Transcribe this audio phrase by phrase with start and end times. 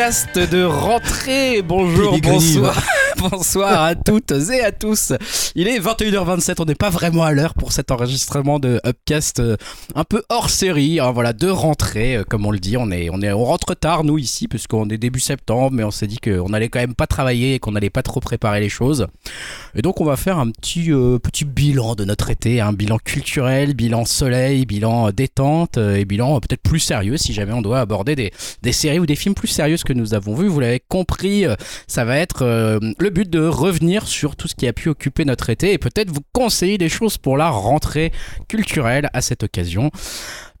[0.00, 1.60] podcast de rentrée.
[1.60, 2.82] Bonjour, bonsoir.
[3.20, 5.12] Bonsoir à toutes et à tous.
[5.54, 9.56] Il est 21h27, on n'est pas vraiment à l'heure pour cet enregistrement de Upcast euh,
[9.94, 11.00] un peu hors série.
[11.00, 12.76] hein, voilà, de rentrée, euh, comme on le dit.
[12.78, 15.90] On, est, on, est, on rentre tard, nous, ici, puisqu'on est début septembre, mais on
[15.90, 18.70] s'est dit qu'on allait quand même pas travailler et qu'on allait pas trop préparer les
[18.70, 19.06] choses.
[19.74, 22.98] Et donc, on va faire un petit, euh, petit bilan de notre été, un bilan
[22.98, 28.14] culturel, bilan soleil, bilan détente et bilan peut-être plus sérieux si jamais on doit aborder
[28.14, 30.48] des, séries ou des films plus sérieux que nous avons vus.
[30.48, 31.44] Vous l'avez compris,
[31.86, 32.44] ça va être
[32.98, 36.10] le but de revenir sur tout ce qui a pu occuper notre été et peut-être
[36.10, 38.12] vous conseiller des choses pour la rentrée
[38.48, 39.90] culturelle à cette occasion.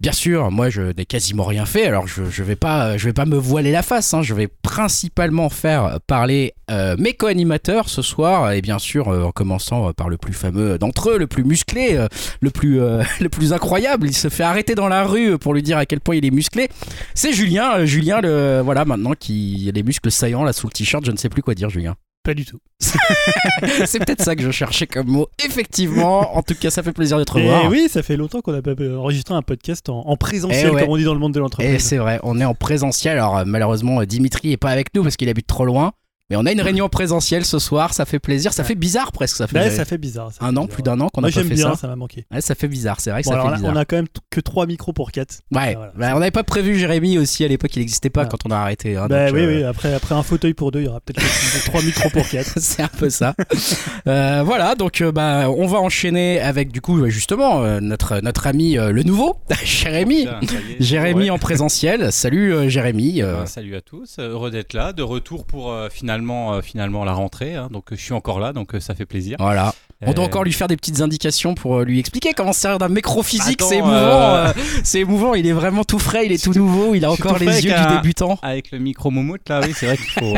[0.00, 3.26] Bien sûr, moi je n'ai quasiment rien fait, alors je, je vais pas vais pas
[3.26, 4.22] me voiler la face, hein.
[4.22, 9.30] je vais principalement faire parler euh, mes co-animateurs ce soir et bien sûr euh, en
[9.30, 12.08] commençant par le plus fameux d'entre eux, le plus musclé, euh,
[12.40, 15.62] le plus euh, le plus incroyable, il se fait arrêter dans la rue pour lui
[15.62, 16.68] dire à quel point il est musclé.
[17.14, 20.72] C'est Julien, euh, Julien le voilà maintenant qui a les muscles saillants là sous le
[20.72, 21.94] t-shirt, je ne sais plus quoi dire Julien.
[22.30, 22.60] Pas du tout.
[23.86, 25.26] C'est peut-être ça que je cherchais comme mot.
[25.44, 28.52] Effectivement, en tout cas, ça fait plaisir de te Et oui, ça fait longtemps qu'on
[28.52, 30.82] n'a pas enregistré un podcast en, en présentiel, Eh ouais.
[30.82, 31.82] comme on dit dans le monde de Et l'entreprise.
[31.84, 33.14] c'est vrai, on est en présentiel.
[33.18, 35.90] Alors euh, malheureusement, euh, Dimitri est pas avec nous parce qu'il habite trop loin.
[36.30, 39.36] Mais on a une réunion présentielle ce soir, ça fait plaisir, ça fait bizarre presque.
[39.36, 40.30] Ça fait Ouais, ça fait bizarre.
[40.32, 40.68] ça un fait an, bizarre.
[40.74, 41.76] plus d'un an qu'on a Moi pas fait bien, ça.
[41.76, 42.24] ça m'a manqué.
[42.32, 43.72] Ouais, ça fait bizarre, c'est vrai que Bon, ça alors fait là, bizarre.
[43.74, 45.40] on a quand même que 3 micros pour 4.
[45.52, 45.92] Ouais, voilà.
[45.96, 48.56] bah, on n'avait pas prévu Jérémy aussi à l'époque, il n'existait pas quand on a
[48.56, 48.96] arrêté.
[48.96, 51.00] hein, bah donc, oui, euh, oui, après, après un fauteuil pour deux, il y aura
[51.00, 51.20] peut-être
[51.64, 52.52] 3 micros pour 4.
[52.60, 53.34] c'est un peu ça.
[54.06, 58.46] Euh, voilà, donc euh, bah, on va enchaîner avec du coup justement euh, notre, notre
[58.46, 60.26] ami euh, le nouveau, Jérémy.
[60.40, 61.30] Putain, Jérémy ouais.
[61.30, 62.12] en présentiel.
[62.12, 63.20] Salut Jérémy.
[63.22, 65.88] Ben, salut à tous, heureux d'être là, de retour pour euh,
[66.20, 67.54] finalement, euh, finalement la rentrée.
[67.56, 67.68] hein.
[67.72, 69.36] donc je suis encore là, donc euh, ça fait plaisir.
[69.40, 69.74] Voilà.
[70.02, 72.78] On doit Euh, encore lui faire des petites indications pour lui expliquer comment se servir
[72.78, 73.60] d'un micro physique.
[73.62, 73.92] C'est émouvant.
[73.94, 75.34] euh, c'est émouvant.
[75.34, 76.24] Il est vraiment tout frais.
[76.24, 76.94] Il est tout nouveau.
[76.94, 78.38] Il a encore les yeux du débutant.
[78.42, 80.34] Avec le micro moumoute là, oui, c'est vrai qu'il faut.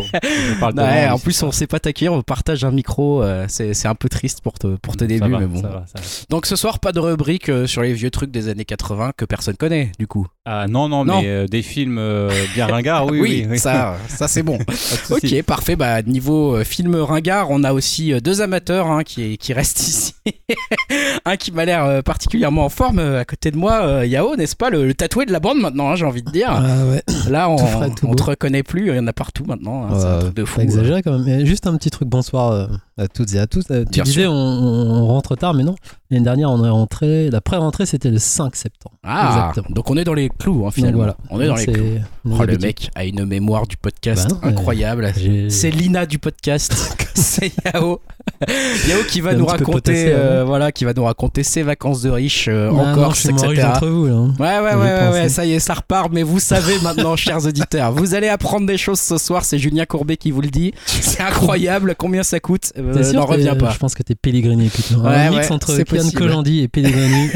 [0.59, 1.47] parle Ouais, en plus, ça.
[1.47, 2.13] on sait pas t'accueillir.
[2.13, 3.23] On partage un micro.
[3.23, 5.63] euh, c'est un peu triste pour, te, pour tes Ça débuts, va, mais bon.
[5.63, 6.05] ça va, ça va.
[6.29, 9.25] Donc ce soir, pas de rubrique euh, sur les vieux trucs des années 80 que
[9.25, 10.27] personne connaît, du coup.
[10.45, 11.21] Ah non, non, Non.
[11.23, 13.47] mais euh, des films euh, bien ringards, oui, oui.
[13.49, 13.59] oui.
[13.61, 14.59] ça, ça c'est bon.
[15.11, 15.77] Ok, parfait.
[15.77, 19.81] Bah, niveau euh, film ringard, on a aussi euh, deux amateurs hein, qui, qui restent
[19.81, 20.15] ici.
[21.25, 24.35] un qui m'a l'air euh, particulièrement en forme euh, à côté de moi, euh, Yao,
[24.35, 24.69] n'est-ce pas?
[24.71, 26.49] Le, le tatoué de la bande maintenant, hein, j'ai envie de dire.
[26.51, 28.15] Ah ouais, Là, on, beau.
[28.17, 29.85] te reconnaît plus, il y en a partout maintenant.
[29.85, 30.61] hein, c'est un truc de fou.
[30.61, 31.25] Exagéré quand même.
[31.25, 32.67] Mais juste un petit truc, bonsoir euh,
[32.99, 33.65] à toutes et à tous.
[33.71, 35.77] Euh, Tu Bien disais on, on rentre tard, mais non.
[36.11, 37.31] L'année dernière, on est rentré.
[37.31, 38.97] La pré-rentrée, c'était le 5 septembre.
[39.05, 39.75] Ah, Exactement.
[39.75, 40.99] donc on est dans les clous, hein, finalement.
[40.99, 41.17] voilà.
[41.31, 41.85] On est dans les clous.
[42.31, 45.13] Oh, le mec a une mémoire du podcast Bah non, incroyable.
[45.49, 46.97] C'est Lina du podcast.
[47.15, 48.01] c'est Yao.
[48.89, 52.11] Yao qui va nous raconter, potassé, euh, voilà, qui va nous raconter ses vacances de
[52.11, 53.63] riche euh, Ah en Corse, riche etc.
[53.73, 54.13] d'entre vous là.
[54.15, 54.35] hein.
[54.39, 56.11] Ouais, ouais, ouais, ouais, ça y est, ça repart.
[56.13, 59.45] Mais vous savez maintenant, chers auditeurs, vous allez apprendre des choses ce soir.
[59.45, 60.73] C'est Julien Courbet qui vous le dit.
[60.87, 61.95] C'est incroyable.
[61.99, 63.71] Combien ça coûte Euh, N'en reviens pas.
[63.71, 65.01] Je pense que t'es Pellegrini plutôt.
[65.01, 66.09] Ouais, un mix entre Kian.
[66.15, 67.29] Kojandi et Pellegrini.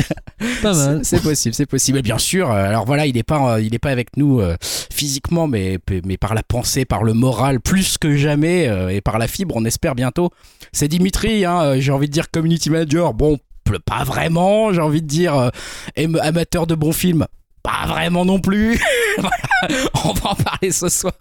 [0.62, 1.00] pas C'est- mal.
[1.02, 1.98] C'est possible, c'est possible.
[1.98, 5.78] Et bien sûr, euh, voilà, il n'est pas, euh, pas avec nous euh, physiquement, mais,
[6.20, 9.64] par la pensée, par le moral, plus que jamais, euh, et par la fibre, on
[9.64, 10.30] espère bientôt.
[10.72, 13.12] C'est Dimitri, hein, j'ai envie de dire community manager.
[13.12, 13.38] Bon,
[13.84, 15.50] pas vraiment, j'ai envie de dire
[15.96, 17.26] am- amateur de bons films.
[17.62, 18.78] Pas vraiment non plus.
[20.04, 21.14] On va en parler ce soir.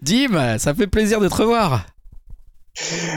[0.00, 1.84] Dim, ça fait plaisir de te revoir.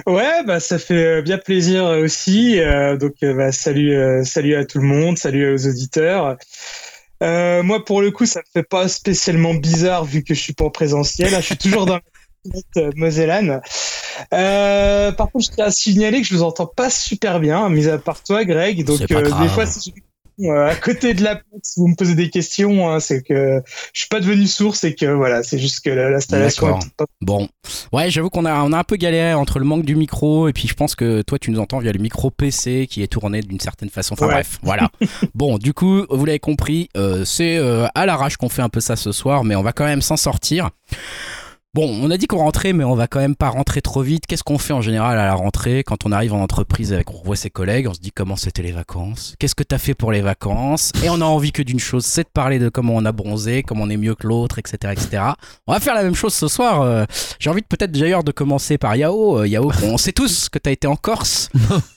[0.05, 2.59] Ouais, bah ça fait bien plaisir aussi.
[2.99, 6.37] Donc bah, salut, salut à tout le monde, salut aux auditeurs.
[7.25, 10.53] Euh, moi, pour le coup, ça me fait pas spécialement bizarre vu que je suis
[10.53, 11.29] pas en présentiel.
[11.35, 12.01] Je suis toujours dans la
[12.77, 13.61] euh, Mosellane.
[14.33, 17.87] Euh, par contre, je tiens à signaler que je vous entends pas super bien, mis
[17.87, 18.85] à part toi, Greg.
[18.85, 19.93] Donc euh, des fois, si
[20.41, 23.61] euh, à côté de la plaque, si vous me posez des questions, hein, c'est que
[23.93, 27.47] je suis pas devenu sourd, c'est que voilà, c'est juste que la- l'installation pas Bon,
[27.93, 30.53] ouais, j'avoue qu'on a, on a un peu galéré entre le manque du micro et
[30.53, 33.41] puis je pense que toi tu nous entends via le micro PC qui est tourné
[33.41, 34.13] d'une certaine façon.
[34.13, 34.33] Enfin Ouais.
[34.33, 34.89] bref, voilà.
[35.35, 38.79] bon, du coup, vous l'avez compris, euh, c'est euh, à l'arrache qu'on fait un peu
[38.81, 40.69] ça ce soir, mais on va quand même s'en sortir.
[41.75, 44.27] Bon, on a dit qu'on rentrait, mais on va quand même pas rentrer trop vite.
[44.27, 47.17] Qu'est-ce qu'on fait en général à la rentrée quand on arrive en entreprise avec on
[47.17, 50.13] revoit ses collègues, on se dit comment c'était les vacances, qu'est-ce que t'as fait pour
[50.13, 53.03] les vacances, et on a envie que d'une chose, c'est de parler de comment on
[53.03, 55.21] a bronzé, comment on est mieux que l'autre, etc., etc.
[55.67, 56.79] On va faire la même chose ce soar.
[56.81, 57.03] euh,
[57.39, 59.39] j'ai envie de peut-être d'ailleurs de commencer par Yao.
[59.39, 61.49] Euh, Yao, on sait tous que tu as été en Corse.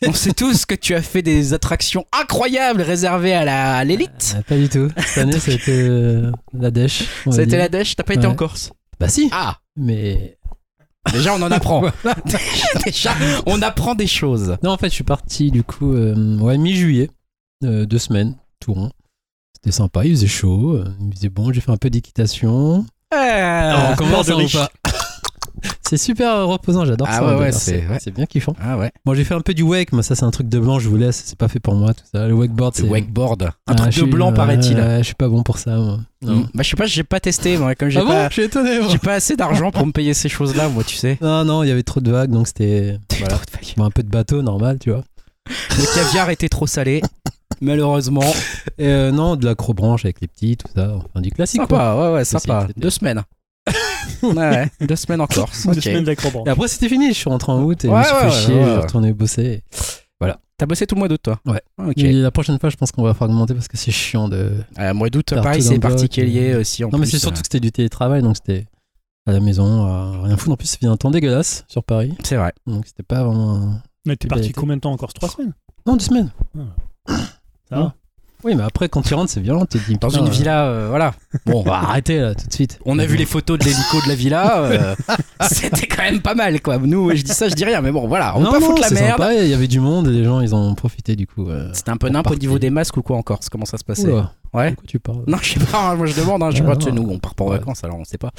[0.05, 4.35] on sait tous que tu as fait des attractions incroyables réservées à l'élite.
[4.37, 4.89] Ah, pas du tout.
[5.07, 7.05] Cette année, c'était euh, la dèche.
[7.29, 7.59] dire.
[7.61, 8.33] la dèche, t'as pas été Ouais.
[8.33, 8.73] en Corse?
[9.01, 10.39] Bah si, Ah, mais
[11.13, 11.83] déjà on en apprend.
[12.85, 13.15] déjà,
[13.47, 14.57] on apprend des choses.
[14.63, 17.11] Non, en fait, je suis parti du coup, euh, ouais, mi-juillet,
[17.65, 18.91] euh, deux semaines, tout rond.
[19.55, 22.87] C'était sympa, il faisait chaud, euh, il faisait bon, j'ai fait un peu d'équitation.
[23.11, 24.71] Ah, on commence de ou pas
[25.88, 27.23] C'est super reposant, j'adore Ah ça.
[27.25, 28.12] ouais, ouais, d'ailleurs, c'est- ouais.
[28.14, 28.55] bien kiffant.
[28.62, 28.90] Ah ouais.
[29.06, 30.88] Moi j'ai fait un peu du wake, mais ça c'est un truc de blanc, je
[30.88, 32.26] vous laisse, c'est pas fait pour moi tout ça.
[32.29, 32.82] Le wakeboard c'est.
[32.88, 33.43] wakeboard.
[33.44, 34.76] Un Ah, truc de blanc, ouais, paraît-il.
[34.76, 36.00] ouais, je suis pas bon pour ça, moi.
[36.20, 36.35] Non.
[36.37, 36.49] Mm.
[36.55, 38.29] Bah, je sais pas, j'ai pas testé, moi, comme j'ai Ah bon pas.
[38.29, 38.88] Je suis étonné, moi.
[38.90, 41.17] J'ai pas assez d'argent pour me payer ces choses-là, moi, tu sais.
[41.20, 42.99] Non, non, il y avait trop de vagues, donc c'était.
[43.19, 43.35] Voilà.
[43.37, 43.75] Trop de vagues.
[43.76, 45.05] Bon, un peu de bateau, normal, tu vois.
[45.49, 47.00] Le caviar était trop salé,
[47.62, 48.20] malheureusement.
[48.79, 50.93] Et euh, non, de l'acrobranche avec les petits, tout ça.
[50.96, 51.79] Enfin, du classique, quoi.
[51.79, 52.67] Sympa, ouais, ouais, sympa.
[52.76, 53.23] Deux semaines.
[54.23, 55.67] Ouais, deux semaines en Corse.
[55.67, 56.47] Deux semaines d'acrobranche.
[56.47, 57.09] Et après, c'était fini.
[57.09, 58.55] Je suis rentré en août et je Ouais, me suis fait chier.
[58.55, 59.63] ouais, Je suis retourné bosser.
[60.59, 61.63] T'as bossé tout le mois d'août, toi Ouais.
[61.79, 61.85] Ah.
[61.97, 64.55] Et la prochaine fois, je pense qu'on va fragmenter parce que c'est chiant de.
[64.81, 66.61] Euh, mois d'août, pareil, c'est particulier euh.
[66.61, 66.83] aussi.
[66.83, 68.67] En non, mais c'est surtout euh, que c'était du télétravail, donc c'était
[69.25, 70.55] à la maison, à rien foutre.
[70.55, 72.13] En plus, il fait un temps dégueulasse sur Paris.
[72.25, 72.53] C'est vrai.
[72.67, 73.81] Donc c'était pas vraiment.
[74.05, 75.53] Mais t'es parti combien de temps encore Trois semaines?
[75.87, 76.33] Non, deux semaines.
[77.69, 77.95] Ça va?
[78.44, 79.67] Oui, mais après, quand tu rentres, c'est violent.
[79.67, 81.12] Tu te dis, Dans une euh, villa, euh, voilà.
[81.44, 82.79] Bon, bah, arrêtez là, tout de suite.
[82.85, 84.58] on a vu les photos de l'hélico de la villa.
[84.62, 84.94] euh,
[85.50, 86.79] C'était quand même pas mal, quoi.
[86.79, 88.37] Nous, je dis ça, je dis rien, mais bon, voilà.
[88.37, 89.19] On peut pas foutre la c'est merde.
[89.20, 91.49] sympa, Il y avait du monde et les gens, ils en ont profité du coup.
[91.49, 91.70] euh.
[91.73, 93.76] C'était un peu Pour nimp au niveau des masques ou quoi en Corse Comment ça
[93.79, 94.70] se passait Oula, Ouais.
[94.70, 96.62] de quoi tu parles Non, je sais pas, hein, moi je demande, hein, je sais
[96.62, 97.02] pas, tu sais, non.
[97.02, 97.58] nous on part pas en Ouais.
[97.58, 98.31] vacances alors on sait pas.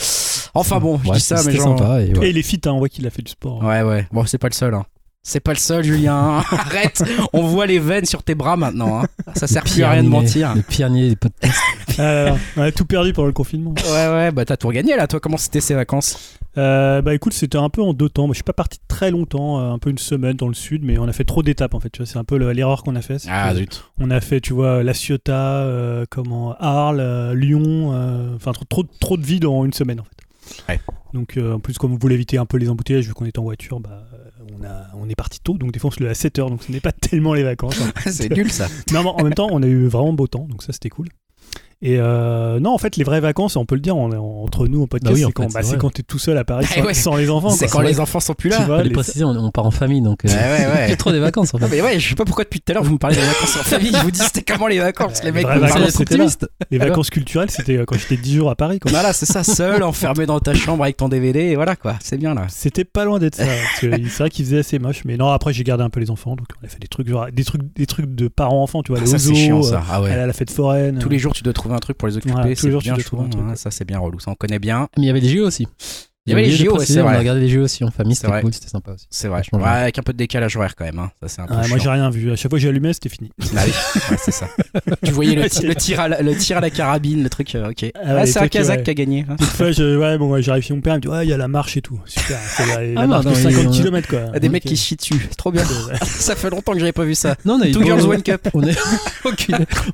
[0.55, 1.77] Enfin bon, je Ouais, dis ça, mais c'était genre.
[1.77, 2.01] sympa.
[2.01, 2.27] Et, ouais.
[2.27, 3.61] Et il est fit, hein, on voit qu'il a fait du sport.
[3.63, 4.73] Ouais, ouais, bon, c'est pas le seul.
[4.73, 4.85] Hein.
[5.29, 6.37] C'est pas le seul, Julien.
[6.51, 7.03] Arrête,
[7.33, 9.01] on voit les veines sur tes bras maintenant.
[9.03, 9.05] Hein.
[9.35, 10.55] Ça sert plus à rien de mentir.
[10.55, 11.55] Le pionnier des podcasts.
[12.01, 13.73] Ah là, on a tout perdu pendant le confinement.
[13.91, 16.37] Ouais, ouais, bah t'as tout regagné là, toi, comment c'était ces vacances?
[16.57, 18.25] Euh, bah écoute, c'était un peu en deux temps.
[18.25, 20.83] Moi, je suis pas parti très longtemps, euh, un peu une semaine dans le sud,
[20.85, 21.89] mais on a fait trop d'étapes en fait.
[21.89, 23.17] Tu vois, c'est un peu le- l'erreur qu'on a fait.
[23.17, 23.83] que zut.
[23.99, 28.63] On a fait, tu vois, La Ciotat, euh, comment, Arles, euh, Lyon, euh, enfin trop,
[28.65, 30.71] trop, trop de villes en une semaine en fait.
[30.73, 30.79] Ouais.
[31.13, 33.37] Donc euh, en plus, comme vous voulez éviter un peu les embouteillages, vu qu'on est
[33.37, 34.08] en voiture, bah, euh,
[34.59, 36.63] on, a, on est parti tôt, donc des fois on se lève à 7h, donc
[36.63, 37.79] ce n'est pas tellement les vacances.
[37.81, 37.91] hein.
[38.11, 38.67] c'est nul ça.
[38.91, 41.07] Non, mais en même temps, on a eu vraiment beau temps, donc ça c'était cool.
[41.81, 44.43] Et euh, non, en fait, les vraies vacances, on peut le dire on est en-
[44.43, 46.65] entre nous en podcast, Bah oui, c'est quand, bah, quand t'es tout seul à Paris
[46.65, 46.93] sans, ouais.
[46.93, 47.51] sans les enfants.
[47.51, 48.65] C'est quand les enfants sont plus Tu là.
[48.65, 50.25] vois, les préciser, on, on part en famille, donc.
[50.25, 50.85] euh, Ouais, ouais, ouais.
[50.89, 51.77] C'est trop des vacances en Non, fait.
[51.77, 53.55] mais ouais, je sais pas pourquoi depuis tout à l'heure vous me parlez des vacances
[53.55, 53.91] en famille.
[53.95, 55.19] Je vous dis c'était comment les vacances.
[55.23, 56.49] Les Les mecs vacances, optimistes.
[56.69, 58.79] Les vacances culturelles, c'était euh, quand j'étais 10 jours à Paris.
[58.79, 58.91] Quoi.
[58.91, 62.17] Voilà, c'est ça, seul, enfermé dans ta chambre avec ton DVD, et voilà quoi, c'est
[62.17, 62.47] bien là.
[62.49, 63.45] C'était pas loin d'être ça.
[63.79, 65.03] C'est vrai qu'il faisait assez moche.
[65.05, 66.35] Mais non, après, j'ai gardé un peu les enfants.
[66.35, 68.83] Donc, on a fait des trucs, genre, des trucs, des trucs de parents-enfants.
[68.83, 69.79] Tu vois, Ah, les oiseaux, euh.
[69.89, 70.99] Ah à la fête foraine.
[70.99, 72.31] Tous les jours, tu dois trouver un truc pour les occuper.
[72.33, 73.55] Voilà, tous c'est les jours, tu bien un truc, hein.
[73.55, 74.19] Ça, c'est bien relou.
[74.19, 74.87] Ça, on connaît bien.
[74.97, 75.67] Mais il y avait les JO aussi.
[76.25, 77.15] Il y avait les JO, c'est On vrai.
[77.15, 78.41] a regardé les JO aussi en famille, C'est c'était vrai.
[78.41, 79.07] cool, c'était sympa aussi.
[79.09, 79.41] C'est vrai.
[79.51, 80.99] Ouais, avec un peu de décalage horaire quand même.
[80.99, 81.11] hein.
[81.21, 82.31] Ça, c'est un peu Ah, moi, j'ai rien vu.
[82.31, 83.31] À chaque fois que j'allumais, c'était fini.
[83.55, 83.71] Ah oui,
[84.11, 84.47] ouais, c'est ça.
[85.03, 87.55] tu voyais le, le tir à la, le tir à la carabine, le truc.
[87.55, 87.91] euh, ok.
[87.95, 88.83] Ah, les c'est un Kazakh ouais.
[88.83, 89.25] qui a gagné.
[89.29, 89.35] hein.
[89.39, 91.29] Une fois, je, ouais, bon, ouais, j'arrive chez mon père, il me dit Ouais, il
[91.29, 91.99] y a la marche et tout.
[92.05, 92.37] Super.
[92.59, 94.19] La, la Ah, marche non, de non, 50 il- km, quoi.
[94.33, 95.27] Ah, Des Donc, mecs qui euh, se chient dessus.
[95.29, 95.63] C'est trop bien.
[96.03, 97.35] ça fait longtemps que j'avais pas vu ça.
[97.45, 98.49] Non, on a eu Two de Girls beaux- One Cup.
[98.53, 98.61] On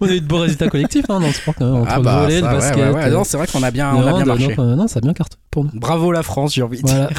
[0.02, 1.82] on a eu de beaux résultats collectifs hein, dans le sport quand même.
[1.82, 2.78] Entre Ah le bah, le basket.
[2.78, 4.56] euh, Non, c'est vrai qu'on a bien, le on a bien hand, marché.
[4.60, 5.72] euh, non, ça a bien cartonné pour nous.
[5.74, 7.10] Bravo la France, j'ai envie de dire.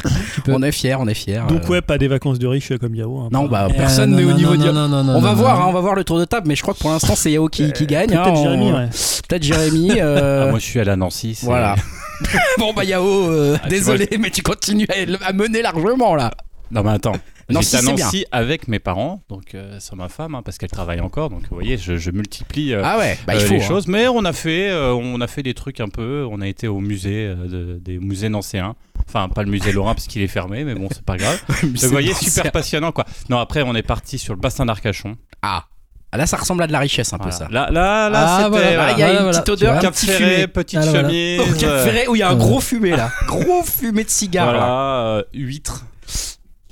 [0.47, 1.41] On est fiers, on est fiers.
[1.47, 1.67] Donc, euh.
[1.69, 3.19] ouais, pas des vacances de riches comme Yao.
[3.19, 4.71] hein, Non, bah personne Euh, n'est non, au non, niveau non, du.
[4.71, 5.67] non, non, non, On va non, voir, non.
[5.69, 7.46] on va voir le tour de table, mais je crois que pour l'instant c'est Yao
[7.49, 8.13] qui, qui gagne.
[8.15, 8.89] hein, Peut-être on- Jérémy, ouais.
[9.27, 9.91] Peut-être Jérémy.
[10.01, 11.35] euh, Ah, moi, je suis allé à Nancy.
[11.35, 11.75] c'est- Voilà.
[12.57, 16.31] bon bah Yao, euh, Ah, tu désolé, mais tu continues à, à mener largement là.
[16.71, 17.13] Non, mais attends.
[17.49, 17.95] Nancy, J'étais à.
[17.95, 21.29] Nancy avec mes parents, donc euh, sans ma femme, hein, parce qu'elle travaille encore.
[21.29, 23.53] Donc, vous voyez, je, je multiplie euh, Ah ouais, bah il euh, faut.
[23.53, 23.67] les hein.
[23.67, 23.87] choses.
[23.87, 26.27] Mais on a fait, euh, on a fait des trucs un peu.
[26.29, 28.75] On a été au musée, euh, de- des musées nancéens.
[29.07, 31.39] Enfin, pas le musée Lorrain parce qu'il est fermé, mais bon, c'est pas grave.
[31.63, 33.05] Donc, vous voyez, super passionnant, quoi.
[33.29, 35.15] Non, après, on est parti sur le bassin d'Arcachon.
[35.41, 35.65] Ah.
[36.11, 37.37] Ah, Là, ça ressemble à de la richesse un peu Voilà.
[37.37, 37.47] ça.
[37.51, 38.49] Là, là, là, Ah, c'était.
[38.49, 38.75] voilà.
[38.75, 38.91] voilà.
[38.93, 39.41] Il y a Voilà, une voilà.
[39.41, 40.47] petite odeur, petit Cap Ferré, fumé.
[40.47, 41.59] petite Ah, chemise.
[41.59, 43.11] Cap euh, Ferré où il y a un gros fumé là.
[43.27, 44.57] Gros fumé de cigare là.
[44.59, 44.71] Voilà,
[45.17, 45.85] euh, huîtres,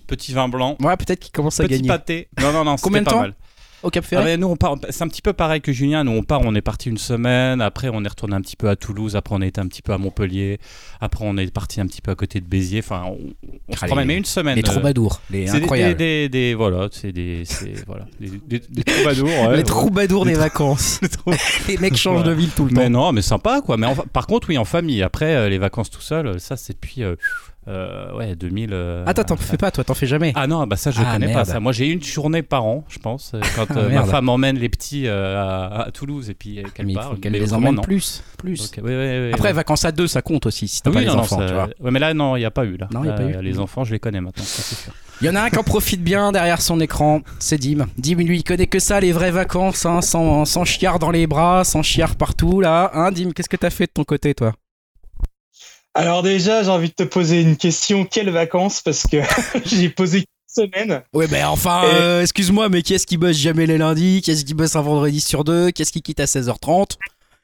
[0.08, 1.88] petit vin blanc, Ouais, peut-être qu'il commence à petit gagner.
[1.89, 2.30] pâté.
[2.42, 3.34] Non, non, non, Combien c'était de pas temps mal.
[3.86, 6.04] Au Cap Ah Ferré ben, nous, on part, c'est un petit peu pareil que Julien.
[6.04, 7.62] Nous, on part, on est parti une semaine.
[7.62, 9.15] Après, on est retourné un petit peu à Toulouse.
[9.15, 10.58] Après, on est été un petit peu à Montpellier.
[11.00, 12.80] Après, on est parti un petit peu à côté de Béziers.
[12.80, 13.18] Enfin, on,
[13.70, 14.56] on se les- mais une semaine.
[14.56, 15.98] Les euh, troubadours, les c'est des, incroyables.
[15.98, 19.27] des, des- des- voilà, c'est des, c'est, voilà, des, des- des troubadours.
[19.30, 21.00] ouais, les troubadours des vacances.
[21.68, 22.89] les mecs changent de ville tout le Mais temps.
[22.89, 23.77] non, mais sympa quoi.
[23.77, 25.04] Mais en- par contre, oui, en famille.
[25.04, 27.15] Après, euh, les vacances tout seul, ça, c'est depuis euh,
[27.67, 28.69] euh, ouais 2000.
[28.74, 30.31] euh, Attends, t'en fais pas, toi, t'en fais jamais.
[30.36, 31.39] Ah non, bah ça je Ah, connais merde.
[31.39, 31.60] pas ça.
[31.60, 34.57] Moi j'ai une journée par an, je pense, euh, quand Ah, euh, ma femme emmène
[34.57, 37.13] les petits euh, à, à Toulouse et puis euh, qu'elle part.
[37.22, 37.81] qu'elle les emmène non.
[37.81, 38.24] plus.
[38.38, 38.72] plus.
[38.75, 41.00] Donc, ouais, ouais, ouais, Après, vacances à deux, ça compte aussi si t'as Ah pas
[41.00, 41.67] oui, les non, non, enfants, ça- tu vois.
[41.79, 42.88] ouais, mais là non, il n'y a pas eu là.
[42.93, 43.41] Non, y a pas eu.
[43.41, 44.93] Les enfants, je les connais maintenant, ça c'est sûr.
[45.22, 47.86] Il y en a un qui en profite bien derrière son écran, c'est Dim.
[47.98, 51.25] Dim, lui, il connaît que ça, les vraies vacances, hein, sans, sans chiard dans les
[51.25, 52.91] bras, sans chiard partout, là.
[52.93, 54.51] Hein, Dim, qu'est-ce que t'as fait de ton côté, toi?
[55.98, 58.04] Alors déjà, j'ai envie de te poser une question.
[58.06, 58.82] Quelles vacances?
[58.82, 59.18] Parce que
[59.66, 60.25] j'ai posé une
[60.66, 61.02] semaine.
[61.14, 64.22] Ouais, ben enfin, Et- euh, excuse-moi, mais qui est-ce qui bosse jamais les lundis?
[64.22, 65.72] Qui est-ce qui bosse un vendredi sur deux?
[65.72, 66.98] Qui est-ce qui quitte à 16h30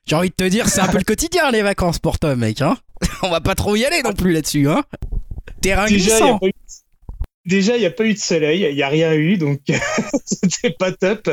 [0.05, 2.62] J'ai envie de te dire, c'est un peu le quotidien les vacances pour toi, mec.
[2.62, 2.77] Hein
[3.24, 4.67] On va pas trop y aller non plus là-dessus.
[4.70, 4.84] Hein
[5.62, 6.39] Terrain Déjà, glissant.
[7.43, 9.62] Déjà, il n'y a pas eu de soleil, il n'y a rien eu, donc
[10.25, 11.27] c'était pas top.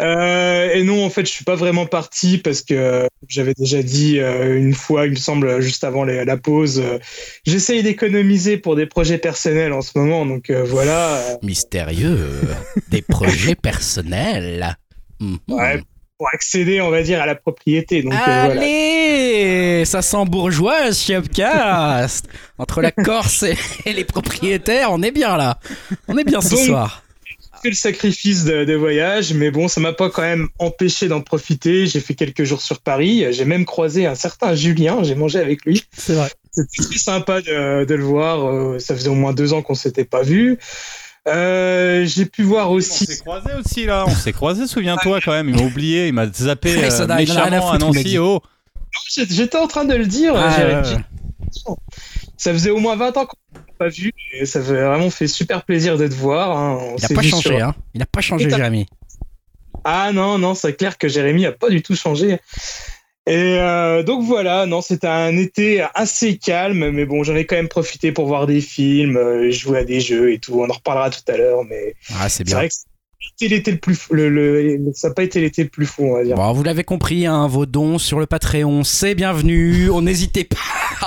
[0.00, 4.18] Euh, et non, en fait, je suis pas vraiment parti parce que j'avais déjà dit
[4.18, 6.98] euh, une fois, il me semble, juste avant les- la pause, euh,
[7.44, 11.20] j'essaye d'économiser pour des projets personnels en ce moment, donc voilà.
[11.42, 12.40] Mystérieux.
[12.90, 14.76] Des projets personnels.
[15.20, 15.38] Mhm.
[15.48, 15.82] Ouais,
[16.18, 18.02] pour accéder, on va dire, à la propriété.
[18.02, 18.16] Donc euh,
[18.46, 18.54] voilà.
[19.86, 22.26] Ça sent bourgeois chez Upcast.
[22.58, 25.58] Entre la Corse et, et les propriétaires, on est bien là.
[26.08, 27.02] On est bien ce Donc, soir.
[27.24, 31.08] J'ai fait le sacrifice de, de voyage, mais bon, ça m'a pas quand même empêché
[31.08, 31.86] d'en profiter.
[31.86, 33.24] J'ai fait quelques jours sur Paris.
[33.32, 35.02] J'ai même croisé un certain Julien.
[35.04, 35.84] J'ai mangé avec lui.
[35.96, 36.30] C'est vrai.
[36.50, 38.46] C'était très sympa de, de le voir.
[38.46, 40.58] Euh, Ça faisait au moins deux ans qu'on s'était pas vu.
[41.28, 43.04] Euh, j'ai pu voir On aussi.
[43.06, 46.28] s'est croisés aussi là, on s'est croisés, souviens-toi quand même, il m'a oublié, il m'a
[46.32, 48.18] zappé euh, méchamment à foutre, il m'a Nancy.
[48.18, 48.40] Oh,
[49.30, 50.34] J'étais en train de le dire.
[50.36, 51.74] Ah, ouais, ouais.
[52.36, 53.36] Ça faisait au moins 20 ans qu'on
[53.78, 54.12] pas vu.
[54.32, 56.56] Et ça fait vraiment fait super plaisir de te voir.
[56.56, 56.78] hein.
[56.80, 57.74] On Il n'a s'est pas changé, sur- hein.
[57.94, 58.86] Il n'a pas changé, Jérémy.
[59.84, 62.38] Ah non, non, c'est clair que Jérémy a pas du tout changé.
[63.28, 67.56] Et euh, donc voilà, non, c'était un été assez calme, mais bon, j'en ai quand
[67.56, 70.60] même profité pour voir des films, euh, jouer à des jeux et tout.
[70.60, 72.74] On en reparlera tout à l'heure, mais Ah, c'est vrai que
[73.40, 76.24] l'été le plus, le, le- ça n'a pas été l'été le plus fou, on va
[76.24, 76.36] dire.
[76.36, 79.90] Bon, vous l'avez compris, hein, vos dons sur le Patreon, c'est bienvenu.
[79.90, 80.56] On n'hésitez pas.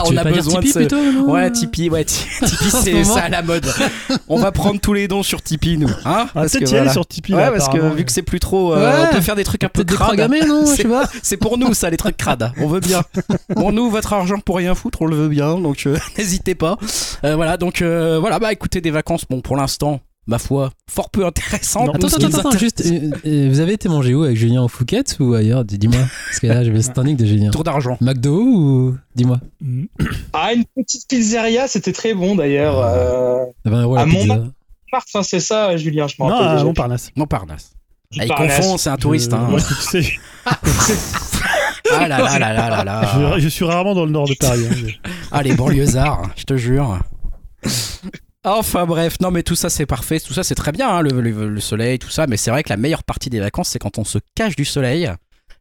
[0.06, 0.80] On a pas dire besoin Tipeee de ce...
[0.80, 3.66] plutôt Ouais, Tipeee, ouais, Ti- Tipeee, c'est ça à la mode.
[4.28, 5.90] On va prendre tous les dons sur Tipeee, nous.
[6.06, 6.28] Hein?
[6.34, 6.92] Parce que peut-être y aller voilà.
[6.94, 7.34] sur Tipeee.
[7.34, 8.74] Ouais, là, parce que vu que c'est plus trop.
[8.74, 9.08] euh, Ouais.
[9.12, 10.30] on peut faire des trucs un peu Peut-être crades.
[11.24, 12.52] C'est- pour nous, ça, les trucs crades.
[12.60, 13.02] On veut bien.
[13.56, 15.58] Bon, nous, votre argent pour rien foutre, on le veut bien.
[15.60, 16.78] Donc, euh, n'hésitez pas.
[17.24, 20.00] Euh, voilà, donc, euh, voilà, bah écoutez, des vacances, bon, pour l'instant,
[20.30, 21.88] ma foi, fort peu intéressantes.
[21.88, 21.94] Non.
[22.00, 22.82] Nous, Attends, attends, attends, juste.
[22.86, 25.66] euh, euh, vous avez été manger où avec Julien au Phuket ou ailleurs?
[25.66, 26.00] Dis- Dis-moi.
[26.28, 27.50] Parce que là, j'avais le standing de Julien.
[27.52, 27.98] Tour d'argent.
[28.00, 28.98] McDo ou.
[29.16, 29.40] Dis-moi?
[30.34, 32.80] Ah, une petite pizzeria, c'était très bon d'ailleurs.
[32.80, 34.06] Euh, 20 euros la À.
[34.06, 34.46] Montmartre.
[35.16, 36.64] Hein, c'est ça, Julien, je m'en Non, rappelle à déjà.
[36.66, 37.12] Montparnasse.
[37.16, 37.72] Montparnasse.
[38.20, 39.32] Ah, il confond, c'est un touriste.
[39.32, 39.48] Je- Hein.
[39.50, 40.14] moi, tu sais,
[41.92, 43.36] Ah là là là là là là.
[43.38, 44.62] je, je suis rarement dans le nord de Paris.
[44.70, 47.00] hein, je- Ah, les banlieusards, je te jure.
[48.52, 51.22] Enfin bref, non mais tout ça c'est parfait, tout ça c'est très bien, hein, le,
[51.22, 53.80] le- le soleil, tout ça, mais c'est vrai que la meilleure partie des vacances c'est
[53.80, 55.10] quand on se cache du soleil,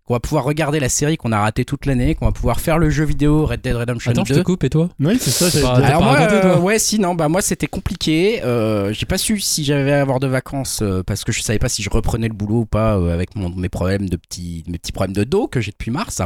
[0.05, 2.79] qu'on va pouvoir regarder la série qu'on a ratée toute l'année, qu'on va pouvoir faire
[2.79, 4.41] le jeu vidéo Red Dead Redemption Attends, je 2.
[4.41, 4.89] te coupe et toi?
[5.01, 5.51] Oui, c'est ça.
[5.51, 8.43] t'as Alors pas moi, raconté, euh, ouais, si, non, bah moi c'était compliqué.
[8.43, 11.69] Euh, j'ai pas su si j'allais avoir de vacances euh, parce que je savais pas
[11.69, 14.79] si je reprenais le boulot ou pas euh, avec mon, mes problèmes de petits, mes
[14.79, 16.23] petits problèmes de dos que j'ai depuis mars.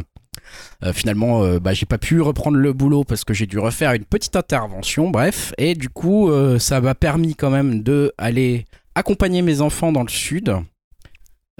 [0.85, 3.93] Euh, finalement, euh, bah, j'ai pas pu reprendre le boulot parce que j'ai dû refaire
[3.93, 5.53] une petite intervention, bref.
[5.59, 10.03] Et du coup, euh, ça m'a permis quand même de aller accompagner mes enfants dans
[10.03, 10.53] le sud.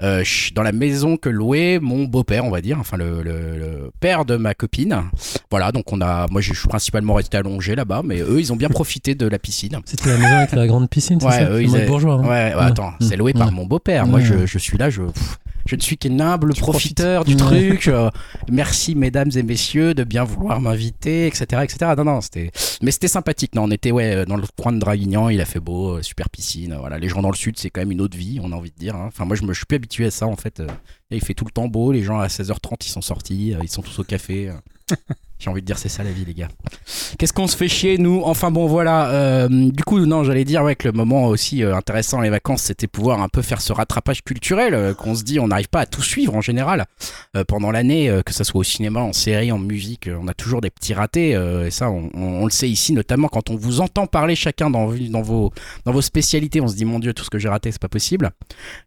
[0.01, 0.23] euh,
[0.55, 4.25] dans la maison que louait mon beau-père, on va dire, enfin le, le- le père
[4.25, 5.03] de ma copine.
[5.51, 8.55] Voilà, donc on a, moi je suis principalement resté allongé là-bas, mais eux ils ont
[8.57, 9.79] bien profité de la piscine.
[9.85, 11.49] C'était la maison avec la grande piscine, c'est Ouais, ça?
[11.51, 12.15] eux, ils avaient- bourgeois.
[12.15, 12.23] hein.
[12.23, 13.53] Ouais, ouais, attends, c'est loué par Ouais.
[13.53, 14.05] mon beau-père.
[14.07, 14.25] Moi Ouais.
[14.25, 17.87] je, je suis là, je, pff, je ne suis qu'un humble profiteur du truc.
[17.87, 18.09] euh,
[18.51, 21.93] merci mesdames et messieurs de bien vouloir m'inviter, etc., etc.
[21.97, 22.51] Non, non, c'était,
[22.81, 23.55] mais c'était sympathique.
[23.55, 26.29] Non, on était ouais dans le coin de Draguignan, il a fait beau, euh, super
[26.29, 26.75] piscine.
[26.79, 28.71] Voilà, les gens dans le sud, c'est quand même une autre vie, on a envie
[28.71, 28.95] de dire.
[28.95, 29.05] hein.
[29.07, 30.59] Enfin, moi je me je suis plus habitué à ça en fait.
[30.59, 30.67] euh,
[31.11, 31.91] et il fait tout le temps beau.
[31.91, 34.51] Les gens à 16h30 ils sont sortis, euh, ils sont tous au café.
[35.43, 36.47] J'ai envie de dire c'est ça la vie les gars.
[37.19, 38.21] Qu'est-ce qu'on se fait chier nous?
[38.23, 39.09] Enfin bon voilà.
[39.09, 42.61] euh, du coup non j'allais dire ouais que le moment aussi euh, intéressant les vacances
[42.61, 45.81] c'était pouvoir un peu faire ce rattrapage culturel euh, qu'on se dit on n'arrive pas
[45.81, 46.85] à tout suivre en général
[47.47, 50.69] pendant l'année que ça soit au cinéma, en série, en musique on a toujours des
[50.69, 54.69] petits ratés et ça on, le sait ici notamment quand on vous entend parler chacun
[54.69, 55.51] dans, dans vos
[55.85, 57.89] dans vos spécialités on se dit mon dieu tout ce que j'ai raté c'est pas
[57.89, 58.31] possible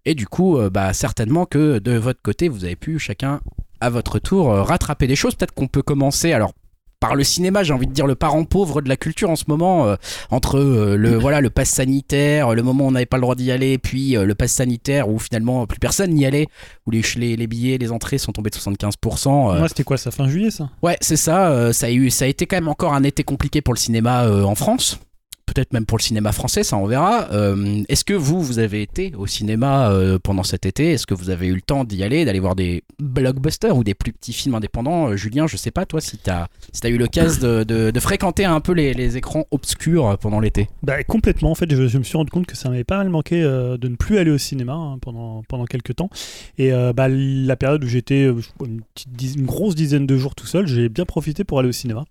[0.04, 3.40] et du coup bah certainement que de votre côté vous avez pu chacun
[3.86, 5.34] à votre tour euh, rattraper des choses.
[5.34, 6.52] Peut-être qu'on peut commencer alors
[6.98, 9.44] par le cinéma, j'ai envie de dire le parent pauvre de la culture en ce
[9.48, 9.96] moment, euh,
[10.30, 13.34] entre euh, le voilà le pass sanitaire, le moment où on n'avait pas le droit
[13.34, 16.46] d'y aller, puis euh, le pass sanitaire où finalement plus personne n'y allait,
[16.86, 19.54] où les, les, les billets, les entrées sont tombés de 75%.
[19.54, 20.70] euh, Moi, c'était quoi, ça fin juillet, ça?
[20.82, 21.72] Ouais, c'est ça.
[21.74, 24.26] ça, a eu, ça a été quand même encore un été compliqué pour le cinéma
[24.44, 24.98] en France.
[25.46, 27.28] Peut-être même pour le cinéma français, ça on verra.
[27.32, 30.92] Euh, Est-ce que vous, vous avez été au cinéma euh, pendant cet été?
[30.92, 33.94] Est-ce que vous avez eu le temps d'y aller, d'aller voir des blockbusters ou des
[33.94, 35.10] plus petits films indépendants?
[35.10, 38.44] Euh, Julien, je sais pas, toi, si t'as si as eu l'occasion de, de, fréquenter
[38.44, 40.68] un peu les, écrans obscurs pendant l'été.
[40.82, 41.52] Bah, complètement.
[41.52, 43.88] En fait, je, je me suis rendu compte que ça m'avait pas mal manqué de
[43.88, 46.10] ne plus aller au cinéma hein, pendant, pendant quelques temps.
[46.58, 48.80] Et bah, la période où j'étais une,
[49.20, 52.04] une grosse dizaine de jours tout seul, j'ai bien profité pour aller au cinéma.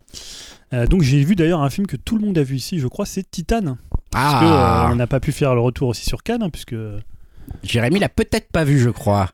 [0.73, 2.87] Euh, donc j'ai vu d'ailleurs un film que tout le monde a vu ici, je
[2.87, 3.77] crois, c'est Titan.
[4.11, 6.75] Parce que, euh, on n'a pas pu faire le retour aussi sur Cannes, hein, puisque
[7.63, 9.29] Jérémy l'a peut-être pas vu, je crois.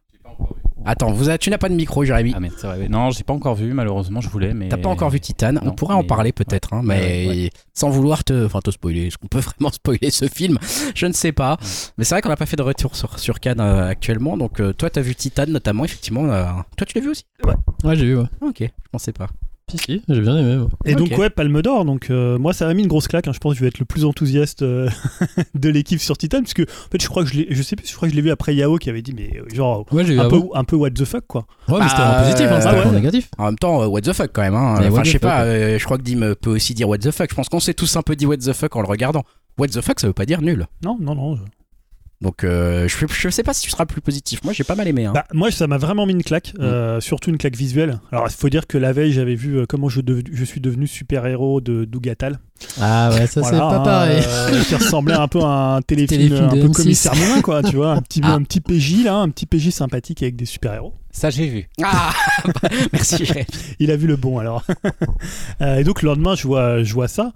[0.84, 2.34] Attends, vous tu n'as pas de micro, Jérémy.
[2.36, 2.90] Ah mais c'est vrai.
[2.90, 3.72] Non, j'ai pas encore vu.
[3.72, 4.68] Malheureusement, je voulais, mais.
[4.68, 5.54] T'as pas encore vu Titan.
[5.62, 7.50] On pourrait en parler peut-être, hein, mais Ouais, ouais.
[7.76, 9.06] sans vouloir te, enfin, te spoiler.
[9.06, 10.58] Est-ce qu'on peut vraiment spoiler ce film?
[10.96, 11.58] Je ne sais pas.
[12.00, 14.38] Mais c'est vrai qu'on n'a pas fait de retour sur, sur Cannes euh, actuellement.
[14.38, 16.26] Donc, euh, toi, t'as vu Titan notamment, effectivement.
[16.26, 16.46] euh,
[16.78, 17.26] Toi, tu l'as vu aussi?
[17.84, 18.26] Ouais, j'ai vu, ouais.
[18.42, 19.28] Ah, Ok, je pensais pas.
[19.72, 20.58] Si, si, j'ai bien aimé.
[20.58, 20.70] moi.
[20.86, 21.86] Et donc ouais, Palme d'Or.
[21.86, 23.28] Donc euh, moi, ça m'a mis une grosse claque.
[23.28, 23.32] hein.
[23.34, 24.90] Je pense que je vais être le plus enthousiaste euh,
[25.56, 27.88] de l'équipe sur Titan, puisque en fait, je crois que je l'ai, je sais plus,
[27.88, 30.04] je crois que je l'ai vu après Yao qui avait dit, mais euh, genre Ouais,
[30.20, 31.46] un peu, un peu what the fuck quoi.
[31.70, 32.92] Ouais, mais c'était Bah, en positif, hein, c'était ouais.
[32.92, 33.30] négatif.
[33.38, 34.56] En même temps, what the fuck quand même.
[34.56, 34.76] Hein.
[34.90, 35.44] Enfin, je sais fuck, pas.
[35.44, 37.30] euh, je crois que Dim peut aussi dire what the fuck.
[37.30, 39.24] Je pense qu'on s'est tous un peu dit what the fuck en le regardant.
[39.58, 40.66] What the fuck, ça veut pas dire nul.
[40.84, 41.36] Non, non, non.
[41.36, 41.42] je-
[42.22, 44.44] Donc, euh, je, je sais pas si tu seras plus positif.
[44.44, 45.06] Moi, j'ai pas mal aimé.
[45.06, 45.12] Hein.
[45.16, 48.00] Bah, moi, ça m'a vraiment mis une claque, euh, surtout une claque visuelle.
[48.12, 50.02] Alors, il faut dire que la veille, j'avais vu euh, comment je,
[50.32, 52.40] je suis devenu super-héros de Dougatal.
[52.80, 54.24] Ah ouais, ça c'est Voilà, pas hein, pareil.
[54.24, 55.48] euh, qui ressemblait un peu à
[55.78, 56.74] un téléfilm, Téléfilm un de peu M6.
[56.74, 58.34] commissaire Moulin, quoi, tu vois, un petit, Ah.
[58.34, 60.94] un petit PJ là, un petit PJ sympathique avec des super-héros.
[61.10, 61.70] Ça, j'ai vu.
[61.84, 62.12] Ah
[62.94, 63.48] Merci, Jérémy.
[63.80, 64.64] Il a vu le bon alors.
[65.62, 67.34] Euh, et donc le lendemain, je vois, je vois ça.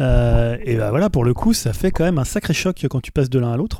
[0.00, 3.00] Euh, et bah voilà, pour le coup, ça fait quand même un sacré choc quand
[3.00, 3.78] tu passes de l'un à l'autre.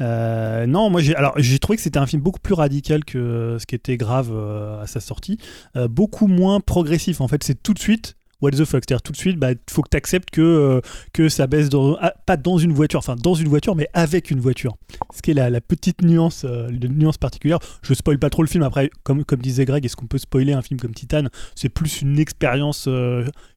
[0.00, 3.56] Euh, non, moi j'ai alors j'ai trouvé que c'était un film beaucoup plus radical que
[3.60, 5.38] ce qui était grave euh, à sa sortie,
[5.76, 7.20] Euh, beaucoup moins progressif.
[7.20, 9.80] En fait, c'est tout de suite what the fuck, c'est-à-dire tout de suite, bah faut
[9.80, 10.82] que tu acceptes que
[11.14, 14.30] que ça baisse dans, ah, pas dans une voiture, enfin dans une voiture, mais avec
[14.30, 14.76] une voiture.
[15.14, 17.58] Ce qui est la, petite nuance, la nuance particulière.
[17.82, 18.62] Je spoil pas trop le film.
[18.62, 21.24] Après, comme comme disait Greg, est-ce qu'on peut spoiler un film comme Titan
[21.54, 22.88] C'est plus une expérience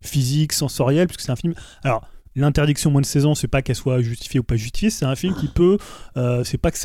[0.02, 1.54] physique, sensorielle, puisque c'est un film.
[1.84, 2.08] Alors.
[2.38, 5.16] L'interdiction moins de 16 ans, c'est pas qu'elle soit justifiée ou pas justifiée, c'est un
[5.16, 5.78] film qui peut.
[6.18, 6.78] euh, c'est pas que.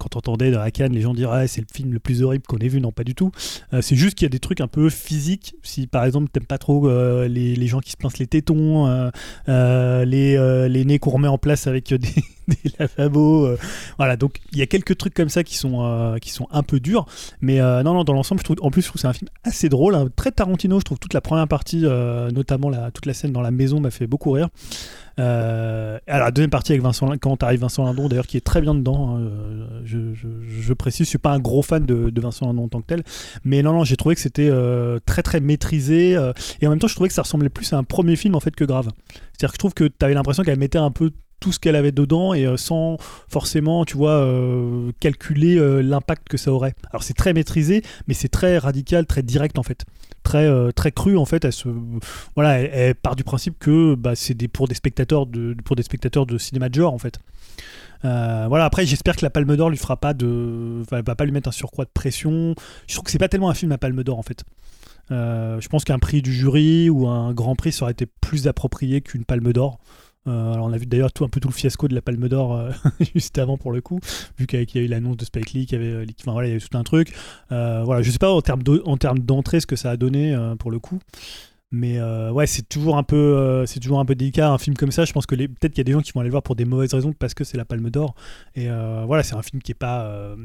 [0.00, 2.22] Quand on entendait dans la canne, les gens dire ah, c'est le film le plus
[2.22, 3.30] horrible qu'on ait vu, non, pas du tout.
[3.72, 5.54] Euh, c'est juste qu'il y a des trucs un peu physiques.
[5.62, 9.10] Si par exemple, t'aimes pas trop euh, les, gens qui se pincent les tétons,
[9.48, 13.56] euh, les, les nez qu'on remet en place avec des, des lavabos.
[13.96, 16.80] voilà, donc il y a quelques trucs comme ça qui sont, qui sont un peu
[16.80, 17.06] durs.
[17.40, 19.94] Mais non, non, dans l'ensemble, je trouve, en plus, je c'est un film assez drôle,
[19.94, 20.80] hein, très Tarantino.
[20.80, 24.08] Je trouve toute la première partie, notamment toute la scène dans la maison, m'a fait
[24.08, 24.48] beaucoup rire.
[25.18, 28.60] Euh, alors, la deuxième partie avec Vincent, quand arrive Vincent Lindon, d'ailleurs, qui est très
[28.60, 29.16] bien dedans.
[29.16, 32.64] hein, euh, je, je, je précise, je suis pas un gros fan de, Vincent Lindon
[32.64, 33.02] en tant que tel,
[33.44, 36.16] mais non, non, j'ai trouvé que c'était euh, très, très maîtrisé.
[36.16, 38.34] euh, et en même temps, je trouvais que ça ressemblait plus à un premier film
[38.34, 38.90] en fait que grave.
[39.32, 41.76] C'est-à-dire que je trouve que tu avais l'impression qu'elle mettait un peu tout ce qu'elle
[41.76, 42.96] avait dedans et sans
[43.28, 44.26] forcément, tu vois,
[45.00, 46.74] calculer l'impact que ça aurait.
[46.90, 49.84] Alors c'est très maîtrisé, mais c'est très radical, très direct en fait,
[50.26, 51.44] très euh, très cru en fait.
[51.44, 51.68] Elle se,
[52.34, 55.84] voilà, elle, part du principe que bah, c'est des pour des spectateurs de pour des
[55.84, 57.18] spectateurs de cinéma de genre en fait.
[58.04, 61.24] Euh, voilà, après j'espère que la Palme d'Or lui fera pas de, enfin, va pas
[61.24, 62.54] lui mettre un surcroît de pression.
[62.88, 64.44] Je trouve que c'est pas tellement un film à Palme d'Or en fait.
[65.12, 68.48] Euh, je pense qu'un prix du jury ou un grand prix ça aurait été plus
[68.48, 69.78] approprié qu'une Palme d'Or.
[70.26, 72.28] Euh, alors on a vu d'ailleurs tout un peu tout le fiasco de la Palme
[72.28, 72.70] d'Or euh,
[73.14, 74.00] juste avant pour le coup,
[74.38, 76.48] vu qu'il y a- eu l'annonce de Spike Lee, qu'il y avait, euh, enfin voilà,
[76.48, 77.12] il y avait tout un truc.
[77.52, 79.96] Euh, voilà, je sais pas en termes de- en termes d'entrée ce que ça a
[79.96, 80.98] donné pour le coup.
[81.72, 84.76] Mais euh, ouais, c'est toujours un peu, euh, c'est toujours un peu délicat un film
[84.76, 85.04] comme ça.
[85.04, 86.54] Je pense que peut-être qu'il y a des gens qui vont aller le voir pour
[86.54, 88.14] des mauvaises raisons parce que c'est la Palme d'Or.
[88.54, 90.36] Et euh, voilà, c'est un film qui est pas.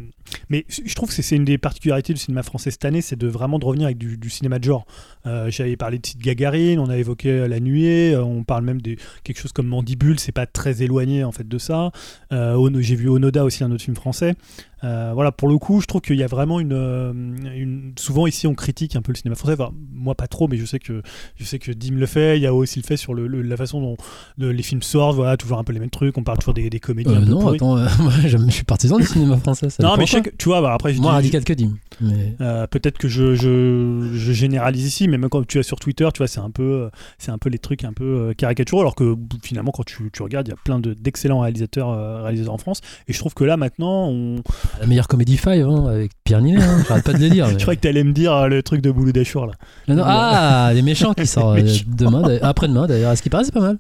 [0.50, 3.28] Mais je trouve que c'est- une des particularités du cinéma français cette année, c'est de
[3.28, 4.86] vraiment de revenir avec du, cinéma de genre.
[5.26, 9.40] J'avais parlé de Tite Gagarine, on a évoqué La Nuée, on parle même de quelque
[9.40, 11.92] chose comme Mandibule, c'est pas très éloigné en fait de ça.
[12.32, 14.36] J'ai vu Onoda aussi, un autre film français.
[14.84, 18.26] Euh, voilà, pour le coup, je trouve qu'il y a vraiment une, euh, une- Souvent
[18.26, 19.54] ici, on critique un peu le cinéma français.
[19.54, 21.02] Enfin, moi, pas trop, mais je sais que
[21.36, 22.40] je sais que Dim le fait.
[22.40, 23.98] Yao aussi le fait sur le, le- la façon dont
[24.38, 25.16] le- les films sortent.
[25.16, 26.18] Voilà, toujours un peu les mêmes trucs.
[26.18, 27.56] On parle toujours des, des comédies Euh, un peu non, pourries.
[27.58, 29.70] attends, euh, moi je suis partisan du cinéma français.
[29.70, 31.78] Ça Non, mais je sais que- tu vois, bah, après, je dis- radical que Dim.
[32.00, 32.36] Mais...
[32.72, 36.20] peut-être que je, je, je généralise ici, mais même quand tu es sur Twitter, tu
[36.20, 36.90] vois, c'est un peu,
[37.20, 40.48] c'est un peu les trucs un peu caricaturaux, alors que finalement, quand tu, tu regardes,
[40.48, 42.82] il y a plein de- d'excellents réalisateurs, réalisateurs en France.
[43.08, 44.38] Et je trouve que là, maintenant, on...
[44.80, 47.48] La meilleure comédie five hein, avec Pierre Ninet, hein, j'arrête pas de le dire.
[47.52, 49.54] mais- je croyais que tu allais me dire euh, le truc de Boulou Dachour là.
[49.88, 51.86] Non, non, ah, les méchants qui sortent méchants.
[51.88, 53.12] demain, d'ailleurs- après-demain d'ailleurs.
[53.12, 53.78] À ce qui paraît, c'est pas mal.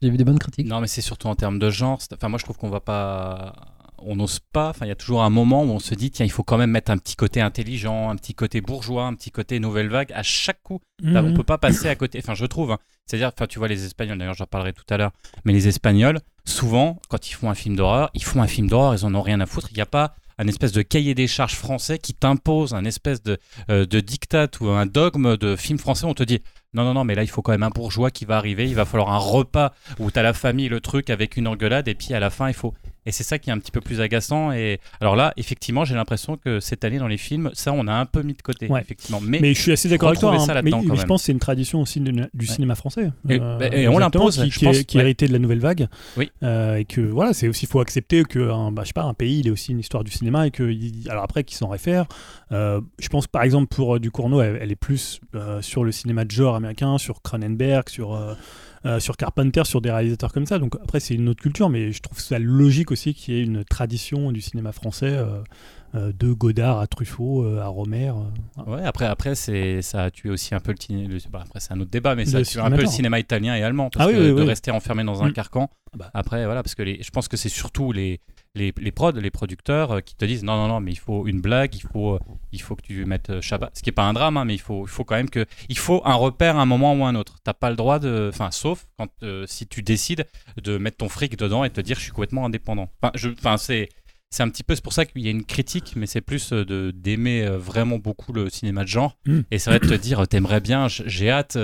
[0.00, 0.66] J'ai vu des bonnes critiques.
[0.66, 1.98] Non, mais c'est surtout en termes de genre.
[2.14, 3.52] Enfin, moi, je trouve qu'on va pas.
[4.00, 4.68] On n'ose pas.
[4.68, 6.56] Enfin, il y a toujours un moment où on se dit, tiens, il faut quand
[6.56, 10.12] même mettre un petit côté intelligent, un petit côté bourgeois, un petit côté nouvelle vague
[10.14, 10.78] à chaque coup.
[11.04, 11.32] Enfin, Mhm.
[11.32, 12.20] on peut pas passer à côté.
[12.22, 12.70] Enfin, je trouve.
[12.70, 12.78] hein.
[13.06, 14.16] C'est-à-dire, enfin, tu vois les Espagnols.
[14.18, 15.10] D'ailleurs, j'en parlerai tout à l'heure.
[15.44, 18.94] Mais les Espagnols, souvent, quand ils font un film d'horreur, ils font un film d'horreur.
[18.94, 19.66] Ils en ont rien à foutre.
[19.72, 23.22] Il n'y a pas un espèce de cahier des charges français qui t'impose un espèce
[23.22, 23.38] de,
[23.70, 26.06] euh, de diktat ou un dogme de film français.
[26.06, 26.40] On te dit
[26.74, 28.68] non, non, non, mais là, il faut quand même un bourgeois qui va arriver.
[28.68, 31.88] Il va falloir un repas où tu as la famille, le truc avec une engueulade.
[31.88, 32.74] Et puis à la fin, il faut.
[33.08, 34.52] Et c'est ça qui est un petit peu plus agaçant.
[34.52, 37.92] Et alors là, effectivement, j'ai l'impression que cette année dans les films, ça, on a
[37.94, 39.18] un peu mis de côté, effectivement.
[39.22, 40.34] Mais, mais je suis assez d'accord avec toi.
[40.34, 43.10] Hein, mais, je pense que c'est une tradition aussi du cinéma français.
[43.30, 45.88] Et, euh, on l'impose, qui, qui, qui est hérité de la nouvelle vague.
[46.18, 46.30] Oui.
[46.42, 49.14] Euh, et que voilà, c'est aussi faut accepter que un, bah, je sais pas, un
[49.14, 50.70] pays, il est aussi une histoire du cinéma et que
[51.08, 52.04] alors après, qui s'en réfère.
[52.52, 55.22] Euh, je pense par exemple pour du Cournot, elle, est plus
[55.62, 58.18] sur le cinéma de genre américain, sur Cronenberg, sur
[58.86, 60.58] euh, sur Carpenter, sur des réalisateurs comme ça.
[60.58, 63.42] Donc après, c'est une autre culture, mais je trouve ça logique aussi qu'il y ait
[63.42, 65.10] une tradition du cinéma français.
[65.12, 65.40] Euh,
[65.94, 68.12] euh, de Godard à Truffaut à Romer.
[68.66, 71.80] Ouais, après, après c'est, ça a tué aussi un peu le, bah, après, c'est un
[71.80, 73.88] autre débat, mais ça a tué un peu le cinéma italien et allemand.
[73.88, 75.32] Parce ah que de rester enfermé dans un mm.
[75.32, 75.70] carcan.
[75.94, 76.10] Ah bah.
[76.12, 78.20] Après, voilà, parce que les, je pense que c'est surtout les,
[78.54, 81.26] les, les prods, les producteurs euh, qui te disent non, non, non, mais il faut
[81.26, 82.20] une blague, il faut, euh,
[82.52, 83.76] il faut que tu mettes euh, Shabbat.
[83.76, 85.46] Ce qui n'est pas un drame, hein, mais il faut, il faut quand même que.
[85.68, 87.36] Il faut un repère à un moment ou un autre.
[87.44, 88.30] T'as pas le droit de.
[88.32, 89.08] Enfin, sauf quand,
[89.46, 90.26] si tu décides
[90.62, 92.88] de mettre ton fric dedans et te dire je suis complètement indépendant.
[93.02, 93.88] Enfin, je, enfin c'est.
[94.30, 96.52] C'est un petit peu, c'est pour ça qu'il y a une critique, mais c'est plus
[96.52, 99.16] de d'aimer vraiment beaucoup le cinéma de genre.
[99.24, 99.40] Hmm.
[99.50, 101.56] Et ça va te dire, t'aimerais bien, j'ai hâte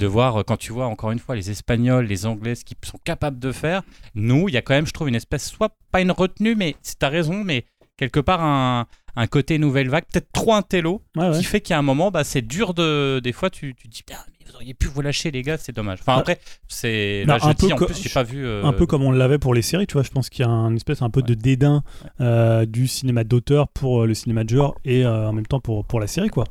[0.00, 2.76] de voir euh, quand tu vois encore une fois les Espagnols, les Anglais, ce qu'ils
[2.82, 3.82] sont capables de faire.
[4.14, 6.74] Nous, il y a quand même, je trouve, une espèce, soit pas une retenue, mais
[6.82, 11.02] tu as raison, mais quelque part un, un côté nouvelle vague, peut-être trop un télo,
[11.34, 13.20] qui fait qu'à un moment, bah, c'est dur de.
[13.22, 14.14] Des fois, tu, tu te dis, mais
[14.46, 15.98] vous auriez pu vous lâcher, les gars, c'est dommage.
[16.00, 17.24] Enfin, après, c'est.
[17.26, 18.46] Là, un en plus, j'ai pas vu.
[18.46, 20.02] Euh, un peu comme on l'avait pour les séries, tu vois.
[20.02, 21.82] Je pense qu'il y a une espèce un peu de dédain
[22.20, 26.00] euh, du cinéma d'auteur pour le cinéma de genre et en même temps pour, pour
[26.00, 26.44] la série, quoi.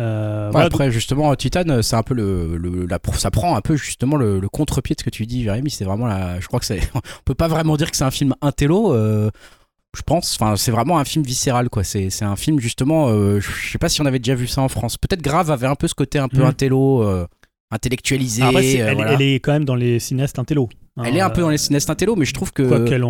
[0.00, 4.40] Euh, après, justement, Titan, c'est un peu le, la, ça prend un peu justement le,
[4.48, 5.70] contre-pied de ce que tu dis, Jérémy.
[5.70, 8.10] C'est vraiment la, je crois que c'est, on peut pas vraiment dire que c'est un
[8.10, 8.94] film intello.
[8.94, 9.30] Euh,
[9.94, 11.84] je pense, enfin, c'est vraiment un film viscéral, quoi.
[11.84, 14.62] C'est, c'est un film justement, euh, je sais pas si on avait déjà vu ça
[14.62, 14.96] en France.
[14.96, 16.46] Peut-être Grave avait un peu ce côté un peu mmh.
[16.46, 17.26] intello,
[17.70, 18.42] euh, intellectualisé.
[18.42, 20.68] Ah, elle, est quand même dans les cinéastes intello.
[21.02, 22.62] Elle est un peu dans les cinéastes intello, mais je trouve que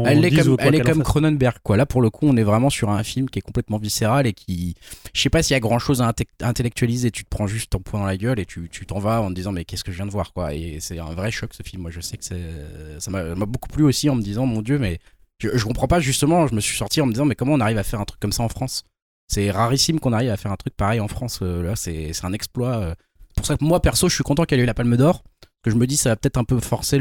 [0.06, 1.56] elle est comme, elle est comme Cronenberg.
[1.62, 1.76] Quoi.
[1.76, 4.32] Là, pour le coup, on est vraiment sur un film qui est complètement viscéral et
[4.32, 4.74] qui,
[5.12, 7.10] je sais pas s'il y a grand chose à intellectualiser.
[7.10, 9.34] Tu te prends juste ton poing dans la gueule et tu t'en vas en te
[9.34, 10.54] disant mais qu'est-ce que je viens de voir quoi.
[10.54, 11.82] Et c'est un vrai choc ce film.
[11.82, 14.98] Moi, je sais que ça m'a beaucoup plu aussi en me disant mon dieu, mais
[15.38, 16.46] je, je comprends pas justement.
[16.46, 18.20] Je me suis sorti en me disant mais comment on arrive à faire un truc
[18.20, 18.84] comme ça en France?
[19.26, 21.38] C'est rarissime qu'on arrive à faire un truc pareil en France.
[21.42, 22.94] Euh, là, c'est un exploit.
[23.40, 23.42] Euh.
[23.42, 25.22] pour ça que moi perso, je suis content qu'elle ait eu la Palme d'Or
[25.62, 26.98] que je me dis ça va peut-être un peu forcer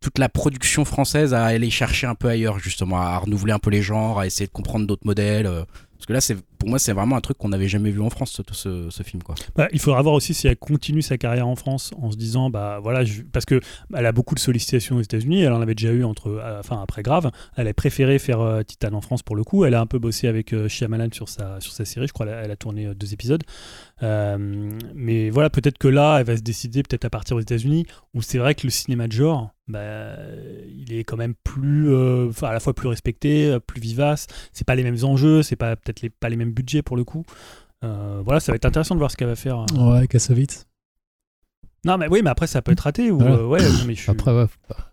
[0.00, 3.70] toute la production française à aller chercher un peu ailleurs justement à renouveler un peu
[3.70, 5.62] les genres à essayer de comprendre d'autres modèles euh.
[5.96, 8.40] parce que là pour moi c'est vraiment un truc qu'on n'avait jamais vu en France
[8.50, 9.22] ce, film
[9.54, 12.50] bah, il faudra voir aussi si elle continue sa carrière en France en se disant
[12.50, 12.80] bah
[13.32, 13.60] parce que
[13.94, 17.02] elle a beaucoup de sollicitations aux États-Unis elle en avait déjà eu entre euh, après
[17.02, 19.86] grave elle a préféré faire euh, Titan en France pour le coup elle a un
[19.86, 23.42] peu bossé avec euh, Shyamalan sur sa série je crois elle a, tourné deux épisodes
[24.02, 28.22] mais voilà peut-être que là elle va se décider peut-être à partir aux États-Unis où
[28.22, 30.16] c'est vrai que le cinéma de genre bah,
[30.68, 31.94] il est quand même plus
[32.42, 36.02] à la fois plus respecté plus vivace c'est pas les mêmes enjeux c'est pas peut-être
[36.02, 37.24] les, pas les mêmes budget pour le coup.
[37.84, 39.64] Euh, voilà, ça va être intéressant de voir ce qu'elle va faire.
[39.74, 39.92] Euh.
[39.92, 40.66] Ouais, Kassovitz.
[41.84, 43.10] Non, mais oui, mais après, ça peut être raté.
[43.10, 44.92] Ou, euh, ouais, mais je Après, ouais, faut pas,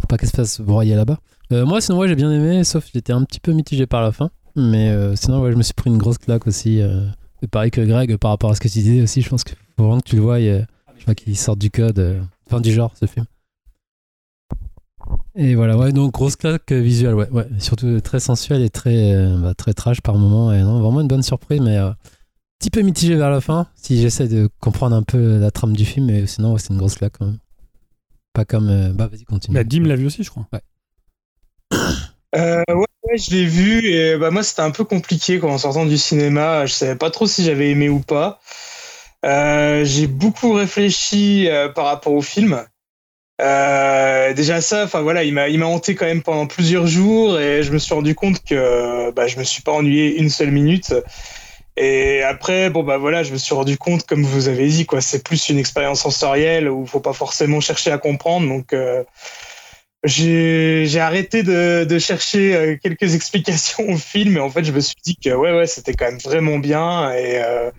[0.00, 1.18] faut pas qu'elle se fasse broyer là-bas.
[1.50, 4.30] moi, sinon, ouais, j'ai bien aimé, sauf j'étais un petit peu mitigé par la fin.
[4.56, 6.80] Mais sinon, ouais, je me suis pris une grosse claque aussi.
[7.50, 9.84] Pareil que Greg, par rapport à ce que tu disais aussi, je pense qu'il faut
[9.84, 10.40] vraiment que tu le vois.
[10.40, 10.64] je
[11.00, 13.26] crois qu'il sort du code, enfin du genre, ce film.
[15.34, 17.46] Et voilà, ouais, donc grosse claque visuelle, ouais, ouais.
[17.58, 20.52] Surtout très sensuelle et très, euh, bah, très trash par moment.
[20.52, 21.94] Et non, vraiment une bonne surprise, mais un euh,
[22.58, 25.84] petit peu mitigé vers la fin, si j'essaie de comprendre un peu la trame du
[25.84, 27.38] film, mais sinon, c'est une grosse claque quand même.
[28.34, 28.68] Pas comme.
[28.68, 29.54] Euh, bah, vas-y, continue.
[29.54, 30.46] Bah, Dim l'a vu aussi, je crois.
[30.52, 30.60] Ouais.
[32.34, 35.86] ouais, ouais, je l'ai vu, et bah, moi, c'était un peu compliqué quand en sortant
[35.86, 36.66] du cinéma.
[36.66, 38.40] Je savais pas trop si j'avais aimé ou pas.
[39.24, 42.64] j'ai beaucoup réfléchi par rapport au film.
[43.40, 47.40] Euh, déjà ça, enfin voilà, il m'a il m'a hanté quand même pendant plusieurs jours
[47.40, 50.50] et je me suis rendu compte que bah, je me suis pas ennuyé une seule
[50.52, 50.94] minute.
[51.76, 55.00] Et après, bon bah voilà, je me suis rendu compte, comme vous avez dit, quoi,
[55.00, 58.46] c'est plus une expérience sensorielle où faut pas forcément chercher à comprendre.
[58.48, 59.02] Donc euh,
[60.04, 64.80] j'ai arrêté de, de chercher euh, quelques explications au film et en fait je me
[64.80, 67.70] suis dit que ouais ouais c'était quand même vraiment bien et euh,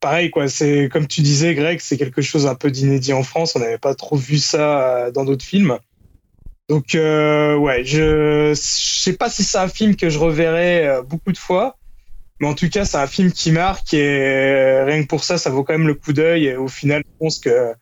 [0.00, 0.48] pareil, quoi.
[0.48, 3.56] C'est comme tu disais, Greg, c'est quelque chose un peu d'inédit en France.
[3.56, 5.78] On n'avait pas trop vu ça euh, dans d'autres films.
[6.68, 11.32] Donc, euh, ouais, je, sais pas si c'est un film que je reverrai euh, beaucoup
[11.32, 11.76] de fois,
[12.40, 15.50] mais en tout cas, c'est un film qui marque et rien que pour ça, ça
[15.50, 16.46] vaut quand même le coup d'œil.
[16.46, 17.72] Et au final, je pense que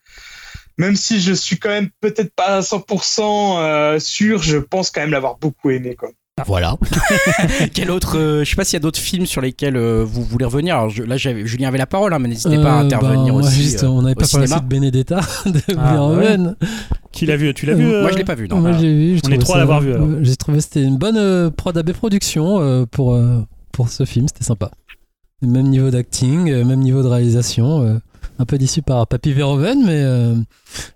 [0.78, 5.10] même si je suis quand même peut-être pas à 100% sûr, je pense quand même
[5.10, 6.10] l'avoir beaucoup aimé, quoi.
[6.38, 6.76] Ah, voilà.
[7.72, 10.22] Quel autre euh, Je sais pas s'il y a d'autres films sur lesquels euh, vous
[10.22, 10.74] voulez revenir.
[10.76, 13.40] Alors, je- là, Julien avait la parole, hein, mais n'hésitez pas à Euh, intervenir bah,
[13.40, 13.62] aussi.
[13.62, 16.54] juste, euh, on n'avait pas parlé de Benedetta de Ah.
[17.10, 18.48] Qui l'a vu Tu l'as vu Moi, euh, je l'ai pas vu.
[18.48, 18.60] Non.
[18.60, 19.14] Moi, j'ai vu.
[19.16, 21.16] j'ai On est trouvé trois à l'avoir vu, euh, J'ai trouvé que c'était une bonne
[21.16, 23.40] euh, prod AB production euh, pour, euh,
[23.72, 24.28] pour ce film.
[24.28, 24.70] C'était sympa.
[25.40, 27.98] Même niveau d'acting, euh, même niveau de réalisation.
[28.38, 30.34] Euh, un peu déçu par Papy Verhoeven, mais euh,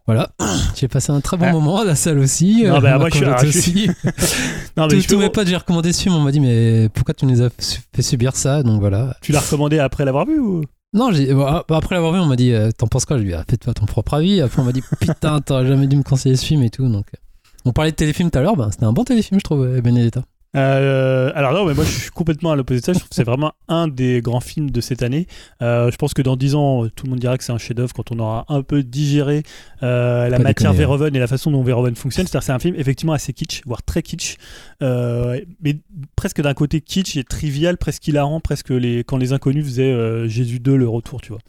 [0.06, 0.30] voilà.
[0.76, 1.52] J'ai passé un très bon Ah.
[1.52, 2.64] moment à la salle aussi.
[2.64, 3.90] Non, euh, bah, moi, je suis- ah, aussi.
[4.76, 6.14] Non, mais Tous je- tous mes potes, j'ai recommandé ce film.
[6.14, 7.48] On m'a dit, mais pourquoi tu nous as
[7.94, 8.62] fait subir ça?
[8.62, 9.16] Donc voilà.
[9.22, 10.62] Tu l'as recommandé après l'avoir vu ou?
[10.92, 13.16] Non, bon, ap- après l'avoir vu, on m'a dit euh, T'en penses quoi?
[13.18, 14.40] Je lui ai dit ah, Fais-toi ton propre avis.
[14.40, 16.88] Après, on m'a dit Putain, t'aurais jamais dû me conseiller ce film et tout.
[16.88, 17.18] Donc, euh.
[17.64, 18.56] on parlait de téléfilm tout à l'heure.
[18.56, 20.22] Bah, C'était un bon téléfilm, je trouve, euh, Benedetta.
[20.56, 22.92] Euh, alors non, mais moi je suis complètement à l'opposé de ça.
[22.92, 25.26] Je trouve que c'est vraiment un des grands films de cette année.
[25.62, 27.92] Euh, je pense que dans 10 ans, tout le monde dira que c'est un chef-d'œuvre
[27.94, 29.44] quand on aura un peu digéré
[29.84, 30.72] euh, la Pas matière déconner, hein.
[30.72, 32.26] Verhoeven et la façon dont Verhoeven fonctionne.
[32.26, 34.36] C'est-à-dire c'est un film effectivement assez kitsch, voire très kitsch,
[34.82, 35.76] euh, mais
[36.16, 40.26] presque d'un côté kitsch et trivial, presque hilarant, presque les quand les inconnus faisaient euh,
[40.26, 41.40] Jésus 2 le retour, tu vois.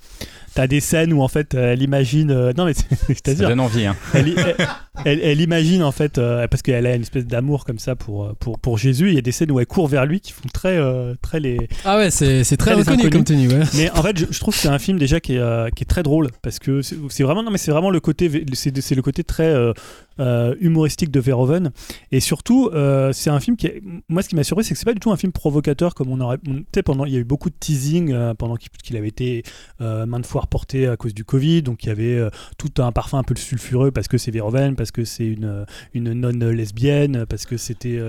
[0.53, 3.59] T'as des scènes où en fait elle imagine, euh, non mais c'est- je Ça donne
[3.61, 3.85] envie.
[3.85, 3.95] Hein.
[4.13, 4.55] elle, elle,
[5.05, 8.35] elle- elle imagine en fait euh, parce qu'elle a une espèce d'amour comme ça pour,
[8.35, 10.47] pour, pour Jésus il y a des scènes où elle court vers lui qui font
[10.53, 13.47] très euh, très les Ah ouais, c'est c'est très Très reconnu comme tenue.
[13.47, 13.63] Ouais.
[13.75, 15.83] mais en fait je, je trouve que c'est un film déjà qui est, euh, qui
[15.83, 18.79] est très drôle parce que c'est c'est vraiment non mais c'est vraiment le côté c'est
[18.81, 19.53] c'est le côté très
[20.21, 21.71] euh, humoristique de Verhoeven.
[22.13, 24.79] Et surtout euh, c'est un film qui est- moi ce qui m'a surpris c'est que
[24.79, 27.15] c'est pas du tout un film provocateur comme on aurait tu sais pendant il y
[27.17, 29.43] a eu beaucoup de teasing euh, pendant qu'il avait été
[29.79, 31.63] maintes fois reporté à cause du Covid.
[31.63, 32.19] Donc il y avait
[32.57, 36.13] tout un parfum un peu sulfureux parce que c'est Verhoeven parce que c'est une une
[36.13, 37.99] nonne lesbienne parce que c'était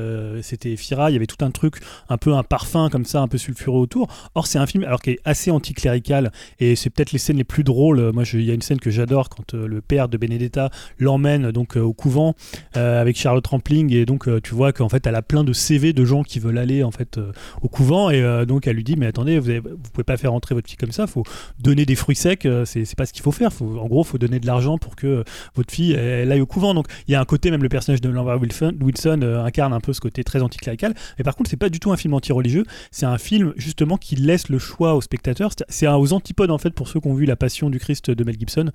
[0.43, 1.11] c'était Fira.
[1.11, 1.77] Il y avait tout un truc
[2.09, 4.09] un peu un parfum comme ça un peu sulfureux autour.
[4.35, 7.45] Or c'est un film alors qui est assez anticlérical et c'est peut-être les scènes les
[7.45, 8.13] plus drôles.
[8.13, 11.77] Moi il y a une scène que j'adore quand le père de Benedetta l'emmène donc
[11.77, 12.35] au couvent
[12.77, 13.93] euh, avec Charlotte Rampling.
[13.93, 16.41] Et donc euh, tu vois qu'en fait elle a plein de CV de gens qui
[16.41, 18.11] veulent aller en fait euh, au couvent.
[18.11, 20.77] Et donc elle lui dit mais attendez vous, avez- pouvez pas faire entrer votre fille
[20.77, 21.07] comme ça.
[21.07, 21.23] Faut
[21.61, 23.51] donner des fruits secs c'est pas ce qu'il faut faire.
[23.63, 26.75] En gros faut donner de l'argent pour que votre fille elle, aille au couvent.
[26.75, 29.93] Donc il y a un côté même le personnage de Lambert Wilson, incarne un peu
[29.93, 30.95] ce côté très anticlérical.
[31.19, 32.65] Mais par contre c'est pas du tout un film anti-religieux.
[32.91, 36.71] C'est un film justement qui laisse le choix au spectateur C'est- aux antipodes en fait
[36.71, 38.71] pour ceux qui ont vu La Passion du Christ de Mel Gibson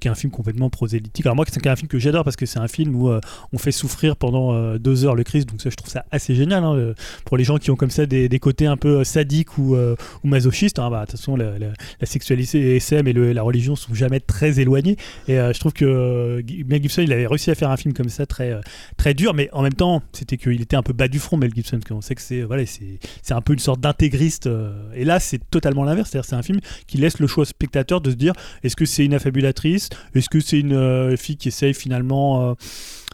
[0.00, 1.24] qui est un film complètement prosélytique.
[1.26, 3.20] Alors moi c'est un film que j'adore parce que c'est un film où euh,
[3.52, 6.34] on fait souffrir pendant euh, deux heures le Christ donc ça je trouve ça assez
[6.34, 6.92] génial hein,
[7.24, 10.26] pour les gens qui ont comme ça des, côtés un peu euh, sadiques ou, ou
[10.28, 13.94] masochistes hein, bah, de toute façon la, la- la sexualité SM et la religion sont
[13.94, 14.96] jamais très éloignés.
[15.26, 18.26] Et je trouve que Mel Gibson il avait réussi à faire un film comme ça
[18.26, 18.54] très
[18.96, 21.52] très dur mais en même temps c'était qu'il était un peu bas du front Mel
[21.54, 24.48] Gibson parce qu'on sait que c'est voilà c'est c'est un peu une sorte d'intégriste
[24.94, 28.00] et là c'est totalement l'inverse c'est-à-dire c'est un film qui laisse le choix au spectateur
[28.00, 29.88] de se dire est-ce que c'est une affabulatrice?
[30.14, 32.47] Est-ce que c'est une fille qui essaye finalement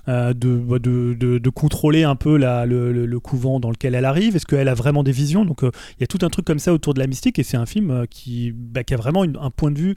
[0.07, 3.95] euh, de, bah, de, de, de contrôler un peu la, le, le- couvent dans lequel
[3.95, 4.37] elle arrive.
[4.37, 5.47] Est-ce qu'elle a vraiment des visions?
[5.47, 7.43] Donc euh, il y a tout un truc comme ça autour de la mystique et
[7.43, 9.95] c'est un film euh, qui, bah, qui a vraiment un point de vue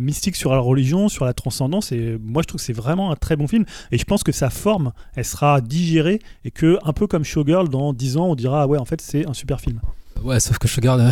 [0.00, 3.16] mystique sur la religion, sur la transcendance et moi je trouve que c'est vraiment un
[3.16, 3.64] très bon film.
[3.92, 7.68] Et je pense que sa forme elle sera digérée et que un peu comme Showgirl
[7.68, 9.80] dans 10 ans on dira ah ouais en fait c'est un super film.
[10.24, 11.10] Ouais, sauf que Sugar, euh,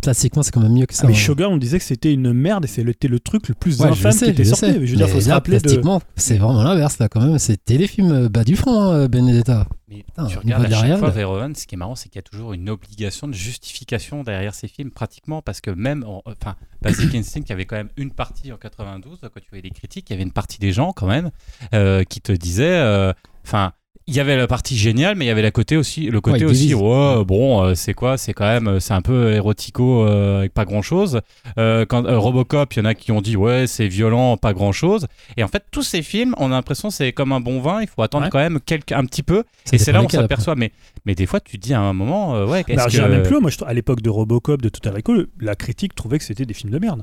[0.00, 1.02] classiquement, c'est quand même mieux que ça.
[1.04, 1.16] Ah, mais hein.
[1.18, 3.92] Showgirl on disait que c'était une merde et c'était le truc le plus Ouais, je
[3.92, 4.66] infâme sais, qui était je sorti.
[4.66, 4.72] sais.
[4.74, 7.20] Je veux dire Mais faut se là, rappeler de plastiquement, c'est vraiment l'inverse là quand
[7.20, 7.38] même.
[7.38, 9.66] C'est téléfilm euh, bas du front, hein, Benedetta.
[9.88, 11.10] Mais Putain, tu regardes à chaque fois.
[11.10, 14.54] Verhoeven, ce qui est marrant, c'est qu'il y a toujours une obligation de justification derrière
[14.54, 17.90] ces films, pratiquement, parce que même, en- enfin, Basic Instinct, il y avait quand même
[17.96, 20.72] une partie en 92, quand tu voyais les critiques, il y avait une partie des
[20.72, 21.30] gens quand même
[21.74, 23.12] euh, qui te disaient, euh,
[23.44, 23.72] enfin.
[24.06, 26.44] Il y avait la partie géniale, mais il y avait la côté aussi, le côté
[26.44, 30.40] Ouais, aussi, ouais, bon, euh, c'est quoi C'est quand même, c'est un peu érotico euh,
[30.40, 31.20] avec pas grand chose.
[31.56, 34.72] quand euh, Robocop, il y en a qui ont dit, ouais, c'est violent, pas grand
[34.72, 35.06] chose.
[35.36, 37.88] Et en fait, tous ces films, on a l'impression c'est comme un bon vin, il
[37.88, 38.30] faut attendre Ouais.
[38.30, 39.44] quand même quelques, un petit peu.
[39.64, 40.54] Ça et c'est là où on s'aperçoit.
[40.54, 40.70] Mais,
[41.06, 43.12] mais des fois, tu te dis à un moment, euh, ouais, Bah, est-ce j'irais que.
[43.12, 43.40] même plus.
[43.40, 46.54] Moi, je à l'époque de Robocop, de Total Recall, la critique trouvait que c'était des
[46.54, 47.02] films de merde.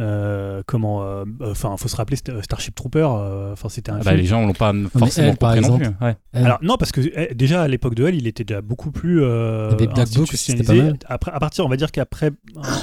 [0.00, 3.06] Euh, comment euh, Enfin, faut se rappeler Star- Starship Trooper.
[3.10, 4.16] euh, Enfin, c'était un Ah bah, film.
[4.20, 5.86] les gens l'ont pas forcément compris non plus.
[6.00, 6.16] Ouais.
[6.34, 9.22] Alors non, parce que eh, déjà à l'époque de elle, il était déjà beaucoup plus
[9.22, 10.46] euh, Book, institutionnalisé.
[10.64, 10.98] c'était pas mal.
[11.06, 12.30] Après, à partir, on va dire qu'après,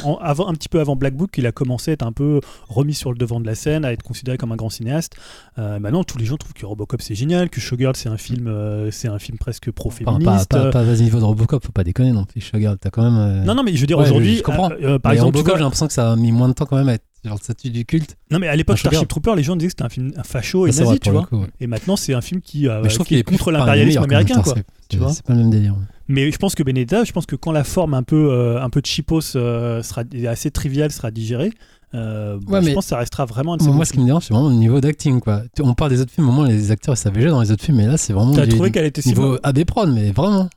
[0.03, 2.39] en- avant, un petit peu avant Black Book, il a commencé à être un peu
[2.67, 5.13] remis sur le devant de la scène, à être considéré comme un grand cinéaste.
[5.57, 8.47] Euh, maintenant, tous les gens trouvent que Robocop c'est génial, que Showgirl c'est un film,
[8.47, 10.49] euh, c'est un film presque Enfin, pro-féministe.
[10.49, 12.41] pas, pas, pas à ce niveau de Robocop, faut pas déconner non plus.
[12.41, 13.17] Sugar, t'as quand même.
[13.17, 14.71] euh, Non, non, mais je veux dire Ouais, aujourd'hui, je- je comprends.
[14.71, 16.65] euh, euh, par mais exemple, Robocop, j'ai l'impression que ça a mis moins de temps
[16.65, 18.15] quand même à être genre le statut du culte.
[18.31, 18.89] non mais à l'époque Ah.
[18.89, 21.09] Starship Trooper, les gens disaient que c'était un film un facho et vrai nazi, tu
[21.11, 21.25] vois.
[21.25, 21.47] coup, ouais.
[21.59, 24.53] Et maintenant, c'est un film qui, euh, je trouve qui est contre l'impérialisme américain, quoi.
[24.55, 25.11] c'est- tu vois.
[25.11, 25.75] C'est pas le même délire.
[26.07, 28.69] Mais je pense que Benedetta, je pense que quand la forme un peu, euh, un
[28.69, 31.51] peu cheapos euh, sera assez triviale sera digérée,
[31.95, 33.99] euh, bon, Ouais, je pense que ça restera vraiment un de ces Moi, ce qui
[33.99, 35.41] me dérange, c'est vraiment le niveau d'acting, quoi.
[35.61, 37.63] On parle des autres films, au moins les acteurs ils savaient jouer dans les autres
[37.63, 40.49] films, mais là, c'est vraiment T'as trouvé qu'elle était si niveau AB Prod, mais vraiment.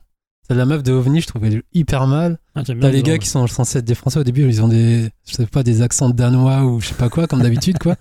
[0.49, 2.39] T'as la meuf de OVNI, je trouvais hyper mal.
[2.55, 4.67] Ah, T'as les le gars qui sont censés être des Français au début, ils ont
[4.67, 7.95] des, je sais pas, des accents danois ou je sais pas quoi, comme d'habitude, quoi.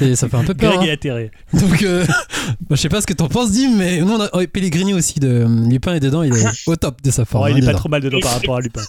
[0.00, 0.72] Et ça fait un peu peur.
[0.72, 0.90] Greg hein.
[0.90, 1.30] est atterré.
[1.52, 4.28] Donc, euh, moi, je sais pas ce que t'en penses, Dim, mais nous, on a
[4.32, 7.44] oh, Pellegrini aussi de euh, Lupin est dedans, il est au top de sa forme.
[7.44, 7.78] Oh, il hein, est pas dedans.
[7.78, 8.82] trop mal dedans par rapport à Lupin.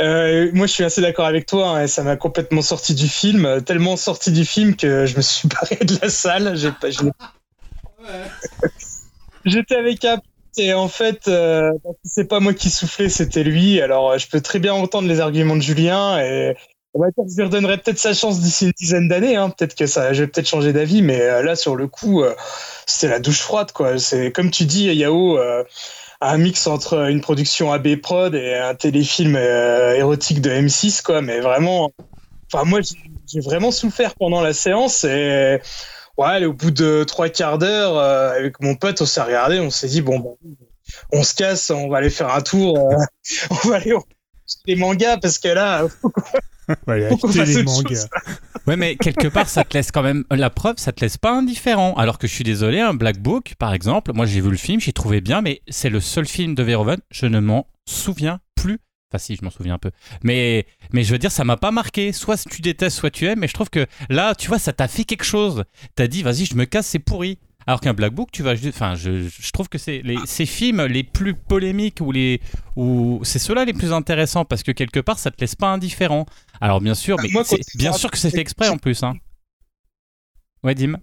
[0.00, 1.78] Euh, moi, je suis assez d'accord avec toi.
[1.78, 5.20] hein, ça m'a complètement sorti du film, euh, tellement sorti du film que je me
[5.20, 6.56] suis barré de la salle.
[9.44, 10.22] J'étais avec un
[10.58, 11.72] et en fait, euh,
[12.04, 13.80] c'est pas moi qui soufflais, c'était lui.
[13.80, 16.56] Alors, euh, je peux très bien entendre les arguments de Julien et
[16.94, 19.34] on va dire que je lui redonnerai peut-être sa chance d'ici une dizaine d'années.
[19.34, 19.50] Hein.
[19.50, 22.34] Peut-être que ça, je vais peut-être changer d'avis, mais euh, là, sur le coup, euh,
[22.86, 23.98] c'était la douche froide, quoi.
[23.98, 25.38] C'est comme tu dis, Yao.
[25.38, 25.64] Euh,
[26.20, 31.20] un mix entre une production AB Prod et un téléfilm érotique de M6, quoi.
[31.20, 31.90] Mais vraiment,
[32.50, 35.58] enfin, moi, j'ai vraiment souffert pendant la séance et
[36.18, 39.70] ouais, au bout de trois quarts d'heure, euh, avec mon pote, on s'est regardé, on
[39.70, 40.38] s'est dit, bon, bon,
[41.12, 42.96] on se casse, on va aller faire un tour, euh,
[43.50, 45.86] on va aller acheter des mangas parce que là,
[46.86, 47.88] Ouais, Faut fasse des autre mangas.
[47.88, 48.08] chose.
[48.66, 50.24] Ouais, mais quelque part, ça te laisse quand même.
[50.30, 51.92] La preuve, ça te laisse pas indifférent.
[51.98, 54.80] Alors que je suis désolé, un Black Book, par exemple, moi j'ai vu le film,
[54.80, 58.78] j'ai trouvé bien, mais c'est le seul film de Verhoeven, je ne m'en souviens plus.
[59.14, 59.90] Enfin, si, je m'en souviens un peu.
[60.22, 62.12] Mais, mais je veux dire, ça m'a pas marqué.
[62.12, 63.38] Soit tu détestes, soit tu aimes.
[63.40, 65.64] Mais je trouve que là, tu vois, ça t'a fait quelque chose.
[65.94, 67.38] T'as dit, vas-y, je me casse, c'est pourri.
[67.66, 68.74] Alors qu'un Black Book, tu vas juste.
[68.76, 72.40] Enfin, je, je trouve que c'est les, ces films les plus polémiques ou les.
[72.76, 76.26] Ou c'est ceux-là les plus intéressants parce que quelque part, ça te laisse pas indifférent.
[76.60, 79.02] Alors, bien sûr, mais Moi, c'est- quand- bien sûr que c'est fait exprès en plus.
[79.02, 79.14] Hein.
[80.62, 80.98] Ouais, Dim.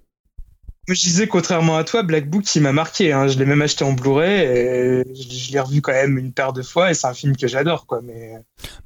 [0.93, 3.12] Je disais, contrairement à toi, Black Book, il m'a marqué.
[3.12, 3.27] Hein.
[3.27, 6.62] Je l'ai même acheté en Blu-ray et je, l'ai revu quand même une paire de
[6.62, 8.01] fois et c'est un film que j'adore, quoi.
[8.04, 8.34] Mais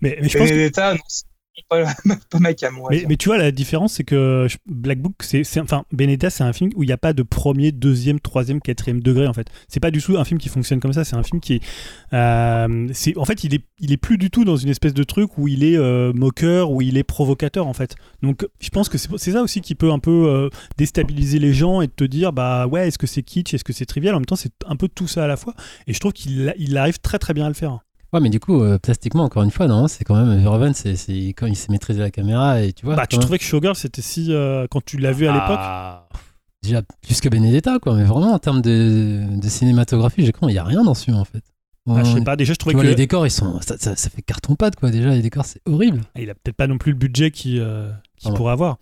[0.01, 1.25] Mais, mais je pense que Benedetta, non, c'est
[1.69, 1.85] pas,
[2.29, 2.75] pas ma cam,
[3.07, 6.53] Mais, tu vois, la différence, c'est que Black Book, c'est, c'est- enfin, Benedetta, c'est un
[6.53, 9.47] film où il n'y a pas de premier, deuxième, troisième, quatrième degré, en fait.
[9.67, 11.03] C'est pas du tout un film qui fonctionne comme ça.
[11.03, 11.61] C'est un film qui est,
[12.13, 15.03] euh, c'est, en fait, il est, il est plus du tout dans une espèce de
[15.03, 17.95] truc où il est euh, moqueur, où il est provocateur, en fait.
[18.21, 21.53] Donc, je pense que c'est, c'est ça aussi qui peut un peu euh, déstabiliser les
[21.53, 24.15] gens et te dire, bah ouais, est-ce que c'est kitsch, est-ce que c'est trivial?
[24.15, 25.53] En même temps, c'est un peu tout ça à la fois.
[25.87, 27.79] Et je trouve qu'il il arrive très très bien à le faire.
[28.13, 30.95] Ouais, mais du coup, euh, plastiquement, encore une fois, non, c'est quand même Verhoeven, c'est
[30.95, 32.95] c'est quand il s'est maîtrisé la caméra et tu vois.
[32.95, 35.33] bah, tu quand même, trouvais que Showgirl, c'était si, euh, quand tu l'as vu à
[35.33, 35.59] l'époque.
[35.59, 36.07] Ah.
[36.63, 37.95] déjà plus que Benedetta, quoi.
[37.95, 41.05] Mais vraiment, en termes de, de cinématographie, j'ai cru, il y a rien dans ce
[41.05, 41.43] film, en fait.
[41.87, 43.77] Ah, je sais pas, déjà je Tu trouvais vois, que les décors, ils sont, ça,
[43.77, 44.89] ça, ça fait carton pâte, quoi.
[44.89, 46.01] Déjà, les décors, c'est horrible.
[46.15, 48.77] il a peut-être pas non plus le budget qu'il euh, qu'il pourrait avoir.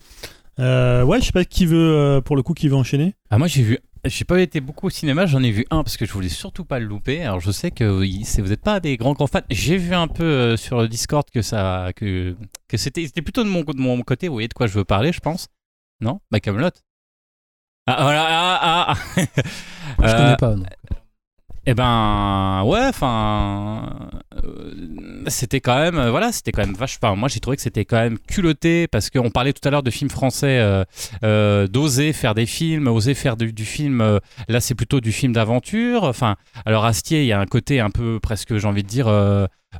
[0.58, 3.14] Euh, ouais, je sais pas qui veut, euh, pour le coup, qui veut enchaîner.
[3.28, 3.78] Ah, moi j'ai vu.
[4.04, 6.64] J'ai pas été beaucoup au cinéma, j'en ai vu un parce que je voulais surtout
[6.64, 7.22] pas le louper.
[7.22, 9.40] Alors je sais que vous n'êtes pas des grands grands fans.
[9.50, 12.36] J'ai vu un peu euh, sur le Discord que ça que
[12.68, 14.28] que c'était c'était plutôt de mon de mon côté.
[14.28, 15.48] Vous voyez de quoi je veux parler, je pense.
[16.00, 16.68] Non, bah Camelot.
[17.86, 18.26] Ah voilà.
[18.28, 19.22] Ah, ah, ah.
[19.98, 20.64] Je Euh, connais pas, non.
[21.66, 26.98] Eh ben ouais, enfin euh, c'était quand même euh, voilà, c'était quand même vache.
[27.00, 29.82] Enfin moi j'ai trouvé que c'était quand même culotté parce qu'on parlait tout à l'heure
[29.82, 30.84] de films français
[31.22, 34.20] euh, d'oser faire des films, oser faire du, film.
[34.48, 36.02] là c'est plutôt du film d'aventure.
[36.04, 39.06] Enfin alors Astier il y a un côté un peu presque j'ai envie de dire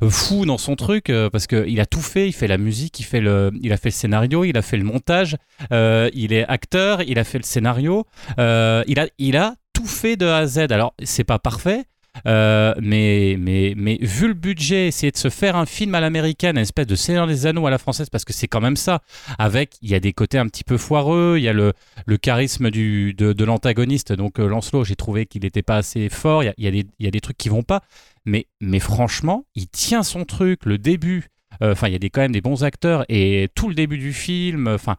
[0.08, 2.28] fou dans son truc parce que il a tout fait.
[2.28, 4.78] Il fait la musique, il fait le, il a fait le scénario, il a fait
[4.78, 5.36] le montage,
[5.70, 8.06] il est acteur, il a fait le scénario,
[8.38, 10.58] il a il a tout fait de A à Z.
[10.70, 11.84] Alors, c'est pas parfait,
[12.26, 16.56] euh, mais, mais, mais vu le budget, essayer de se faire un film à l'américaine,
[16.56, 19.00] une espèce de Seigneur des Anneaux à la française, parce que c'est quand même ça.
[19.38, 21.72] Avec, il y a des côtés un petit peu foireux, il y a le,
[22.06, 24.12] le charisme du, de, l'antagoniste.
[24.12, 26.44] Donc, euh, Lancelot, j'ai trouvé qu'il n'était pas assez fort.
[26.44, 27.82] Il y a, des, y a des trucs qui vont pas.
[28.24, 31.28] Mais, mais franchement, il tient son truc, le début.
[31.62, 33.98] euh, Enfin, il y a des, quand même des bons acteurs et tout le début
[33.98, 34.68] du film.
[34.68, 34.96] Enfin,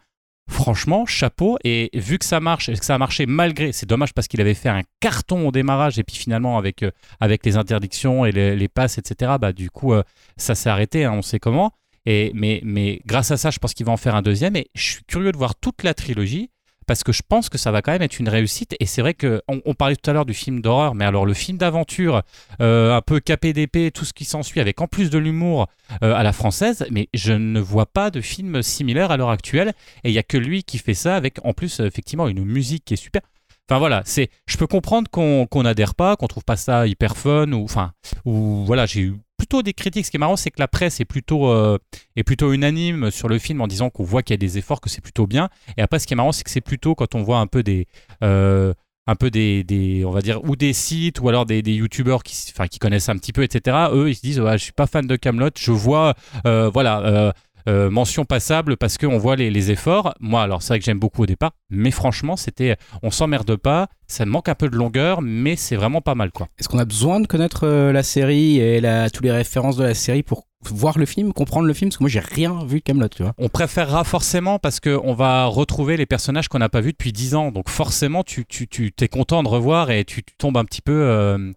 [0.50, 1.58] franchement, chapeau.
[1.64, 4.42] Et vu que ça marche, et que ça a marché malgré, c'est dommage parce qu'il
[4.42, 8.32] avait fait un carton au démarrage et puis finalement avec, euh, avec les interdictions et
[8.32, 10.04] les, passes, etc., bah, du coup, euh,
[10.38, 11.72] ça s'est arrêté, hein, on sait comment.
[12.06, 14.56] Et, mais, mais grâce à ça, je pense qu'il va en faire un deuxième.
[14.56, 16.52] Et je suis curieux de voir toute la trilogie
[16.86, 18.76] parce que je pense que ça va quand même être une réussite.
[18.80, 21.34] Et c'est vrai que on, parlait tout à l'heure du film d'horreur, mais alors le
[21.34, 22.22] film d'aventure,
[22.62, 25.68] euh, un peu KPDP, tout ce qui s'ensuit, avec en plus de l'humour
[26.04, 29.74] euh, à la française, mais je ne vois pas de film similaire à l'heure actuelle.
[30.04, 32.86] Et il y a que lui qui fait ça, avec en plus effectivement une musique
[32.86, 33.22] qui est super.
[33.68, 37.18] Enfin voilà, c'est, je peux comprendre qu'on qu'on adhère pas, qu'on trouve pas ça hyper
[37.18, 37.94] fun ou enfin
[38.24, 40.06] ou voilà, j'ai eu plutôt des critiques.
[40.06, 41.78] Ce qui est marrant, c'est que la presse est plutôt euh,
[42.16, 44.82] est plutôt unanime sur le film en disant qu'on voit qu'il y a des efforts,
[44.82, 45.50] que c'est plutôt bien.
[45.78, 47.64] Et après, ce qui est marrant, c'est que c'est plutôt quand on voit un peu
[47.64, 47.88] des
[48.24, 48.74] euh,
[49.08, 52.36] un peu des, on va dire, ou des sites, ou alors des, des youtubeurs qui,
[52.72, 53.78] qui connaissent un petit peu, etc.
[53.94, 56.16] Eux, ils se disent, ouais, je suis pas fan de Camelot, je vois,
[56.48, 57.34] euh, voilà,
[57.68, 60.14] euh, euh, mention passable parce qu'on voit les, efforts.
[60.20, 63.88] Moi, alors c'est vrai que j'aime beaucoup au départ, mais franchement, c'était, on s'emmerde pas,
[64.08, 66.48] ça manque un peu de longueur, mais c'est vraiment pas mal, quoi.
[66.60, 69.94] Est-ce qu'on a besoin de connaître la série et la, toutes les références de la
[69.94, 71.90] série pour voir le film, comprendre le film?
[71.90, 73.34] Parce que moi, j'ai rien vu Camelot, tu vois.
[73.38, 77.36] On préférera forcément parce qu'on va retrouver les personnages qu'on n'a pas vus depuis 10
[77.36, 77.52] ans.
[77.52, 80.94] Donc forcément, tu, tu, tu t'es content de revoir et tu, tombes un petit peu.
[80.94, 81.52] Euh,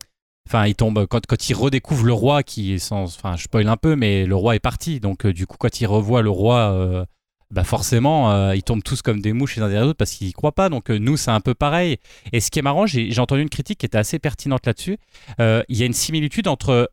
[0.48, 3.04] enfin, il tombe quand, quand il redécouvre le roi, qui est sans.
[3.04, 5.00] Enfin, je spoil un peu, mais le roi est parti.
[5.00, 7.04] Donc, euh, du coup, quand il revoit le roi, euh,
[7.50, 10.28] bah forcément, ils tombent tous comme des mouches les uns derrière les autres parce qu'ils
[10.28, 10.68] y croient pas.
[10.68, 11.96] Donc, nous, c'est un peu pareil.
[12.32, 14.98] Et ce qui est marrant, j'ai, j'ai entendu une critique qui était assez pertinente là-dessus.
[15.38, 16.90] Il y a une similitude entre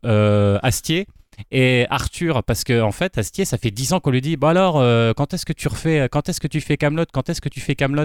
[0.62, 1.06] Astier
[1.50, 4.50] et Arthur parce que en fait Astier ça fait 10 ans qu'on lui dit bah
[4.50, 7.40] alors euh, quand est-ce que tu refais quand est-ce que tu fais Camelot quand est-ce
[7.40, 8.04] que tu fais Camelot?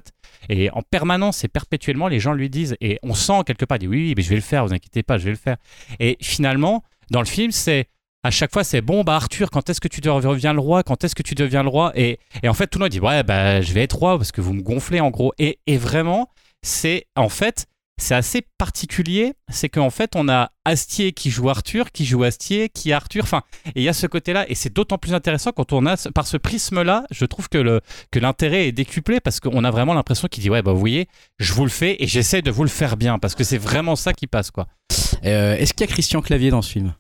[0.50, 3.82] Et en permanence et perpétuellement les gens lui disent et on sent quelque part il
[3.82, 5.58] dit oui, oui mais je vais le faire vous inquiétez pas je vais le faire.
[6.00, 7.88] Et finalement dans le film c'est
[8.24, 10.84] à chaque fois, c'est bon, bah Arthur, quand est-ce que tu deviens le roi?
[10.84, 11.92] Quand est-ce que tu deviens le roi?
[11.96, 14.32] Et, et, en fait, tout le monde dit ouais, bah je vais être roi parce
[14.32, 15.34] que vous me gonflez en gros.
[15.40, 16.30] Et, et vraiment,
[16.62, 17.66] c'est en fait,
[17.98, 22.70] c'est assez particulier, c'est qu'en fait, on a Astier qui joue Arthur, qui joue Astier,
[22.70, 25.72] qui Arthur, enfin, et il y a ce côté-là, et c'est d'autant plus intéressant quand
[25.74, 27.82] on a, par ce prisme-là, je trouve que, le,
[28.12, 31.08] que l'intérêt est décuplé, parce qu'on a vraiment l'impression qu'il dit, ouais, bah vous voyez,
[31.40, 33.96] je vous le fais, et j'essaie de vous le faire bien, parce que c'est vraiment
[33.96, 34.68] ça qui passe, quoi.
[35.24, 36.94] Euh, est-ce qu'il y a Christian Clavier dans ce film?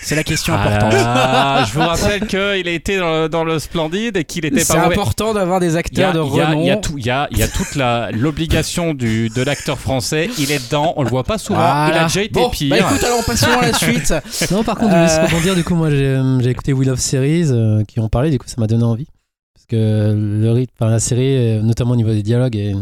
[0.00, 0.92] C'est la question importante.
[0.96, 2.98] Ah, je vous rappelle qu'il a été
[3.30, 6.60] dans le, Splendide et qu'il était pas C'est important d'avoir des acteurs de renom.
[6.60, 7.76] Il y a, tout, il y a, y a toute
[8.12, 10.28] l'obligation de l'acteur français.
[10.38, 11.88] Il est dedans, on le voit pas souvent.
[11.88, 12.70] Il a déjà été bon, pire.
[12.70, 14.14] Bah écoute, alors passons à la suite.
[14.50, 15.26] non, par contre, euh...
[15.28, 18.30] je dire du coup, moi euh, j'ai écouté Will of Series euh, qui ont parlé,
[18.30, 19.06] du coup ça m'a donné envie.
[19.54, 22.74] Parce que le rythme, la série, euh, notamment au niveau des dialogues et,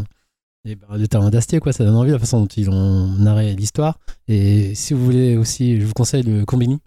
[0.64, 3.52] et bah, le talent d'Astier, quoi, ça donne envie la façon dont ils ont narré
[3.54, 3.98] l'histoire.
[4.28, 6.80] Et si vous voulez aussi, je vous conseille le Combini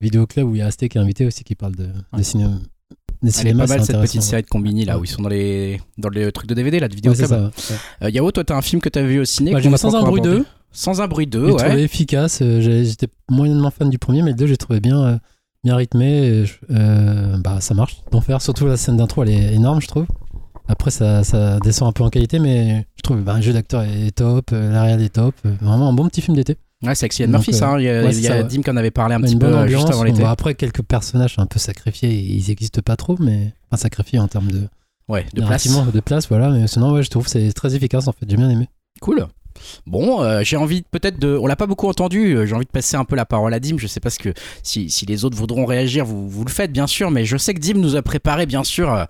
[0.00, 2.22] vidéo club où il y a Asté qui est invité aussi qui parle de, de
[2.22, 2.58] cinéma.
[3.22, 5.80] Des cinémas, pas mal cette petite série de Combini là où ils sont dans les
[5.96, 7.26] dans les trucs de DVD là de vidéo club.
[7.26, 7.50] Ça,
[8.02, 10.20] euh, Yao, toi t'as un film que t'as vu au ciné bah, Sans un bruit
[10.20, 10.44] 2.
[10.70, 11.56] Sans un bruit 2, ouais.
[11.56, 12.40] Trouvé efficace.
[12.42, 15.18] Euh, j'étais moyennement fan du premier, mais le 2 j'ai trouvé bien euh,
[15.64, 16.44] bien rythmé.
[16.70, 18.42] Euh, bah ça marche d'enfer.
[18.42, 20.06] Surtout la scène d'intro elle est énorme je trouve.
[20.68, 23.82] Après ça, ça descend un peu en qualité, mais je trouve bah, un jeu d'acteur
[23.82, 25.34] est top, l'arrière est top.
[25.62, 26.56] Vraiment un bon petit film d'été.
[26.86, 27.70] Ouais, c'est avec Murphy, ça.
[27.70, 27.78] Hein.
[27.78, 29.66] Il y a, il y a Dim qui en avait parlé un petit peu euh,
[29.66, 30.24] juste avant l'été.
[30.24, 33.52] Après, quelques personnages un peu sacrifiés, ils n'existent pas trop, mais.
[33.70, 34.68] Enfin, sacrifiés en termes de.
[35.08, 35.68] Ouais, de place.
[35.92, 36.50] De place, voilà.
[36.50, 38.26] Mais sinon, ouais, je trouve que c'est très efficace, en fait.
[38.28, 38.68] J'ai bien aimé.
[39.00, 39.26] Cool.
[39.86, 41.38] Bon, euh, j'ai envie peut-être de.
[41.40, 42.34] On l'a pas beaucoup entendu.
[42.34, 43.76] Euh, j'ai envie de passer un peu la parole à Dim.
[43.78, 44.30] Je sais pas ce que
[44.62, 47.10] si, si les autres voudront réagir, vous, vous le faites bien sûr.
[47.10, 48.92] Mais je sais que Dim nous a préparé bien sûr.
[48.92, 49.04] Euh,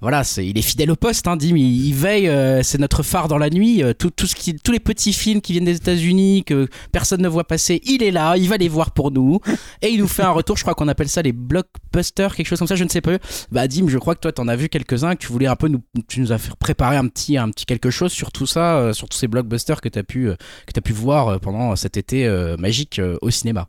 [0.00, 1.28] voilà, c'est il est fidèle au poste.
[1.28, 2.30] Hein, Dim, il, veille.
[2.62, 3.82] c'est notre phare dans la nuit.
[3.98, 7.28] tout, tout ce qui, tous les petits films qui viennent des États-Unis que personne ne
[7.28, 8.36] voit passer, il est là.
[8.36, 9.40] Il va les voir pour nous
[9.82, 10.56] et il nous fait un retour.
[10.56, 12.76] Je crois qu'on appelle ça les blockbusters, quelque chose comme ça.
[12.76, 13.18] Je ne sais pas.
[13.50, 15.14] Bah Dim, je crois que toi t'en as vu quelques-uns.
[15.14, 17.66] Que tu voulais un peu nous, tu nous as fait préparer un petit, un petit
[17.66, 20.30] quelque chose sur tout ça, sur tous ces blockbusters que tu as pu
[20.66, 23.68] que tu as pu voir euh, pendant cet été euh, magique euh, au cinéma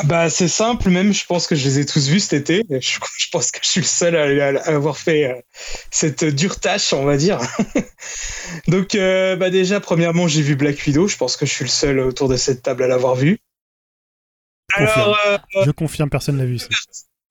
[0.00, 2.64] ah bah c'est simple, même je pense que je les ai tous vus cet été.
[2.80, 5.44] Je, pense que je suis le seul à, avoir fait
[5.90, 7.40] cette dure tâche, on va dire.
[8.68, 11.08] Donc bah déjà, premièrement, j'ai vu Black Widow.
[11.08, 13.38] Je pense que je suis le seul autour de cette table à l'avoir vu.
[14.72, 15.18] Alors,
[15.64, 16.60] je confirme, personne l'a vu.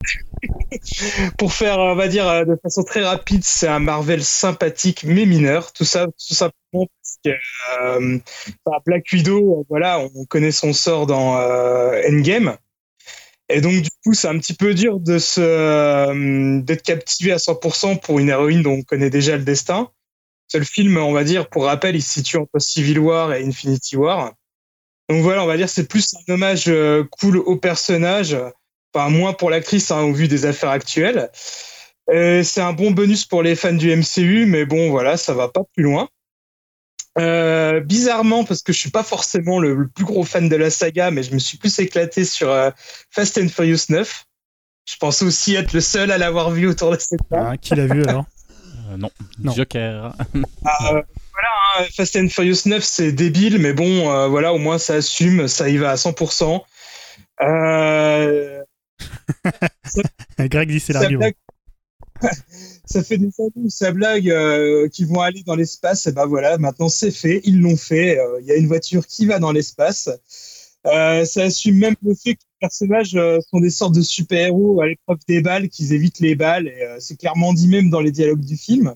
[1.37, 5.73] Pour faire, on va dire, de façon très rapide, c'est un Marvel sympathique mais mineur.
[5.73, 6.87] Tout ça, tout simplement
[7.27, 8.19] euh,
[8.65, 12.57] bah, Black Widow, voilà, on connaît son sort dans euh, Endgame.
[13.49, 17.37] Et donc, du coup, c'est un petit peu dur de se, euh, d'être captivé à
[17.37, 19.89] 100% pour une héroïne dont on connaît déjà le destin.
[20.53, 23.95] Le film, on va dire, pour rappel, il se situe entre Civil War et Infinity
[23.95, 24.33] War.
[25.09, 26.71] Donc voilà, on va dire, c'est plus un hommage
[27.11, 28.35] cool au personnage,
[28.97, 31.29] enfin, moins pour l'actrice, hein, au vu des affaires actuelles.
[32.07, 35.63] c'est un bon bonus pour les fans du MCU, mais bon, voilà, ça va pas
[35.73, 36.09] plus loin.
[37.17, 41.09] Euh, bizarrement, parce que je suis pas forcément le, plus gros fan de la saga,
[41.09, 42.69] mais je me suis plus éclaté sur euh,
[43.09, 44.25] Fast and Furious 9.
[44.85, 47.47] Je pense aussi être le seul à l'avoir vu autour de cette table.
[47.51, 48.25] Ah, qui l'a vu alors?
[48.89, 49.53] Euh, non.
[49.53, 50.13] Joker.
[50.63, 51.03] Ah, voilà,
[51.77, 55.67] hein, Fast and Furious 9, c'est débile, mais bon, voilà, au moins ça assume, ça
[55.67, 56.61] y va à 100%.
[60.39, 61.29] Greg dit c'est l'argument
[62.85, 66.07] ça fait des années où ça blague euh, qui vont aller dans l'espace.
[66.07, 68.19] Et ben voilà, maintenant c'est fait, ils l'ont fait.
[68.19, 70.09] Euh, il y a une voiture qui va dans l'espace.
[70.85, 74.81] Euh, ça assume même le fait que les personnages euh, sont des sortes de super-héros
[74.81, 76.67] à l'épreuve des balles, qu'ils évitent les balles.
[76.67, 78.95] Et c'est clairement dit même dans les dialogues du film.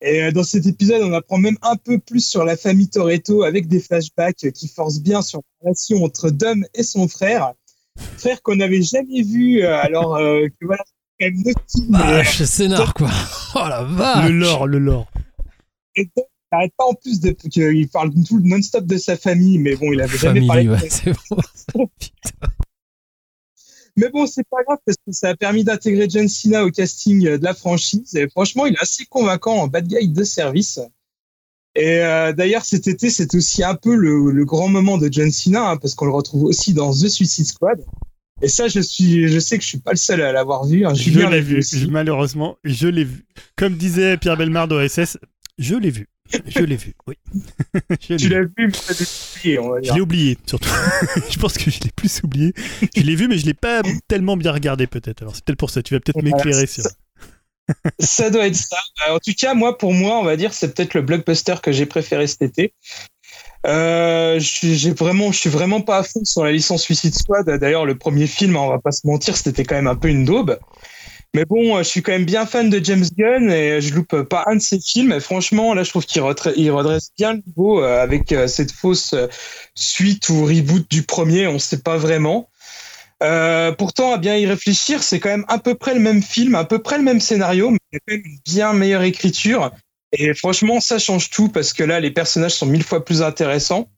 [0.00, 3.66] Et dans cet épisode, on apprend même un peu plus sur la famille Toretto avec
[3.66, 7.54] des flashbacks qui forcent bien sur la relation entre Dom et son frère.
[8.18, 10.84] Frère qu'on n'avait jamais vu alors que voilà,
[11.20, 11.42] quand même
[11.90, 13.10] Vache, scénar quoi.
[13.54, 14.30] Oh la vache.
[14.30, 15.10] Le lore, le lore.
[15.96, 19.58] Et donc, il n'arrête pas en plus de qu'il parle tout non-stop de sa famille,
[19.58, 20.68] mais bon, il avait jamais parlé.
[20.68, 21.12] Ouais, c'est
[21.74, 21.88] bon.
[23.98, 27.20] Mais bon, c'est pas grave parce que ça a permis d'intégrer John Cena au casting
[27.20, 28.14] de la franchise.
[28.14, 30.78] Et franchement, il est assez convaincant en bad guy de service.
[31.78, 35.30] Et euh, d'ailleurs, cet été, c'est aussi un peu le, le, grand moment de John
[35.30, 37.84] Cena hein, parce qu'on le retrouve aussi dans The Suicide Squad.
[38.42, 40.84] Et ça, je suis, je sais que je suis pas le seul à l'avoir vu.
[40.84, 40.94] Hein.
[40.94, 41.60] Je l'ai vu.
[41.88, 43.24] Malheureusement, je l'ai vu.
[43.56, 45.18] Comme disait Pierre Belmar d'OSS,
[45.58, 46.08] je l'ai vu.
[46.46, 47.14] Je l'ai vu, oui.
[48.00, 49.04] tu l'as vu, mais tu
[49.38, 49.92] oublié, on va dire.
[49.92, 50.68] Je l'ai oublié, surtout.
[51.30, 52.52] je pense que je l'ai plus oublié.
[52.96, 55.22] Je l'ai vu, mais je l'ai pas tellement bien regardé, peut-être.
[55.22, 55.82] Alors, c'est peut-être pour ça.
[55.82, 56.84] Tu vas peut-être m'éclairer sur.
[57.98, 58.76] Ça doit être ça.
[59.10, 61.86] En tout cas, moi, pour moi, on va dire, c'est peut-être le blockbuster que j'ai
[61.86, 62.72] préféré cet été.
[63.66, 67.46] Euh, j'ai vraiment, je suis vraiment pas à fond sur la licence Suicide Squad.
[67.46, 70.24] D'ailleurs, le premier film, on va pas se mentir, c'était quand même un peu une
[70.24, 70.58] daube.
[71.34, 74.44] Mais bon, je suis quand même bien fan de James Gunn et je loupe pas
[74.46, 75.20] un de ses films.
[75.20, 79.14] Franchement, là, je trouve qu'il redresse bien le niveau avec cette fausse
[79.74, 81.46] suite ou reboot du premier.
[81.46, 82.48] On sait pas vraiment.
[83.22, 86.54] Euh, pourtant, à bien y réfléchir, c'est quand même à peu près le même film,
[86.54, 89.72] à peu près le même scénario, mais quand même une bien meilleure écriture.
[90.12, 93.88] Et franchement, ça change tout parce que là, les personnages sont mille fois plus intéressants.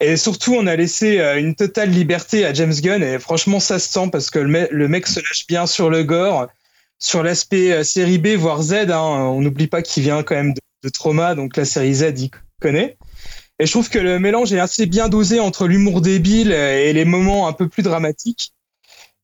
[0.00, 3.88] Et surtout, on a laissé une totale liberté à James Gunn et franchement, ça se
[3.88, 6.48] sent parce que le, mec, se lâche bien sur le gore,
[6.98, 8.90] sur l'aspect série B, voire Z.
[8.90, 8.98] Hein.
[8.98, 12.30] On n'oublie pas qu'il vient quand même de, de, Trauma, donc la série Z, il
[12.60, 12.96] connaît.
[13.58, 17.04] Et je trouve que le mélange est assez bien dosé entre l'humour débile et les
[17.04, 18.52] moments un peu plus dramatiques.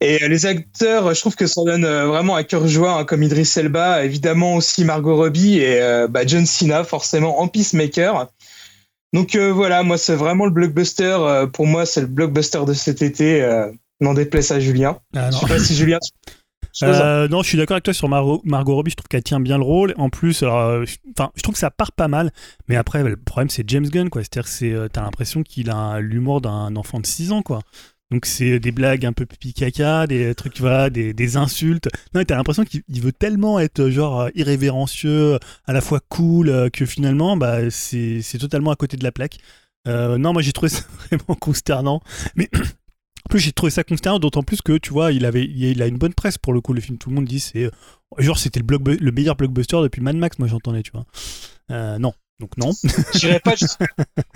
[0.01, 3.53] Et les acteurs, je trouve que ça donne vraiment à cœur joie, hein, comme Idris
[3.57, 8.29] Elba, évidemment aussi Margot Robbie et euh, bah, John Cena, forcément en Peacemaker.
[9.12, 11.16] Donc euh, voilà, moi c'est vraiment le blockbuster.
[11.20, 13.43] Euh, pour moi, c'est le blockbuster de cet été.
[13.43, 13.70] Euh,
[14.01, 15.01] N'en déplaise à Julien.
[15.16, 15.99] Ah, je sais pas si Julien.
[16.82, 18.90] Euh, non, je suis d'accord avec toi sur Margot, Robbie.
[18.90, 19.94] Je trouve qu'elle tient bien le rôle.
[19.96, 20.84] En plus, alors,
[21.16, 22.32] enfin, je trouve que ça part pas mal.
[22.68, 24.08] Mais après, le problème, c'est James Gunn.
[24.12, 27.60] C'est-à-dire que t'as l'impression qu'il a l'humour d'un enfant de 6 ans, quoi.
[28.10, 31.90] Donc c'est des blagues un peu pipi caca, des trucs voilà, des, des insultes.
[32.14, 37.36] Non, t'as l'impression qu'il veut tellement être genre irrévérencieux, à la fois cool, que finalement,
[37.36, 39.38] bah c'est totalement à côté de la plaque.
[39.86, 42.00] Euh, non, moi j'ai trouvé ça vraiment consternant.
[42.34, 42.48] Mais
[43.24, 45.86] en plus j'ai trouvé ça consternant, d'autant plus que tu vois, il avait, il a
[45.86, 46.72] une bonne presse pour le coup.
[46.72, 47.70] Le film, tout le monde dit c'est
[48.18, 50.38] genre c'était le, le meilleur blockbuster depuis Mad Max.
[50.38, 51.04] Moi j'entendais, tu vois.
[51.70, 52.72] Euh, non, donc non.
[53.14, 53.54] J'irai pas.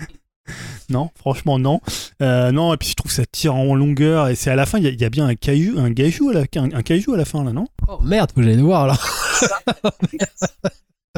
[0.89, 1.81] non, franchement non.
[2.21, 4.65] Euh, non, et puis je trouve que ça tire en longueur et c'est à la
[4.65, 7.13] fin, il y, y, a bien un caillou, un gaijou à la, un, un caillou
[7.13, 7.65] à la fin là, non?
[7.87, 8.97] Oh merde, que j'aille le voir là.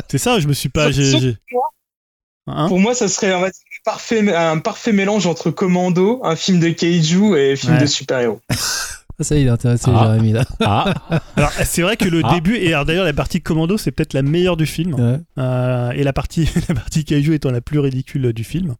[0.10, 0.90] c'est ça, je me suis pas.
[2.48, 2.68] Hein?
[2.68, 3.40] Pour moi, ça serait un
[3.86, 7.82] parfait, un parfait mélange entre Commando, un film de kaiju et un film ouais.
[7.82, 8.42] de super-héros.
[9.22, 10.08] Ça, il est intéressé, ah.
[10.12, 10.44] Jérémy, là.
[10.60, 10.94] Ah.
[11.38, 12.34] alors, c'est vrai que le ah.
[12.34, 14.94] début, et d'ailleurs, la partie Commando, c'est peut-être la meilleure du film.
[14.94, 15.20] Ouais.
[15.38, 18.76] Euh, et la partie, la partie Kaiju étant la plus ridicule du film.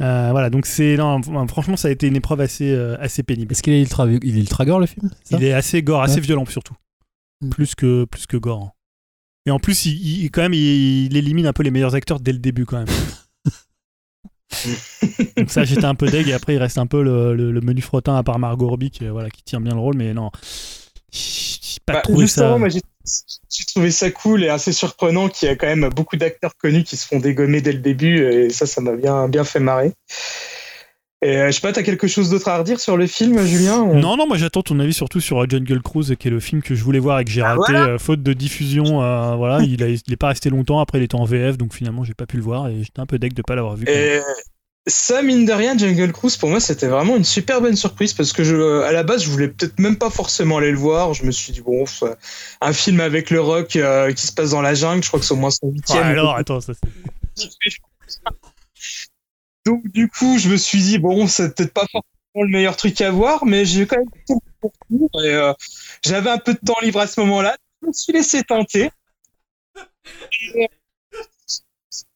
[0.00, 0.96] Euh, voilà, donc c'est.
[0.96, 3.50] Non, franchement, ça a été une épreuve assez, euh, assez pénible.
[3.50, 6.16] Est-ce qu'il est ultra, il est ultra gore, le film Il est assez gore, assez
[6.16, 6.20] ouais.
[6.20, 6.74] violent, surtout.
[7.40, 7.48] Mm.
[7.48, 8.70] Plus, que, plus que gore.
[9.44, 12.20] Et en plus, il, il quand même, il, il, élimine un peu les meilleurs acteurs
[12.20, 12.86] dès le début, quand même.
[15.36, 16.28] Donc ça, j'étais un peu deg.
[16.28, 18.90] Et après, il reste un peu le, le, le menu frottin à part Margot Robbie
[18.90, 19.96] qui, voilà, qui tient bien le rôle.
[19.96, 20.30] Mais non,
[21.10, 22.56] j'ai pas bah, trouvé ça.
[22.58, 22.80] moi, j'ai
[23.66, 26.96] trouvé ça cool et assez surprenant qu'il y a quand même beaucoup d'acteurs connus qui
[26.96, 28.24] se font dégommer dès le début.
[28.24, 29.92] Et ça, ça m'a bien, bien fait marrer.
[31.20, 33.80] Et euh, je sais pas, t'as quelque chose d'autre à redire sur le film, Julien
[33.80, 33.94] ou...
[33.94, 36.76] Non, non, moi j'attends ton avis surtout sur Jungle Cruise, qui est le film que
[36.76, 37.86] je voulais voir et que j'ai raté, voilà.
[37.86, 39.02] euh, faute de diffusion.
[39.02, 41.74] Euh, voilà, il, a, il est pas resté longtemps, après il était en VF, donc
[41.74, 43.84] finalement j'ai pas pu le voir et j'étais un peu deg de pas l'avoir vu.
[43.88, 44.20] Et
[44.88, 48.32] ça, mine de rien, Jungle Cruise, pour moi, c'était vraiment une super bonne surprise parce
[48.32, 51.14] que je, à la base, je voulais peut-être même pas forcément aller le voir.
[51.14, 51.84] Je me suis dit, bon,
[52.60, 55.26] un film avec le rock euh, qui se passe dans la jungle, je crois que
[55.26, 55.98] c'est au moins son huitième.
[55.98, 56.72] Ouais, alors, attends, ça
[59.66, 62.02] Donc, du coup, je me suis dit, bon, c'est peut-être pas forcément
[62.34, 64.72] le meilleur truc à voir, mais j'ai quand même tout pour
[65.22, 65.52] et euh,
[66.04, 67.56] j'avais un peu de temps libre à ce moment-là.
[67.82, 68.90] Je me suis laissé tenter.
[70.56, 70.66] Euh,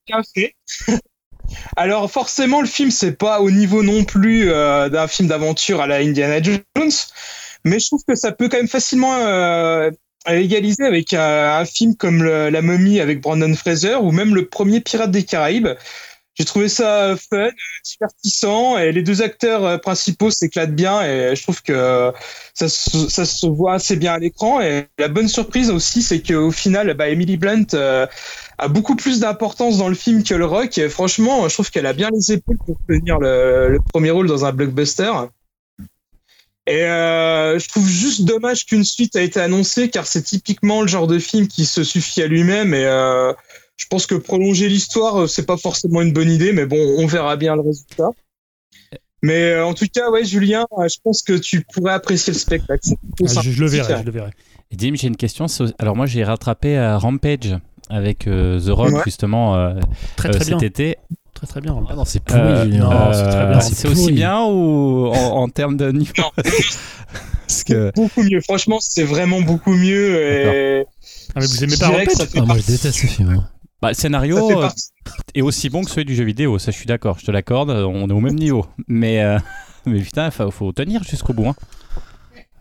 [0.07, 0.55] bien fait.
[1.77, 5.87] Alors forcément, le film c'est pas au niveau non plus euh, d'un film d'aventure à
[5.87, 6.91] la Indiana Jones,
[7.65, 9.19] mais je trouve que ça peut quand même facilement
[10.27, 15.11] égaliser avec un, film comme La Momie avec Brandon Fraser ou même le premier Pirate
[15.11, 15.69] des Caraïbes.
[16.35, 17.51] J'ai trouvé ça fun,
[17.85, 22.11] divertissant, et les deux acteurs principaux s'éclatent bien, et je trouve que
[22.55, 24.61] ça, se, voit assez bien à l'écran.
[24.61, 28.07] Et la bonne surprise aussi, c'est qu'au final, bah, Emily Blunt euh,
[28.59, 30.79] a beaucoup plus d'importance dans le film que le rock.
[30.79, 34.45] Et franchement, je trouve qu'elle a bien les épaules pour tenir le, premier rôle dans
[34.45, 35.13] un blockbuster.
[36.67, 40.89] Et euh, je trouve juste dommage qu'une suite a été annoncée, car c'est typiquement le
[40.89, 42.73] genre de film qui se suffit à lui-même.
[42.73, 43.33] Et euh,
[43.77, 47.37] je pense que prolonger l'histoire, c'est pas forcément une bonne idée, mais bon, on verra
[47.37, 48.11] bien le résultat.
[49.23, 52.89] Mais en tout cas, ouais, Julien, je pense que tu pourrais apprécier le spectacle.
[52.91, 54.31] Ah, je, le verrai, je le verrai.
[54.71, 55.47] Et Dim, j'ai une question.
[55.79, 57.57] Alors moi, j'ai rattrapé Rampage
[57.89, 59.75] avec The Rock justement
[60.17, 60.99] très, très cet été
[61.47, 61.83] très très bien.
[61.89, 66.13] Ah non, c'est pourri, euh, c'est aussi bien ou en, termes de niveau?
[67.47, 67.93] Parce que...
[67.95, 68.41] Beaucoup mieux.
[68.41, 70.23] Franchement, c'est vraiment beaucoup mieux.
[70.23, 70.85] Et...
[71.35, 72.29] Ah, mais vous aimez pas Rampage?
[72.37, 73.31] ah, Moi, je déteste ce film.
[73.31, 73.49] Hein.
[73.83, 74.69] Bah, le scénario euh,
[75.35, 77.71] est aussi bon que celui du jeu vidéo, ça je suis d'accord, je te l'accorde,
[77.71, 78.65] on est au même niveau.
[78.87, 79.41] Mais, euh,
[79.87, 81.49] mais putain, il faut, faut, tenir jusqu'au bout.
[81.49, 81.57] Hein.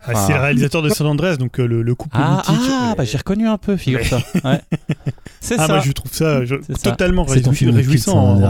[0.04, 3.04] Ah, c'est le réalisateur de San Andreas, donc euh, le, le, couple ah, Ah, bah,
[3.04, 4.20] j'ai reconnu un peu, figure-toi.
[4.44, 4.60] Ouais.
[5.40, 5.74] C'est ah, ça.
[5.74, 6.40] Moi, je trouve ça
[6.82, 8.40] totalement réjouissant.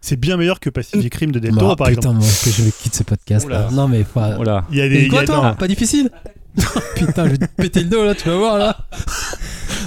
[0.00, 2.20] C'est bien meilleur que Pacific Rim de Del Toro, par putain, exemple.
[2.20, 3.46] Moi, que je quitte ce podcast.
[3.46, 3.68] Là.
[3.70, 4.38] Non, mais quoi
[4.70, 5.08] Il y a des.
[5.08, 5.54] quoi, toi?
[5.58, 6.10] Pas difficile?
[6.96, 8.76] Putain, je vais te péter le dos là, tu vas voir là.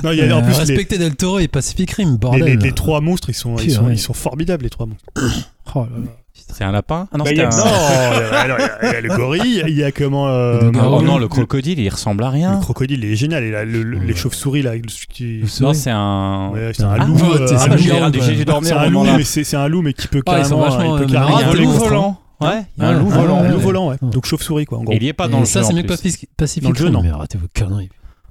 [0.04, 2.58] Non, il y a en plus respecter Del Toro et Pacific Rim, bordel.
[2.60, 5.06] Les, trois monstres, ils sont, ils sont, ils sont formidables, les trois monstres.
[5.76, 6.12] Oh là là.
[6.54, 7.08] C'est un lapin?
[7.12, 7.50] Ah Non, bah, il y a...
[8.84, 10.28] il y a le gorille, il y a comment.
[10.28, 10.72] Euh...
[10.74, 12.56] Oh non, le crocodile, il ressemble à rien.
[12.56, 13.44] Le crocodile, il est génial.
[13.44, 14.74] Et là, le, les chauves-souris, là.
[15.10, 15.44] Qui...
[15.62, 16.52] Non, c'est un.
[16.54, 17.18] Ouais, c'est un ah, loup.
[17.34, 17.48] Euh,
[18.46, 21.00] dormi C'est un loup, mais c'est un loup, mais qui peut carrément.
[21.00, 22.22] il peut carrément un loup volant.
[22.40, 23.40] Ouais, il y a un loup volant.
[23.40, 23.98] Un loup volant, ouais.
[24.02, 24.78] Donc chauve-souris, quoi.
[24.80, 24.96] En gros.
[24.96, 25.52] Il y est pas dans le jeu.
[25.52, 26.64] Ça, c'est mieux que Pacific.
[26.64, 27.02] Dans le jeu, non.
[27.02, 27.90] Mais arrêtez vos conneries.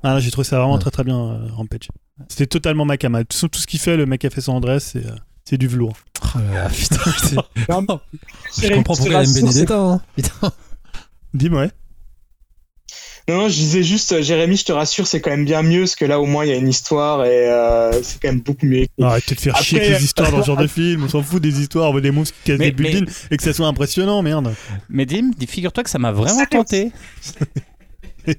[0.08, 1.88] Ah, j'ai trouvé ça vraiment très très bien, euh, Rampage.
[2.28, 3.24] C'était totalement Makama.
[3.24, 5.04] Tout ce qu'il fait, le mec a fait son Andrés, c'est.
[5.04, 5.16] Euh,
[5.48, 5.96] c'est du velours.
[6.34, 6.98] Oh là putain,
[8.58, 9.78] je comprends pourquoi il aime Benedetta.
[9.78, 10.00] Hein.
[10.16, 10.52] Putain.
[11.34, 11.68] Dis-moi.
[13.28, 15.80] Non, non, je disais juste, euh, Jérémy, je te rassure, c'est quand même bien mieux,
[15.80, 18.40] parce que là, au moins, il y a une histoire et euh, c'est quand même
[18.40, 18.86] beaucoup mieux.
[19.00, 21.04] Arrête de te faire chier avec les histoires dans ce genre de film.
[21.04, 23.42] On s'en fout des histoires, on veut des monstres qui cassent des buildings et que
[23.42, 24.54] ça soit impressionnant, merde.
[24.88, 26.92] Mais Dim, figure-toi que ça m'a vraiment tenté.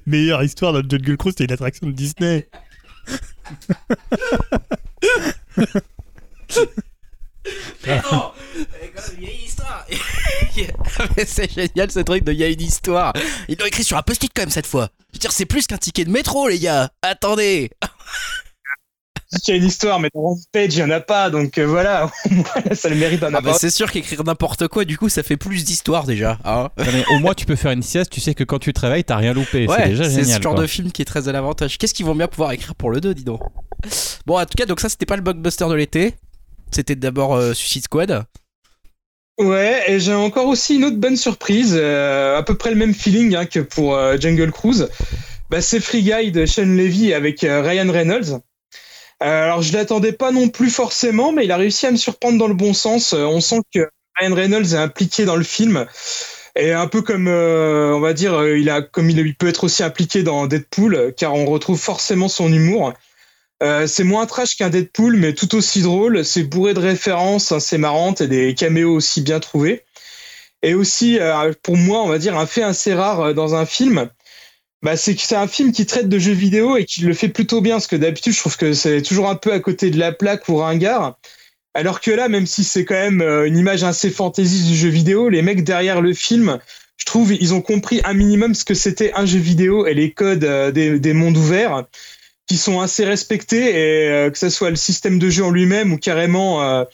[0.06, 2.48] meilleure histoire de Jungle Cruise, c'était une attraction de Disney.
[7.86, 8.32] non
[9.16, 9.86] Il y a une histoire.
[11.26, 13.12] C'est génial ce truc de il y a une histoire.
[13.48, 14.90] Ils l'ont écrit sur un post-it quand même cette fois.
[15.12, 16.90] Je veux dire c'est plus qu'un ticket de métro les gars.
[17.02, 17.70] Attendez
[19.30, 21.66] il y a une histoire, mais dans page, il n'y en a pas, donc euh,
[21.66, 22.10] voilà,
[22.72, 23.58] ça le mérite d'en ah bah, avoir.
[23.58, 26.38] c'est sûr qu'écrire n'importe quoi, du coup, ça fait plus d'histoire déjà.
[26.44, 26.68] Hein.
[27.10, 29.16] au moins, tu peux faire une sieste, tu sais que quand tu te réveilles, t'as
[29.16, 29.66] rien loupé.
[29.68, 30.24] c'est déjà génial.
[30.24, 31.78] C'est ce genre de film qui est très à l'avantage.
[31.78, 33.40] Qu'est-ce qu'ils vont bien pouvoir écrire pour le 2, dis donc?
[34.26, 36.14] Bon, en tout cas, donc ça, c'était pas le blockbuster de l'été.
[36.70, 38.24] C'était d'abord euh, Suicide Squad.
[39.38, 42.92] Ouais, et j'ai encore aussi une autre bonne surprise, euh, à peu près le même
[42.92, 44.88] feeling hein, que pour euh, Jungle Cruise.
[45.50, 48.40] Bah, c'est Free Guy de Sean Levy avec Ryan Reynolds.
[49.20, 52.48] Alors je l'attendais pas non plus forcément, mais il a réussi à me surprendre dans
[52.48, 53.12] le bon sens.
[53.12, 55.86] on sent que Ryan Reynolds est impliqué dans le film.
[56.56, 60.22] Et un peu comme, on va dire, il a, comme il peut être aussi impliqué
[60.22, 62.94] dans Deadpool, car on retrouve forcément son humour.
[63.62, 66.24] Euh, c'est moins trash qu'un Deadpool, mais tout aussi drôle.
[66.24, 69.84] C'est bourré de références, assez marrantes et des caméos aussi bien trouvés.
[70.62, 73.66] Et aussi, euh, pour moi, on va dire un fait assez rare euh, dans un
[73.66, 74.10] film,
[74.82, 77.28] bah, c'est que c'est un film qui traite de jeux vidéo et qui le fait
[77.28, 77.74] plutôt bien.
[77.74, 80.48] Parce que d'habitude, je trouve que c'est toujours un peu à côté de la plaque
[80.48, 81.18] ou ringard.
[81.74, 85.28] Alors que là, même si c'est quand même une image assez fantaisiste du jeu vidéo,
[85.28, 86.58] les mecs derrière le film,
[86.96, 90.12] je trouve, ils ont compris un minimum ce que c'était un jeu vidéo et les
[90.12, 91.84] codes des, des mondes ouverts
[92.48, 95.92] qui sont assez respectés et euh, que ce soit le système de jeu en lui-même
[95.92, 96.84] ou carrément euh,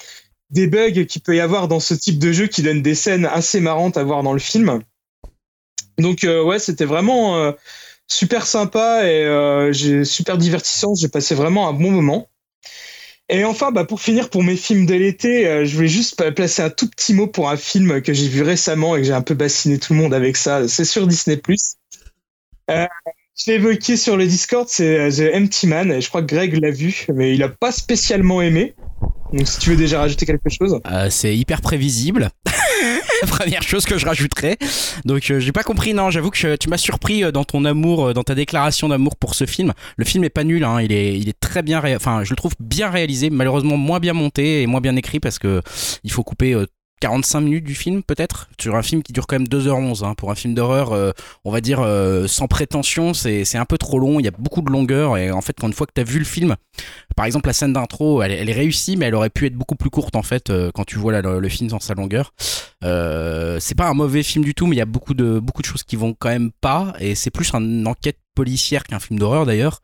[0.51, 3.25] des bugs qu'il peut y avoir dans ce type de jeu qui donnent des scènes
[3.25, 4.81] assez marrantes à voir dans le film.
[5.99, 7.53] Donc euh, ouais, c'était vraiment
[8.07, 10.95] super sympa et j'ai super divertissant.
[10.95, 12.29] J'ai passé vraiment un bon moment.
[13.31, 16.71] Et enfin, bah, pour finir, pour mes films de l'été, je voulais juste placer un
[16.71, 19.35] tout petit mot pour un film que j'ai vu récemment et que j'ai un peu
[19.35, 20.69] bassiné tout le monde avec ça.
[20.69, 21.41] C'est sur Disney+.
[22.71, 22.87] Euh,
[23.37, 26.57] je l'ai évoqué sur le Discord, c'est euh, The Empty Man, je crois que Greg
[26.57, 28.75] l'a vu, mais il a pas spécialement aimé.
[29.33, 30.81] Donc si tu veux déjà rajouter quelque chose.
[30.91, 32.31] Euh, c'est hyper prévisible.
[33.27, 34.57] Première chose que je rajouterais.
[35.05, 38.23] Donc euh, j'ai pas compris, non, j'avoue que tu m'as surpris dans ton amour, dans
[38.23, 39.73] ta déclaration d'amour pour ce film.
[39.97, 42.37] Le film est pas nul, hein, il, est, il est très bien, enfin je le
[42.37, 45.63] trouve bien réalisé, malheureusement moins bien monté et moins bien écrit parce que
[46.03, 46.55] il faut couper
[47.01, 48.49] 45 minutes du film peut-être.
[48.61, 50.15] Sur un film qui dure quand même 2h11 hein.
[50.15, 51.13] pour un film d'horreur euh,
[51.45, 54.21] on va dire euh, sans prétention c'est un peu trop long.
[54.21, 56.05] Il y a beaucoup de longueur et en fait quand une fois que tu as
[56.05, 56.57] vu le film
[57.17, 59.77] par exemple la scène d'intro elle, elle, est réussie mais elle aurait pu être beaucoup
[59.77, 62.33] plus courte en fait euh, quand tu vois le, film dans sa longueur.
[62.83, 65.67] C'est pas un mauvais film du tout mais il y a beaucoup de beaucoup de
[65.67, 69.47] choses qui vont quand même pas et c'est plus une enquête policière qu'un film d'horreur
[69.47, 69.81] d'ailleurs.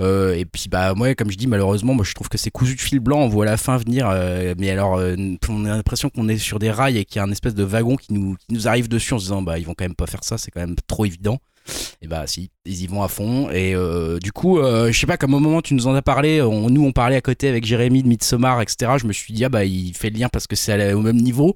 [0.00, 2.74] Euh, et puis bah moi, comme je dis, malheureusement, moi je trouve que c'est cousu
[2.74, 3.20] de fil blanc.
[3.20, 5.14] On voit la fin venir, euh, mais alors euh,
[5.48, 7.64] on a l'impression qu'on est sur des rails et qu'il y a un espèce de
[7.64, 9.94] wagon qui nous, qui nous arrive dessus en se disant bah ils vont quand même
[9.94, 11.38] pas faire ça, c'est quand même trop évident.
[12.02, 13.48] Et bah si, ils y vont à fond.
[13.50, 16.02] Et euh, du coup, euh, je sais pas, comme au moment tu nous en as
[16.02, 18.92] parlé, on- nous on parlait à côté avec Jérémy de Midsommar, etc.
[18.98, 21.16] Je me suis dit, ah bah il fait le lien parce que c'est au même
[21.16, 21.54] niveau.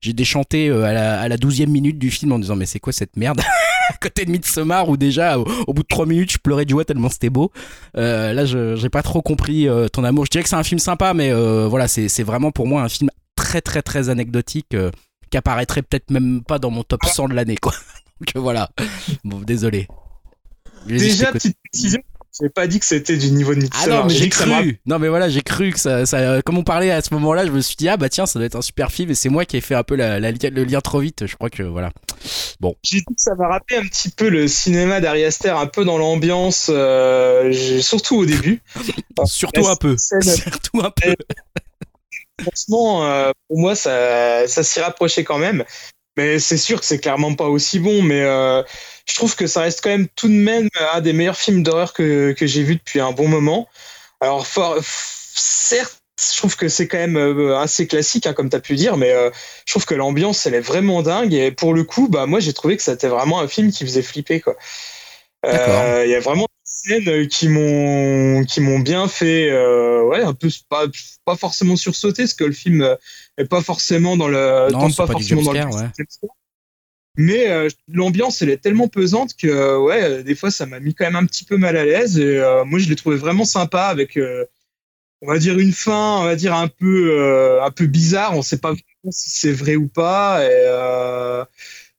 [0.00, 2.80] J'ai déchanté euh, à la, à la 12e minute du film en disant, mais c'est
[2.80, 3.40] quoi cette merde?
[3.88, 6.84] À côté de Midsommar où déjà au, bout de 3 minutes je pleurais de joie
[6.84, 7.52] tellement c'était beau.
[7.96, 10.24] Euh, là, j'ai pas trop compris ton amour.
[10.24, 13.10] Je dirais que c'est un film sympa, mais voilà, c'est vraiment pour moi un film
[13.36, 14.74] très très très anecdotique
[15.30, 17.74] qui apparaîtrait peut-être même pas dans mon top 100 de l'année, quoi.
[18.20, 18.70] Donc euh, voilà.
[19.24, 19.88] Bon, désolé.
[20.86, 22.00] Déjà, petite précision,
[22.40, 24.00] j'ai pas dit que c'était du niveau de Ah Midsommar.
[24.02, 24.80] non, mais J'ai ça cru.
[24.86, 27.50] Non, mais voilà, j'ai cru que ça, ça- Comme on parlait à ce moment-là, je
[27.50, 29.10] me suis dit, ah bah tiens, ça doit être un super film.
[29.10, 31.26] Et c'est moi qui ai fait un peu la, la le lien trop vite.
[31.26, 31.90] Je crois que voilà.
[32.82, 35.84] J'ai dit que ça m'a rappelé un petit peu le cinéma d'Ari Aster, un peu
[35.84, 38.62] dans l'ambiance, euh, surtout au début.
[39.26, 39.96] Surtout un peu.
[40.20, 41.14] Surtout un peu.
[42.42, 45.64] Franchement, euh, pour moi, ça, ça s'y rapprochait quand même.
[46.16, 48.02] Mais c'est sûr que c'est clairement pas aussi bon.
[48.02, 48.62] Mais euh,
[49.06, 51.92] je trouve que ça reste quand même tout de même un des meilleurs films d'horreur
[51.92, 53.68] que, que j'ai vu depuis un bon moment.
[54.20, 54.46] Alors,
[54.86, 58.74] certes, je trouve que c'est quand même euh, assez classique, hein, comme tu as pu
[58.74, 59.30] dire, mais euh,
[59.66, 61.34] je trouve que l'ambiance, elle est vraiment dingue.
[61.34, 64.02] Et pour le coup, bah, moi, j'ai trouvé que c'était vraiment un film qui faisait
[64.02, 64.42] flipper.
[65.44, 66.46] Euh, Il y a vraiment
[66.86, 70.86] scènes qui m'ont qui m'ont bien fait euh, ouais un peu pas
[71.24, 72.96] pas forcément sursauter parce que le film euh,
[73.38, 75.88] est pas forcément dans le Non, pas, forcément dans le ouais.
[77.16, 80.80] mais euh, l'ambiance elle est tellement pesante que euh, ouais euh, des fois ça m'a
[80.80, 83.16] mis quand même un petit peu mal à l'aise et euh, moi je l'ai trouvé
[83.16, 84.44] vraiment sympa avec euh,
[85.22, 88.42] on va dire une fin on va dire un peu euh, un peu bizarre on
[88.42, 88.74] sait pas
[89.10, 91.44] si c'est vrai ou pas et euh,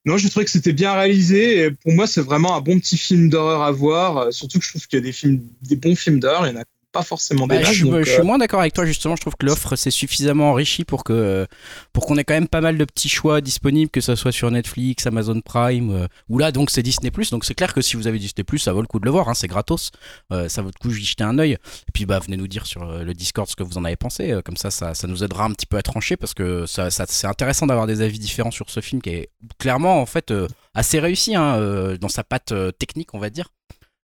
[0.08, 1.66] non, je trouvais que c'était bien réalisé.
[1.66, 4.18] Et pour moi, c'est vraiment un bon petit film d'horreur à voir.
[4.18, 6.48] Euh, Surtout que je trouve qu'il y a des films, des bons films d'horreur.
[6.48, 6.66] Il n'y en a
[6.98, 9.16] pas forcément des Bah, je, donc, je suis euh, moins d'accord avec toi justement.
[9.16, 11.46] Je trouve que l'offre s'est suffisamment enrichie pour que
[11.94, 14.50] pour qu'on ait quand même pas mal de petits choix disponibles, que ce soit sur
[14.50, 18.08] Netflix, Amazon Prime, euh, ou là donc c'est Disney Donc c'est clair que si vous
[18.08, 19.30] avez Disney ça vaut le coup de le voir.
[19.30, 19.92] hein, c'est gratos,
[20.32, 21.54] Euh, ça vaut le coup d'y jeter un œil.
[21.54, 24.40] Et puis bah venez nous dire sur le Discord ce que vous en avez pensé.
[24.44, 27.06] Comme ça, ça, ça nous aidera un petit peu à trancher parce que ça, ça-
[27.08, 29.30] c'est intéressant d'avoir des avis différents sur ce film qui est
[29.60, 30.34] clairement en fait
[30.74, 33.50] assez réussi hein, dans sa patte technique, on va dire.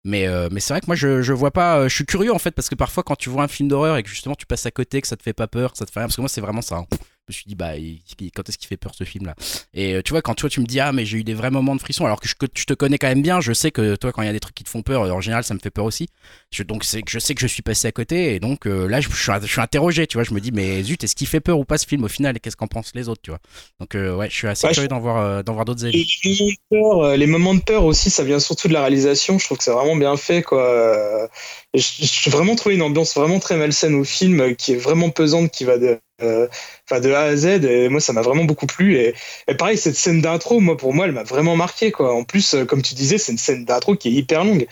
[0.05, 1.81] Mais, euh, mais c'est vrai que moi je, je vois pas.
[1.81, 3.97] euh, je suis curieux en fait parce que parfois quand tu vois un film d'horreur
[3.99, 5.85] et que justement tu passes à côté, que ça te fait pas peur, que ça
[5.85, 6.07] te fait rien.
[6.07, 6.77] Parce que moi c'est vraiment ça.
[6.77, 6.87] hein.
[7.31, 8.01] Je me suis dit, bah, il-
[8.35, 9.35] quand est-ce qu'il fait peur ce film là
[9.75, 11.51] Et euh, tu vois, quand toi tu me dis, ah, mais j'ai eu des vrais
[11.51, 13.71] moments de frisson, alors que je, que je te connais quand même bien, je sais
[13.71, 15.55] que toi quand il y a des trucs qui te font peur, en général ça
[15.55, 16.09] me fait peur aussi.
[16.53, 19.09] Je, donc je sais que je suis passé à côté et donc euh, là je,
[19.11, 20.25] je suis, je suis interrogé, tu vois.
[20.25, 22.37] Je me dis, mais zut, est-ce qu'il fait peur ou pas ce film au final
[22.37, 23.41] et qu'est-ce qu'en pensent les autres, tu vois?
[23.81, 26.47] Donc euh, ouais, je suis assez Ouais, curieux d'en voir, d'en voir d'autres les moments,
[26.51, 29.39] de peur, les moments de peur aussi, ça vient surtout de la réalisation.
[29.39, 31.29] Je trouve que c'est vraiment bien fait, quoi.
[31.75, 35.65] J'ai vraiment trouvé une ambiance vraiment très malsaine au film, qui est vraiment pesante, qui
[35.65, 37.65] va de, enfin, de A à Z.
[37.65, 38.97] Et moi, ça m'a vraiment beaucoup plu.
[38.97, 39.15] Et,
[39.59, 42.15] pareil, cette scène d'intro, moi, pour moi, elle m'a vraiment marqué, quoi.
[42.15, 44.67] En plus, euh, comme tu disais, c'est une scène d'intro qui est hyper longue.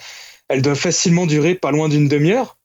[0.49, 2.57] Elle doit facilement durer pas loin d'une demi-heure.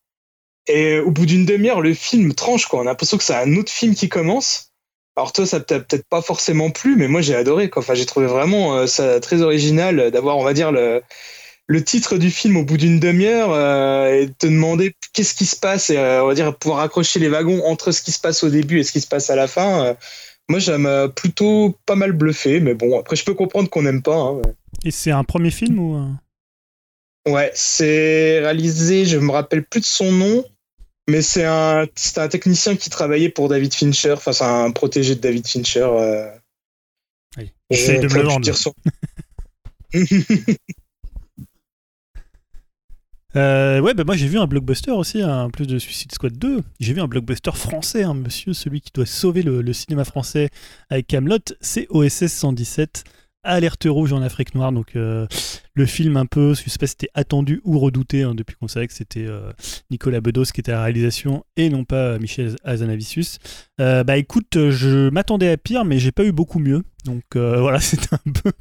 [0.68, 2.80] Et au bout d'une demi-heure, le film tranche, quoi.
[2.80, 4.72] On a l'impression que c'est un autre film qui commence.
[5.16, 7.70] Alors toi, ça t'a peut-être pas forcément plu, mais moi j'ai adoré.
[7.70, 7.84] Quoi.
[7.94, 11.04] J'ai trouvé vraiment euh, ça très original d'avoir, on va dire, le,
[11.68, 15.56] le titre du film au bout d'une demi-heure euh, et te demander qu'est-ce qui se
[15.56, 18.44] passe et euh, on va dire pouvoir accrocher les wagons entre ce qui se passe
[18.44, 19.86] au début et ce qui se passe à la fin.
[19.86, 19.94] euh,
[20.50, 24.16] moi, m'a plutôt pas mal bluffé, mais bon, après, je peux comprendre qu'on n'aime pas.
[24.16, 24.54] hein, ouais.
[24.84, 26.06] Et c'est un premier film ou
[27.26, 30.44] Ouais, c'est réalisé, je me rappelle plus de son nom,
[31.08, 31.86] mais c'est un,
[32.18, 35.88] un technicien qui travaillait pour David Fincher, enfin c'est un protégé de David Fincher.
[37.38, 37.54] Oui.
[37.72, 38.52] je Essaye de me le vendre.
[43.36, 46.38] Euh, ouais, bah moi j'ai vu un blockbuster aussi, hein, en plus de Suicide Squad
[46.38, 46.62] 2.
[46.80, 50.50] J'ai vu un blockbuster français, hein, monsieur, celui qui doit sauver le, le cinéma français
[50.90, 51.40] avec Camelot.
[51.60, 53.04] C'est OSS 117,
[53.44, 54.72] Alerte rouge en Afrique noire.
[54.72, 55.28] Donc euh,
[55.76, 58.68] le film un peu, je sais pas si c'était attendu ou redouté hein, depuis qu'on
[58.68, 59.52] savait que c'était euh,
[59.90, 63.40] Nicolas Bedos qui était à la réalisation et non pas euh, Michel Azanavicius.
[63.82, 66.84] Euh, bah écoute, je m'attendais à pire, mais j'ai pas eu beaucoup mieux.
[67.06, 68.52] Donc voilà, c'était un peu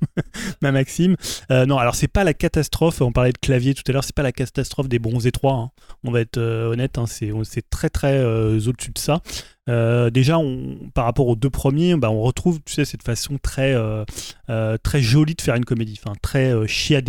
[0.62, 1.16] ma maxime.
[1.48, 3.00] Non, alors c'est pas la catastrophe.
[3.00, 4.02] On parlait de clavier tout à l'heure.
[4.02, 5.54] C'est pas la catastrophe des bronzés 3.
[5.54, 5.70] hein.
[6.02, 6.98] On va être honnête.
[6.98, 9.20] hein, c'est c'est très très au-dessus de ça.
[10.10, 10.38] Déjà,
[10.92, 13.76] par rapport aux deux premiers, bah, on retrouve, tu sais, cette façon très
[14.82, 16.00] très jolie de faire une comédie.
[16.04, 16.66] Enfin, très euh,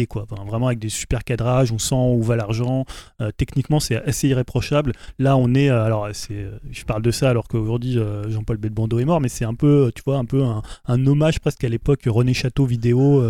[0.08, 0.26] quoi.
[0.30, 1.72] Enfin, vraiment avec des super cadrages.
[1.72, 2.86] On sent où va l'argent.
[3.22, 4.94] Euh, techniquement, c'est assez irréprochable.
[5.20, 5.70] Là, on est.
[5.70, 6.34] euh, alors, c'est.
[6.34, 9.54] euh, Je parle de ça alors qu'aujourd'hui, euh, Jean-Paul Belmondo est mort, mais c'est un
[9.54, 13.24] peu, euh, tu vois, un peu un, hommage presque à l'époque René Château vidéo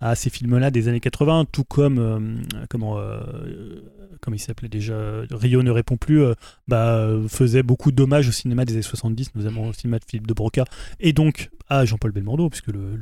[0.00, 2.98] à ces films-là des années 80, tout comme comment
[4.20, 4.94] comme il s'appelait déjà,
[5.30, 6.22] Rio ne répond plus,
[6.68, 10.34] bah, faisait beaucoup d'hommages au cinéma des années 70, notamment au cinéma de Philippe de
[10.34, 10.64] Broca,
[10.98, 12.96] et donc à Jean-Paul Belmondo, puisque le,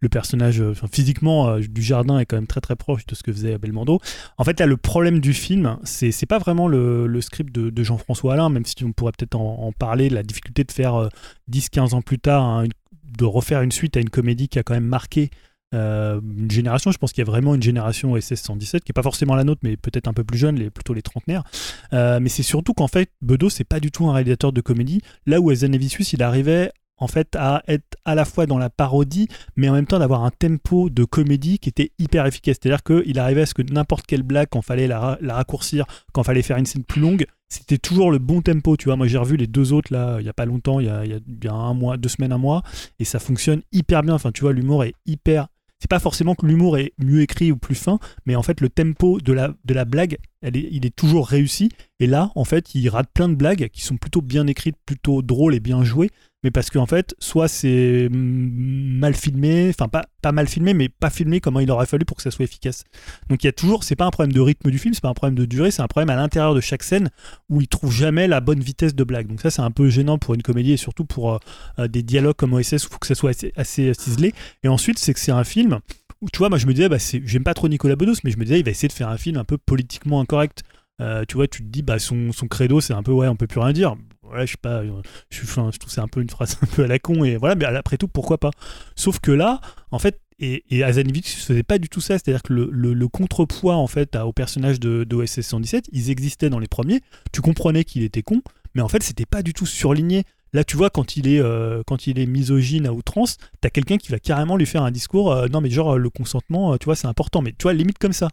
[0.00, 3.56] le, personnage physiquement du jardin est quand même très très proche de ce que faisait
[3.58, 4.00] Belmondo.
[4.36, 8.50] En fait, là, le problème du film, c'est, pas vraiment le, script de, Jean-François Alain,
[8.50, 11.08] même si on pourrait peut-être en, parler, la difficulté de faire
[11.50, 12.64] 10-15 ans plus tard,
[13.04, 15.30] de refaire une suite à une comédie qui a quand même marqué
[15.72, 16.90] euh, une génération.
[16.90, 19.44] Je pense qu'il y a vraiment une génération OSS 117 qui est pas forcément la
[19.44, 21.44] nôtre, mais peut-être un peu plus jeune, plutôt les trentenaires.
[21.92, 25.00] Euh, mais c'est surtout qu'en fait, Bedos c'est pas du tout un réalisateur de comédie.
[25.26, 29.28] Là où Azanavicius, il arrivait en fait à être à la fois dans la parodie,
[29.56, 32.58] mais en même temps d'avoir un tempo de comédie qui était hyper efficace.
[32.60, 36.42] C'est-à-dire qu'il arrivait à ce que n'importe quelle blague, quand fallait la, raccourcir, quand fallait
[36.42, 38.76] faire une scène plus longue, c'était toujours le bon tempo.
[38.76, 40.86] Tu vois, moi j'ai revu les deux autres là, il y a pas longtemps, il
[40.86, 42.62] y a, un mois, deux semaines, un mois,
[42.98, 44.14] et ça fonctionne hyper bien.
[44.14, 45.48] Enfin, tu vois, l'humour est hyper
[45.80, 48.68] c'est pas forcément que l'humour est mieux écrit ou plus fin, mais en fait le
[48.68, 51.70] tempo de la, de la blague, il est toujours réussi.
[52.00, 55.22] Et là, en fait, il rate plein de blagues qui sont plutôt bien écrites, plutôt
[55.22, 56.10] drôles et bien jouées,
[56.42, 61.10] mais parce qu'en fait, soit c'est mal filmé, enfin pas, pas mal filmé, mais pas
[61.10, 62.84] filmé comme il aurait fallu pour que ça soit efficace.
[63.28, 65.10] Donc il y a toujours, c'est pas un problème de rythme du film, c'est pas
[65.10, 67.10] un problème de durée, c'est un problème à l'intérieur de chaque scène
[67.50, 69.26] où il trouve jamais la bonne vitesse de blague.
[69.26, 71.38] Donc ça c'est un peu gênant pour une comédie et surtout pour euh,
[71.78, 74.32] euh, des dialogues comme OSS où il faut que ça soit assez, ciselé.
[74.62, 75.80] Et ensuite c'est que c'est un film
[76.22, 78.38] où tu vois, moi je me disais, bah, j'aime pas trop Nicolas Bedos, mais je
[78.38, 80.62] me disais il va essayer de faire un film un peu politiquement incorrect.
[81.00, 83.36] Euh, tu vois, tu te dis, bah, son, son credo, c'est un peu, ouais, on
[83.36, 83.96] peut plus rien dire
[84.30, 84.90] voilà, je sais pas, je,
[85.30, 87.66] je, trouve c'est un peu une phrase un peu à la con, et voilà, mais
[87.66, 88.50] après tout, pourquoi pas?
[88.96, 89.60] Sauf que là,
[89.90, 93.76] en fait, et, et ne faisait pas du tout ça, c'est-à-dire que le, le, contrepoids,
[93.76, 97.02] en fait, au personnage de, de OSS 117, ils existaient dans les premiers,
[97.32, 98.40] tu comprenais qu'il était con,
[98.74, 100.24] mais en fait, c'était pas du tout surligné.
[100.52, 103.98] Là, tu vois, quand il est, euh, quand il est misogyne à outrance, t'as quelqu'un
[103.98, 106.86] qui va carrément lui faire un discours, euh, non mais genre le consentement, euh, tu
[106.86, 108.30] vois, c'est important, mais tu vois, limite comme ça.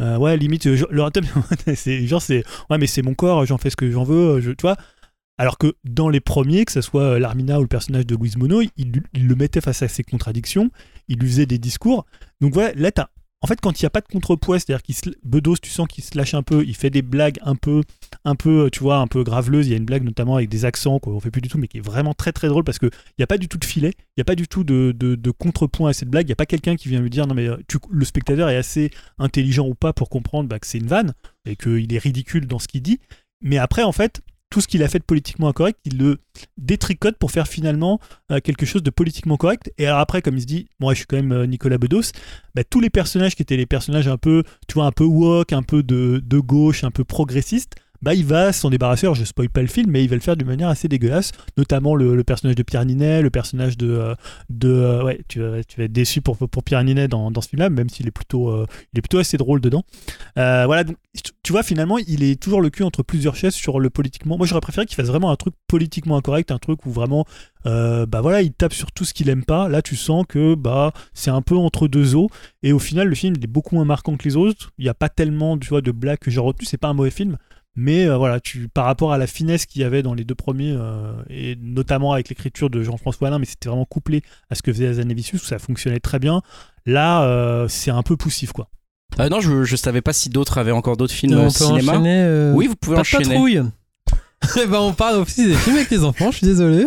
[0.00, 1.08] ouais, limite, le
[1.74, 4.62] c'est genre c'est, ouais mais c'est mon corps, j'en fais ce que j'en veux, tu
[4.62, 4.76] vois.
[5.38, 8.36] Alors que dans les premiers, que ce soit euh, Larmina ou le personnage de Louise
[8.36, 10.70] Mono, il, le mettait face à ses contradictions,
[11.08, 12.06] il lui faisait des discours.
[12.40, 12.90] Donc voilà, là,
[13.42, 16.02] en fait, quand il n'y a pas de contrepoids, c'est-à-dire qu'il Bedos, tu sens qu'il
[16.02, 17.82] se lâche un peu, il fait des blagues un peu,
[18.24, 19.66] un peu, tu vois, un peu graveleuses.
[19.66, 21.68] Il y a une blague notamment avec des accents qu'on fait plus du tout, mais
[21.68, 23.92] qui est vraiment très très drôle parce qu'il n'y a pas du tout de filet,
[23.94, 26.24] il n'y a pas du tout de, de, contrepoint à cette blague.
[26.24, 27.58] Il n'y a pas quelqu'un qui vient lui dire non mais euh,
[27.90, 31.12] le spectateur est assez intelligent ou pas pour comprendre bah, que c'est une vanne
[31.44, 33.00] et qu'il est ridicule dans ce qu'il dit.
[33.42, 36.18] Mais après, en fait, tout ce qu'il a fait de politiquement incorrect, il le
[36.56, 39.72] détricote pour faire finalement euh, quelque chose de politiquement correct.
[39.78, 42.12] Et alors après, comme il se dit, moi je suis quand même euh, Nicolas Bedos,
[42.54, 45.52] bah, tous les personnages qui étaient les personnages un peu, tu vois, un peu woke,
[45.52, 49.06] un peu de, de gauche, un peu progressiste, bah, il va s'en débarrasser.
[49.06, 51.32] Alors, je spoil pas le film, mais il va le faire d'une manière assez dégueulasse,
[51.56, 53.88] notamment le, personnage de Pierre Ninet, le personnage de.
[53.90, 54.14] Euh,
[54.50, 57.70] de euh, ouais, tu vas, tu vas être déçu pour, Pierre Ninet dans, ce film-là,
[57.70, 58.66] même s'il est, plutôt, euh,
[59.14, 59.84] assez drôle dedans.
[60.34, 60.84] voilà,
[61.42, 64.36] tu vois, finalement, il est toujours le cul entre plusieurs chaises sur le politiquement.
[64.36, 67.24] Moi, j'aurais préféré qu'il fasse vraiment un truc politiquement incorrect, un truc où vraiment.
[67.64, 69.68] bah voilà, il tape sur tout ce qu'il aime pas.
[69.68, 72.28] Là, tu sens que bah c'est un peu entre deux eaux.
[72.62, 74.72] Et au final, le film il est beaucoup moins marquant que les autres.
[74.78, 76.66] Il n'y a pas tellement, tu vois, de blagues que j'ai retenues.
[76.66, 77.38] C'est pas un mauvais film,
[77.76, 80.34] mais euh, voilà, tu, par rapport à la finesse qu'il y avait dans les deux
[80.34, 84.62] premiers, euh, et notamment avec l'écriture de Jean-François Alain, mais c'était vraiment couplé à ce
[84.62, 86.40] que faisait Azanavicius, où ça fonctionnait très bien.
[86.86, 88.68] Là, euh, c'est un peu poussif, quoi.
[89.18, 92.00] non, je, je savais pas si d'autres avaient encore d'autres films au cinéma.
[92.54, 93.24] oui, vous pouvez pas enchaîner.
[93.24, 93.62] Patrouille.
[94.62, 96.86] Eh ben, on parle aussi des films avec les enfants, je suis désolé.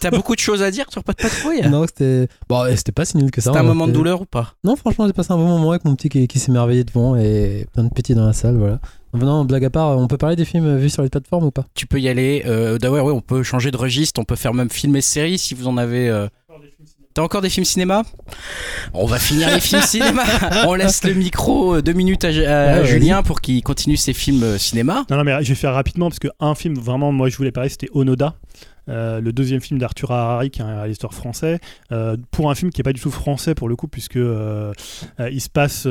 [0.00, 1.62] T'as beaucoup de choses à dire sur Pas de patrouille?
[1.68, 3.50] Non, c'était bon, c'était pas si nul que ça.
[3.50, 4.54] C'était un moment de douleur ou pas?
[4.64, 7.16] Non, franchement, j'ai passé un bon moment avec mon petit qui, qui s'est merveillé devant
[7.16, 8.80] et plein de petits dans la salle, voilà.
[9.12, 11.66] Non, blague à part, on peut parler des films vus sur les plateformes ou pas?
[11.74, 12.44] Tu peux y aller.
[12.46, 14.20] Euh, D'ailleurs, ouais, on peut changer de registre.
[14.20, 16.08] On peut faire même film et série si vous en avez.
[16.08, 16.28] Euh...
[17.12, 18.04] T'as encore des films cinéma?
[18.94, 20.22] On va finir les films cinéma.
[20.68, 24.58] On laisse le micro euh, deux minutes à, Julien pour qu'il continue ses films euh,
[24.58, 25.04] cinéma.
[25.10, 27.50] Non, non, mais je vais faire rapidement parce que un film vraiment, moi je voulais
[27.50, 28.36] parler, c'était Onoda.
[28.90, 31.58] Euh, le deuxième film d'Arthur Harari, qui est un réalisateur français,
[31.92, 34.72] euh, pour un film qui n'est pas du tout français pour le coup, puisque euh,
[35.30, 35.86] il se passe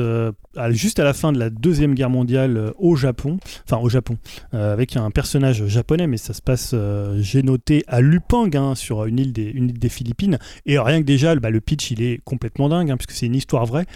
[0.70, 4.16] juste à la fin de la deuxième guerre mondiale au Japon, enfin au Japon,
[4.52, 6.74] avec un personnage japonais, mais ça se passe,
[7.18, 11.50] j'ai noté, à Lupang, hein, sur une île, des, Philippines, et rien que déjà, bah,
[11.50, 13.86] le pitch, il est complètement dingue, hein, puisque c'est une histoire vraie.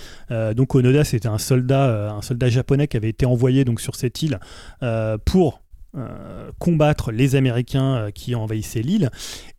[0.55, 4.23] donc Onoda, c'était un soldat, un soldat japonais qui avait été envoyé donc sur cette
[4.23, 4.39] île
[5.25, 5.64] pour
[5.97, 9.11] euh, combattre les Américains euh, qui envahissaient l'île.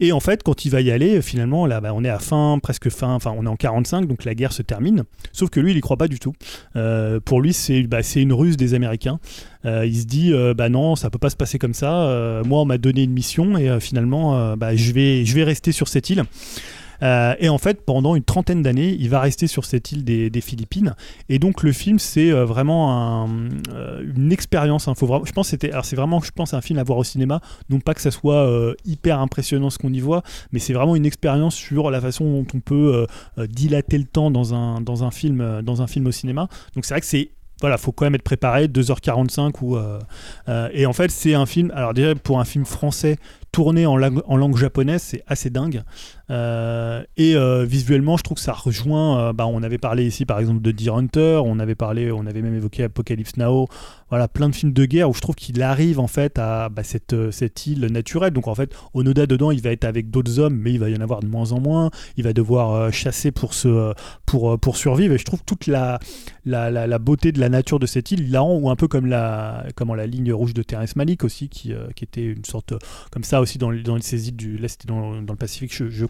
[0.01, 2.59] Et en fait, quand il va y aller, finalement, là, bah, on est à fin,
[2.61, 5.03] presque fin, enfin, on est en 45, donc la guerre se termine.
[5.31, 6.33] Sauf que lui, il y croit pas du tout.
[6.75, 9.19] Euh, pour lui, c'est bah, une ruse des Américains.
[9.63, 12.41] il se dit, bah non, ça peut pas se passer comme ça.
[12.45, 15.88] moi, on m'a donné une mission et finalement, bah, je, vais, je vais rester sur
[15.88, 16.23] cette île.
[17.01, 20.95] Et en fait, pendant une trentaine d'années, il va rester sur cette île des, Philippines.
[21.29, 23.27] Et donc, le film, c'est vraiment
[24.01, 24.87] une expérience.
[24.87, 24.93] Hein.
[24.99, 27.41] Je pense c'était, alors c'est vraiment, je pense, un film à voir au cinéma.
[27.69, 31.05] Non pas que ça soit hyper impressionnant ce qu'on y voit, mais c'est vraiment une
[31.05, 33.07] expérience sur la façon dont on peut
[33.49, 36.47] dilater le temps dans un, dans un film, dans un film au cinéma.
[36.75, 37.31] Donc c'est vrai que c'est
[37.61, 39.99] voilà, faut quand même être préparé, 2h45 ou euh,
[40.49, 41.71] euh, et en fait c'est un film.
[41.73, 43.17] Alors déjà pour un film français
[43.51, 45.83] tourné en langue japonaise, c'est assez dingue.
[46.30, 49.34] Euh, et visuellement, je trouve que ça rejoint.
[49.34, 51.41] bah, on avait parlé ici, par exemple, de Deer Hunter.
[51.43, 53.67] On avait parlé, on avait même évoqué Apocalypse Now.
[54.09, 56.84] Voilà, plein de films de guerre où je trouve qu'il arrive en fait à bah,
[56.84, 58.34] cette, cette île naturelle.
[58.34, 60.95] Donc en fait, Onoda dedans, il va être avec d'autres hommes, mais il va y
[60.95, 61.89] en avoir de moins en moins.
[62.17, 63.93] Il va devoir chasser pour se
[64.26, 65.13] pour pour survivre.
[65.13, 65.99] Et je trouve toute la
[66.45, 68.88] la, la beauté de la nature de cette île, il la rend ou un peu
[68.88, 72.73] comme la comment la ligne rouge de Terrence Malick aussi, qui, qui était une sorte
[73.11, 74.57] comme ça aussi dans, dans ces îles du.
[74.57, 76.05] Là, c'était dans, dans, le Pacifique, je,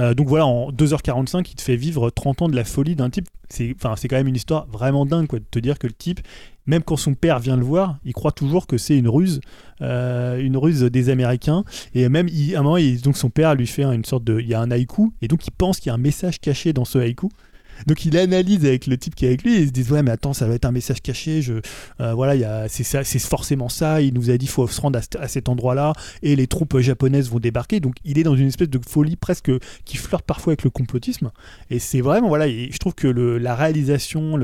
[0.00, 3.10] Euh, donc voilà, en 2h45, il te fait vivre 30 ans de la folie d'un
[3.10, 3.26] type.
[3.48, 6.20] C'est quand même une histoire vraiment dingue, quoi, de te dire que le type,
[6.66, 9.40] même quand son père vient le voir, il croit toujours que c'est une ruse,
[9.82, 11.64] euh, une ruse des Américains.
[11.94, 14.40] Et même, il, à un moment, donc son père lui fait une sorte de.
[14.40, 16.72] Il y a un haïku, et donc il pense qu'il y a un message caché
[16.72, 17.28] dans ce haïku.
[17.86, 20.10] Donc il analyse avec le type qui est avec lui et se dit ouais mais
[20.10, 21.54] attends ça va être un message caché je
[22.00, 24.00] euh, voilà c'est ça c'est forcément ça.
[24.00, 27.30] Il nous a dit faut se rendre à, cet endroit là et les troupes japonaises
[27.30, 27.80] vont débarquer.
[27.80, 29.50] Donc il est dans une espèce de folie presque
[29.84, 31.30] qui flirte parfois avec le complotisme.
[31.70, 34.38] Et c'est vraiment voilà je trouve que la réalisation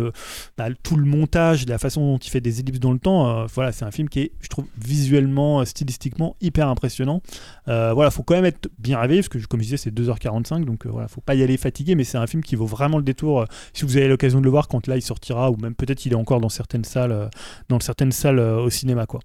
[0.57, 3.47] bah, tout le montage la façon dont il fait des ellipses dans le temps euh,
[3.55, 7.23] voilà c'est un film qui est je trouve visuellement stylistiquement hyper impressionnant.
[7.69, 10.65] Euh, voilà faut quand même être bien réveillé parce que comme je disais c'est 2h45
[10.65, 13.05] donc voilà faut pas y aller fatigué mais c'est un film qui vaut vraiment le
[13.05, 15.75] détour euh, si vous avez l'occasion de le voir quand là il sortira, ou même
[15.75, 17.29] peut-être il est encore dans certaines salles, euh,
[17.69, 19.21] dans certaines salles euh, au cinéma, quoi.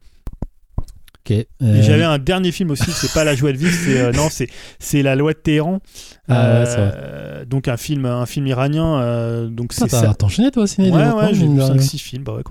[1.60, 5.02] J'avais un dernier film aussi, c'est pas La Joie de vivre, c'est non, c'est c'est
[5.02, 5.80] La Loi de Téhéran.
[6.28, 6.66] Ah,
[7.48, 9.48] donc un film, un film iranien.
[9.48, 10.14] donc c'est ça.
[10.14, 12.24] T'as enchaîné toi au cinéma Ouais, ouais, j'ai vu 5-6 films.
[12.24, 12.44] Bah ouais,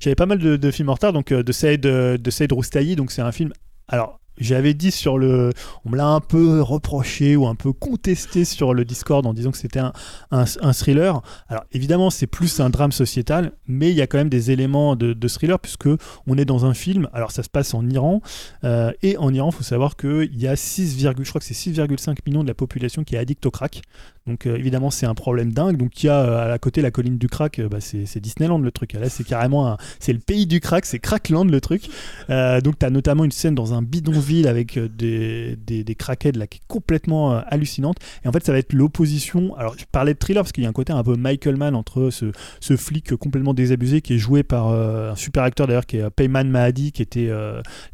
[0.00, 3.20] j'avais pas mal de, films en retard, donc de Saïd de Saïd Roustayi, donc c'est
[3.20, 3.52] un film.
[3.88, 5.52] Alors j'avais dit sur le.
[5.84, 9.50] On me l'a un peu reproché ou un peu contesté sur le Discord en disant
[9.50, 9.92] que c'était un,
[10.30, 11.22] un, thriller.
[11.48, 14.96] Alors évidemment, c'est plus un drame sociétal, mais il y a quand même des éléments
[14.96, 15.88] de, thriller puisque
[16.26, 17.08] on est dans un film.
[17.12, 18.20] Alors ça se passe en Iran.
[18.64, 21.54] Euh, et en Iran, il faut savoir qu'il y a 6, je crois que c'est
[21.54, 23.82] 6,5 millions de la population qui est addict au crack.
[24.26, 25.76] Donc euh, évidemment, c'est un problème dingue.
[25.76, 28.70] Donc il y a euh, à côté la colline du crack, bah, c'est Disneyland le
[28.70, 28.92] truc.
[28.94, 29.76] Là, c'est carrément.
[30.00, 31.88] C'est le pays du crack, c'est Crackland le truc.
[32.28, 36.36] donc tu as notamment une scène dans un bidon ville avec euh, des, des, craquettes
[36.36, 37.96] là qui est complètement euh, hallucinante.
[38.24, 39.56] Et en fait, ça va être l'opposition.
[39.56, 41.74] Alors, je parlais de thriller parce qu'il y a un côté un peu Michael Mann
[41.74, 45.86] entre ce, ce flic complètement désabusé qui est joué par euh, un super acteur d'ailleurs
[45.86, 47.30] qui est Payman Mahadi, qui était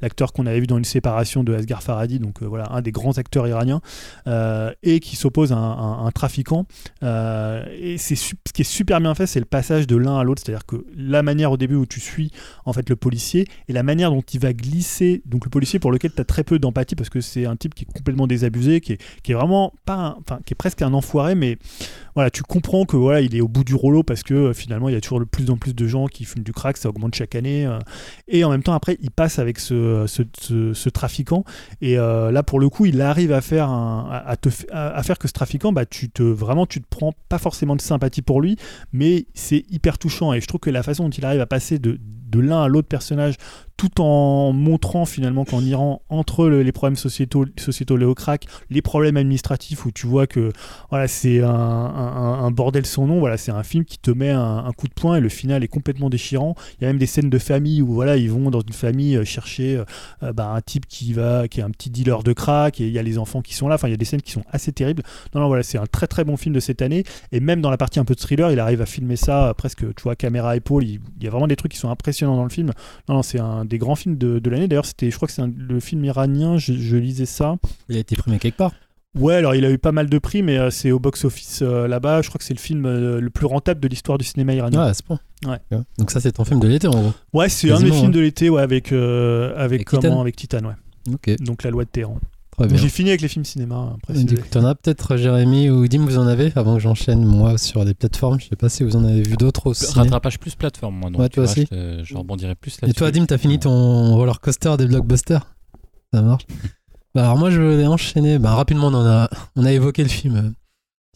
[0.01, 3.19] l'acteur qu'on avait vu dans une séparation de Asghar Farhadi, donc voilà, un des grands
[3.19, 3.81] acteurs iraniens,
[4.83, 6.67] et qui s'oppose à un, trafiquant.
[7.03, 10.43] et c'est ce qui est super bien fait, c'est le passage de l'un à l'autre,
[10.45, 12.31] c'est-à-dire que la manière au début où tu suis
[12.65, 15.91] en fait le policier et la manière dont il va glisser, donc le policier pour
[15.91, 18.81] lequel tu as très peu d'empathie parce que c'est un type qui est complètement désabusé,
[18.81, 21.59] qui est, qui est vraiment pas, enfin, qui est presque un enfoiré, mais
[22.15, 24.89] voilà, tu comprends que voilà, il est au bout du rouleau parce que euh, finalement,
[24.89, 26.89] il y a toujours de plus en plus de gens qui fument du crack, ça
[26.89, 27.67] augmente chaque année.
[27.67, 27.79] Euh,
[28.29, 31.45] et en même temps, après, il passe avec ce, ce, trafiquant.
[31.81, 35.19] Et euh, là, pour le coup, il arrive à faire, un, à, te, à, faire
[35.19, 38.41] que ce trafiquant, bah, tu te, vraiment, tu te prends pas forcément de sympathie pour
[38.41, 38.57] lui,
[38.93, 40.33] mais c'est hyper touchant.
[40.33, 41.99] Et je trouve que la façon dont il arrive à passer de
[42.35, 43.35] l'un à l'autre personnage
[43.83, 49.17] tout en montrant finalement qu'en Iran, entre les problèmes sociétaux, sociétaux au crack, les problèmes
[49.17, 50.53] administratifs où tu vois que
[50.91, 54.87] voilà, c'est un, bordel son nom, voilà, c'est un film qui te met un, coup
[54.87, 56.55] de poing et le final est complètement déchirant.
[56.79, 59.17] Il y a même des scènes de famille où voilà, ils vont dans une famille
[59.17, 59.85] euh, chercher euh,
[60.23, 62.93] euh, bah, un type qui va, qui est un petit dealer de crack et il
[62.93, 63.75] y a les enfants qui sont là.
[63.75, 65.03] Enfin, il y a des scènes qui sont assez terribles.
[65.35, 67.03] Non, non, voilà, c'est un très très bon film de cette année
[67.33, 70.03] et même dans la partie un peu thriller, il arrive à filmer ça presque, tu
[70.05, 70.85] vois, caméra épaule.
[70.85, 72.71] Il, y a vraiment des trucs qui sont impressionnants dans le film.
[73.09, 74.69] Non, non, c'est un des grands films de, l'année.
[74.69, 77.57] D'ailleurs, c'était, je crois que c'est le film iranien, je, lisais ça.
[77.89, 78.73] Il a été primé quelque part
[79.19, 81.87] Ouais, alors il a eu pas mal de prix, mais euh, c'est au box-office euh,
[81.87, 82.23] là-bas.
[82.23, 84.81] Je crois que c'est le film euh, le plus rentable de l'histoire du cinéma iranien.
[84.81, 85.19] Ah, c'est bon.
[85.47, 85.59] Ouais.
[85.99, 87.13] Donc ça, c'est ton film de l'été, en gros.
[87.35, 91.13] Ouais, c'est un des films de l'été, ouais, avec avec, comment, avec Titan, ouais.
[91.13, 91.43] Ok.
[91.43, 92.19] Donc la loi de Téhéran.
[92.73, 93.97] J'ai fini avec les films cinéma.
[94.15, 97.85] Tu en as peut-être Jérémy ou Dim, vous en avez avant que j'enchaîne moi sur
[97.85, 98.41] des plateformes.
[98.41, 99.93] Je sais pas si vous en avez vu d'autres aussi.
[99.95, 101.11] Rattrapage plus plateforme, moi.
[101.11, 101.67] Donc, ouais, toi aussi.
[101.71, 102.89] Je, rebondirai plus là.
[102.89, 105.47] Et toi, Dim, t'as fini ton roller coaster des blockbusters?
[106.13, 106.47] Ça marche?
[107.15, 108.39] bah, alors moi, je vais enchaîner.
[108.39, 110.51] Bah, rapidement, on a, on a évoqué le film euh,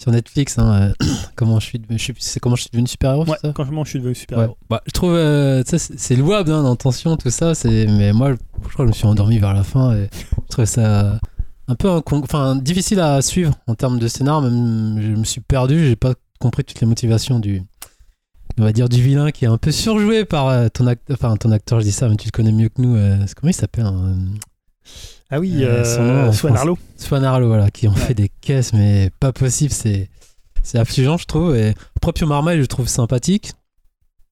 [0.00, 0.58] sur Netflix.
[0.58, 3.26] Hein, euh, comment je suis, c'est comment je suis devenu super héros.
[3.26, 3.52] Ouais, ça?
[3.54, 4.56] comment je suis devenu super héros.
[4.70, 7.52] Bah, je trouve, euh, c'est louable hein, l'intention, tout ça.
[7.64, 10.66] Mais moi, je crois que je me suis endormi vers la fin et je trouvais
[10.66, 11.20] ça
[11.68, 14.40] un peu enfin difficile à suivre en termes de scénar.
[14.42, 17.62] Même, je me suis perdu, j'ai pas compris toutes les motivations du,
[18.58, 21.36] on va dire du vilain qui est un peu surjoué par euh, ton acteur, enfin
[21.36, 22.96] ton acteur, je dis ça, mais tu le connais mieux que nous.
[22.96, 24.16] euh, comment il s'appelle hein,
[25.30, 26.56] Ah oui, Euh, euh, Swan.
[26.56, 26.78] Arlo.
[26.96, 27.96] Swan Arlo, voilà, qui ont Ouais.
[28.00, 29.72] fait des caisses, mais pas possible.
[29.72, 30.08] C'est
[30.62, 31.54] c'est affligeant, je trouve.
[31.56, 33.52] Et Proprio Marmaille, je trouve sympathique.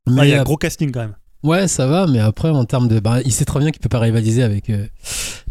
[0.08, 1.14] Mais Ah, il y a un gros casting quand même.
[1.44, 2.98] Ouais, ça va, mais après, en termes de.
[3.00, 4.86] Bah, il sait très bien qu'il peut pas rivaliser avec euh,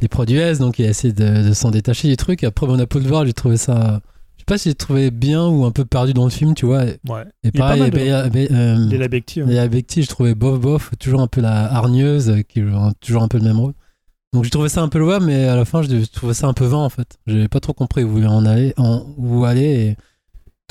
[0.02, 2.44] les produits S, donc il a essayé de, de s'en détacher du truc.
[2.44, 4.02] Après, mon Apple voir, j'ai trouvé ça.
[4.36, 6.66] Je sais pas si j'ai trouvé bien ou un peu perdu dans le film, tu
[6.66, 6.84] vois.
[6.86, 7.22] Et Ouais.
[7.44, 8.12] et Il pareil, Bé-
[8.52, 9.42] euh, Léla Becti.
[9.42, 9.50] ouais.
[9.52, 12.62] Léa Becti, je trouvais bof bof, toujours un peu la hargneuse, euh, qui
[13.00, 13.74] toujours un peu le même rôle.
[14.34, 16.54] Donc j'ai trouvé ça un peu louable, mais à la fin, je trouvais ça un
[16.54, 17.18] peu vain en fait.
[17.28, 18.44] J'ai pas trop compris où vous voulez en
[19.18, 19.98] où aller, et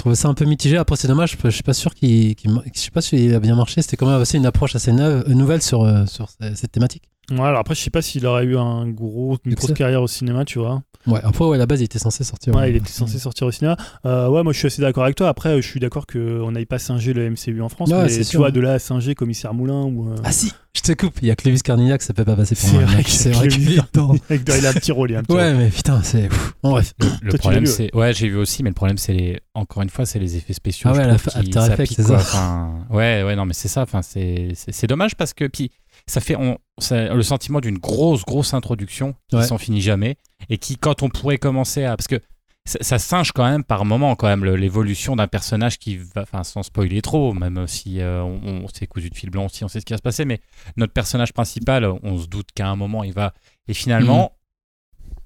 [0.02, 0.76] trouvais ça un peu mitigé.
[0.76, 3.82] Après, c'est dommage, je suis pas sûr qu'il, je sais pas s'il a bien marché.
[3.82, 7.04] C'était quand même aussi une approche assez neuve, nouvelle sur, euh, sur ce- cette thématique.
[7.32, 10.06] Ouais, alors après, je sais pas s'il aurait eu un gros, une grosse carrière au
[10.08, 10.82] cinéma, tu vois.
[11.06, 12.54] Ouais, après, ouais, à la base, il était censé sortir.
[12.54, 13.76] Ouais, il était censé sortir au cinéma.
[14.06, 15.28] Euh, ouais, moi je suis assez d'accord avec toi.
[15.28, 17.90] Après, je suis d'accord qu'on n'aille pas singer le MCU en France.
[17.90, 18.40] Ouais, mais c'est tu sûr.
[18.40, 20.10] vois, de là à singer Commissaire Moulin ou.
[20.12, 22.54] euh, Ah si, je te coupe, il y a Clovis Carnillac, ça peut pas passer
[22.54, 22.84] pour C'est moi.
[22.84, 24.14] vrai C'est qu'il est dedans.
[24.30, 25.56] il a un petit rôle, il a un petit Ouais, rôle.
[25.62, 26.28] mais putain, c'est.
[26.62, 26.92] Bon, bref.
[27.22, 27.92] Le Toi, problème, c'est.
[27.96, 29.40] Ouais, j'ai vu aussi, mais le problème, c'est les.
[29.54, 30.90] Encore une fois, c'est les effets spéciaux.
[30.92, 31.40] Ah ouais, la After
[31.72, 32.70] Effects, c'est ça.
[32.90, 33.82] Ouais, ouais, non, mais c'est ça.
[33.82, 35.46] Enfin, c'est c'est- c'est dommage parce que.
[35.46, 35.70] Puis,
[36.06, 39.44] ça fait on, ça- le sentiment d'une grosse, grosse introduction qui Ouais.
[39.46, 40.16] s'en finit jamais
[40.48, 41.96] et qui, quand on pourrait commencer à.
[41.96, 42.20] Parce que
[42.64, 46.22] ça, ça singe quand même par moment, quand même, l'évolution d'un personnage qui va.
[46.22, 49.64] Enfin, sans spoiler trop, même si euh, on, on s'est cousu de fil blanc aussi,
[49.64, 50.40] on sait ce qui va se passer, mais
[50.76, 53.34] notre personnage principal, on se doute qu'à un moment, il va.
[53.68, 54.32] Et finalement.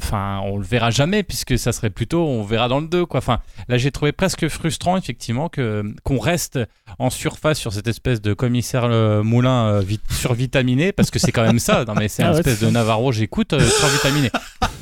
[0.02, 3.18] Enfin, on le verra jamais puisque ça serait plutôt on verra dans le 2 quoi.
[3.18, 3.38] Enfin,
[3.68, 6.58] là j'ai trouvé presque frustrant effectivement que qu'on reste
[6.98, 11.32] en surface sur cette espèce de commissaire euh, Moulin euh, vit- survitaminé parce que c'est
[11.32, 11.84] quand même ça.
[11.86, 14.30] Non mais c'est Ah une ouais, espèce de Navarro, j'écoute euh, survitaminé.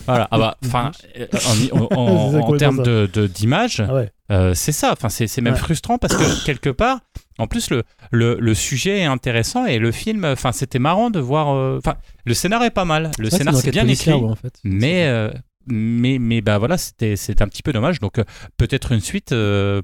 [0.06, 0.26] Voilà.
[0.32, 1.26] Ah bah, enfin, euh,
[1.72, 4.10] en, en- en- C'est en complètement termes de d'image, Ah ouais.
[4.32, 4.90] euh, c'est ça.
[4.92, 5.58] Enfin, c'est c'est même Ouais.
[5.60, 6.98] frustrant parce que quelque part,
[7.38, 11.18] en plus le, le le sujet est intéressant et le film, enfin c'était marrant de
[11.20, 11.54] voir.
[11.54, 13.10] euh, Enfin, le scénar est pas mal.
[13.18, 14.12] Le Ouais, scénar c'est bien écrit.
[14.12, 14.54] en fait.
[14.64, 15.30] Mais, euh,
[15.66, 17.98] mais, mais bah voilà, c'était un petit peu dommage.
[18.00, 18.24] Donc euh,
[18.56, 19.34] peut-être une suite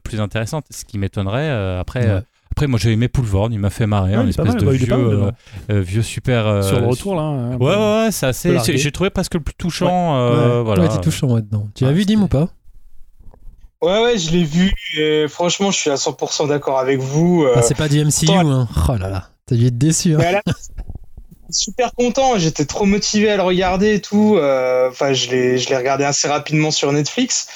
[0.04, 1.50] plus intéressante, ce qui m'étonnerait.
[1.78, 2.20] après, Ouais.
[2.52, 4.66] après, moi j'ai aimé Poulvorn, il m'a fait marrer, Ouais, un pas espèce mal, de
[4.66, 6.62] bah, vieux, mal, vieux super.
[6.64, 7.22] Sur le retour là.
[7.22, 8.56] hein, Ouais, ouais, ouais, c'est assez.
[8.76, 10.62] J'ai trouvé presque le plus touchant.
[10.64, 10.86] Voilà.
[10.98, 11.38] Touchant.
[11.74, 12.48] Tu l'as Ouais, vu, Dim, ou pas?
[13.82, 17.44] Ouais, ouais, je l'ai vu et franchement, je suis à 100% d'accord avec vous.
[17.44, 18.68] euh, Ah, C'est pas du MCU, hein.
[18.88, 20.14] Oh là là, t'as dû être déçu.
[20.16, 20.40] Hein.
[21.50, 24.36] super content, j'étais trop motivé à le regarder et tout.
[24.36, 27.48] euh, Enfin, je l'ai, je l'ai regardé assez rapidement sur Netflix.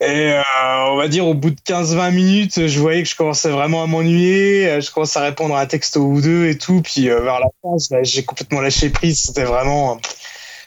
[0.00, 0.42] Et euh,
[0.90, 3.86] on va dire au bout de 15-20 minutes, je voyais que je commençais vraiment à
[3.86, 4.78] m'ennuyer.
[4.82, 6.82] Je commençais à répondre à un texto ou deux et tout.
[6.82, 9.22] Puis euh, vers la fin, j'ai complètement lâché prise.
[9.22, 9.98] C'était vraiment,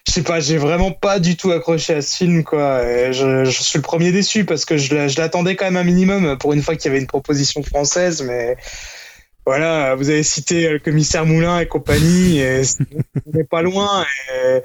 [0.10, 2.84] je sais pas, j'ai vraiment pas du tout accroché à ce film quoi.
[2.84, 5.78] Et je, je suis le premier déçu parce que je, l'a- je l'attendais quand même
[5.78, 8.57] un minimum pour une fois qu'il y avait une proposition française, mais
[9.45, 12.62] voilà, vous avez cité euh, le commissaire Moulin et compagnie, et
[13.26, 14.05] on n'est pas loin,
[14.36, 14.62] et,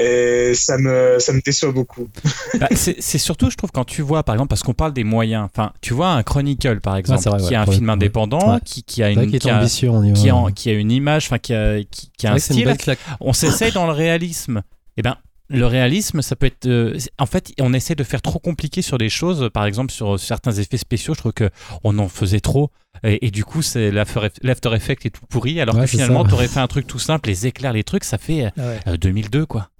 [0.00, 2.08] et ça me ça me déçoit beaucoup.
[2.60, 5.48] Bah, c'est surtout, je trouve, quand tu vois, par exemple, parce qu'on parle des moyens.
[5.50, 7.92] Enfin, tu vois un Chronicle, par exemple, vrai, qui ouais, est un film ouais.
[7.94, 8.60] indépendant, Ouais.
[8.64, 10.14] qui, qui a une, qui a, ambitieux au niveau.
[10.20, 12.76] qui a, qui a une image, enfin, qui a, qui, qui a un style.
[13.20, 14.62] on s'essaye dans le réalisme.
[15.00, 15.16] Eh ben,
[15.48, 16.66] le réalisme, ça peut être.
[16.66, 19.50] euh, en fait, on essaie de faire trop compliqué sur des choses.
[19.52, 21.50] Par exemple, sur certains effets spéciaux, je trouve que
[21.82, 22.70] on en faisait trop.
[23.02, 25.60] Et, et du coup, c'est l'After Effect est tout pourri.
[25.60, 28.04] Alors Ouais, que finalement, tu aurais fait un truc tout simple, les éclairs, les trucs,
[28.04, 28.80] ça fait euh, Ah ouais.
[28.88, 29.70] euh, 2002, quoi.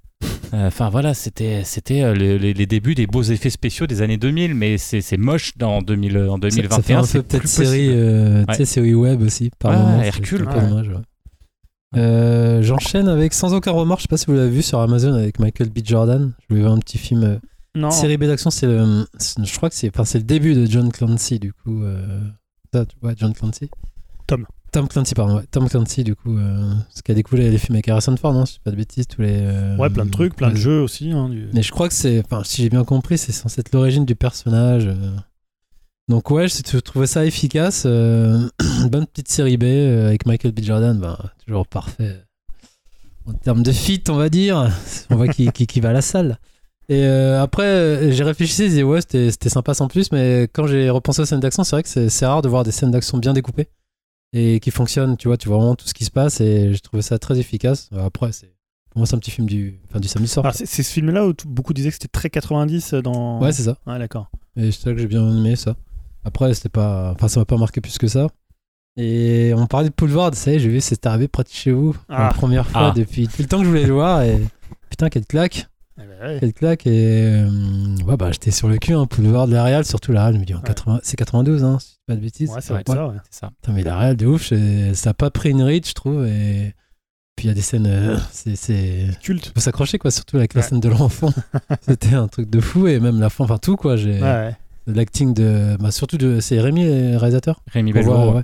[0.53, 4.53] Euh, Enfin voilà, c'était c'était euh, les, débuts des beaux effets spéciaux des années 2000,
[4.53, 6.99] mais c'est moche dans 2000, en Ça- Ça fait 2021.
[6.99, 8.65] un peu peut-être série, euh, Ouais.
[8.65, 10.01] série web aussi, par moment.
[10.03, 10.89] Hercule, peu dommage.
[11.97, 15.13] Euh, J'enchaîne avec Sans aucun remords, je sais pas si vous l'avez vu sur Amazon
[15.13, 15.79] avec Michael B.
[15.83, 16.31] Jordan.
[16.41, 17.23] Je voulais voir un petit film.
[17.23, 17.37] euh,
[17.75, 17.91] Non.
[17.91, 19.05] Série B d'action, c'est le.
[19.43, 21.83] Je crois que c'est enfin, c'est le début de John Clancy, du coup.
[21.83, 22.21] euh,
[22.73, 23.69] ça, tu- ouais, John Clancy.
[24.27, 24.45] Tom.
[24.71, 25.35] Tom Clancy, pardon.
[25.37, 25.43] Ouais.
[25.51, 26.37] Tom Clancy, du coup.
[26.37, 28.71] Euh, ce qui a découlé les films avec Harrison Ford, non Si je dis pas
[28.71, 29.39] de bêtises, tous les.
[29.41, 31.11] euh, Ouais, plein de trucs, plein de jeux aussi.
[31.11, 32.23] hein, du- Mais je crois que c'est.
[32.23, 34.89] Enfin, si j'ai bien compris, c'est censé être l'origine du personnage.
[36.07, 37.83] Donc, ouais, je trouvais ça efficace.
[37.85, 38.49] euh,
[38.83, 40.61] Une bonne petite série B euh, avec Michael B.
[40.61, 42.21] Jordan, ben, toujours parfait.
[43.27, 44.69] En termes de fit, on va dire.
[45.09, 46.37] On voit qu'il qu'il- qu'il va à la salle.
[46.89, 50.89] Et euh, après, j'ai réfléchi, j'ai dit, ouais, c'était sympa sans plus, mais quand j'ai
[50.89, 53.31] repensé aux scènes d'action, c'est vrai que c'est rare de voir des scènes d'action bien
[53.31, 53.69] découpées
[54.33, 55.15] et qui fonctionnent.
[55.15, 57.39] Tu vois, tu vois vraiment tout ce qui se passe et j'ai trouvé ça très
[57.39, 57.89] efficace.
[57.97, 58.51] Après, c'est
[58.89, 60.51] pour moi, c'est un petit film du, enfin, du samedi soir.
[60.53, 63.39] C'est ce film-là où beaucoup disaient que c'était très 90 dans.
[63.41, 63.77] Ouais, c'est ça.
[63.87, 64.29] Ouais, d'accord.
[64.57, 65.77] Et c'est ça que j'ai bien aimé ça.
[66.23, 67.11] Après, c'était pas.
[67.15, 68.27] Enfin, ça m'a pas marqué plus que ça.
[68.97, 71.71] Et on parlait de Boulevard, ça y est, j'ai vu, c'est arrivé près de chez
[71.71, 71.95] vous.
[72.09, 72.23] Ah.
[72.23, 72.93] La première fois Ah.
[72.95, 74.21] depuis tout le temps que je voulais le voir.
[74.23, 74.41] Et
[74.89, 75.67] putain, quelle claque.
[75.97, 76.37] Bah ouais.
[76.39, 79.53] Quelle claque et euh, ouais, bah, j'étais sur le cul hein, pour le voir de
[79.53, 80.33] la Real, surtout la Real.
[80.35, 80.63] Je me dis, en Ouais.
[80.65, 80.99] 80...
[81.03, 82.49] c'est 92, hein, si je dis pas de bêtises.
[82.49, 83.15] Ouais, ça va être ça, ouais.
[83.29, 83.51] C'est ça.
[83.61, 84.51] Putain, mais la Real de ouf,
[84.93, 86.25] ça a pas pris une ride, je trouve.
[86.25, 86.73] Et
[87.37, 89.07] puis il y a des scènes, euh, c'est.
[89.21, 89.51] Culte.
[89.55, 91.33] faut s'accrocher quoi surtout avec la scène de l'enfant
[91.81, 94.55] c'était un truc de fou et même la fin enfin tout quoi j'ai Ouais, ouais.
[94.87, 98.03] L'acting de bah, surtout de c'est Rémi le réalisateur Rémi ouais.
[98.05, 98.41] ouais.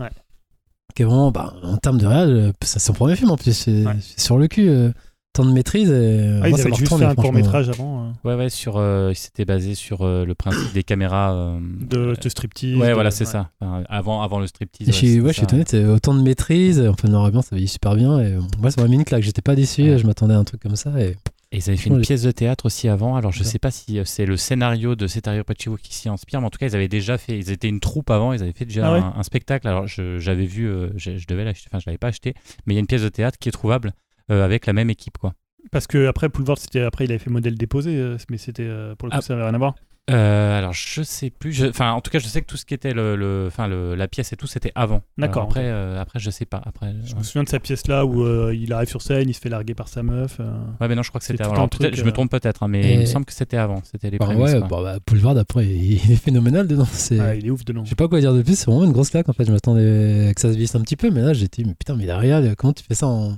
[0.96, 3.54] qui est vraiment bah, en termes de réal euh, c'est son premier film en plus
[3.54, 3.96] c'est Ouais.
[4.18, 4.92] sur le cul euh,
[5.34, 8.10] tant de maîtrise et Ah, moi, ils ça juste fait un court métrage avant euh,
[8.28, 11.32] Ouais, ouais, sur, euh, il s'était basé sur euh, le principe des caméras.
[11.36, 12.76] euh, de, de striptease.
[12.76, 13.32] Ouais, de- voilà, c'est ouais.
[13.32, 13.52] ça.
[13.62, 14.90] Enfin, avant, avant le striptease.
[14.90, 17.32] Et je suis, c'est ouais, je suis étonné, c'est autant de maîtrise, enfin noir et
[17.32, 18.18] blanc, ça va super bien.
[18.20, 19.98] Et euh, moi, ça m'a mis une claque, j'étais pas déçu, Ouais.
[20.00, 20.90] je m'attendais à un truc comme ça.
[21.00, 21.16] Et
[21.52, 23.16] Et ils avaient fait une pièce de théâtre aussi avant.
[23.16, 23.46] Alors, je Ouais.
[23.46, 26.50] sais pas si euh, c'est le scénario de Cetario Pacheco qui s'y inspire, mais en
[26.50, 27.38] tout cas, ils avaient déjà fait.
[27.38, 29.66] Ils étaient une troupe avant, ils avaient fait déjà Ah ouais un, un spectacle.
[29.68, 32.34] Alors, j'avais vu, euh, je, je devais l'acheter, enfin, je l'avais pas acheté,
[32.66, 33.94] mais il y a une pièce de théâtre qui est trouvable
[34.30, 35.34] euh, avec la même équipe, quoi.
[35.72, 38.68] Parce que après Boulevard, c'était après il avait fait modèle déposé, mais c'était
[38.98, 39.22] pour le coup Ah.
[39.22, 39.76] ça avait rien à voir.
[40.10, 41.52] Euh, alors, je sais plus.
[41.52, 43.68] je- Enfin, en tout cas, je sais que tout ce qui était le, le- enfin,
[43.68, 45.02] le- la pièce et tout, c'était avant.
[45.18, 46.62] D'accord, Alors Après, euh, après, je sais pas.
[46.66, 47.20] Après, Je ouais.
[47.20, 49.50] me souviens de sa pièce là où euh, il arrive sur scène, il se fait
[49.50, 50.38] larguer par sa meuf.
[50.40, 50.46] euh.
[50.80, 51.56] Ouais, mais non, je crois que c'était avant.
[51.56, 53.58] Alors, truc, je me euh, trompe peut-être, hein, mais Et- il me semble que c'était
[53.58, 53.82] avant.
[53.84, 54.54] C'était les bah, prémices.
[54.54, 56.88] ouais, bon, bah, Boulevard après, il, il est phénoménal dedans.
[56.90, 57.84] C'est, Ouais, il est ouf dedans.
[57.84, 59.44] je sais pas quoi dire de plus, c'est vraiment une grosse claque en fait.
[59.44, 62.06] Je m'attendais que ça se visse un petit peu, mais là j'étais, mais putain, mais
[62.06, 63.36] la réal, comment tu fais ça en.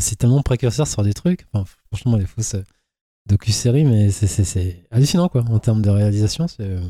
[0.00, 1.44] C'est tellement précurseur sur des trucs.
[1.52, 2.56] Enfin, franchement, les fausses
[3.28, 6.48] euh, docu-séries, mais c'est, c'est, c'est hallucinant quoi en termes de réalisation.
[6.48, 6.80] C'est euh,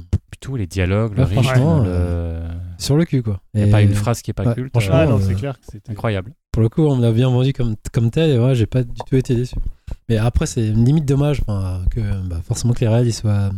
[0.41, 2.43] tout, les dialogues, le Ouais, rythme, franchement, le-
[2.79, 3.41] sur le cul quoi.
[3.55, 4.71] il n'y a pas une phrase qui est pas ouais, culte.
[4.73, 6.33] franchement, Ah euh, non, euh, c'est clair que c'était incroyable.
[6.51, 8.83] pour le coup, on me l'a bien vendu comme, comme tel, et ouais, j'ai pas
[8.83, 9.55] du tout été déçu.
[10.09, 11.43] Mais après, c'est une limite dommage
[11.91, 13.51] que bah, forcément que les réels ils soient.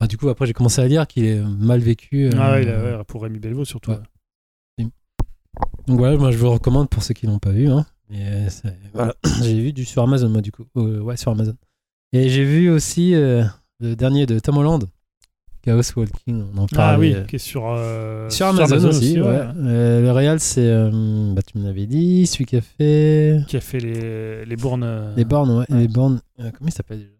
[0.00, 2.24] Bah, du coup, après, j'ai commencé à lire qu'il est mal vécu.
[2.26, 3.92] euh, Ah ouais, il a- ouais, pour Rémi Belvaux surtout.
[3.92, 3.98] Ouais.
[5.86, 7.68] Donc voilà, moi je vous recommande pour ceux qui l'ont pas vu.
[7.68, 7.84] Hein.
[8.12, 8.48] Euh,
[8.94, 9.14] voilà.
[9.42, 10.64] j'ai vu du sur Amazon, moi, du coup.
[10.76, 11.54] Euh, ouais, sur Amazon.
[12.12, 13.44] Et j'ai vu aussi euh,
[13.78, 14.84] le dernier de Tom Holland,
[15.62, 16.44] Chaos Walking.
[16.54, 16.98] On en Ah parlait.
[17.10, 19.26] oui, euh, qui est sur, euh, sur Amazon, aussi, ouais.
[19.28, 19.46] ouais.
[19.58, 20.66] Euh, le Real, c'est.
[20.66, 20.90] euh,
[21.34, 23.40] bah, tu me l'avais dit, celui qui a fait.
[23.46, 24.82] Qui a fait les, les bornes.
[24.84, 25.66] euh, Les bornes, ouais.
[25.70, 25.80] ouais.
[25.82, 26.20] Les bornes.
[26.40, 27.10] euh, comment il s'appelle déjà?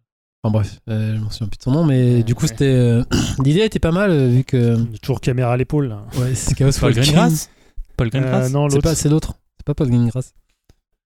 [0.43, 2.49] Enfin bref, euh, je m'en souviens plus de son nom, mais Ouais, du coup, ouais.
[2.49, 2.65] c'était.
[2.65, 3.05] euh,
[3.45, 4.77] L'idée était pas mal, euh, vu que.
[5.03, 5.89] Toujours caméra à l'épaule.
[5.89, 6.07] là.
[6.19, 7.13] Ouais, c'est Chaos Paul Walking.
[7.13, 7.51] Greengrass?
[7.97, 8.51] Paul Euh, Greengrass?
[8.53, 8.83] non, C'est l'autre.
[8.89, 9.35] pas, c'est l'autre.
[9.59, 10.33] C'est pas Paul Greengrass.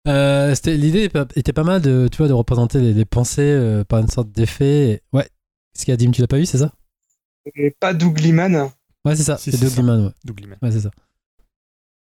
[0.08, 3.98] Euh, L'idée était pas- mal de, tu vois, de représenter les, les pensées euh, par
[4.00, 4.90] une sorte d'effet.
[4.90, 5.28] et- Ouais.
[5.76, 6.72] Ce qu'il y a, Dim, tu l'as pas vu, c'est ça?
[7.54, 8.70] Et pas Doug Liman.
[9.04, 9.36] Ouais, c'est ça.
[9.38, 9.76] Si, c'est Doug.
[9.76, 10.12] Liman, ouais.
[10.24, 10.58] Doug Liman.
[10.62, 10.90] Ouais, c'est ça.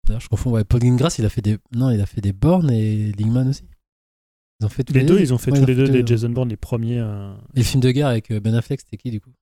[0.06, 0.50] D'ailleurs, je confonds.
[0.52, 1.58] Ouais, Paul Greengrass, il a fait des.
[1.74, 3.64] Non, il a fait des bornes et Lingman aussi.
[4.60, 6.30] Ils ont fait tous Les deux, ils ont fait Ouais, tous les deux des Jason
[6.30, 6.98] Bourne, les premiers.
[7.00, 9.32] euh, Et le film de guerre avec euh, Ben Affleck, c'était qui du coup?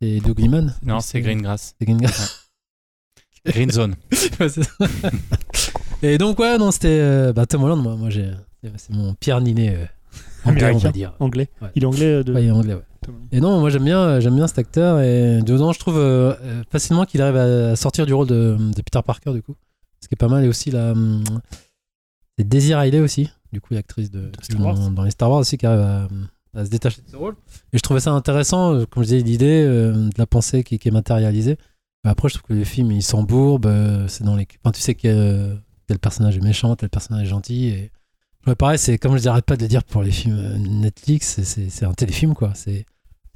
[0.00, 1.74] C'est Doug Liman Non, c'est Greengrass.
[1.78, 2.48] C'est Greengrass.
[3.46, 3.96] Green Zone.
[4.40, 4.70] Ouais, c'est ça.
[6.04, 6.88] Et donc, ouais, non, c'était.
[7.00, 8.30] euh, bah, Tom Holland, moi, moi j'ai.
[8.76, 9.84] C'est mon Pierre Ninet euh,
[10.44, 11.14] anglais, on va dire.
[11.18, 11.48] anglais.
[11.60, 11.68] Ouais.
[11.74, 12.32] Il est anglais euh, de.
[12.32, 12.82] Ouais, il est anglais, ouais.
[13.02, 13.28] Tom Holland.
[13.32, 16.34] Et non, moi j'aime bien, euh, j'aime bien cet acteur et dedans je trouve euh,
[16.70, 19.54] facilement qu'il arrive à sortir du rôle de, de Peter Parker du coup.
[20.00, 21.22] Ce qui est pas mal et aussi la hum,
[22.38, 24.74] c'est Daisy Riley aussi, du coup l'actrice de, Star Wars.
[24.78, 26.08] dans, dans les Star Wars aussi qui arrive à,
[26.58, 27.34] à se détacher de ce rôle.
[27.74, 30.88] Et je trouvais ça intéressant, comme je disais, l'idée euh, de la pensée qui, qui
[30.88, 31.58] est matérialisée.
[32.04, 34.80] Mais après je trouve que les films ils s'embourbent, euh, c'est dans les, enfin, tu
[34.80, 35.54] sais que
[35.86, 37.90] tel personnage est méchant, tel personnage est gentil et
[38.46, 41.84] Ouais, pareil, c'est comme je n'arrête pas de dire pour les films euh, Netflix, c'est-
[41.86, 42.52] un téléfilm quoi.
[42.54, 42.84] C'est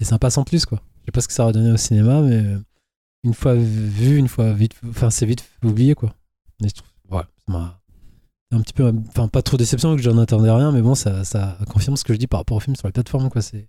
[0.02, 0.82] sympa sans plus quoi.
[1.00, 2.58] Je sais pas ce que ça va donner au cinéma, mais euh,
[3.24, 6.14] une fois vu, une fois vite, enfin c'est vite oublié quoi.
[6.60, 6.88] Mais je trouve,
[7.18, 7.78] ouais, ça
[8.50, 11.56] un petit peu, enfin pas trop déception que j'en attendais rien, mais bon ça, ça
[11.70, 13.40] confirme ce que je dis par rapport au film sur les plateformes quoi.
[13.42, 13.66] C'est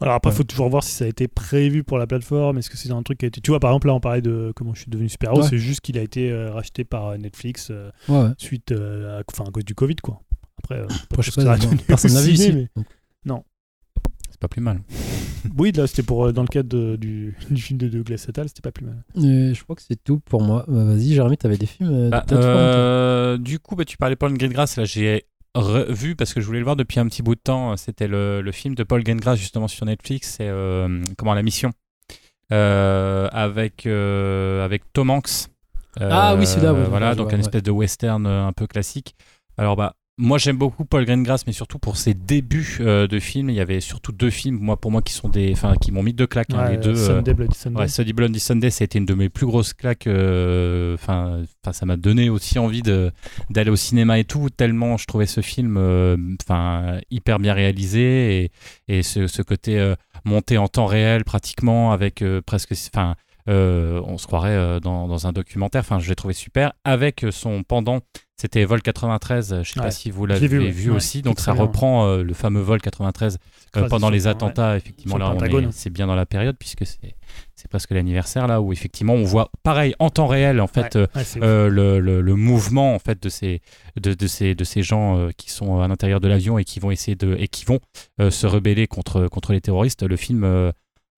[0.00, 0.36] Alors après, il Ouais.
[0.36, 2.58] faut toujours voir si ça a été prévu pour la plateforme.
[2.58, 3.40] Est-ce que c'est un truc qui a été.
[3.40, 5.42] Tu vois, par exemple, là, on parlait de comment je suis devenu super-héros.
[5.42, 5.48] Ouais.
[5.48, 8.16] C'est juste qu'il a été euh, racheté par euh, Netflix euh, ouais.
[8.22, 8.30] ouais.
[8.38, 9.22] suite euh, à...
[9.32, 10.20] Enfin, à cause du Covid, quoi.
[10.62, 11.56] Après, euh, Moi, je sais pas,
[11.86, 12.52] personne n'a vu ici.
[12.52, 12.68] mais-
[14.30, 14.80] C'est pas plus mal.
[15.56, 18.48] Oui, là, c'était pour euh, dans le cadre de- du, du film de Douglas Attal,
[18.48, 19.02] c'était pas plus mal.
[19.16, 20.64] Je crois que c'est tout pour moi.
[20.68, 24.36] Bah, Vas-y, Jérémy, t'avais des films de Bah, euh, du coup, bah, tu parlais Paul
[24.36, 24.76] Greengrass.
[24.76, 25.24] Là, j'ai
[25.60, 27.76] revu parce que je voulais le voir depuis un petit bout de temps.
[27.76, 30.36] C'était le, le film de Paul Greengrass justement sur Netflix.
[30.36, 31.72] C'est euh, comment la mission
[32.52, 35.48] Euh, avec euh, avec Tom Hanks.
[36.00, 37.38] Ah oui, celui-là, ouais, je voilà, donc ouais.
[37.40, 39.14] espèce de western un peu classique.
[39.56, 39.94] Alors bah.
[40.20, 43.50] Moi j'aime beaucoup Paul Greengrass, mais surtout pour ses débuts euh, de films.
[43.50, 46.02] Il y avait surtout deux films, moi pour moi qui sont des, enfin qui m'ont
[46.02, 46.52] mis deux claques.
[46.52, 46.90] hein, les deux.
[46.90, 47.78] euh, Sunday, Bloody Sunday.
[47.80, 50.08] Ouais, Sunday Blondie Sunday, ça a été une de mes plus grosses claques.
[50.08, 55.26] euh, Enfin, ça m'a donné aussi envie d'aller au cinéma et tout, tellement je trouvais
[55.26, 55.76] ce film,
[56.42, 58.50] enfin, hyper bien réalisé
[58.88, 63.14] et, et ce, ce côté monté en temps réel pratiquement avec presque, enfin.
[63.48, 65.80] On se croirait dans, un documentaire.
[65.80, 66.72] Enfin, je l'ai trouvé super.
[66.84, 68.00] Avec son pendant,
[68.36, 69.48] c'était Vol 93.
[69.48, 71.22] Je ne sais pas si vous l'avez vu, aussi.
[71.22, 73.38] Donc ça reprend le fameux Vol 93
[73.88, 74.76] pendant les attentats.
[74.76, 75.34] Effectivement, là,
[75.70, 77.14] c'est bien dans la période puisque c'est
[77.54, 81.68] c'est presque l'anniversaire là où effectivement on voit pareil en temps réel en fait le,
[81.68, 83.60] le, le, mouvement en fait de ces
[84.00, 86.90] de, de ces de ces gens qui sont à l'intérieur de l'avion et qui vont
[86.90, 87.80] essayer de et qui vont
[88.18, 90.40] se rebeller contre contre les terroristes le film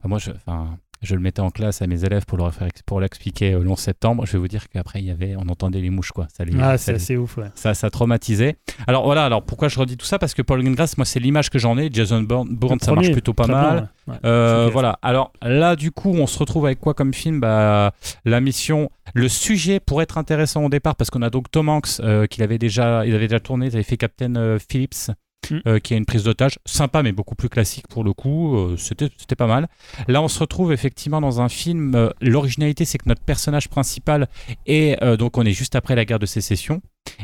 [0.05, 3.01] moi je enfin je le mettais en classe à mes élèves pour leur faire pour
[3.01, 4.27] l'expliquer le 11 septembre.
[4.27, 6.27] Je vais vous dire qu'après il y avait, on entendait les mouches quoi.
[6.35, 7.37] Ça ah, c'est assez ouf.
[7.37, 7.51] Ouais.
[7.55, 8.57] Ça, ça traumatisait.
[8.87, 10.19] Alors voilà, alors pourquoi je redis tout ça?
[10.19, 11.91] Parce que Paul Greengrass, moi c'est l'image que j'en ai.
[11.93, 13.89] Jason Bourne, ça marche plutôt pas mal.
[14.25, 14.99] Euh, voilà.
[15.03, 17.41] Alors là, du coup, on se retrouve avec quoi comme film?
[17.41, 17.93] Bah
[18.25, 18.91] la mission.
[19.15, 22.45] Le sujet pourrait être intéressant au départ parce qu'on a donc Tom Hanks euh, qu'il
[22.45, 25.11] avait déjà, il avait déjà tourné, il avait fait Captain euh, Phillips.
[25.49, 25.59] Mm.
[25.67, 28.57] Euh, qui est une prise d'otage sympa mais beaucoup plus classique pour le coup.
[28.57, 29.69] Euh, c'était pas mal.
[30.09, 34.29] Là on se retrouve effectivement dans un film euh, l'originalité c'est que notre personnage principal
[34.67, 36.83] est donc on est juste après la guerre de sécession.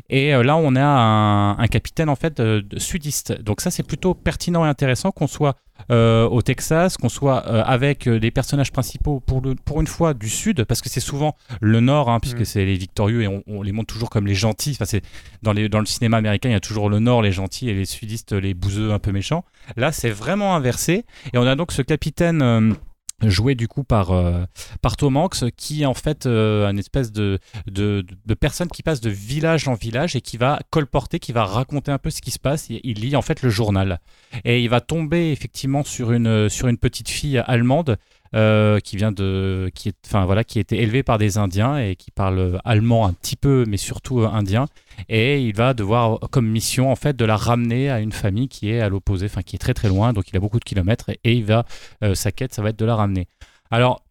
[0.08, 2.42] Et là on a un, un capitaine en fait
[2.78, 3.40] sudiste.
[3.42, 5.56] Donc ça c'est plutôt pertinent et intéressant qu'on soit
[5.90, 9.86] euh, au Texas, qu'on soit euh, avec euh, des personnages principaux pour, le, pour une
[9.86, 12.44] fois du Sud, parce que c'est souvent le Nord, hein, puisque mm.
[12.44, 14.76] c'est les victorieux et on, les montre toujours comme les gentils.
[14.80, 14.98] Enfin,
[15.42, 17.74] dans, les, dans le cinéma américain, il y a toujours le Nord, les gentils, et
[17.74, 19.44] les Sudistes, les bouseux un peu méchants.
[19.76, 21.04] Là, c'est vraiment inversé.
[21.32, 22.76] Et on a donc ce capitaine
[23.22, 24.44] joué du coup par, euh,
[24.82, 28.82] par Tom Hanks, qui est en fait euh, une espèce de, de, de, personne qui
[28.82, 32.20] passe de village en village et qui va colporter, qui va raconter un peu ce
[32.20, 32.68] qui se passe.
[32.68, 34.00] Il, lit en fait le journal.
[34.44, 37.96] Et il va tomber effectivement sur une, sur une petite fille allemande
[38.34, 41.78] euh, qui vient de, qui est, enfin voilà, qui a été élevé par des Indiens
[41.78, 44.66] et qui parle allemand un petit peu, mais surtout euh, indien.
[45.08, 48.70] Et il va devoir, comme mission en fait, de la ramener à une famille qui
[48.70, 51.10] est à l'opposé, enfin qui est très très loin, donc il a beaucoup de kilomètres
[51.24, 51.64] et, il va,
[52.02, 53.28] euh, sa quête, ça va être de la ramener.
[53.70, 54.02] Alors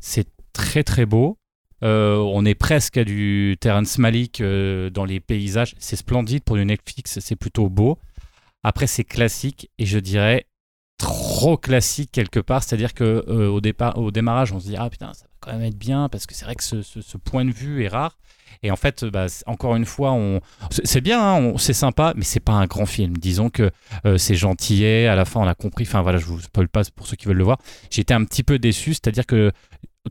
[0.00, 1.38] c'est très très beau.
[1.82, 5.74] on est presque à du Terrence Malick dans les paysages.
[5.78, 7.98] C'est splendide pour du Netflix, c'est plutôt beau.
[8.62, 10.46] Après, c'est classique et je dirais
[11.00, 12.62] trop classique quelque part.
[12.62, 15.52] C'est-à-dire que euh, au, départ, au démarrage, on se dit ah putain, ça va quand
[15.52, 18.16] même être bien parce que c'est vrai que ce, point de vue est rare.
[18.62, 20.40] Et en fait, bah, encore une fois, on...
[20.84, 23.16] c'est bien, hein, c'est sympa, mais c'est pas un grand film.
[23.16, 23.70] Disons que
[24.04, 25.06] euh, c'est gentillet.
[25.06, 25.84] À la fin, on a compris.
[25.88, 27.58] Enfin voilà, je vous spoil pas pour ceux qui veulent le voir.
[27.90, 29.50] J'étais un petit peu déçu, c'est-à-dire que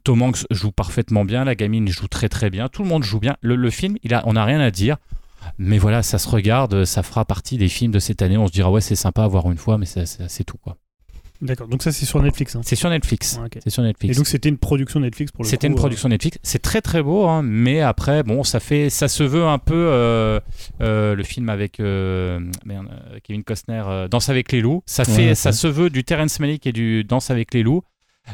[0.03, 3.20] Tom Hanks joue parfaitement bien, la gamine joue très très bien, tout le monde joue
[3.20, 3.36] bien.
[3.41, 4.98] Le, film, il a, on n'a rien à dire.
[5.57, 8.38] Mais voilà, ça se regarde, ça fera partie des films de cette année.
[8.38, 10.78] On se dira, ouais, c'est sympa à voir une fois, mais c'est tout, quoi.
[11.41, 12.56] D'accord, donc ça c'est sur Netflix.
[12.56, 12.61] Hein.
[12.66, 13.40] C'est sur Netflix.
[13.64, 14.14] C'est sur Netflix.
[14.14, 16.38] Et donc c'était une production Netflix pour le C'était une production Netflix.
[16.44, 19.74] C'est très très beau, hein, mais après bon, ça fait, ça se veut un peu
[19.74, 20.41] euh,
[20.82, 22.41] euh, le film avec euh,
[23.24, 24.84] Kevin Costner, Danse avec les loups.
[24.86, 27.84] Ça fait, ça se veut du Terrence Malick et du Danse avec les loups.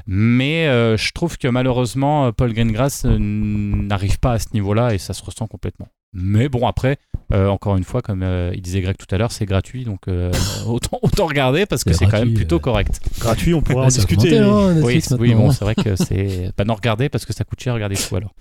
[0.08, 5.24] Mais je trouve que malheureusement, Paul Greengrass n'arrive pas à ce niveau-là et ça se
[5.24, 5.90] ressent complètement.
[6.18, 6.98] Mais bon, après,
[7.34, 10.08] euh, encore une fois, comme euh, il disait Greg tout à l'heure, c'est gratuit, donc
[10.08, 10.32] euh,
[10.66, 13.02] autant, autant, regarder parce que c'est quand même plutôt correct.
[13.20, 14.38] Gratuit, on pourra en discuter.
[14.38, 17.60] Hein, oui, oui bon, c'est vrai que c'est pas non regarder parce que ça coûte
[17.60, 18.34] cher, regarder tout alors.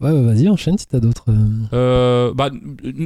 [0.00, 1.26] Ouais, bah, vas-y, enchaîne si t'as d'autres.
[1.70, 2.50] Bah,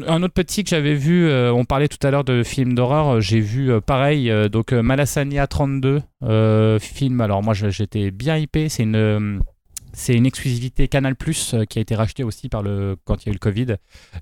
[0.06, 3.40] un autre petit que j'avais vu, on parlait tout à l'heure de films d'horreur, j'ai
[3.40, 6.00] vu pareil, donc Malassania 32,
[6.78, 7.20] film.
[7.20, 9.40] Alors moi j'étais bien hypé, c'est une
[9.96, 13.26] c'est une exclusivité Canal Plus euh, qui a été rachetée aussi par le quand il
[13.26, 13.76] y a eu le Covid.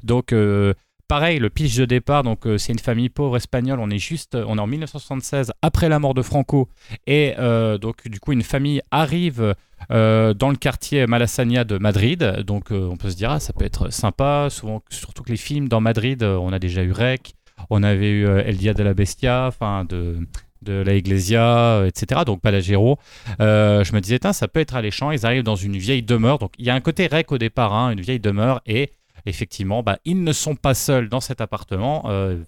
[0.04, 0.72] Donc euh,
[1.08, 3.80] pareil, le pitch de départ, donc euh, c'est une famille pauvre espagnole.
[3.80, 6.68] On est juste, on est en 1976 après la mort de Franco,
[7.08, 7.34] et
[7.80, 9.54] donc du coup une famille arrive
[9.90, 12.44] dans le quartier Malasaña de Madrid.
[12.46, 14.48] Donc on peut se dire ah, ça peut être sympa.
[14.50, 17.34] Souvent, surtout que les films dans Madrid, on a déjà eu Rec,
[17.68, 20.20] on avait eu El Dia de la Bestia, enfin de
[20.64, 22.22] de la Iglesia, euh, etc.
[22.26, 22.98] Donc Palagero.
[23.40, 25.10] Euh, je me disais, ça peut être alléchant.
[25.10, 26.38] Ils arrivent dans une vieille demeure.
[26.38, 28.60] Donc il y a un côté rec au départ, hein, une vieille demeure.
[28.66, 28.92] Et
[29.26, 32.38] effectivement, bah, ils ne sont pas seuls dans cet appartement euh,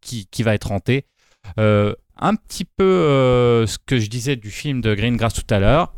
[0.00, 1.04] qui, qui, va être hanté.
[1.56, 5.92] un petit peu ce que je disais du film de Greengrass tout à l'heure.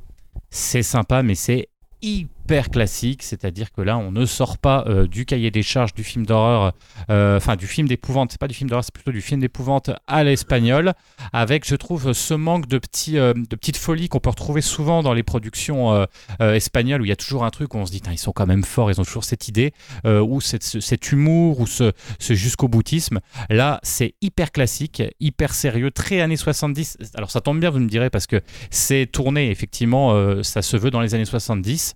[0.50, 1.68] C'est sympa, mais c'est
[2.02, 6.04] hyper classique, c'est-à-dire que là, on ne sort pas euh, du cahier des charges du
[6.04, 6.72] film d'horreur,
[7.10, 9.90] euh, enfin du film d'épouvante, c'est pas du film d'horreur, c'est plutôt du film d'épouvante
[10.06, 10.92] à l'espagnol,
[11.32, 15.02] avec, je trouve, ce manque de, petits, euh, de petites folies qu'on peut retrouver souvent
[15.02, 16.06] dans les productions
[16.40, 18.46] espagnoles, où il y a toujours un truc où on se dit, ils sont quand
[18.46, 19.72] même forts, ils ont toujours cette idée,
[20.04, 23.20] ou cet humour, ou ce, ce jusqu'au boutisme.
[23.50, 26.98] Là, c'est hyper classique, hyper sérieux, très années 70.
[27.14, 28.40] Alors ça tombe bien, vous me direz, parce que
[28.70, 31.94] c'est tourné, effectivement, ça se veut dans les années 70.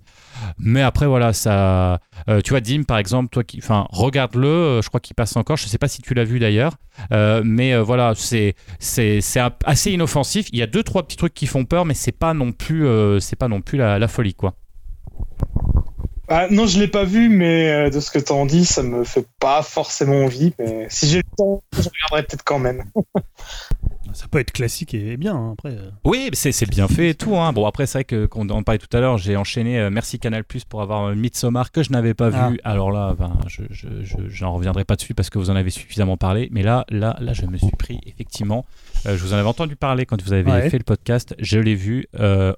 [0.59, 2.01] Mais après, voilà, ça.
[2.29, 3.59] Euh, tu vois, Dim, par exemple, toi qui.
[3.59, 5.57] Enfin, regarde-le, euh, je crois qu'il passe encore.
[5.57, 6.75] Je sais pas si tu l'as vu d'ailleurs.
[7.13, 8.55] Euh, mais voilà, c'est
[9.65, 10.49] assez inoffensif.
[10.53, 12.87] Il y a deux, trois petits trucs qui font peur, mais c'est pas non plus,
[13.39, 14.55] pas non plus la, folie, quoi.
[16.29, 19.03] Ah, non, je l'ai pas vu, mais de ce que tu en dis, ça me
[19.03, 20.53] fait pas forcément envie.
[20.59, 22.85] Mais si j'ai le temps, je regarderai peut-être quand même.
[24.13, 25.71] Ça peut être classique et bien, hein, après.
[25.73, 25.91] euh.
[26.05, 27.37] Oui, c'est bien fait et tout.
[27.37, 27.53] Hein.
[27.53, 30.19] Bon, après, c'est vrai que, qu'on en parlait tout à l'heure, j'ai enchaîné euh, Merci
[30.19, 32.51] Canal Plus pour avoir euh, Midsommar que je n'avais pas Ah.
[32.51, 32.61] vu.
[32.65, 35.71] Alors là, ben, je, je, je- j'en reviendrai pas dessus parce que vous en avez
[35.71, 36.49] suffisamment parlé.
[36.53, 38.65] Mais là, là, là, je me suis pris, effectivement.
[39.07, 40.69] euh, je vous en avais entendu parler quand vous avez Ouais.
[40.71, 41.35] fait le podcast.
[41.39, 42.07] Je l'ai vu.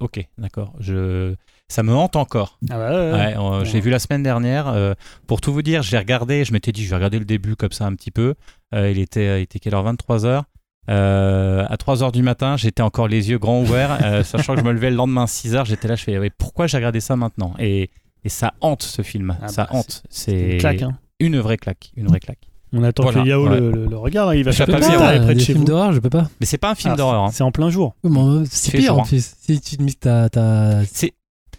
[0.01, 0.73] ok, d'accord.
[0.81, 1.35] Je...
[1.69, 2.59] Ça me hante encore.
[2.69, 3.13] Ah bah, ouais, ouais.
[3.13, 4.69] Ouais, euh, j'ai vu la semaine dernière.
[4.69, 4.93] euh,
[5.27, 7.73] pour tout vous dire, j'ai regardé, je m'étais dit, je vais regarder le début comme
[7.73, 8.35] ça un petit peu.
[8.75, 9.85] Euh, il, était, il était quelle heure?
[9.91, 10.43] 23h.
[10.89, 14.73] À 3h du matin, j'étais encore les yeux grands ouverts, euh, sachant que je me
[14.73, 15.67] levais le lendemain à 6h.
[15.67, 17.55] J'étais là, je fais, ouais, pourquoi j'ai regardé ça maintenant?
[17.59, 17.91] Et,
[18.25, 19.37] et ça hante ce film.
[19.41, 20.03] Ah ça bah, hante.
[20.11, 20.99] C'est une claque, hein.
[21.21, 21.93] une vraie claque.
[21.97, 22.39] Une vraie claque.
[22.75, 23.61] On attend Voilà, que Yao ouais.
[23.61, 25.63] le, le- le regarde, hein, il va Je pas, ouais, près de chez vous.
[25.65, 26.31] d'horreur, je peux pas.
[26.41, 27.23] Mais c'est pas un film Ah, d'horreur.
[27.25, 27.31] hein.
[27.31, 27.95] C'est en plein jour.
[28.49, 29.35] C'est pire en plus.
[29.41, 29.95] Si tu te mis.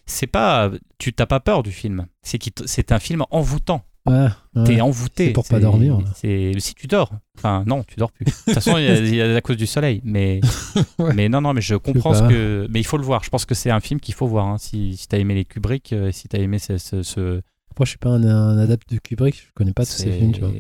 [0.06, 4.64] C'est pas tu t'as pas peur du film c'est un film envoûtant Ouais, ouais.
[4.66, 5.28] T'es envoûté.
[5.28, 6.00] C'est pour pas dormir.
[6.16, 7.10] C'est si tu dors.
[7.38, 8.26] Enfin non, tu dors plus.
[8.26, 10.02] De toute façon, il y a- il y, a à cause du soleil.
[10.04, 10.42] Mais
[11.00, 11.14] Ouais.
[11.14, 12.68] mais non non, mais je comprends ce que.
[12.70, 13.24] Mais il faut le voir.
[13.24, 14.48] Je pense que c'est un film qu'il faut voir.
[14.48, 14.58] hein.
[14.58, 17.42] Si, si t'as aimé les Kubrick, euh, si t'as aimé ce, ce, ce-
[17.80, 20.34] Moi, je suis pas un, un adepte de Kubrick, je connais pas tous ces films,
[20.34, 20.52] tu vois.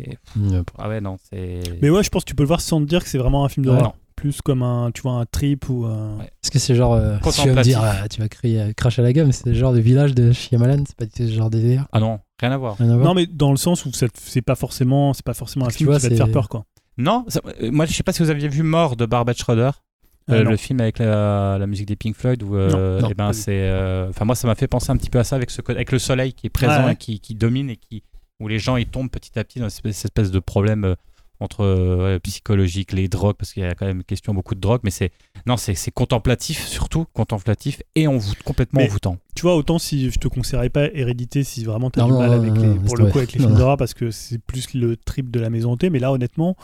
[0.79, 1.59] Ah ouais non, c'est.
[1.81, 3.43] Mais ouais, je pense que tu peux le voir sans te dire que c'est vraiment
[3.45, 3.73] un film Ouais.
[3.73, 3.93] d'horreur.
[4.15, 6.17] Plus comme un, tu vois, un trip ou un...
[6.19, 6.25] Ouais.
[6.25, 6.93] Est-ce que c'est genre.
[6.93, 9.47] euh, tu vas me dire, ah, tu vas crier euh, crash à la gamme, c'est
[9.47, 11.87] le genre de village de Shyamalan, c'est pas du tout ce genre de délire.
[11.91, 12.77] Ah non, rien à voir.
[12.77, 13.05] Rien à voir.
[13.05, 15.77] Non, mais dans le sens où c'est pas forcément, c'est pas forcément un Parce que
[15.79, 16.65] film tu vois, qui va te faire peur, quoi.
[16.97, 19.71] Non, ça- euh, moi je sais pas si vous aviez vu Mort de Barbet Schroeder.
[20.29, 22.69] Ah, Euh, le film avec la, la musique des Pink Floyd où euh,
[22.99, 25.19] Non, non, eh ben c'est euh, enfin moi ça m'a fait penser un petit peu
[25.19, 26.93] à ça avec ce avec le soleil qui est présent Ah ouais.
[26.93, 28.03] et qui, qui domine et qui
[28.39, 30.85] où les gens ils tombent petit à petit dans cette espèce, cette espèce de problème
[30.85, 30.95] euh,
[31.39, 34.59] entre euh, ouais, psychologique les drogues parce qu'il y a quand même question beaucoup de
[34.61, 35.11] drogue mais c'est
[35.45, 40.09] non c'est c'est contemplatif surtout contemplatif et envoût, complètement Mais- envoûtant Tu vois, autant si
[40.11, 42.67] je te conseillerais pas Hérédité si vraiment t'as Non, du mal non, avec non, les,
[42.67, 45.39] non, pour le coup avec les films d'horreur parce que c'est plus le trip de
[45.39, 45.89] la maison hantée.
[45.89, 46.55] Mais là, honnêtement,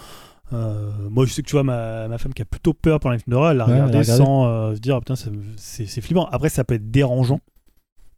[0.53, 3.11] euh, moi je sais que tu vois ma, ma femme qui a plutôt peur pour
[3.11, 4.23] les films d'horreur, elle l'a Ouais, regardé regardé.
[4.23, 6.25] sans euh, se dire ah, putain c'est c'est flippant.
[6.31, 7.39] Après ça peut être dérangeant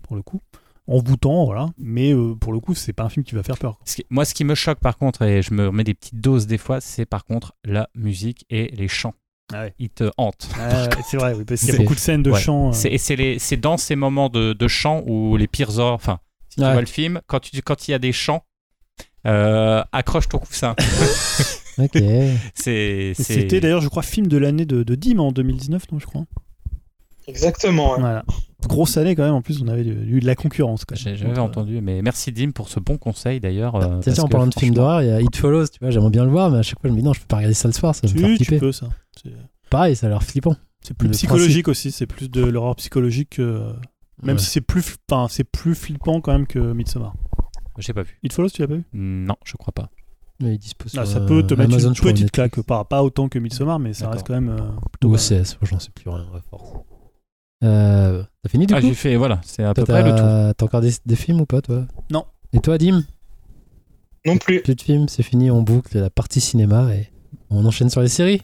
[0.04, 0.42] pour le coup,
[0.92, 3.78] envoûtant voilà, mais euh, pour le coup c'est pas un film qui va faire peur.
[3.78, 3.86] quoi.
[3.86, 6.20] Ce qui- moi ce qui me choque par contre et je me remets des petites
[6.20, 9.14] doses des fois c'est par contre la musique et les chants
[9.54, 9.74] Ah ouais.
[9.80, 10.64] ils te hantent Ouais,
[10.96, 12.40] ouais, c'est vrai, oui, parce qu'il y a beaucoup de scènes de Ouais.
[12.40, 12.70] chant.
[12.70, 15.78] euh, C'est, et c'est, les, c'est dans ces moments de, de chant où les pires
[15.80, 15.94] horreurs.
[15.94, 16.20] Enfin,
[16.50, 18.44] si tu vois le film, quand, tu, quand il y a des chants,
[19.28, 20.76] euh, accroche ton coussin.
[21.78, 21.94] Ok.
[22.54, 23.24] c'est, et c'est...
[23.24, 26.26] C'était d'ailleurs, je crois, film de l'année de, de Dim en 2019, non, je crois.
[27.28, 27.94] Exactement.
[27.94, 28.00] ouais.
[28.00, 28.26] Voilà.
[28.68, 30.86] Grosse année quand même, en plus, on avait eu de la concurrence.
[30.86, 31.04] Quand même.
[31.04, 33.76] J'ai, j'avais euh, entendu, mais merci Dim pour ce bon conseil d'ailleurs.
[33.76, 35.90] euh, Tiens, parce en parlant de films d'horreur, il y a It Follows, tu vois,
[35.90, 37.38] j'aimerais bien le voir, mais à chaque fois je me dis non, je peux pas
[37.38, 38.90] regarder ça le soir, ça va me faire tu peux ça.
[39.22, 39.32] C'est-
[39.70, 40.56] Pareil, ça a l'air flippant.
[40.82, 43.72] C'est plus Le psychologique aussi, c'est plus de l'horreur psychologique que.
[44.24, 44.42] Même Ouais.
[44.42, 47.14] si c'est plus, enfin, c'est plus flippant quand même que Midsommar.
[47.80, 48.20] J'ai pas vu.
[48.24, 48.84] It Follows, tu l'as pas vu?
[48.94, 49.90] Non, je crois pas.
[50.42, 52.60] Mais il dispose Ah, sur, Ça euh, peut te mettre Amazon, une crois, petite claque,
[52.62, 54.50] pas, pas autant que Midsommar, mais ça reste quand même.
[54.50, 55.14] euh, Ou.
[55.16, 56.74] OCS, j'en sais plus rien, à force.
[57.64, 60.10] Euh, T'as fini du Ah, coup j'ai fait, voilà, c'est à Toi, peu près le
[60.12, 60.56] tout.
[60.58, 61.86] T'as encore des, des films ou pas, toi?
[62.10, 62.26] Non.
[62.54, 63.04] Et toi, Dim?
[64.26, 64.62] Non plus.
[64.62, 67.08] Plus de films, c'est fini, on boucle la partie cinéma et
[67.50, 68.42] on enchaîne sur les séries.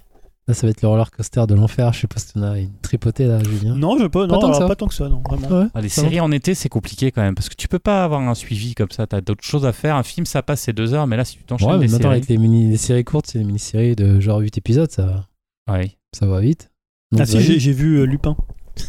[0.48, 1.91] Là, ça va être le roller coaster de l'enfer.
[1.94, 3.76] Je sais pas si t'en as une tripotée là, Julien.
[3.76, 4.68] Non, je peux, non, tant que alors, ça.
[4.68, 5.49] pas tant que ça, non, vraiment.
[5.64, 6.07] Ouais, Ah, les ça va.
[6.07, 8.73] séries en été, c'est compliqué quand même, parce que tu peux pas avoir un suivi
[8.73, 9.06] comme ça.
[9.07, 9.98] T'as d'autres choses à faire.
[9.98, 11.91] Un film, ça passe, c'est deux heures, mais là, si tu t'enchaînes Ouais, mais les
[11.91, 12.18] maintenant séries...
[12.18, 15.27] avec les, mini, les séries courtes, c'est les mini-séries de genre 8 épisodes, ça,
[15.69, 15.98] Ouais.
[16.18, 16.72] ça va vite.
[17.11, 18.38] Donc, Ah si, j'ai vu euh, Lupin.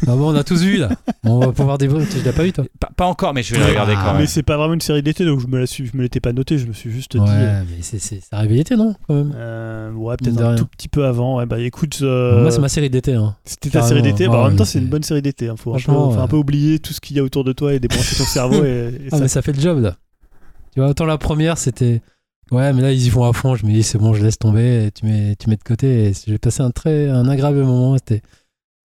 [0.07, 0.89] Ah bon, on a tous vu là.
[1.23, 2.19] On va pouvoir débriefer.
[2.19, 4.11] Tu l'as pas vu toi Pas, pas encore, mais je vais la regarder Ah, quand
[4.13, 4.21] même.
[4.21, 6.19] Mais c'est pas vraiment une série d'été, donc je me la suis, je me l'étais
[6.19, 7.19] pas noté, je me suis juste dit.
[7.19, 9.33] Ouais, euh, mais c'est c'est c'est arrivé l'été, non Quand même.
[9.35, 10.55] euh, ouais, peut-être un rien.
[10.57, 11.37] tout petit peu avant.
[11.37, 13.13] Ouais, bah écoute, euh, Moi, c'est ma série d'été.
[13.13, 13.35] Hein.
[13.45, 14.27] c'était ta série d'été.
[14.27, 15.47] Bah, Ouais, en même temps, c'est une bonne série d'été.
[15.49, 15.55] Hein.
[15.57, 17.79] Faut, un peu, un peu oublier tout ce qu'il y a autour de toi et
[17.79, 18.63] débrancher ton cerveau.
[18.63, 19.95] Et, et Ah, ça- mais ça fait le job là.
[20.73, 22.01] Tu vois, autant la première, c'était.
[22.51, 23.55] Ouais, mais là, ils y vont à fond.
[23.55, 24.89] Je me dis, c'est bon, je laisse tomber.
[24.95, 26.09] Tu, mets, tu mets de côté.
[26.09, 27.95] Et j'ai passé un très un agréable moment.
[27.97, 28.21] C'était.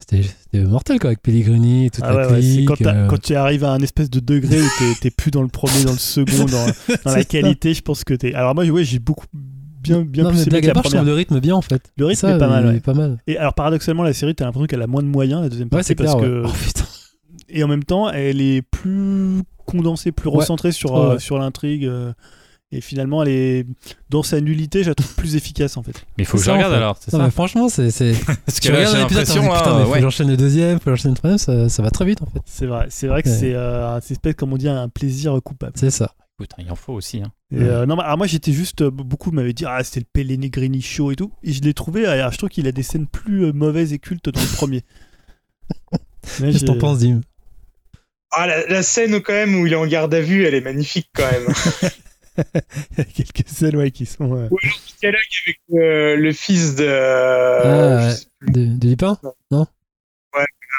[0.08, 2.68] C'était mortel quoi, avec Pellegrini, toute Ah la ouais, ouais, c'est clique.
[2.68, 4.66] quand, euh, quand tu arrives à un espèce de degré où
[5.00, 6.66] t'es- plus dans le premier, dans le second, dans,
[7.04, 7.24] la ça.
[7.24, 8.34] qualité, je pense que t'es.
[8.34, 11.04] Alors moi, ouais, j'ai beaucoup bien, bien non, plus mais que la part, première.
[11.04, 11.82] le rythme bien en fait.
[11.96, 12.64] Le rythme Ça, est pas mal.
[12.64, 12.76] il ouais.
[12.76, 13.18] est pas mal.
[13.26, 15.70] Et alors paradoxalement, la série, t'as l'impression qu'elle a moins de moyens la deuxième Ouais,
[15.78, 16.24] partie c'est parce clair.
[16.24, 16.42] que.
[16.46, 16.50] Oh
[17.48, 21.84] et en même temps, elle est plus condensée, plus recentrée sur euh, sur l'intrigue.
[21.86, 22.12] euh,
[22.72, 23.66] et finalement, elle est
[24.10, 25.92] dans sa nullité, je la trouve plus efficace en fait.
[26.18, 26.76] Mais il faut que je en regarde fait.
[26.78, 27.84] alors, c'est Non, ça mais franchement, c'est.
[28.46, 30.90] Parce Tu regardes l'épisode, t'as envie, putain, mais faut que j'enchaîne le deuxième, faut que
[30.96, 32.40] j'enchaîne le troisième, ça, ça va très vite en fait.
[32.46, 33.36] C'est vrai, c'est vrai que Ouais.
[33.38, 35.72] c'est euh, espèce comme on dit un plaisir coupable.
[35.76, 36.14] C'est ça.
[36.36, 37.22] Écoute, il en faut aussi.
[37.22, 37.30] Hein.
[37.52, 40.82] Et, euh, non, alors moi j'étais juste euh, beaucoup m'avaient dit ah c'était le Pellegrini
[40.82, 43.44] show et tout et je l'ai trouvé alors, je trouve qu'il a des scènes plus
[43.44, 44.82] euh, mauvaises et cultes dans le premier.
[46.40, 47.20] Mais Qu'est-ce que t'en j'ai- penses, Dim?
[48.32, 51.08] Ah, la, scène quand même où il est en garde à vue, elle est magnifique
[51.14, 51.46] quand même.
[52.92, 54.34] il y a quelques scènes ouais, qui sont.
[54.34, 54.48] Euh...
[54.50, 56.86] le dialogue avec euh, le fils de.
[56.88, 58.14] Ah,
[58.48, 59.18] de, de Lupin
[59.50, 59.66] Non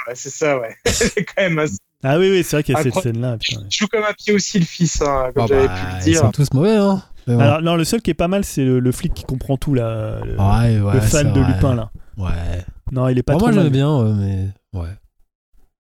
[0.08, 0.76] Ouais, c'est ça, ouais.
[0.86, 1.78] c'est quand même assez...
[2.04, 3.38] Ah oui, oui, c'est vrai qu'il y a cette scène-là.
[3.42, 6.04] Je joue comme un pied aussi le fils, hein, comme oh, j'avais bah, pu le
[6.04, 6.14] dire.
[6.14, 7.02] Ils sont tous mauvais, hein.
[7.28, 10.20] Alors, non, le seul qui est pas mal, c'est le, flic qui comprend tout, là.
[10.24, 11.90] Le, ouais, ouais, le fan de Lupin, là.
[12.18, 12.64] Ouais.
[12.92, 13.52] Non, il est pas bon, trop.
[13.52, 14.50] Moi, j'aime bien, mais.
[14.74, 14.90] Ouais.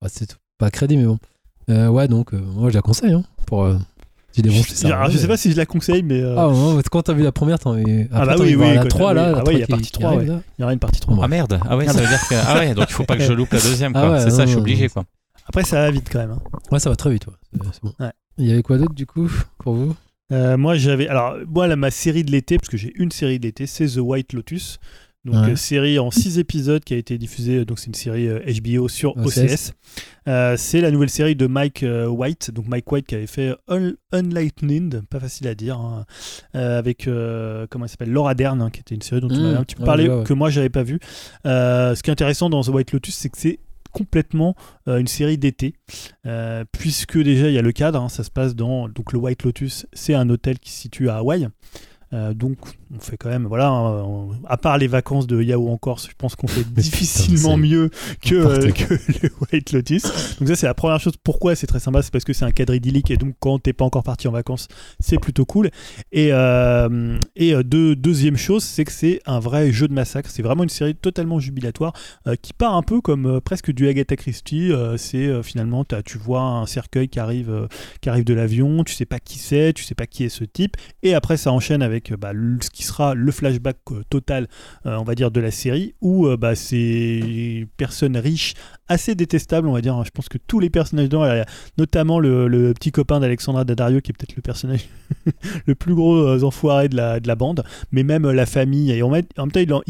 [0.07, 1.19] c'est pas crédit, mais bon.
[1.69, 3.67] Euh, ouais, donc, euh, moi, je la conseille, hein, pour.
[4.37, 6.21] Je, ça, je sais pas si je la conseille, mais.
[6.21, 6.35] Euh...
[6.37, 8.07] Ah, ouais, quand t'as vu la première, t'as envie.
[8.11, 8.75] Ah, bah oui, oui.
[8.75, 9.33] La 3, là.
[9.37, 10.25] Ah, ouais, il y a partie 3, ouais.
[10.25, 11.17] Il y aura une partie 3.
[11.21, 11.59] Ah, merde.
[11.67, 12.35] Ah, ouais, ça veut dire que.
[12.45, 14.15] Ah, ouais, donc il faut pas que je loupe la deuxième, quoi.
[14.15, 15.05] Ah c'est ça, je suis obligé, quoi.
[15.47, 16.31] Après, ça va vite quand même.
[16.31, 16.41] Hein.
[16.71, 17.33] Ouais, ça va très vite, ouais.
[17.71, 17.93] C'est bon.
[18.37, 19.95] Il y avait quoi d'autre, du coup, pour vous?
[20.31, 23.37] Euh, moi j'avais alors moi là, ma série de l'été parce que j'ai une série
[23.37, 24.79] de l'été c'est The White Lotus
[25.25, 28.85] donc euh, série en 6 épisodes qui a été diffusée donc c'est une série HBO
[28.85, 29.73] euh, sur OCS,
[30.57, 32.51] c'est la nouvelle série de Mike White.
[32.51, 33.55] Donc Mike White qui avait fait
[34.11, 36.05] Unlightning pas facile à dire hein,
[36.53, 37.09] avec
[37.69, 39.57] comment il s'appelle Laura Dern hein, qui était une série dont tu m'avais mmh.
[39.57, 40.99] un petit peu parlé que moi j'avais pas vu.
[41.43, 43.59] Ce qui est intéressant dans The White Lotus c'est que c'est
[43.95, 44.55] complètement
[44.89, 45.73] euh, une série d'été,
[46.25, 49.19] euh, puisque déjà il y a le cadre, hein, ça se passe dans donc le
[49.19, 51.47] White Lotus, c'est un hôtel qui se situe à Hawaï.
[52.15, 52.57] Euh, donc
[52.95, 56.15] on fait quand même, voilà, hein, à part les vacances de Yahoo en Corse, je
[56.17, 57.89] pense qu'on fait difficilement mieux
[58.21, 58.93] que, euh, que,
[59.23, 60.03] le White Lotus.
[60.39, 61.15] Donc ça c'est la première chose.
[61.21, 62.01] Pourquoi c'est très sympa?
[62.01, 64.31] C'est parce que c'est un cadre idyllique et donc quand t'es pas encore parti en
[64.31, 64.67] vacances,
[64.99, 65.71] c'est plutôt cool.
[66.13, 70.29] Et, euh, et deuxième chose, c'est que c'est un vrai jeu de massacre.
[70.29, 71.93] C'est vraiment une série totalement jubilatoire
[72.41, 74.71] qui part un peu comme presque du Agatha Christie.
[74.97, 77.67] c'est finalement, tu vois un cercueil qui arrive,
[78.01, 80.43] qui arrive de l'avion, tu sais pas qui c'est, tu sais pas qui est ce
[80.43, 84.47] type, et après ça enchaîne avec bah, ce qui sera le flashback euh, total,
[84.85, 88.53] euh, on va dire, de la série, où euh, bah, ces personnes riches
[88.87, 90.01] assez détestable, on va dire.
[90.03, 91.25] Je pense que tous les personnages dedans,
[91.77, 94.87] notamment le, petit copain d'Alexandra Daddario, qui est peut-être le personnage
[95.65, 98.91] le plus gros euh, enfoiré de la, de la bande, mais même euh, la famille.
[98.91, 99.81] Et en même temps, il en,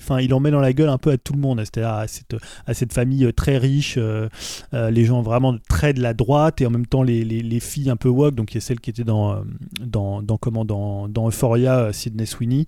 [0.00, 2.06] enfin, il en met dans la gueule un peu à tout le monde, c'est-à-dire à
[2.06, 2.36] cette,
[2.66, 3.98] à cette famille euh, très riche,
[4.72, 7.90] les gens vraiment très de la droite, et en même temps les, les, les filles
[7.90, 9.42] un peu woke, donc il y a celle qui était dans,
[9.80, 12.66] dans, comment, dans, dans Euphoria, Sydney Sweeney.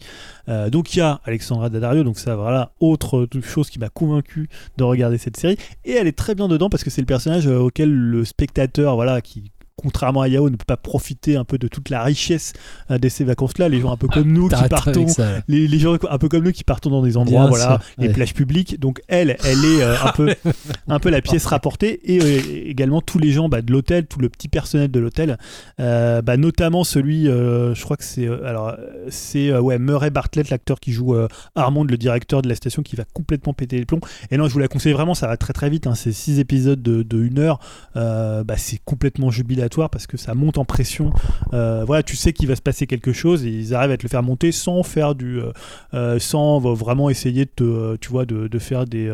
[0.70, 4.84] donc il y a Alexandra Daddario, donc ça, voilà, autre chose qui m'a convaincu de
[4.84, 5.56] regarder cette série.
[5.84, 8.94] Et elle est très bien dedans parce que c'est le personnage euh, auquel le spectateur
[8.94, 12.52] voilà qui contrairement à Yao, ne peut pas profiter un peu de toute la richesse
[12.90, 13.68] euh, de ces vacances-là.
[13.68, 15.06] Les gens un peu comme nous qui partons,
[15.48, 18.78] les, gens un peu comme nous qui partons dans des endroits, voilà, les plages publiques.
[18.80, 20.34] Donc elle, elle est euh, un peu,
[20.88, 24.20] un peu la pièce rapportée et euh, également tous les gens bah, de l'hôtel, tout
[24.20, 25.38] le petit personnel de l'hôtel,
[25.78, 28.76] bah, notamment celui, je crois que c'est, alors
[29.08, 31.16] c'est ouais Murray Bartlett, l'acteur qui joue
[31.54, 34.00] Armand, le directeur de la station, qui va complètement péter les plombs.
[34.30, 35.86] Et non, je vous la conseille vraiment, ça va très très vite.
[35.86, 37.58] Hein, c'est six épisodes de, de une heure,
[37.94, 41.12] bah, c'est complètement jubilatoire parce que ça monte en pression.
[41.52, 44.02] Euh, voilà, tu sais qu'il va se passer quelque chose et ils arrivent à te
[44.02, 45.52] le faire monter sans faire du, euh,
[45.94, 49.06] euh, sans vraiment essayer de te, tu vois, de, faire des,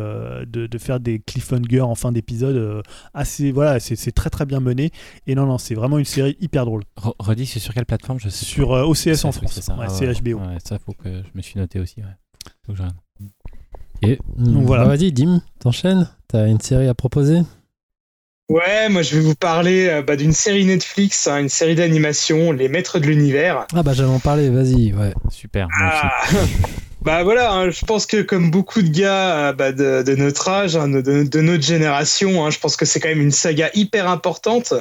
[0.47, 2.83] de, faire des cliffhangers en fin d'épisode.
[3.13, 4.91] assez, voilà, c'est très très bien mené.
[5.27, 6.83] Et non, non, c'est vraiment une série hyper drôle.
[7.19, 8.19] Redis, c'est sur quelle plateforme?
[8.19, 9.59] Je sais Sur OCS en France.
[9.61, 9.71] C'est
[10.07, 10.39] ah HBO.
[10.63, 12.01] ça, faut que je me suis noté aussi.
[12.65, 12.79] Faut que
[14.01, 14.83] Et donc voilà.
[14.83, 16.07] Bah, vas-y, Dim, t'enchaînes.
[16.27, 17.41] T'as une série à proposer?
[18.51, 22.51] Ouais, moi je vais vous parler euh, bah, d'une série Netflix, hein, une série d'animation,
[22.51, 23.65] Les Maîtres de l'Univers.
[23.73, 25.13] Ah bah j'allais en parler, vas-y, ouais.
[25.29, 25.69] Super.
[25.81, 26.11] Ah,
[27.01, 30.75] bah voilà, hein, je pense que comme beaucoup de gars euh, bah, de, notre âge,
[30.75, 34.73] hein, de, notre génération, je pense que c'est quand même une saga hyper importante.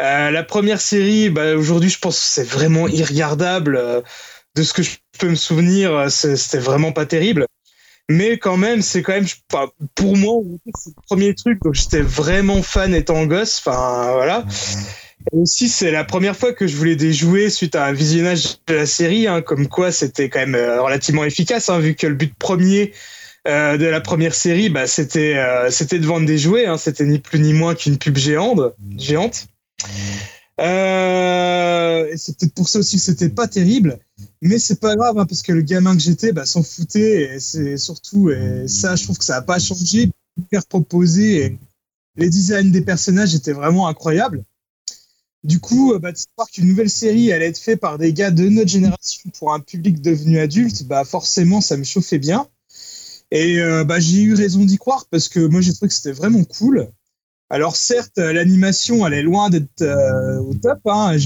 [0.00, 4.04] Euh, la première série, bah, aujourd'hui je pense que c'est vraiment irregardable.
[4.54, 7.46] de ce que je peux me souvenir, c'était vraiment pas terrible
[8.08, 9.26] mais quand même c'est quand même
[9.94, 10.42] pour moi
[10.78, 14.44] c'est le premier truc donc j'étais vraiment fan étant gosse enfin voilà
[15.32, 18.74] et aussi c'est la première fois que je voulais déjouer suite à un visionnage de
[18.74, 22.14] la série hein, comme quoi c'était quand même euh, relativement efficace hein, vu que le
[22.14, 22.92] but premier
[23.46, 27.06] euh, de la première série bah, c'était euh, c'était de vendre des jouets hein, c'était
[27.06, 28.60] ni plus ni moins qu'une pub géante
[28.98, 29.46] géante
[30.60, 33.98] euh, c'est peut-être pour ça aussi que c'était pas terrible.
[34.44, 37.34] Mais c'est pas grave, hein, parce que le gamin que j'étais bah, s'en foutait.
[37.34, 40.10] Et c'est surtout, et ça, je trouve que ça n'a pas changé.
[40.38, 41.44] Hyper proposé.
[41.44, 41.58] Et
[42.16, 44.44] les designs des personnages étaient vraiment incroyables.
[45.44, 48.48] Du coup, bah, de savoir qu'une nouvelle série allait être faite par des gars de
[48.48, 52.46] notre génération pour un public devenu adulte, bah, forcément, ça me chauffait bien.
[53.30, 56.12] Et euh, bah, j'ai eu raison d'y croire parce que moi, j'ai trouvé que c'était
[56.12, 56.88] vraiment cool.
[57.50, 60.80] Alors certes, euh, l'animation, elle est loin d'être euh, au top.
[60.86, 61.16] Hein.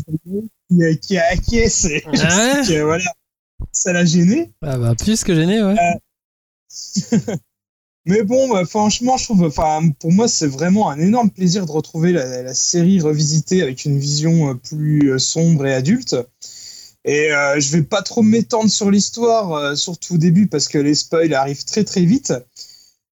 [0.69, 3.12] Qui, qui a acquiesce, et ah que, voilà,
[3.73, 4.51] ça l'a gêné.
[4.62, 5.77] Ah bah plus que gêné, ouais.
[8.07, 11.70] Mais bon, bah, franchement, je trouve, enfin, pour moi, c'est vraiment un énorme plaisir de
[11.70, 16.16] retrouver la, série revisitée avec une vision plus sombre et adulte.
[17.05, 17.28] Et
[17.59, 21.66] je vais pas trop m'étendre sur l'histoire, surtout au début, parce que les spoils arrivent
[21.66, 22.32] très très vite.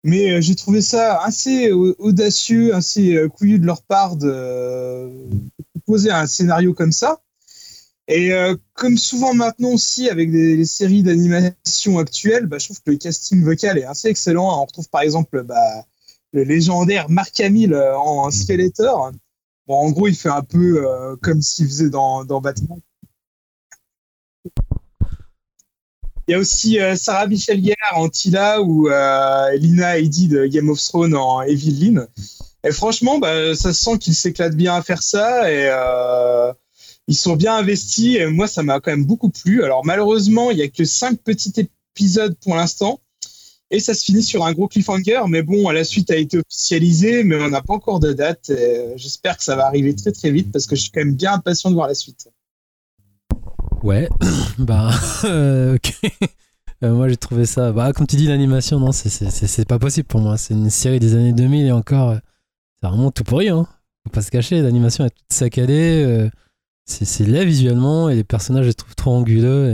[0.06, 5.10] Mais j'ai trouvé ça assez audacieux, assez couillu de leur part de
[5.74, 7.22] proposer un scénario comme ça.
[8.08, 12.92] Et euh, comme souvent maintenant aussi avec des, séries d'animation actuelles, bah, je trouve que
[12.92, 14.62] le casting vocal est assez excellent.
[14.62, 15.86] On retrouve par exemple bah,
[16.32, 19.12] le légendaire Mark Hamill euh, en, Skeletor.
[19.68, 22.80] Bon, en gros, il fait un peu euh, comme s'il faisait dans, dans, Batman.
[26.28, 30.82] Il y a aussi Sarah Michelle Gellar en Tila ou Lina Headey de Game of
[30.82, 32.08] Thrones en Evelyn.
[32.64, 35.52] Et franchement, bah, ça se sent qu'il s'éclate bien à faire ça.
[35.52, 35.70] Et
[37.08, 38.18] ils sont bien investis.
[38.18, 39.64] Et moi, ça m'a quand même beaucoup plu.
[39.64, 43.00] Alors malheureusement, il y a que cinq petits épisodes pour l'instant.
[43.72, 45.22] Et ça se finit sur un gros cliffhanger.
[45.28, 48.52] Mais bon, la suite a été officialisée, mais on n'a pas encore de date.
[48.52, 51.16] Euh, j'espère que ça va arriver très très vite parce que je suis quand même
[51.16, 52.30] bien impatient de voir la suite.
[53.84, 54.08] Ouais,
[54.58, 54.92] bah,
[55.26, 55.94] euh, ok.
[56.84, 57.72] Euh, moi j'ai trouvé ça.
[57.72, 60.38] Bah, comme tu dis, l'animation, non, c'est pas possible pour moi.
[60.38, 62.16] C'est une série des années 2000 et encore,
[62.76, 63.48] c'est vraiment tout pourri.
[63.48, 63.66] Hein.
[64.04, 66.30] Faut pas se cacher, l'animation est toute saccadée
[66.86, 69.74] c'est laid visuellement et les personnages je les trouve trop anguleux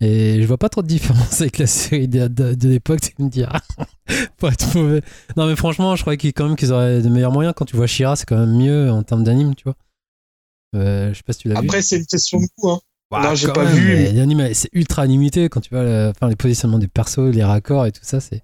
[0.00, 3.22] et, et je vois pas trop de différence avec la série de, de, l'époque tu
[3.22, 3.60] me diras.
[4.38, 5.02] Pas être mauvais.
[5.36, 7.54] Non mais franchement je crois qu'ils quand même qu'ils auraient de meilleurs moyens.
[7.56, 9.76] Quand tu vois Shira c'est quand même mieux en termes d'anime tu vois.
[10.76, 11.66] Euh, je sais pas si tu l'as vu.
[11.66, 12.80] Après c'est une question de coup hein.
[13.12, 14.06] non j'ai pas vu.
[14.54, 18.02] c'est ultra limité quand tu vois enfin, les positionnements des persos les raccords et tout
[18.02, 18.42] ça c'est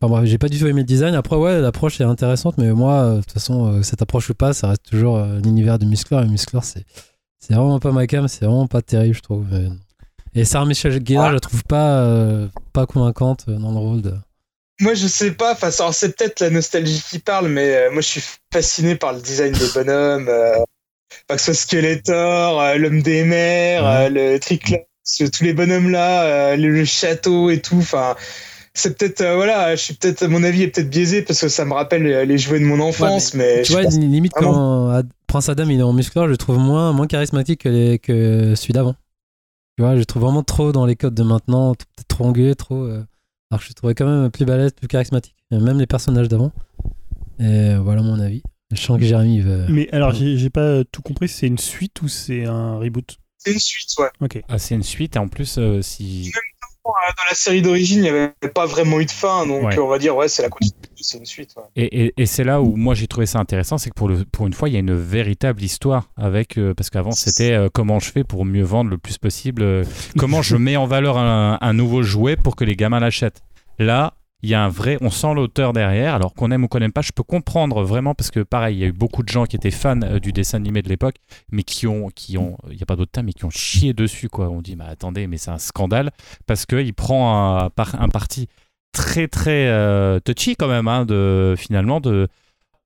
[0.00, 1.14] Enfin bref, j'ai pas du tout aimé le design.
[1.14, 4.34] Après, ouais, l'approche est intéressante, mais moi, euh, de toute façon, euh, cette approche ou
[4.34, 6.22] pas, ça reste toujours euh, l'univers du muscleur.
[6.22, 6.84] Et muscleur, c'est,
[7.38, 9.46] c'est vraiment pas ma cam, c'est vraiment pas terrible, je trouve.
[10.34, 14.14] Et Sarah Michel Gellar, je la trouve pas, pas convaincante dans le rôle de.
[14.80, 15.52] Moi, je sais pas.
[15.52, 19.52] Enfin, c'est peut-être la nostalgie qui parle, mais moi, je suis fasciné par le design
[19.52, 20.26] des bonhommes.
[20.26, 24.84] que ce soit Skeletor, l'homme des mers, le Triclops,
[25.32, 27.78] tous les bonhommes là, le château et tout.
[27.78, 28.14] Enfin
[28.76, 31.64] c'est peut-être euh, voilà, je suis peut-être mon avis est peut-être biaisé parce que ça
[31.64, 35.80] me rappelle les jouets de mon enfance, mais, tu vois limite quand Prince Adam il
[35.80, 38.94] est en muscleur, je le trouve moins moins charismatique que, que celui d'avant.
[39.76, 42.54] Tu vois, je le trouve vraiment trop dans les codes de maintenant, peut-être trop angulé,
[42.54, 42.84] trop.
[42.84, 43.04] Euh,
[43.50, 46.52] alors que je le trouvais quand même plus balèze, plus charismatique, même les personnages d'avant.
[47.38, 48.42] Et voilà mon avis.
[48.74, 49.66] Je sens que Jérémy veut.
[49.68, 53.18] Mais alors j'ai pas tout compris, c'est une suite ou c'est un reboot?
[53.38, 54.08] C'est une suite, ouais.
[54.20, 54.42] Ok.
[54.48, 56.32] Ah, c'est une suite et en plus euh, si
[56.86, 59.98] dans la série d'origine, il n'y avait pas vraiment eu de fin, donc on va
[59.98, 60.48] dire, ouais, c'est la
[61.02, 61.54] c'est une suite.
[61.76, 64.46] Et, et, c'est là où moi j'ai trouvé ça intéressant, c'est que pour, le, pour
[64.46, 67.98] une fois, il y a une véritable histoire avec, euh, parce qu'avant c'était euh, comment
[67.98, 69.84] je fais pour mieux vendre le plus possible, euh,
[70.18, 73.42] comment je mets en valeur un, un nouveau jouet pour que les gamins l'achètent.
[73.78, 76.78] Là, il y a un vrai, on sent l'auteur derrière, alors qu'on aime ou qu'on
[76.78, 79.28] n'aime pas, je peux comprendre vraiment parce que pareil, il y a eu beaucoup de
[79.28, 81.16] gens qui étaient fans euh, du dessin animé de l'époque,
[81.50, 83.94] mais qui ont, qui ont, il n'y a pas d'autre terme, mais qui ont chié
[83.94, 84.48] dessus quoi.
[84.50, 86.10] On dit, mais attendez, mais c'est un scandale
[86.46, 88.48] parce qu'il prend un, un, parti
[88.92, 92.28] très très euh, touchy quand même, hein, de finalement de,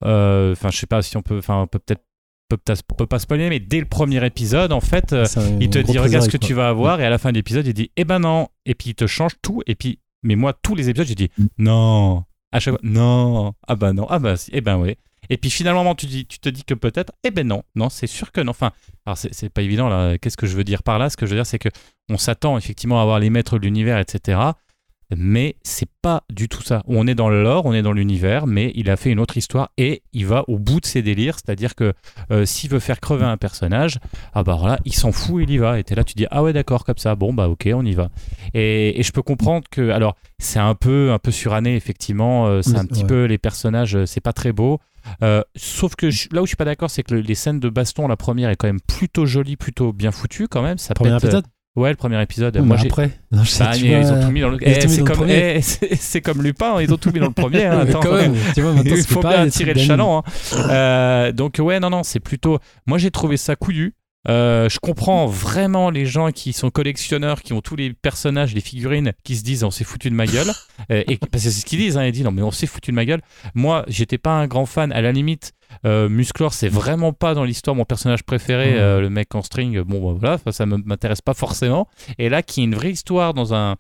[0.05, 2.05] euh, enfin je sais pas si on peut, enfin on peut peut-être
[2.49, 2.59] peut,
[2.97, 5.15] peut pas spoiler, mais dès le premier épisode, en fait,
[5.61, 7.67] il te dit regarde ce que tu vas avoir, et à la fin de l'épisode,
[7.67, 10.53] il dit eh ben non, et puis il te change tout, et puis mais moi,
[10.53, 12.25] tous les épisodes, j'ai dit non.
[12.53, 13.55] À chaque fois, non.
[13.67, 14.07] Ah bah non.
[14.09, 14.51] Ah bah si.
[14.53, 14.97] Eh ben oui.
[15.29, 18.33] Et puis finalement, tu, tu te dis que peut-être, eh ben non, non, c'est sûr
[18.33, 18.51] que non.
[18.51, 18.73] Enfin,
[19.07, 20.19] alors c'est pas évident là.
[20.19, 21.09] Qu'est-ce que je veux dire par là?
[21.11, 21.69] Ce que je veux dire, c'est que
[22.09, 24.53] on s'attend effectivement à avoir les maîtres de l'univers, etc
[25.17, 26.83] mais c'est pas du tout ça.
[26.87, 29.71] On est dans l'or, on est dans l'univers, mais il a fait une autre histoire
[29.77, 31.93] et il va au bout de ses délires, c'est-à-dire que
[32.31, 33.99] euh, s'il veut faire crever un personnage,
[34.35, 35.79] ah bah voilà, il s'en fout, il y va.
[35.79, 37.95] Et t'es là, tu dis ah ouais d'accord comme ça, bon bah ok, on y
[37.95, 38.09] va.
[38.55, 42.77] Et, je peux comprendre que, alors c'est un peu un peu suranné effectivement, euh, c'est
[42.77, 44.79] un petit peu les personnages, euh, c'est pas très beau.
[45.57, 48.17] sauf que là où je suis pas d'accord, c'est que les scènes de baston, la
[48.17, 50.79] première est quand même plutôt jolie, plutôt bien foutue quand même.
[50.79, 51.43] Ça première peut
[51.81, 52.59] Ouais, le premier épisode.
[52.59, 54.59] Moi, après, non, je sais, bah, ils ont tout mis dans le.
[54.61, 57.65] Eh, c'est comme, eh, c'est comme Lupin, ils ont tout mis dans le premier.
[57.65, 60.19] Hein, attends, quand même, tu vois, il faut bien tirer le chaland.
[60.19, 60.31] Hein.
[60.69, 62.59] Euh, donc ouais, non, non, c'est plutôt.
[62.87, 63.95] Moi, j'ai trouvé ça couillu.
[64.29, 68.61] Euh, je comprends vraiment les gens qui sont collectionneurs, qui ont tous les personnages, les
[68.61, 70.51] figurines, qui se disent on s'est foutu de ma gueule.
[70.91, 72.67] Euh, et, parce que c'est ce qu'ils disent, hein, ils disent non mais on s'est
[72.67, 73.21] foutu de ma gueule.
[73.55, 74.91] Moi, j'étais pas un grand fan.
[74.93, 75.53] À la limite,
[75.85, 79.81] euh, Musclor, c'est vraiment pas dans l'histoire mon personnage préféré, euh, le mec en string.
[79.83, 81.87] Bon, bah, voilà, ça m'intéresse pas forcément.
[82.19, 83.77] Et là, qui est une vraie histoire dans un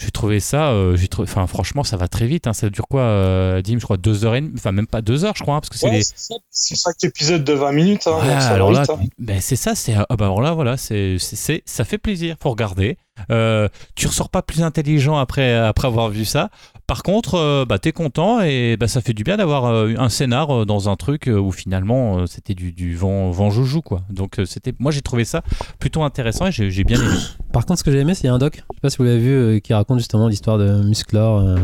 [0.00, 2.46] j'ai trouvé ça, euh, j'ai trouvé, enfin franchement, ça va très vite.
[2.46, 2.52] Hein.
[2.52, 5.24] Ça dure quoi, euh, Dim Je crois deux heures et demie, enfin même pas deux
[5.24, 6.38] heures, je crois, hein, parce que c'est Ouais, des.
[6.50, 8.06] c'est chaque épisode de 20 minutes.
[8.06, 9.00] hein, Ouais, donc ça alors là, vite, hein.
[9.18, 12.50] ben c'est ça, c'est ah bah alors là voilà, c'est- c'est ça fait plaisir, faut
[12.50, 12.96] regarder.
[13.30, 16.50] Euh, tu ressors pas plus intelligent après après avoir vu ça.
[16.86, 20.08] Par contre, euh, bah t'es content et bah ça fait du bien d'avoir euh, un
[20.08, 23.82] scénar euh, dans un truc euh, où finalement euh, c'était du, du vent vent joujou
[23.82, 24.02] quoi.
[24.10, 25.42] Donc c'était, moi j'ai trouvé ça
[25.78, 27.14] plutôt intéressant et j'ai j'ai bien aimé.
[27.52, 29.18] Par contre, ce que j'ai aimé, c'est un doc, je sais pas si vous l'avez
[29.18, 31.40] vu, euh, qui raconte justement l'histoire de Musclor.
[31.40, 31.56] euh,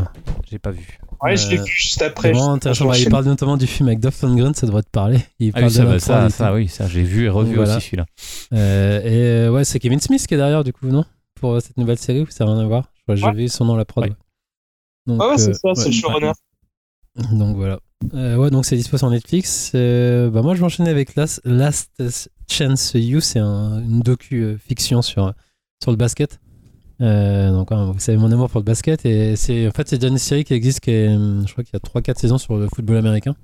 [0.50, 0.98] J'ai pas vu.
[1.22, 2.32] Ouais, je l'ai vu juste après.
[2.32, 2.86] vraiment intéressant.
[2.86, 5.20] Bah, il parle notamment du film avec Dolph Lundgren, ça devrait te parler.
[5.38, 7.54] Il Ah parle oui, ça, de bah, ça, ça, oui, ça j'ai vu et revu
[7.54, 7.76] Voilà.
[7.76, 8.04] aussi celui-là.
[8.52, 11.04] Euh, et euh, ouais, c'est Kevin Smith qui est derrière, du coup, non?
[11.40, 12.90] Pour euh, cette nouvelle série, ou ça n'a rien à voir?
[13.08, 13.32] J'ai Ouais.
[13.34, 14.04] vu son nom la prod.
[14.04, 14.12] Ouais.
[15.06, 16.32] Donc, Ah ouais, c'est euh, ça, c'est le showrunner.
[17.32, 17.78] Donc voilà.
[18.12, 19.72] Euh, ouais, donc c'est dispo sur Netflix.
[19.74, 21.90] Euh, bah moi, je vais enchaîner avec Last, Last
[22.50, 23.20] Chance You.
[23.20, 25.32] C'est un- une docu-fiction sur,
[25.82, 26.40] sur le basket.
[27.00, 29.06] Euh, donc, hein, vous savez mon amour pour le basket.
[29.06, 31.72] Et c'est en fait, c'est déjà une série qui existe, qui est, je crois qu'il
[31.72, 33.34] y a 3-4 saisons sur le football américain.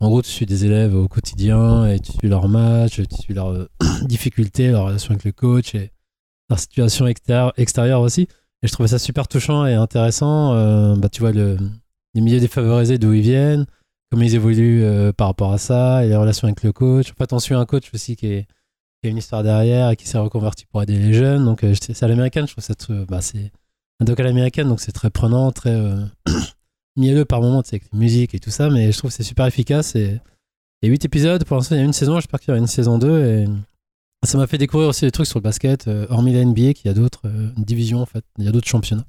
[0.00, 3.34] En gros, tu suis des élèves au quotidien et tu suis leurs matchs, tu suis
[3.34, 3.68] leurs
[4.06, 5.90] difficultés, leurs relations avec le coach et
[6.48, 8.22] leur situation extérieure, aussi.
[8.62, 10.54] Et je trouvais ça super touchant et intéressant.
[10.54, 11.58] Euh, bah, tu vois le,
[12.14, 13.66] les milieux défavorisés d'où ils viennent,
[14.10, 17.12] comment ils évoluent euh, par rapport à ça et les relations avec le coach.
[17.12, 18.46] En fait, on suit un coach aussi qui,
[19.04, 21.44] a une histoire derrière et qui s'est reconverti pour aider les jeunes.
[21.44, 22.74] Donc, euh, c'est à l'américaine, je trouve ça
[23.08, 23.52] bah, c'est
[24.00, 25.76] un doc à l'américaine, donc c'est très prenant, très
[26.96, 29.16] mielleux par moments, tu sais, avec la musique et tout ça, mais je trouve que
[29.16, 29.94] c'est super efficace.
[29.94, 30.20] Et
[30.82, 32.66] a 8 épisodes, pour l'instant, il y a une saison, j'espère qu'il y aura une
[32.66, 33.24] saison 2.
[33.24, 33.46] Et
[34.24, 36.86] ça m'a fait découvrir aussi des trucs sur le basket, euh, hormis la NBA, qu'il
[36.86, 39.06] y a d'autres euh, divisions, en fait, il y a d'autres championnats.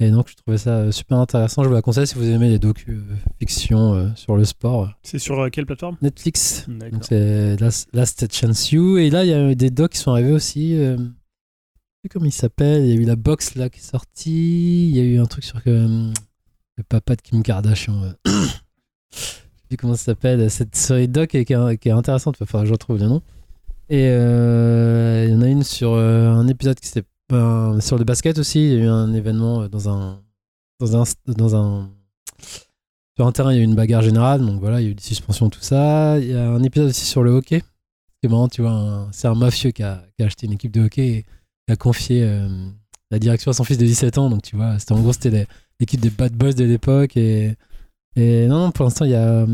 [0.00, 1.62] Et donc, je trouvais ça euh, super intéressant.
[1.62, 4.90] Je vous la conseille si vous aimez les docu-fiction euh, sur le sport.
[5.04, 5.96] C'est sur quelle plateforme?
[6.02, 6.66] Netflix.
[6.68, 8.98] Donc, c'est Last, Last Chance You.
[8.98, 10.74] Et là, il y a eu des docs qui sont arrivés aussi.
[10.76, 10.96] je
[12.02, 12.82] sais comment il s'appelle.
[12.84, 14.88] Il y a eu la box là qui est sortie.
[14.88, 16.12] Il y a eu un truc sur le
[16.88, 18.02] papa de Kim Kardashian.
[18.24, 19.36] je sais
[19.68, 20.50] plus comment ça s'appelle.
[20.50, 22.36] Cette série est, qui est, qui est intéressante.
[22.38, 23.22] Que je retrouve le nom.
[23.88, 27.98] Et euh, il y en a une sur euh, un épisode qui s'était ben, sur
[27.98, 28.64] le basket aussi.
[28.64, 30.22] Il y a eu un événement euh, dans un
[30.80, 30.96] dans
[31.56, 31.90] un
[33.16, 33.52] sur un terrain.
[33.52, 34.40] Il y a eu une bagarre générale.
[34.40, 36.18] Donc voilà, il y a eu des suspensions, tout ça.
[36.18, 37.62] Il y a un épisode aussi sur le hockey.
[38.22, 39.08] C'est marrant, tu vois.
[39.12, 42.26] C'est un mafieux qui a, acheté une équipe de hockey et qui a confié
[43.10, 44.30] la direction à son fils de 17 ans.
[44.30, 45.46] Donc tu vois, c'était en gros c'était
[45.80, 47.56] l'équipe des bad boys de l'époque et
[48.16, 49.46] non, non, pour l'instant il y a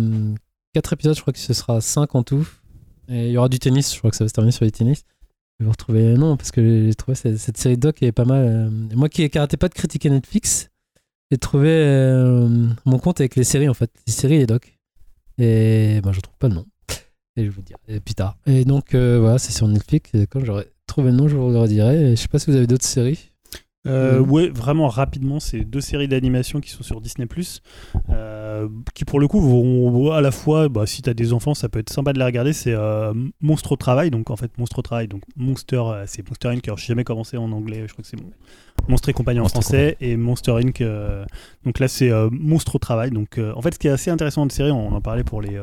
[0.74, 1.16] 4 épisodes.
[1.16, 2.46] Je crois que ce sera 5 en tout.
[3.08, 5.04] Il y aura du tennis, je crois que ça va se terminer sur les tennis.
[5.58, 6.14] Je vais vous retrouver.
[6.14, 8.44] Non, parce que j'ai trouvé cette, cette série doc est pas mal.
[8.46, 10.68] euh, Moi qui n'arrêtais pas de critiquer Netflix,
[11.30, 13.90] j'ai trouvé euh, mon compte avec les séries en fait.
[14.06, 14.78] Les séries et les docs.
[15.38, 16.66] Et ben, je trouve pas le nom.
[17.36, 18.36] Et je vous dirai plus tard.
[18.46, 20.10] Et donc euh, voilà, c'est sur Netflix.
[20.14, 22.12] Et quand j'aurai trouvé le nom, je vous le redirai.
[22.12, 23.30] Et je sais pas si vous avez d'autres séries.
[23.86, 24.18] Euh.
[24.18, 27.26] Ouais, vraiment rapidement, c'est deux séries d'animation qui sont sur Disney
[28.10, 31.68] euh, qui pour le coup vont à la fois, bah, si t'as des enfants, ça
[31.68, 32.52] peut être sympa de les regarder.
[32.52, 36.26] C'est euh, Monstre au travail, donc en fait Monstre au travail, donc Monster, euh, c'est
[36.28, 36.66] Monster Inc.
[36.66, 38.32] Alors, j'ai jamais commencé en anglais, je crois que c'est mon-
[38.88, 40.80] Monstre et compagnie en Monstre français et Monster Inc.
[40.80, 41.24] euh,
[41.64, 43.10] donc là c'est Monstre au travail.
[43.10, 45.58] Donc en fait, ce qui est assez intéressant de série, on en parlait pour les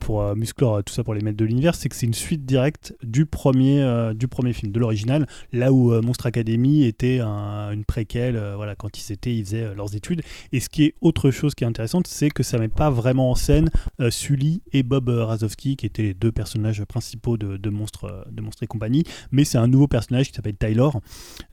[0.00, 2.94] pour Musclor, tout ça pour les maîtres de l'univers, c'est que c'est une suite directe
[3.02, 7.41] du premier du premier film, de l'original là où Monstre Academy était un-
[7.72, 10.22] une préquelle, euh, voilà, quand ils étaient, ils faisaient euh, leurs études.
[10.52, 13.30] Et ce qui est autre chose qui est intéressante, c'est que ça met pas vraiment
[13.30, 13.70] en scène
[14.00, 18.42] euh, Sully et Bob Razowski, qui étaient les deux personnages principaux de, de Monstre, de
[18.60, 21.00] et compagnie, mais c'est un nouveau personnage qui s'appelle Taylor,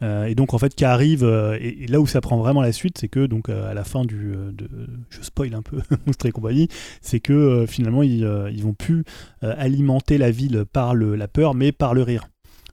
[0.01, 1.23] et donc en fait qui arrive,
[1.59, 4.33] et, là où ça prend vraiment la suite, c'est que donc à la fin du,
[4.51, 4.69] de,
[5.09, 6.67] je spoil un peu Monstre et compagnie,
[7.01, 9.05] c'est que finalement ils, ils vont plus
[9.41, 12.27] alimenter la ville par le, la peur, mais par le rire.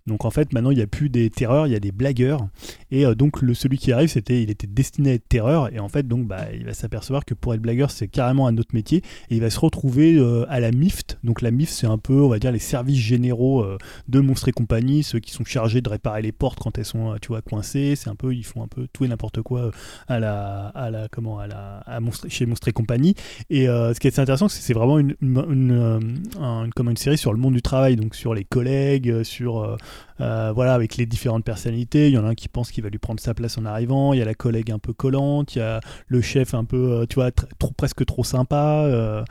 [0.06, 2.46] Donc en fait, maintenant, il n'y a plus des terreurs, il y a des blagueurs.
[2.90, 5.72] Et euh, donc, le, celui qui arrive, c'était, il était destiné à être terreur.
[5.74, 8.56] Et en fait, donc, bah, il va s'apercevoir que pour être blagueur, c'est carrément un
[8.58, 8.98] autre métier.
[9.30, 11.18] Et il va se retrouver euh, à la MIFT.
[11.24, 13.78] Donc, la MIFT, c'est un peu, on va dire, les services généraux euh,
[14.08, 17.16] de Monstres et compagnie, ceux qui sont chargés de réparer les portes quand elles sont,
[17.20, 17.94] tu vois, coincées.
[17.96, 19.70] C'est un peu, ils font un peu tout et n'importe quoi
[20.06, 23.14] à la, à la, comment, à la, à Monstres- chez Monstres et compagnie.
[23.50, 26.90] Et ce qui est intéressant, c'est que c'est vraiment une, une, une, un- une- comme
[26.90, 29.76] une série sur le monde du travail, donc sur les collègues, sur
[30.20, 32.08] euh, euh, voilà, avec les différentes personnalités.
[32.08, 34.12] Il y en a un qui pense qu'il va lui prendre sa place en arrivant.
[34.12, 35.54] Il y a la collègue un peu collante.
[35.54, 37.30] Il y a le chef un peu, euh, tu vois,
[37.76, 39.24] presque trop sympa.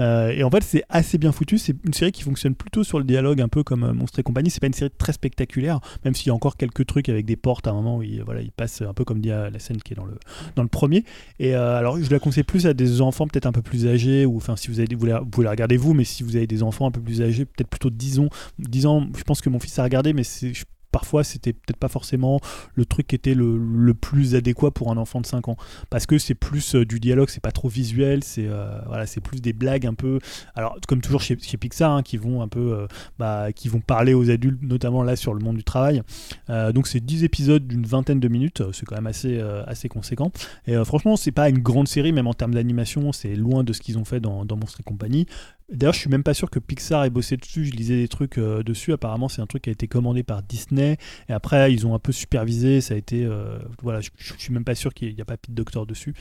[0.00, 1.58] Euh, euh, et en fait, c'est assez bien foutu.
[1.58, 4.22] C'est une série qui fonctionne plutôt sur le dialogue, un peu comme euh, Monstre et
[4.22, 4.50] compagnie.
[4.50, 7.36] C'est pas une série très spectaculaire, même s'il y a encore quelques trucs avec des
[7.36, 9.58] portes à un moment où il, voilà, il passe un peu comme dit à la
[9.58, 10.14] scène qui est dans le,
[10.56, 11.04] dans le premier.
[11.38, 14.26] Et euh, alors, je la conseille plus à des enfants peut-être un peu plus âgés,
[14.26, 15.44] ou enfin, si vous avez, vous, la- vous
[15.78, 18.28] vous, mais si vous avez des enfants un peu plus âgés, peut-être plutôt 10 ans,
[18.58, 20.52] 10 ans, je pense que mon fils a regardé, mais c'est,
[20.92, 22.40] parfois c'était peut-être pas forcément
[22.74, 25.56] le truc qui était le, le, plus adéquat pour un enfant de 5 ans.
[25.90, 28.48] Parce que c'est plus du dialogue, c'est pas trop visuel, c'est
[28.86, 30.18] voilà, c'est plus des blagues un peu.
[30.54, 32.86] Alors, comme toujours chez, chez Pixar, hein, qui vont un peu.
[33.18, 36.02] Bah, qui vont parler aux adultes, notamment là sur le monde du travail.
[36.48, 40.32] donc, c'est 10 épisodes d'une vingtaine de minutes, c'est quand même assez, assez conséquent.
[40.66, 43.80] Et franchement, c'est pas une grande série, même en termes d'animation, c'est loin de ce
[43.80, 45.26] qu'ils ont fait dans, dans Monstres et compagnie.
[45.72, 47.64] D'ailleurs, je suis même pas sûr que Pixar ait bossé dessus.
[47.64, 48.92] Je lisais des trucs euh, dessus.
[48.92, 50.96] Apparemment, c'est un truc qui a été commandé par Disney.
[51.28, 52.80] Et après, ils ont un peu supervisé.
[52.80, 53.24] Ça a été.
[53.24, 56.14] Euh, voilà, je, suis même pas sûr qu'il n'y a pas Pete Doctor dessus.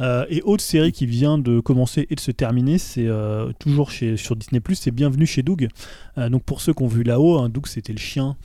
[0.00, 3.08] Euh, et autre série qui vient de commencer et de se terminer, c'est
[3.58, 5.68] toujours sur Disney c'est Bienvenue chez Doug.
[6.16, 8.36] donc, pour ceux qui ont vu là-haut, hein, Doug, c'était le chien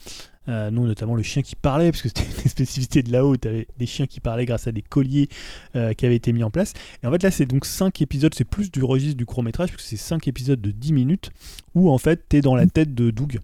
[0.49, 3.47] euh, nous, notamment le chien qui parlait, parce que c'était une spécificité de là-haut, tu
[3.47, 5.29] avais des chiens qui parlaient grâce à des colliers
[5.75, 6.73] euh, qui avaient été mis en place.
[7.03, 9.83] Et en fait, là, c'est donc 5 épisodes, c'est plus du registre du court-métrage, parce
[9.83, 11.31] que c'est 5 épisodes de 10 minutes,
[11.75, 13.39] où en fait, tu es dans la tête de Doug.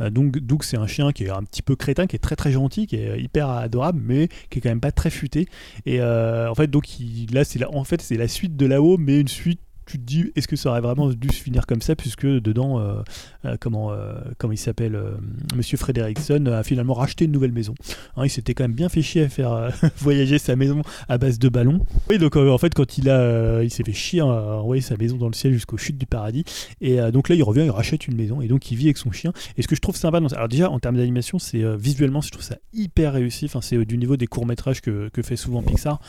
[0.00, 2.36] Euh, donc Doug c'est un chien qui est un petit peu crétin, qui est très
[2.36, 5.48] très gentil, qui est hyper adorable, mais qui est quand même pas très futé.
[5.86, 9.20] Et en fait donc il, là c'est en fait c'est la suite de là-haut, mais
[9.20, 11.96] une suite tu te dis, est-ce que ça aurait vraiment dû se finir comme ça,
[11.96, 13.00] puisque dedans, euh,
[13.44, 15.00] euh, comment, euh, comment il s'appelle,
[15.56, 17.74] Monsieur Frederickson a finalement racheté une nouvelle maison.
[18.16, 21.38] Hein, il s'était quand même bien fait chier à faire voyager sa maison à base
[21.38, 21.86] de ballons.
[22.10, 25.16] Et donc en fait, quand il a, il s'est fait chier à envoyer sa maison
[25.16, 26.44] dans le ciel jusqu'aux chutes du paradis.
[26.80, 29.10] Et donc là, il revient, il rachète une maison, et donc il vit avec son
[29.10, 29.32] chien.
[29.56, 30.28] Et ce que je trouve sympa, dans...
[30.28, 33.46] alors déjà en termes d'animation, c'est visuellement, je trouve ça hyper réussi.
[33.46, 36.00] Enfin, c'est du niveau des courts métrages que, que fait souvent Pixar.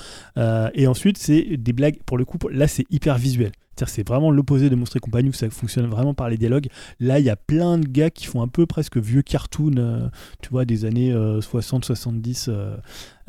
[0.74, 2.00] et ensuite, c'est des blagues.
[2.06, 3.52] Pour le coup, là, c'est hyper visuel
[3.88, 6.68] c'est vraiment l'opposé de Monstres et compagnie où ça fonctionne vraiment par les dialogues.
[7.00, 10.10] Là, il y a plein de gars qui font un peu presque vieux cartoon, euh,
[10.42, 12.48] tu vois, des années 60-70.
[12.50, 12.76] Euh,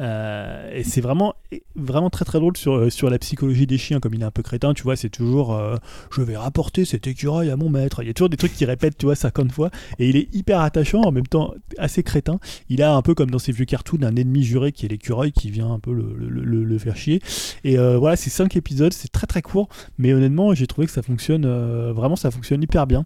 [0.01, 1.35] euh, et c'est vraiment,
[1.77, 4.31] vraiment très très drôle sur, euh, sur la psychologie des chiens, comme il est un
[4.31, 5.77] peu crétin, tu vois, c'est toujours euh,
[6.11, 8.03] je vais rapporter cet écureuil à mon maître.
[8.03, 10.35] Il y a toujours des trucs qu'il répète, tu vois, 50 fois, et il est
[10.35, 12.41] hyper attachant, en même temps assez crétin.
[12.69, 15.33] Il a un peu comme dans ses vieux cartoons un ennemi juré qui est l'écureuil
[15.33, 17.21] qui vient un peu le, le, le, faire chier.
[17.65, 19.69] Et voilà, c'est 5 épisodes, c'est très très court,
[19.99, 21.47] mais honnêtement, j'ai trouvé que ça fonctionne
[21.93, 23.05] vraiment, ça fonctionne hyper bien.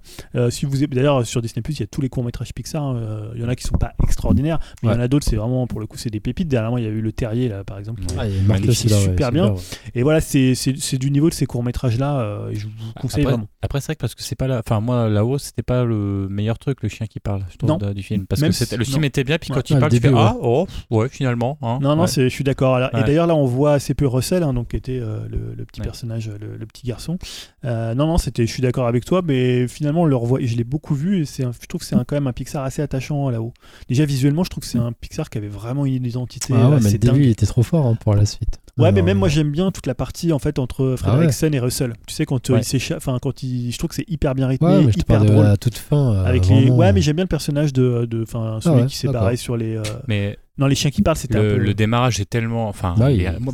[0.51, 3.41] si vous d'ailleurs sur Disney il y a tous les courts métrages Pixar, hein, il
[3.41, 5.67] y en a qui sont pas extraordinaires, mais il y en a d'autres, c'est vraiment
[5.67, 6.49] pour le coup, c'est des pépites.
[6.49, 9.55] Dernièrement, il y a eu le Terrier là par exemple qui, est super bien.
[9.95, 13.33] et voilà c'est du niveau de ces courts métrages là euh, je vous conseille après,
[13.33, 15.85] vraiment après c'est vrai que parce que c'est pas là enfin moi là-haut c'était pas
[15.85, 18.27] le meilleur truc le chien qui parle je trouve, du film.
[18.27, 21.09] Parce que le film était bien puis quand il parle tu fais ah oh ouais
[21.09, 22.79] finalement hein, non non je suis d'accord.
[22.79, 25.81] Et d'ailleurs là on voit assez peu Russell hein, donc qui était euh, le, petit
[25.81, 27.19] personnage le, petit garçon.
[27.65, 30.47] Euh, non non c'était je suis d'accord avec toi mais finalement on le revoit et
[30.47, 32.83] je l'ai beaucoup vu et c'est je trouve que c'est quand même un Pixar assez
[32.83, 33.55] attachant là-haut.
[33.89, 36.93] Déjà visuellement je trouve que c'est un Pixar qui avait vraiment une identité ah mais
[36.93, 38.61] le début il était trop fort hein, pour la suite.
[38.77, 41.95] Ouais, mais même moi j'aime bien toute la partie en fait entre ah et Russell.
[42.07, 44.47] Tu sais quand euh, il s'échappe, enfin quand il, je trouve que c'est hyper bien
[44.47, 45.47] rythmé, ouais, hyper drôle.
[45.47, 46.15] à toute fin.
[46.15, 48.97] Euh, avec les, ouais, mais j'aime bien le personnage de, de, enfin celui ah qui
[48.97, 49.77] s'est barré sur les.
[49.77, 51.61] Euh, mais non, les chiens qui parlent, c'était le, un peu...
[51.61, 52.69] le démarrage est tellement.
[52.69, 52.95] Enfin,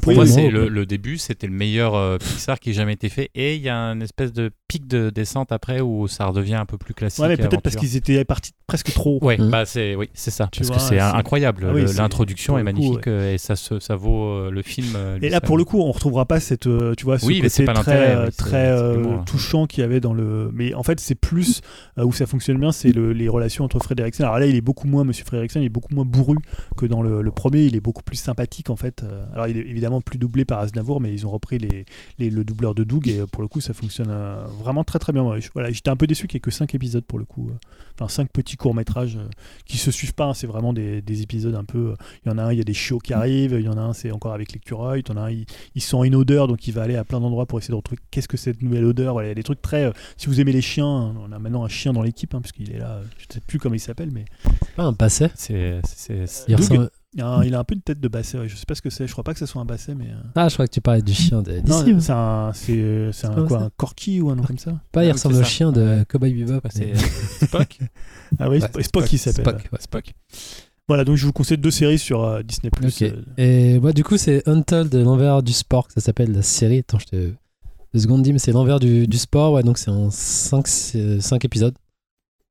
[0.02, 3.30] pour moi, c'est le, début, c'était le meilleur euh, Pixar qui ait jamais été fait.
[3.34, 6.66] Et il y a une espèce de pic de descente après où ça redevient un
[6.66, 7.22] peu plus classique.
[7.22, 9.18] Ouais, mais peut-être parce qu'ils étaient partis presque trop.
[9.22, 9.50] Ouais, mmh.
[9.50, 10.50] bah c'est oui, c'est ça.
[10.54, 11.68] parce que c'est incroyable.
[11.70, 14.88] Ah l'introduction est, magnifique euh, et ça, ça vaut euh, le film.
[15.22, 18.30] et là, pour le coup, on retrouvera pas cette, tu vois, ce oui, côté très,
[18.32, 18.76] très
[19.24, 20.50] touchant qu'il y avait dans le.
[20.52, 21.62] Mais en fait, c'est plus
[21.96, 25.04] où ça fonctionne bien, c'est les relations entre Frédéric Alors là, il est beaucoup moins,
[25.04, 26.36] Monsieur Frédéric il est beaucoup moins bourru
[26.76, 29.02] que dans le, premier, il est beaucoup plus sympathique en fait.
[29.02, 31.58] Euh, alors il est évidemment plus doublé par Aznavour, mais ils ont repris
[32.18, 35.12] le doubleur de Doug et euh, pour le coup ça fonctionne euh, vraiment très très
[35.12, 35.22] bien.
[35.54, 37.50] Voilà, j'étais un peu déçu qu'il n'y ait que 5 épisodes pour le coup.
[38.00, 39.18] Enfin 5 petits courts métrages
[39.66, 40.26] qui se suivent pas.
[40.26, 40.34] Hein.
[40.34, 41.94] c'est vraiment des, épisodes un peu.
[42.24, 43.56] Il y en a un, il y a des chiots qui arrivent.
[43.58, 45.02] Il y en a un, c'est encore avec l'écureuil.
[45.06, 47.20] Il y en a un, il, sent une odeur donc il va aller à plein
[47.20, 49.22] d'endroits pour essayer de retrouver qu'est-ce que cette nouvelle odeur.
[49.22, 49.92] il y a des trucs très.
[50.16, 52.78] si vous aimez les chiens, on a maintenant un chien dans l'équipe hein, puisqu'il est
[52.78, 53.00] là.
[53.18, 54.24] Je sais plus comment il s'appelle, mais.
[54.62, 55.28] C'est pas un passé.
[55.34, 55.80] C'est.
[56.48, 58.48] il a, il a, un peu une tête de basset, ouais.
[58.48, 60.06] je sais pas ce que c'est, je crois pas que ce soit un basset, mais.
[60.10, 60.30] Euh.
[60.36, 61.96] Ah, je crois que tu parlais du chien d'ici.
[62.00, 65.10] c'est un, c'est, c'est un, quoi, un corky ou un nom comme ça Pas, il
[65.10, 66.60] ah, ressemble au chien de Cowboy Bebop.
[66.70, 66.94] C'est
[67.44, 67.78] Spock
[68.38, 69.58] Ah oui, Spock, il s'appelle.
[69.60, 70.14] Spock, Spock.
[70.86, 72.70] Voilà, donc je vous conseille deux séries sur euh, Disney.
[72.84, 73.12] Okay.
[73.12, 73.22] Euh.
[73.38, 76.78] Et bah, du coup, c'est Untold, l'envers du sport, ça s'appelle la série.
[76.78, 77.32] Attends, je te.
[77.94, 81.74] Deux secondes, mais c'est l'envers du, du, sport, ouais, donc c'est en 5 épisodes.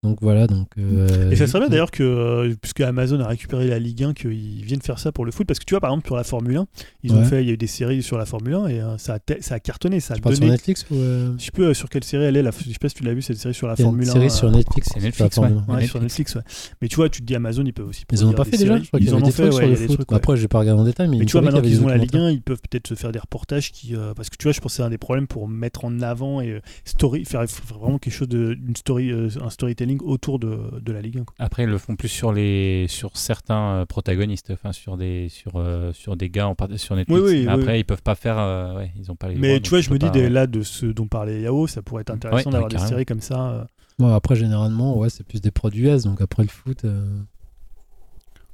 [0.01, 0.69] Donc voilà, donc.
[0.77, 4.13] Euh, et ça serait bien d'ailleurs que, euh, puisque Amazon a récupéré la Ligue 1,
[4.13, 6.23] qu'ils viennent faire ça pour le foot, parce que tu vois, par exemple, pour la
[6.23, 6.67] Formule 1,
[7.03, 8.97] ils ont fait, il y a eu des séries sur la Formule 1 et euh,
[8.97, 10.35] ça, a ça a cartonné, ça a donné.
[10.37, 12.51] sur Netflix ou Je sais plus sur quelle série elle est, la...
[12.51, 14.13] je sais pas si tu l'as vu cette série sur la Formule 1.
[14.13, 15.49] série sur Netflix, c'est Netflix, ouais.
[15.67, 16.43] ouais, sur Netflix, ouais.
[16.81, 18.05] Mais tu vois, tu te dis Amazon, ils peuvent aussi.
[18.09, 20.13] Ils en ont pas fait déjà, je crois qu'ils en ont fait sur le foot.
[20.13, 21.17] Après, je vais pas regarder en détail, mais.
[21.17, 23.19] Mais tu vois, maintenant qu'ils ont la Ligue 1, ils peuvent peut-être se faire des
[23.19, 25.83] reportages qui, parce que tu vois, je pense que c'est un des problèmes pour mettre
[25.83, 30.79] en avant et story, faire vraiment quelque chose d'une story, un storytelling storytelling autour de,
[30.79, 31.25] de la Ligue 1.
[31.39, 35.63] Après, ils le font plus sur les sur certains protagonistes, enfin sur des sur
[35.93, 37.21] sur des gars en sur Netflix.
[37.21, 38.37] Oui, oui, après, ils peuvent pas faire,
[38.77, 39.35] ouais, ils ont pas les.
[39.35, 42.11] Mais tu vois, je me dis là de ce dont parlait Yao, ça pourrait être
[42.11, 43.67] intéressant d'avoir des séries comme ça.
[43.97, 46.85] Bon, après, généralement, ouais, c'est plus des produits S, donc après le foot.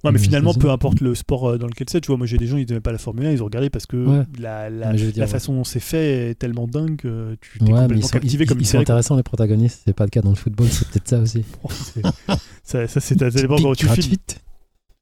[0.06, 2.38] Ouais, mais finalement, peu importe le sport euh, dans lequel c'est, tu vois, moi j'ai
[2.38, 4.94] des gens, ils n'aimaient pas la Formule 1, ils ont regardé parce que la, la,
[4.94, 8.60] la façon dont c'est fait est tellement dingue que tu t'es complètement captivé ils, comme
[8.60, 11.20] Ils sont intéressants les protagonistes, c'est pas le cas dans le football, c'est peut-être ça
[11.20, 11.44] aussi.
[12.64, 14.18] ça, ça c'est tellement quand tu filmes.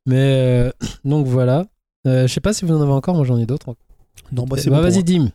[0.05, 0.71] Mais euh,
[1.05, 1.65] donc voilà.
[2.05, 3.75] Euh, je sais pas si vous en avez encore, moi j'en ai d'autres.
[4.31, 4.83] Non, bah c'est bah, bon.
[4.83, 5.29] Vas-y, Dim.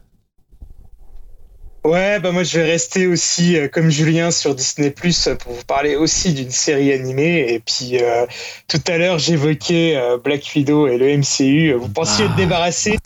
[1.85, 5.65] Ouais, bah moi je vais rester aussi euh, comme Julien sur Disney Plus pour vous
[5.65, 7.53] parler aussi d'une série animée.
[7.53, 8.27] Et puis euh,
[8.67, 11.73] tout à l'heure j'évoquais euh, Black Widow et le MCU.
[11.75, 12.99] Vous pensiez être ah, débarrassé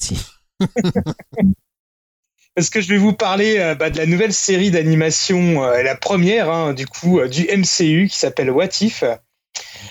[2.54, 6.74] Parce que je vais vous parler bah, de la nouvelle série d'animation, la première hein,
[6.74, 9.04] du coup du MCU qui s'appelle What If.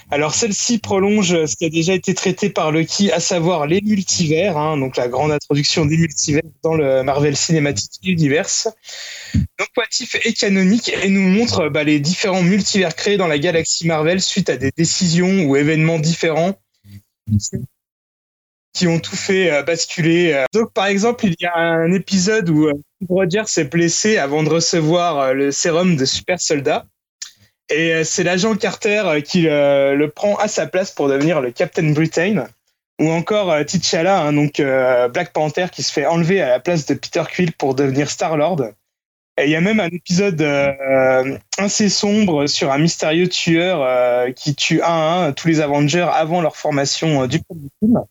[0.10, 4.58] Alors celle-ci prolonge ce qui a déjà été traité par Lucky, à savoir les multivers,
[4.58, 8.68] hein, donc la grande introduction des multivers dans le Marvel Cinematic Universe.
[9.34, 13.88] Donc What est canonique et nous montre bah, les différents multivers créés dans la galaxie
[13.88, 16.56] Marvel suite à des décisions ou événements différents
[18.74, 20.34] qui ont tout fait euh, basculer.
[20.34, 20.46] Euh.
[20.54, 22.74] Donc par exemple, il y a un épisode où euh,
[23.08, 26.86] Roger s'est blessé avant de recevoir le sérum de super soldat.
[27.72, 31.42] Et euh, c'est l'agent Carter euh, qui euh, le prend à sa place pour devenir
[31.42, 32.48] le Captain Britain.
[33.00, 36.94] Ou encore T'Challa, hein, donc Black Panther, qui se fait enlever à la place de
[36.94, 38.74] Peter Quill pour devenir Star-Lord.
[39.40, 40.46] Et il y a même un épisode
[41.58, 46.42] assez sombre sur un mystérieux tueur qui tue un à un tous les Avengers avant
[46.42, 48.04] leur formation du premier film.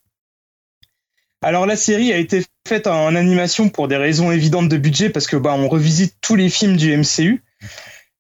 [1.41, 5.29] Alors la série a été faite en animation pour des raisons évidentes de budget parce
[5.29, 7.45] que bah on revisite tous les films du MCU.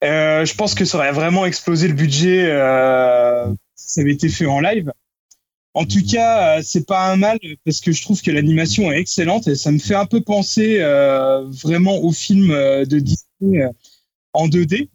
[0.03, 4.29] Euh, je pense que ça aurait vraiment explosé le budget euh, si ça avait été
[4.29, 4.93] fait en live.
[5.75, 8.99] En tout cas, euh, c'est pas un mal parce que je trouve que l'animation est
[8.99, 10.79] excellente et ça me fait un peu penser
[11.63, 13.65] vraiment au film de Disney
[14.33, 14.89] en 2D.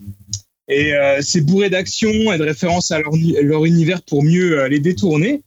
[0.67, 5.43] Et c'est bourré d'action et de références à leur, leur, univers pour mieux les détourner.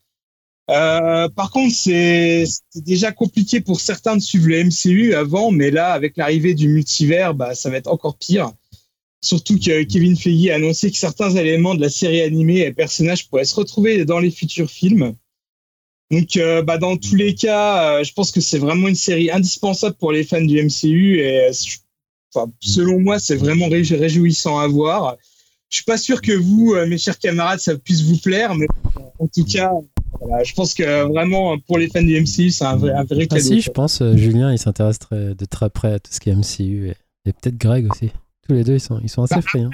[0.68, 2.44] par contre, c'est
[2.76, 7.34] déjà compliqué pour certains de suivre le MCU avant, mais là, avec l'arrivée du multivers,
[7.34, 8.52] bah, ça va être encore pire.
[9.20, 13.28] Surtout que Kevin Feige a annoncé que certains éléments de la série animée et personnages
[13.28, 15.14] pourraient se retrouver dans les futurs films.
[16.10, 19.30] Donc, euh, bah, dans tous les cas, euh, je pense que c'est vraiment une série
[19.30, 21.50] indispensable pour les fans du MCU et
[22.32, 25.16] enfin, selon moi, c'est vraiment réjouissant à voir.
[25.68, 28.66] Je suis pas sûr que vous, euh, mes chers camarades, ça puisse vous plaire, mais
[29.18, 29.70] en tout cas,
[30.18, 33.28] voilà, je pense que vraiment pour les fans du MCU, c'est un vrai, un vrai
[33.30, 36.34] ah si, je pense, Julien, il s'intéresse de très près à tout ce qui est
[36.34, 36.96] MCU et,
[37.28, 38.10] et peut-être Greg aussi.
[38.48, 39.60] Tous les deux, ils sont, ils sont assez bah, frais.
[39.60, 39.70] Hein.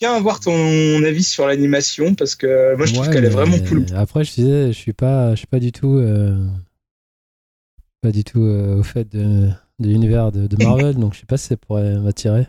[0.00, 3.86] bien avoir ton avis sur l'animation parce que moi je trouve qu'elle est vraiment cool.
[3.94, 6.46] Après, je disais, je suis pas, je suis pas du tout, euh,
[8.02, 9.48] pas du tout euh, au fait de,
[9.78, 12.46] de l'univers de, Marvel, donc je sais pas si ça pourrait m'attirer.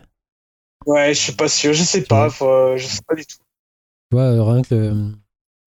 [0.86, 3.36] Ouais, je suis pas sûr, je sais pas, je sais pas du tout.
[4.10, 4.94] Tu vois, rien que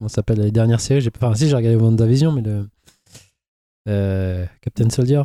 [0.02, 2.68] on s'appelle les dernières séries, j'ai pas, enfin si j'ai regardé WandaVision, mais le
[3.88, 5.22] euh, Captain Soldier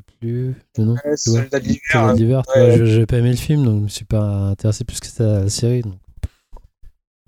[0.00, 0.94] plus nom.
[1.04, 2.42] Ouais, Soldat d'hiver.
[2.54, 2.78] Ouais.
[2.78, 5.38] Je n'ai pas aimé le film, donc je me suis pas intéressé plus que ça
[5.38, 5.82] à la série.
[5.82, 5.94] Donc.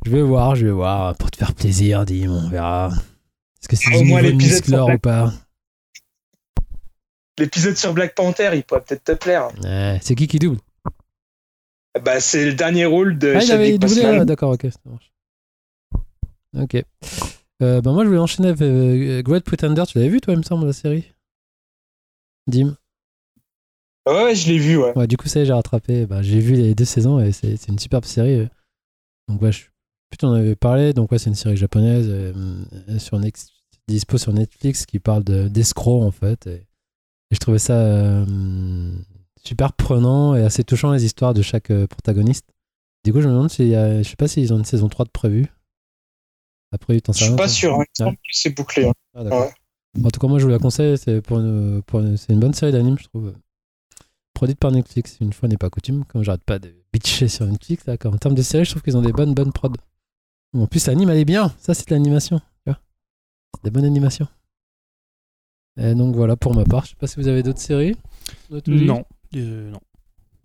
[0.05, 2.91] Je vais voir, je vais voir, pour te faire plaisir, Dim, on verra.
[3.61, 5.33] Est-ce que c'est ah, du niveau musclore ou pas?
[7.39, 9.49] L'épisode sur Black Panther, il pourrait peut-être te plaire.
[10.03, 10.59] c'est qui qui double?
[12.03, 15.13] Bah, C'est le dernier rôle de ah, il avait doublé, d'accord, ok, ça marche.
[16.57, 16.85] Ok.
[17.63, 19.85] Euh, bah, moi, je vais enchaîner avec euh, Great Pretender.
[19.87, 21.14] Tu l'avais vu, toi, il me semble, la série?
[22.47, 22.77] Dim
[24.07, 24.93] Ouais, je l'ai vu, ouais.
[24.97, 25.07] ouais.
[25.07, 26.07] Du coup, ça j'ai rattrapé.
[26.07, 28.41] Bah, j'ai vu les deux saisons et c'est une superbe série.
[28.41, 28.47] Euh.
[29.29, 29.65] Donc, ouais, je...
[30.11, 30.93] putain, on avait parlé.
[30.93, 32.65] Donc, ouais, c'est une série japonaise euh,
[32.99, 33.19] sur
[33.89, 36.47] dispo sur Netflix qui parle d'escrocs, en fait.
[36.47, 36.67] Et...
[37.31, 38.95] je trouvais ça euh,
[39.43, 42.47] super prenant et assez touchant, les histoires de chaque protagoniste.
[43.05, 44.03] Du coup, je me demande si y a...
[44.03, 45.47] je sais pas s'ils ont une saison 3 de prévu.
[46.73, 47.85] Après, t'en sais Je suis pas sûr, hein.
[48.01, 48.85] il c'est bouclé.
[48.85, 48.93] Hein.
[49.15, 49.55] Ah, ouais.
[50.03, 50.97] En tout cas, moi, je vous la conseille.
[50.99, 53.35] C'est pour une, pour une bonne série d'anime, je trouve.
[54.33, 56.05] Produite par Netflix, une fois n'est pas coutume.
[56.07, 58.97] Comme j'arrête pas de bitcher sur Netflix, là, en termes de série, je trouve qu'ils
[58.97, 59.71] ont des bonnes, bonnes prods.
[60.57, 61.53] En plus, l'anime, elle est bien.
[61.59, 62.41] Ça, c'est de l'animation.
[62.67, 64.27] C'est des bonnes animations.
[65.77, 66.85] Et donc voilà pour ma part.
[66.85, 67.97] Je sais pas si vous avez d'autres séries.
[68.67, 69.05] Non.
[69.37, 69.81] Euh, non.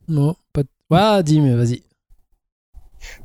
[0.08, 0.70] Non, pas de...
[0.92, 1.84] Ah, dis, mais vas-y.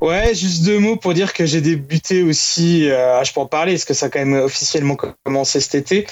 [0.01, 3.73] Ouais, juste deux mots pour dire que j'ai débuté aussi, euh, je peux en parler,
[3.73, 6.07] parce que ça a quand même officiellement commencé cet été,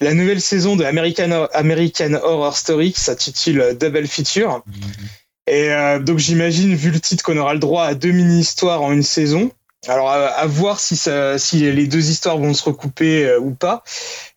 [0.00, 4.62] la nouvelle saison de American, American Horror Story qui s'intitule Double Feature.
[4.68, 5.06] Mm-hmm.
[5.46, 9.02] Et donc j'imagine, vu le titre, qu'on aura le droit à deux mini-histoires en une
[9.02, 9.50] saison.
[9.86, 13.84] Alors à, voir si, ça, si les deux histoires vont se recouper ou pas.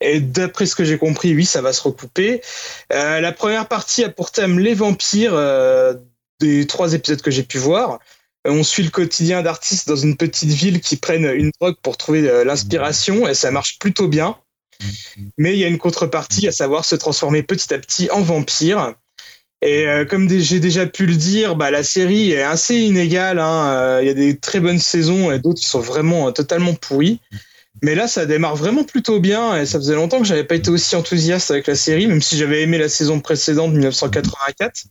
[0.01, 2.41] Et d'après ce que j'ai compris, oui, ça va se recouper.
[2.89, 5.39] la première partie a pour thème les vampires
[6.39, 7.99] des trois épisodes que j'ai pu voir.
[8.47, 12.43] On suit le quotidien d'artistes dans une petite ville qui prennent une drogue pour trouver
[12.43, 14.37] l'inspiration et ça marche plutôt bien.
[15.37, 18.95] Mais il y a une contrepartie, à savoir se transformer petit à petit en vampire.
[19.61, 23.39] Et euh, comme j'ai déjà pu le dire, bah, la série est assez inégale.
[23.39, 23.71] Hein.
[23.71, 26.75] Euh, il y a des très bonnes saisons et d'autres qui sont vraiment euh, totalement
[26.75, 27.19] pourries.
[27.83, 30.69] Mais là, ça démarre vraiment plutôt bien et ça faisait longtemps que j'avais pas été
[30.69, 34.85] aussi enthousiaste avec la série, même si j'avais aimé la saison précédente, 1984.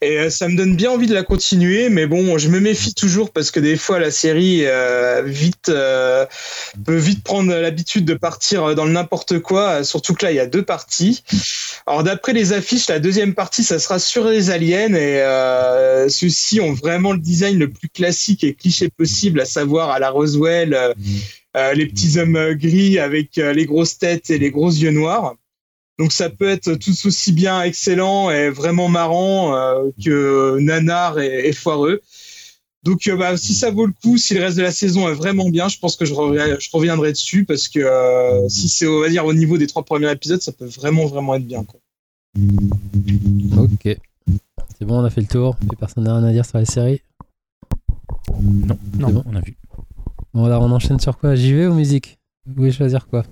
[0.00, 2.94] Et euh, ça me donne bien envie de la continuer, mais bon, je me méfie
[2.94, 6.26] toujours parce que des fois la série euh, vite euh,
[6.84, 9.84] peut vite prendre l'habitude de partir dans le n'importe quoi.
[9.84, 11.22] Surtout que là, il y a deux parties.
[11.86, 15.22] Alors d'après les affiches, la deuxième partie, ça sera sur les aliens et
[16.08, 20.10] ceux-ci ont vraiment le design le plus classique et cliché possible, à savoir à la
[20.10, 20.74] Roswell.
[20.74, 20.94] Euh,
[21.54, 25.34] les petits hommes euh, gris avec euh, les grosses têtes et les gros yeux noirs.
[25.98, 29.52] Donc ça peut être tout aussi bien excellent et vraiment marrant
[30.02, 32.00] que nanar et, foireux.
[32.82, 35.50] Donc bah, si ça vaut le coup, si le reste de la saison est vraiment
[35.50, 37.86] bien, je pense que je, reviendrai dessus parce que
[38.48, 41.34] si c'est on va dire au niveau des trois premiers épisodes, ça peut vraiment vraiment
[41.34, 41.62] être bien.
[41.62, 41.78] Quoi.
[43.58, 43.96] Ok.
[44.78, 45.56] C'est bon, on a fait le tour.
[45.56, 47.02] Plus personne n'a rien à dire sur la série?
[48.40, 49.56] Non, non, on a vu.
[50.34, 51.34] Bon, alors on enchaîne sur quoi?
[51.34, 52.18] J'y vais ou musique?
[52.46, 53.22] Vous voulez choisir quoi?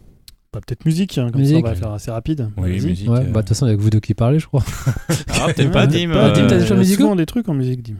[0.52, 1.64] Bah, Peut-être musique, hein, comme musique.
[1.64, 2.50] ça on va faire assez rapide.
[2.56, 3.08] Oui, musique.
[3.08, 4.64] Ouais, bah, de toute façon, il y a que vous deux qui parlez, je crois.
[5.08, 6.12] ah, peut-être pas, Dim.
[6.12, 7.96] Pas, Dim, t'as des choix musicaux souvent des trucs en musique, Dim.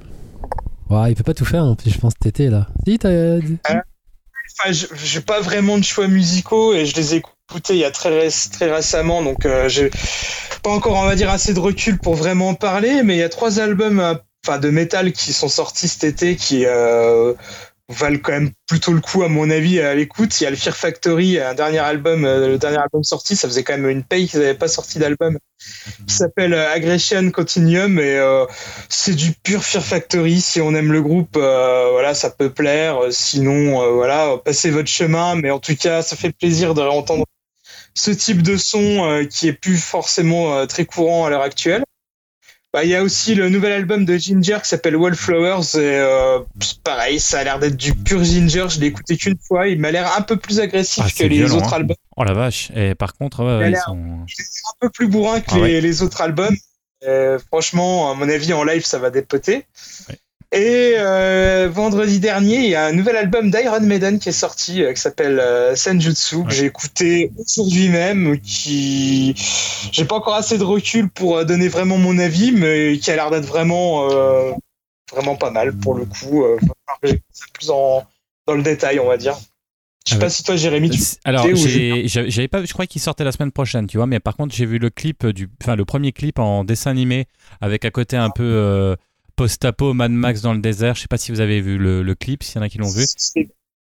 [0.91, 2.67] Ouais, il peut pas tout faire, en plus, je pense, t'étais là.
[2.87, 3.09] Si, t'as.
[3.09, 7.35] Euh, enfin, j'ai pas vraiment de choix musicaux et je les ai écoutés
[7.71, 9.91] il y a très, très récemment, donc euh, j'ai
[10.63, 13.23] pas encore, on va dire, assez de recul pour vraiment en parler, mais il y
[13.23, 14.15] a trois albums euh,
[14.47, 17.35] enfin de métal qui sont sortis cet été qui euh,
[17.91, 20.41] valent quand même plutôt le coup à mon avis à l'écoute.
[20.41, 23.49] Il y a le Fear Factory, un dernier album, euh, le dernier album sorti, ça
[23.49, 25.39] faisait quand même une paye qu'ils n'avaient pas sorti d'album,
[26.07, 28.47] qui s'appelle euh, Aggression Continuum et euh,
[28.89, 30.41] c'est du pur Fear Factory.
[30.41, 32.99] Si on aime le groupe, voilà, ça peut plaire.
[33.11, 37.25] Sinon, voilà, passez votre chemin, mais en tout cas, ça fait plaisir de réentendre
[37.95, 41.85] ce type de son qui est plus forcément très courant à l'heure actuelle.
[42.73, 45.75] Bah, il y a aussi le nouvel album de Ginger qui s'appelle Wallflowers.
[45.75, 46.39] Et euh,
[46.85, 48.67] pareil, ça a l'air d'être du pur Ginger.
[48.69, 49.67] Je l'ai écouté qu'une fois.
[49.67, 51.79] Il m'a l'air un peu plus agressif ah, que les autres hein.
[51.79, 51.97] albums.
[52.17, 52.71] Oh la vache.
[52.77, 54.27] Et par contre, il, est un
[54.81, 56.57] peu plus bourrin que ah les, autres albums.
[57.49, 59.67] franchement, à mon avis, en live, ça va dépoter.
[60.53, 64.83] Et euh, vendredi dernier, il y a un nouvel album d'Iron Maiden qui est sorti,
[64.83, 69.35] euh, qui s'appelle euh, Senjutsu, que j'ai écouté aujourd'hui même, qui
[69.93, 73.31] j'ai pas encore assez de recul pour donner vraiment mon avis, mais qui a l'air
[73.31, 74.09] d'être vraiment
[75.13, 76.45] vraiment pas mal pour le coup.
[77.01, 78.05] plus dans
[78.49, 79.37] le détail, on va dire.
[80.05, 83.23] Je sais ah pas si toi, Jérémy, tu Alors, j'avais pas, je crois qu'il sortait
[83.23, 85.85] la semaine prochaine, tu vois, mais par contre, j'ai vu le clip du, enfin, le
[85.85, 87.27] premier clip en dessin animé
[87.61, 88.97] avec à côté un peu
[89.41, 90.97] post-apo Mad Max dans le désert.
[90.97, 92.91] Je sais pas si vous avez vu le, clip, s'il y en a qui l'ont
[92.91, 93.07] vu.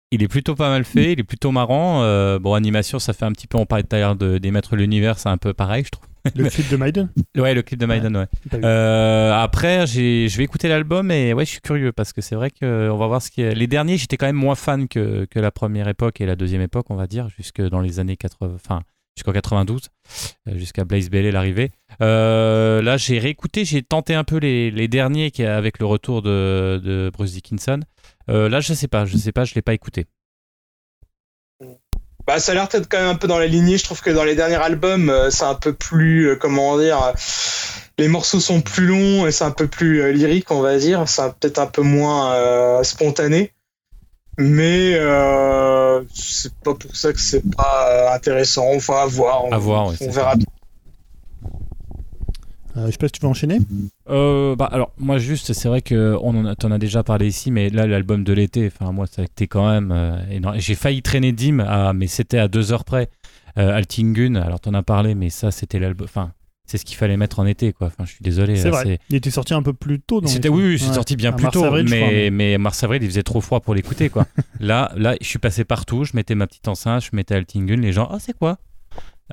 [0.10, 2.02] Il est plutôt pas mal fait, il est plutôt marrant.
[2.02, 5.20] Euh, bon, animation, ça fait un petit peu, on parlait tout à l'heure d'émettre l'univers,
[5.20, 6.06] c'est un peu pareil, je trouve.
[6.34, 7.10] Le clip de Maiden?
[7.38, 8.28] Ouais, le clip de Maiden, ouais.
[8.54, 12.52] Euh, après, je vais écouter l'album et ouais, je suis curieux parce que c'est vrai
[12.52, 13.54] qu'on va voir ce qui est.
[13.54, 16.62] Les derniers, j'étais quand même moins fan que, que, la première époque et la deuxième
[16.62, 18.54] époque, on va dire, jusque dans les années 80.
[18.56, 18.84] Enfin,
[19.20, 19.82] jusqu'en 92,
[20.48, 21.72] euh, jusqu'à Blaze Bailey l'arrivée.
[22.02, 27.12] Euh, là, j'ai réécouté, j'ai tenté un peu les, derniers avec le retour de, de
[27.14, 27.82] Bruce Dickinson.
[28.30, 30.06] Euh, là, je sais pas, je sais pas, je l'ai pas écouté.
[32.26, 33.78] Bah, ça a l'air peut-être quand même un peu dans la lignée.
[33.78, 37.14] Je trouve que dans les derniers albums, c'est un peu plus, comment dire,
[37.98, 41.10] les morceaux sont plus longs et c'est un peu plus lyrique, on va dire.
[41.10, 43.54] C'est peut-être un peu moins spontané.
[44.42, 48.68] Mais euh, c'est pas pour ça que c'est pas intéressant.
[48.74, 49.44] Enfin, à voir.
[49.44, 50.46] On, voir, on verra bien.
[52.78, 53.58] Euh, je sais pas si tu veux enchaîner.
[54.10, 57.28] Euh, bah alors moi juste c'est vrai que on en a, en as déjà parlé
[57.28, 60.22] ici mais là l'album de l'été enfin moi ça a été quand même
[60.56, 63.10] j'ai failli traîner Dim mais c'était à deux heures près
[63.56, 66.32] Altingun alors t'en as parlé mais ça c'était l'album enfin
[66.70, 67.88] c'est ce qu'il fallait mettre en été quoi.
[67.88, 68.56] Enfin, je suis désolé.
[68.56, 69.00] C'est vrai.
[69.10, 70.22] Il était sorti un peu plus tôt.
[70.26, 73.42] C'était oui, oui c'est sorti bien plus tôt, mais mais Mars Avril il faisait trop
[73.42, 74.28] froid pour l'écouter quoi.
[74.60, 77.92] là là, je suis passé partout, je mettais ma petite enceinte, je mettais Altingun, les
[77.92, 78.58] gens, ah c'est quoi?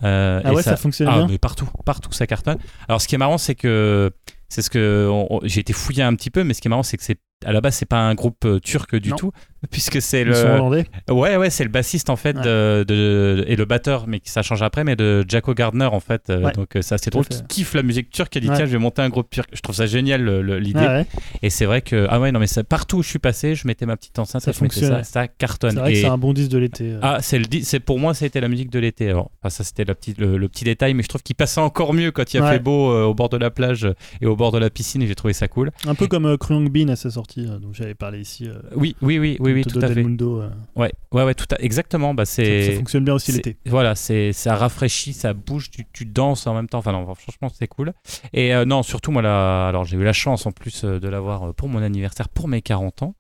[0.02, 1.28] Euh, Ah ouais, ça, fonctionne ah, bien.
[1.28, 2.58] Mais partout, partout ça cartonne.
[2.88, 4.10] Alors ce qui est marrant, c'est que
[4.48, 5.10] c'est ce que
[5.42, 7.52] j'ai été fouillé un petit peu, mais ce qui est marrant, c'est que c'est à
[7.52, 9.30] la base, c'est pas un groupe turc du tout,
[9.70, 10.34] puisque c'est le.
[10.34, 10.86] hollandais.
[11.10, 14.84] Ouais, ouais, c'est le bassiste en fait de, et le batteur, mais ça change après,
[14.84, 16.30] mais de Jacko Gardner en fait.
[16.30, 17.26] Donc c'est assez drôle.
[17.26, 19.48] Qui kiffe la musique turque, a dit tiens, je vais monter un groupe turc.
[19.52, 21.04] Je trouve ça génial l'idée.
[21.42, 23.66] et c'est vrai que ah ouais, non mais ça, partout où je suis passé, je
[23.66, 25.72] mettais ma petite enceinte, ça, ça, ça cartonne.
[25.72, 26.96] C'est vrai que c'est un bon disque de l'été.
[27.02, 29.10] Ah, c'est le, c'est pour moi, ça a été la musique de l'été.
[29.10, 32.10] Alors, ça c'était le petit, le, petit détail, mais je trouve qu'il passait encore mieux
[32.10, 33.88] quand il a fait beau au bord de la plage
[34.20, 35.70] et au bord de la piscine et j'ai trouvé ça cool.
[35.86, 38.48] Un peu comme Krung Bin à sa sortie, dont j'avais parlé ici.
[38.74, 40.04] oui, oui, oui, oui, oui, tout à fait.
[40.04, 40.48] Euh.
[40.74, 42.14] Ouais, ouais, ouais, tout exactement.
[42.14, 43.56] Bah, c'est, ça, fonctionne bien aussi l'été.
[43.66, 46.78] Voilà, c'est, ça rafraîchit, ça bouge, tu, tu, danses en même temps.
[46.78, 47.92] Enfin, non, franchement, c'est cool.
[48.32, 51.08] Et euh, non, surtout, moi, là, alors j'ai eu la chance en plus euh, de
[51.08, 53.14] l'avoir pour mon anniversaire, pour mes 40 ans.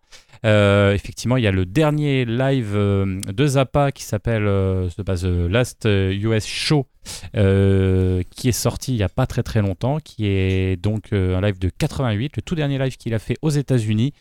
[0.46, 6.86] Effectivement, il y a le dernier live de Zappa qui s'appelle The Last US Show,
[7.34, 11.58] qui est sorti il n'y a pas très très longtemps, qui est donc un live
[11.58, 14.12] de 88, le tout dernier live qu'il a fait aux États-Unis.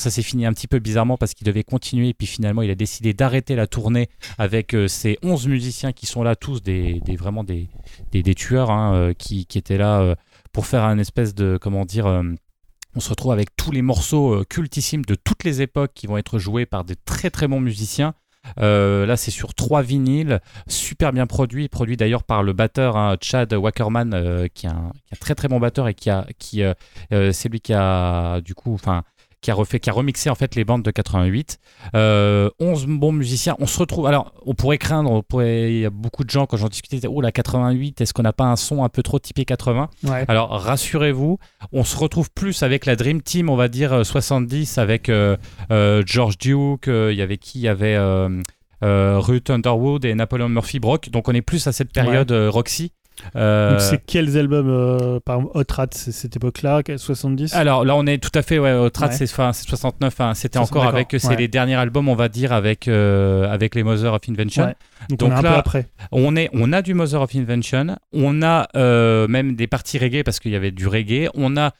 [0.00, 2.70] Ça s'est fini un petit peu bizarrement parce qu'il devait continuer, et puis finalement, il
[2.70, 4.08] a décidé d'arrêter la tournée
[4.38, 7.68] avec euh, ces 11 musiciens qui sont là, tous des, vraiment des,
[8.10, 10.14] des, tueurs, hein, euh, qui, qui, étaient là euh,
[10.52, 15.04] pour faire un espèce de, comment dire, on se retrouve avec tous les morceaux cultissimes
[15.04, 18.14] de toutes les époques qui vont être joués par des très très bons musiciens.
[18.56, 23.52] là, c'est sur trois vinyles, super bien produit, produit d'ailleurs par le batteur hein, Chad
[23.52, 26.62] Wackerman, qui, est un, très très bon batteur et qui a, qui,
[27.10, 29.04] c'est lui qui a du coup, enfin,
[29.40, 31.58] qui a refait, qui a remixé en fait les bandes de 88.
[31.94, 33.56] 11 euh, bons musiciens.
[33.58, 34.06] On se retrouve.
[34.06, 37.06] Alors, on pourrait craindre, on pourrait, il y a beaucoup de gens quand j'en discutais,
[37.06, 39.88] oh la 88, est-ce qu'on n'a pas un son un peu trop typé 80
[40.28, 41.38] Alors, rassurez-vous,
[41.72, 45.36] on se retrouve plus avec la Dream Team, on va dire 70, euh, avec euh,
[46.04, 47.60] George Duke, il y avait qui?
[47.60, 47.98] Il y avait
[48.82, 51.08] Ruth Underwood et Napoleon Murphy Brock.
[51.10, 52.92] Donc, on est plus à cette période Roxy.
[53.36, 57.84] Euh, Donc c'est quels albums euh, par exemple Hot Rat c'est cette époque-là 70 Alors
[57.84, 61.14] là on est tout à fait ouais, Hot Rat c'est 69 hein, c'était encore avec
[61.18, 64.74] c'est les derniers albums on va dire avec euh, avec les Mother of Invention.
[65.08, 65.86] Donc, on là, un peu après.
[66.12, 68.68] On est on a du Mother of Invention, on a
[69.28, 71.72] même des parties reggae parce qu'il y avait du reggae, on a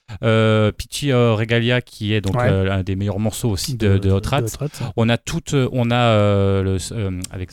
[0.72, 4.42] Pichi Regalia qui est donc un des meilleurs morceaux aussi de, de, Hot Rat.
[4.96, 6.76] On a tout on a le
[7.30, 7.50] avec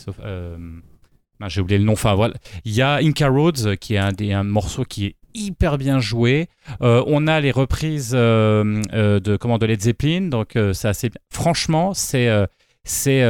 [1.42, 1.94] ah, j'ai oublié le nom.
[1.94, 2.34] Enfin voilà,
[2.66, 6.00] il y a Inca Roads qui est un, des, un morceau qui est hyper bien
[6.00, 6.50] joué.
[6.82, 11.12] Euh, on a les reprises euh, euh, de comment de Led Zeppelin, donc c'est assez.
[11.32, 12.30] Franchement, c'est
[12.84, 13.22] c'est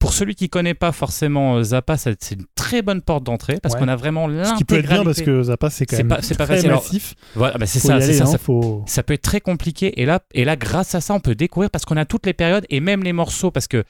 [0.00, 3.88] pour celui qui connaît pas forcément Zappa, c'est une très bonne porte d'entrée parce qu'on
[3.88, 4.54] a vraiment l'intégralité.
[4.54, 6.70] Ce qui peut être bien parce que Zappa c'est quand même pas, très pas facile.
[6.70, 7.14] massif.
[7.34, 8.38] voilà, bah, c'est ça, ça, hein, ça,
[8.86, 11.70] ça, peut être très compliqué et là et là grâce à ça on peut découvrir
[11.70, 13.84] parce qu'on a toutes les périodes et même les morceaux parce que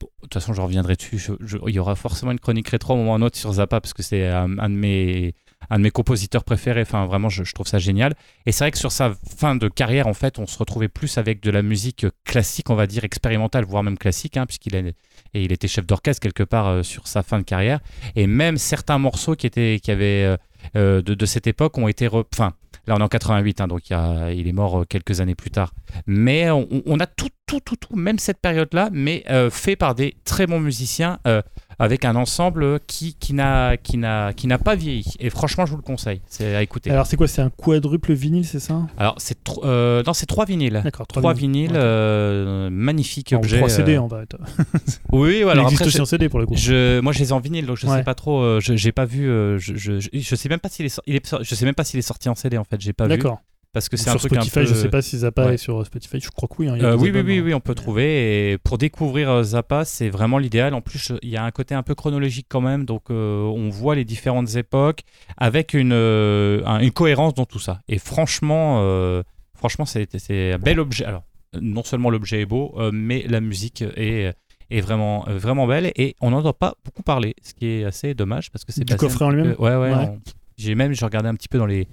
[0.00, 1.20] de toute façon, je reviendrai dessus.
[1.66, 3.94] il y aura forcément une chronique rétro au moment ou un autre sur Zappa parce
[3.94, 5.34] que c'est un, de mes
[5.70, 6.82] un de mes compositeurs préférés.
[6.82, 8.14] Enfin, vraiment, je, trouve ça génial.
[8.46, 11.18] Et c'est vrai que sur sa fin de carrière, en fait, on se retrouvait plus
[11.18, 14.94] avec de la musique classique, on va dire expérimentale, voire même classique, hein, puisqu'il et
[15.34, 17.80] il était chef d'orchestre quelque part euh, sur sa fin de carrière.
[18.14, 20.36] Et même certains morceaux qui étaient qui avaient euh,
[20.76, 22.52] euh, de, cette époque ont été, enfin,
[22.88, 25.74] Là, on est en 88, hein, donc il, est mort euh, quelques années plus tard.
[26.06, 30.16] Mais on, a tout, tout, tout, tout, même cette période-là, mais euh, fait par des
[30.24, 31.18] très bons musiciens.
[31.26, 31.42] Euh,
[31.78, 35.04] avec un ensemble qui, qui n'a qui n'a qui n'a pas vieilli.
[35.20, 36.20] Et franchement je vous le conseille.
[36.26, 36.90] C'est à écouter.
[36.90, 37.28] Alors c'est quoi?
[37.28, 38.82] C'est un quadruple vinyle c'est ça?
[38.96, 40.80] Alors c'est euh, non c'est trois vinyles.
[40.82, 44.36] D'accord trois, vinyles, euh, magnifiques objets trois CD en fait.
[45.12, 46.54] Oui voilà il existe aussi en CD pour le coup.
[46.56, 48.92] je, moi je les ai en vinyle donc je sais pas trop euh, je j'ai
[48.92, 51.74] pas vu je, je, je, sais même pas s'il est, il est, je sais même
[51.74, 53.10] pas s'il est sorti en CD en fait j'ai pas vu.
[53.10, 53.40] D'accord
[53.78, 54.68] parce que c'est un truc Spotify, un peu...
[54.68, 56.68] je sais pas si Zappa est sur Spotify, je crois que oui.
[56.68, 58.50] Hein, euh, oui, oui, oui, oui, on peut trouver.
[58.52, 60.74] Et pour découvrir euh, Zappa, c'est vraiment l'idéal.
[60.74, 63.68] En plus, il y a un côté un peu chronologique quand même, donc euh, on
[63.68, 65.02] voit les différentes époques
[65.36, 67.80] avec une, une cohérence dans tout ça.
[67.88, 69.22] Et franchement,
[69.54, 71.04] franchement, c'est un bel objet.
[71.04, 71.22] Alors,
[71.60, 74.34] non seulement l'objet est beau, mais la musique est
[74.70, 78.12] est vraiment, vraiment belle et on n'en entend pas beaucoup parler, ce qui est assez
[78.12, 79.56] dommage parce que c'est du coffret en lui-même?
[79.58, 80.10] Ouais, ouais.
[80.58, 81.88] J'ai même, j'ai regardé un petit peu dans les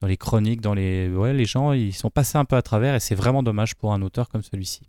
[0.00, 1.08] dans les chroniques, dans les.
[1.08, 3.92] Ouais, les gens, ils sont passés un peu à travers et c'est vraiment dommage pour
[3.92, 4.82] un auteur comme celui-ci.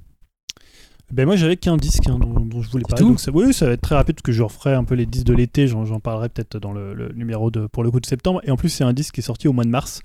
[1.10, 3.06] Ben moi j'avais qu'un disque hein, dont, je voulais parler.
[3.06, 5.06] Donc ça, oui, ça va être très rapide parce que je referai un peu les
[5.06, 5.66] disques de l'été.
[5.68, 8.42] J'en parlerai peut-être dans le, numéro de, pour le coup de septembre.
[8.44, 10.02] Et en plus c'est un disque qui est sorti au mois de mars.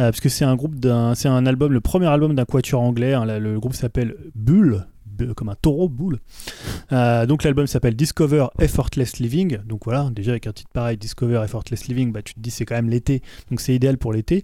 [0.00, 2.80] Euh, parce que c'est un groupe d'un, c'est un album, le premier album d'un quatuor
[2.80, 3.12] anglais.
[3.12, 4.86] Hein, le groupe s'appelle Bull,
[5.26, 6.18] comme un taureau boule.
[6.92, 9.58] Euh, donc l'album s'appelle Discover Effortless Living.
[9.66, 12.64] Donc voilà, déjà avec un titre pareil, Discover Effortless Living, bah, tu te dis c'est
[12.64, 14.42] quand même l'été, donc c'est idéal pour l'été.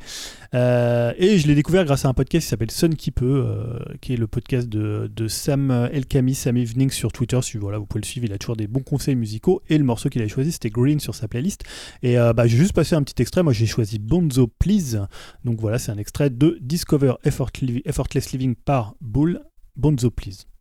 [0.55, 3.79] Euh, et je l'ai découvert grâce à un podcast qui s'appelle Sun qui peut, euh,
[4.01, 7.39] qui est le podcast de, Sam Elkami, Sam Evening sur Twitter.
[7.61, 9.63] Voilà, vous pouvez le suivre, il a toujours des bons conseils musicaux.
[9.69, 11.65] Et le morceau qu'il a choisi, c'était Green sur sa playlist.
[12.03, 13.43] Et bah, j'ai juste passé un petit extrait.
[13.43, 15.07] Moi, j'ai choisi Bonzo Please.
[15.45, 19.41] Donc voilà, c'est un extrait de Discover Effortless Living par Bull.
[19.77, 20.54] Bonzo Please.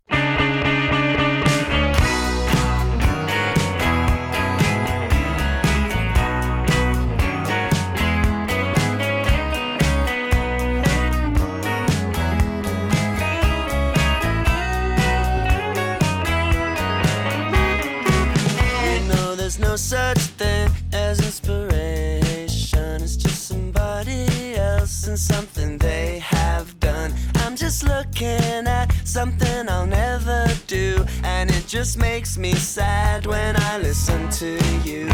[19.59, 23.01] No such thing as inspiration.
[23.01, 27.13] It's just somebody else and something they have done.
[27.35, 33.55] I'm just looking at something I'll never do, and it just makes me sad when
[33.57, 35.09] I listen to you.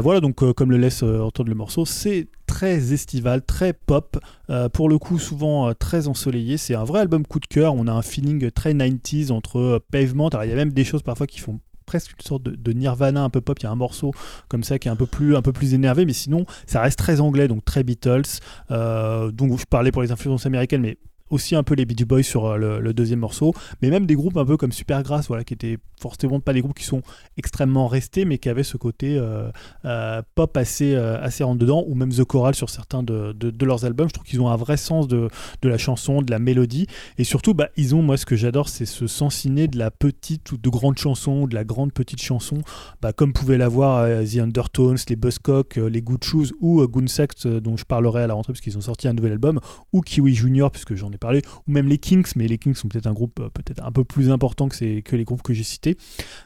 [0.00, 4.18] Voilà, donc euh, comme le laisse euh, entendre le morceau, c'est très estival, très pop,
[4.48, 6.56] euh, pour le coup souvent très ensoleillé.
[6.56, 10.28] C'est un vrai album coup de cœur, on a un feeling très 90s entre Pavement,
[10.28, 11.60] alors il y a même des choses parfois qui font
[11.90, 13.58] presque une sorte de, nirvana un peu pop.
[13.58, 14.12] Il y a un morceau
[14.46, 17.00] comme ça qui est un peu plus, un peu plus énervé, mais sinon ça reste
[17.00, 18.38] très anglais, donc très Beatles.
[18.70, 20.98] Euh, donc je parlais pour les influences américaines, mais
[21.30, 24.36] aussi un peu les Beach Boys sur euh, le, deuxième morceau, mais même des groupes
[24.36, 27.02] un peu comme Supergrass, voilà, qui étaient forcément pas des groupes qui sont
[27.36, 29.50] extrêmement restés, mais qui avaient ce côté euh,
[29.84, 33.84] euh, pop assez, assez rentre dedans, ou même The Choral sur certains de, de, leurs
[33.84, 34.08] albums.
[34.08, 35.28] Je trouve qu'ils ont un vrai sens de,
[35.62, 36.86] de, la chanson, de la mélodie,
[37.18, 39.90] et surtout, bah, ils ont, moi, ce que j'adore, c'est ce sens ciné de la
[39.90, 42.58] petite ou de grande chanson, de la grande petite chanson,
[43.00, 47.84] bah, comme pouvaient l'avoir The Undertones, les Buzzcocks, les Good Shoes, ou Goonsect, dont je
[47.84, 49.60] parlerai à la rentrée, parce qu'ils ont sorti un nouvel album,
[49.92, 53.06] ou Kiwi Junior, puisque j'en ai ou même les Kings, mais les Kings sont peut-être
[53.06, 55.96] un groupe euh, peut-être un peu plus important que, que les groupes que j'ai cités.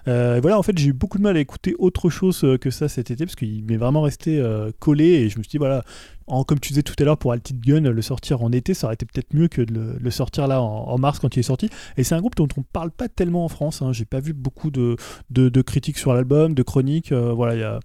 [0.08, 2.70] Euh, voilà, en fait, j'ai eu beaucoup de mal à écouter autre chose euh, que
[2.70, 4.42] ça cet été, parce qu'il m'est vraiment resté
[4.78, 5.84] collé, et je me suis dit, voilà,
[6.26, 8.86] en, comme tu disais tout à l'heure pour Altit Gun, le sortir en été, ça
[8.86, 11.68] aurait été peut-être mieux que de le, sortir là en, mars quand il est sorti.
[11.96, 13.82] Et c'est un groupe dont on parle pas tellement en France.
[13.82, 13.92] Hein.
[13.92, 14.96] J'ai pas vu beaucoup de,
[15.30, 17.12] de, critiques sur l'album, de chroniques.
[17.12, 17.80] voilà,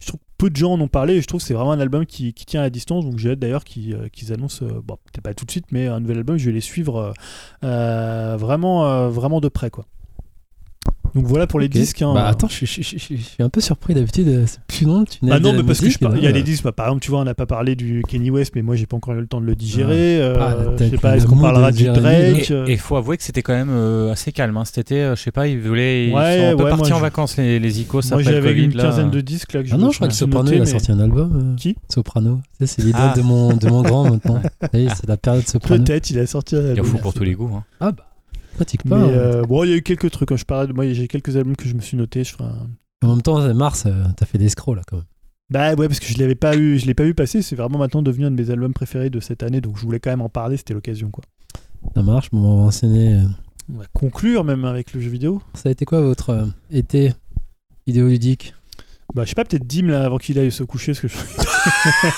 [0.00, 1.78] je trouve peu de gens en ont parlé et je trouve que c'est vraiment un
[1.78, 3.04] album qui, tient à distance.
[3.04, 6.18] Donc j'ai hâte d'ailleurs qu'ils annoncent, bon, peut-être pas tout de suite, mais un nouvel
[6.18, 6.36] album.
[6.36, 7.14] Je vais les suivre
[7.62, 9.86] euh, vraiment, vraiment de près, quoi.
[11.14, 12.00] Donc voilà pour les disques.
[12.02, 12.14] Hein.
[12.14, 14.28] Bah attends, je, suis un peu surpris d'habitude.
[14.28, 15.04] Euh, c'est plus long.
[15.04, 16.64] Tu ah non, mais parce que il y a des disques.
[16.64, 18.86] Bah, par exemple, tu vois, on n'a pas parlé du Kenny West, mais moi j'ai
[18.86, 20.20] pas encore eu le temps de le digérer.
[20.22, 23.22] Euh, ah, je sais pas, est-ce qu'on parlera du Drake Et il faut avouer que
[23.22, 24.56] c'était quand même euh, assez calme.
[24.56, 24.64] Hein.
[24.64, 26.08] Cet été, je sais pas, ils voulaient.
[26.08, 28.10] Ils ouais, sont un peu partis en vacances les, les icos.
[28.10, 29.62] Moi j'avais une quinzaine de disques là.
[29.62, 31.56] Que ah non, je crois que Soprano il a sorti un album.
[31.58, 32.40] Qui Soprano.
[32.64, 33.14] C'est l'idole ah.
[33.16, 34.40] de mon de mon grand maintenant.
[34.72, 35.84] C'est la période Soprano.
[35.84, 36.56] Peut-être, il a sorti.
[36.56, 37.50] Il y a fou pour tous les goûts.
[37.54, 37.64] Hein.
[37.80, 38.04] Ah bah.
[38.62, 38.96] Pratique pas.
[38.96, 39.08] Mais, hein.
[39.08, 40.28] euh, bon, il y a eu quelques trucs.
[40.28, 42.22] Quand je parlais moi, j'ai quelques albums que je me suis noté.
[42.22, 42.44] Je ferai
[43.02, 45.06] En même temps, Mars, euh, t'as fait des scrolls là quand même.
[45.50, 47.42] Bah ouais, parce que je l'avais pas eu, je l'ai pas vu passer.
[47.42, 49.98] C'est vraiment maintenant devenu un de mes albums préférés de cette année, donc je voulais
[49.98, 50.56] quand même en parler.
[50.56, 51.24] C'était l'occasion, quoi.
[51.92, 52.30] Ça marche.
[52.30, 53.14] Bon, on va enseigner.
[53.14, 53.24] Euh.
[53.74, 55.42] On va conclure même avec le jeu vidéo.
[55.54, 57.14] Ça a été quoi votre été
[57.88, 58.54] vidéoludique?
[59.12, 61.16] Bah, je sais pas, peut-être Dim là avant qu'il aille se coucher, parce que je,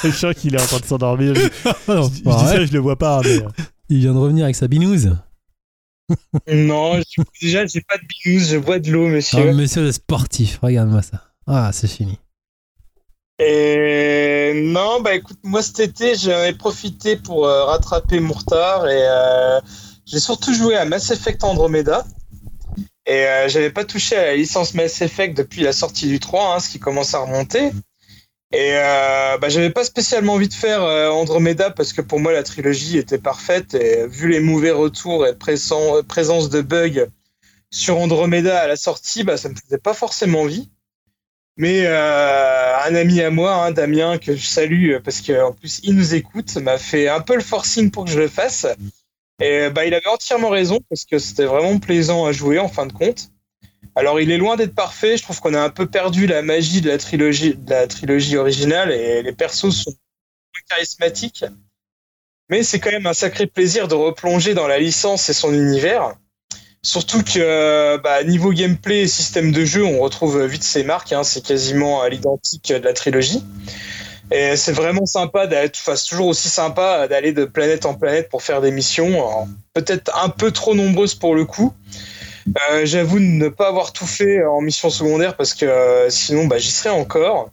[0.09, 1.35] je sens qu'il est en train de s'endormir.
[1.35, 3.23] Je, je, dis ça, je le vois pas.
[3.25, 3.41] Mais...
[3.89, 5.16] Il vient de revenir avec sa binouse
[6.52, 7.01] non,
[7.40, 9.52] déjà, j'ai pas de bigous, je bois de l'eau, monsieur.
[9.52, 11.22] Monsieur le sportif, regarde-moi ça.
[11.47, 12.18] Ah, c'est fini.
[13.39, 18.89] Et non, bah écoute, moi cet été, j'en ai profité pour euh, rattraper mon retard
[18.89, 19.60] et euh,
[20.06, 22.06] j'ai surtout joué à Mass Effect Andromeda.
[23.06, 26.55] Et euh, j'avais pas touché à la licence Mass Effect depuis la sortie du 3,
[26.55, 27.72] hein, ce qui commence à remonter.
[28.55, 32.32] Et euh, bah, j'avais pas spécialement envie de faire euh, Andromeda parce que pour moi
[32.32, 37.09] la trilogie était parfaite et vu les mauvais retours et présence de bugs
[37.72, 40.70] sur Andromeda à la sortie, bah, ça me faisait pas forcément envie.
[41.56, 45.97] Mais euh, un ami à moi, hein, Damien, que je salue parce qu'en plus il
[45.97, 48.68] nous écoute, m'a fait un peu le forcing pour que je le fasse.
[49.40, 52.86] Et bah, il avait entièrement raison parce que c'était vraiment plaisant à jouer en fin
[52.86, 53.31] de compte.
[53.97, 55.16] Alors, il est loin d'être parfait.
[55.16, 58.37] Je trouve qu'on a un peu perdu la magie de la trilogie, de la trilogie
[58.37, 59.95] originale et les persos sont
[60.69, 61.45] charismatiques.
[62.51, 66.15] Mais c'est quand même un sacré plaisir de replonger dans la licence et son univers.
[66.83, 71.12] Surtout que bah, niveau gameplay et système de jeu, on retrouve vite ses marques.
[71.12, 71.25] Hein.
[71.25, 73.43] c'est quasiment à l'identique de la trilogie.
[74.31, 78.29] Et c'est vraiment sympa d'être, enfin, c'est toujours aussi sympa d'aller de planète en planète
[78.29, 81.73] pour faire des missions, peut-être un peu trop nombreuses pour le coup.
[82.71, 86.59] Euh, j'avoue ne pas avoir tout fait en mission secondaire parce que euh, sinon bah,
[86.59, 87.51] j'y serais encore.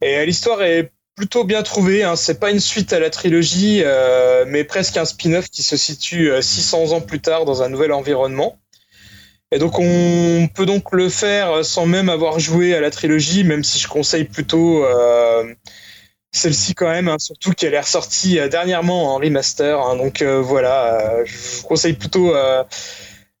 [0.00, 2.04] Et l'histoire est plutôt bien trouvée.
[2.04, 2.16] Hein.
[2.16, 6.30] C'est pas une suite à la trilogie, euh, mais presque un spin-off qui se situe
[6.40, 8.58] 600 ans plus tard dans un nouvel environnement.
[9.52, 13.62] Et donc on peut donc le faire sans même avoir joué à la trilogie, même
[13.62, 14.84] si je conseille plutôt
[16.32, 19.80] celle-ci quand même, hein, surtout qu'elle est ressortie dernièrement en remaster.
[19.80, 19.96] Hein.
[19.96, 22.34] donc voilà, je vous conseille plutôt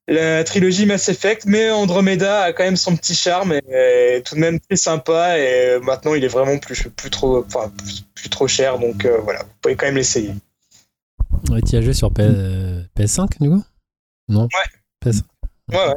[0.08, 4.40] la trilogie Mass Effect, mais Andromeda a quand même son petit charme et, tout de
[4.40, 5.38] même très sympa.
[5.38, 7.72] Et maintenant, il est vraiment plus, plus trop, enfin,
[8.14, 10.32] plus, trop cher, donc euh, voilà, vous pouvez quand même l'essayer.
[11.50, 13.64] Ouais, tu as joué sur PS5 du coup?
[14.28, 14.42] Non?
[14.42, 15.08] Ouais.
[15.10, 15.22] PS5.
[15.72, 15.96] Ouais, ouais.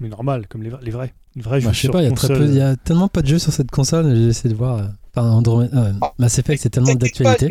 [0.00, 1.14] Mais normal, comme les, les vrais.
[1.34, 3.52] Les vrais bah, je sais pas, il y, y, a tellement pas de jeux sur
[3.52, 4.14] cette console.
[4.14, 4.78] J'ai essayé de voir.
[4.78, 4.84] Euh,
[5.14, 6.12] enfin, Andromeda, euh, ah.
[6.18, 7.50] Mass Effect, c'est tellement d'actualité.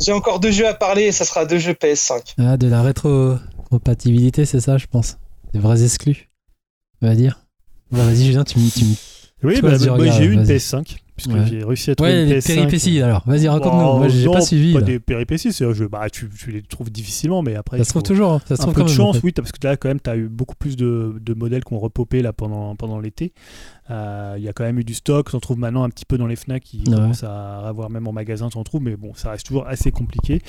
[0.00, 2.34] J'ai encore deux jeux à parler et ça sera deux jeux PS5.
[2.38, 3.36] Ah, de la rétro
[3.78, 5.18] compatibilité, c'est ça, je pense.
[5.52, 6.30] Des vrais exclus,
[7.02, 7.40] on va dire.
[7.90, 8.64] Bah, vas-y, Julien, tu me.
[9.42, 12.40] Oui, bah, moi j'ai eu une PS5 puisque j'ai réussi à trouver ouais, une les
[12.40, 16.10] péripéties alors vas-y raconte-nous moi j'ai pas suivi pas des péripéties c'est un jeu bah
[16.10, 18.78] tu, tu, les trouves difficilement mais après ça se trouve toujours ça se trouve un
[18.78, 21.14] peu de chance oui parce que là quand même tu as eu beaucoup plus de,
[21.20, 23.32] de modèles qui ont repopé là pendant, pendant l'été
[23.90, 26.26] il y a quand même eu du stock on trouve maintenant un petit peu dans
[26.26, 29.30] les FNAC qui commencent à avoir même en magasin tu en trouves mais bon ça
[29.30, 30.40] reste toujours assez compliqué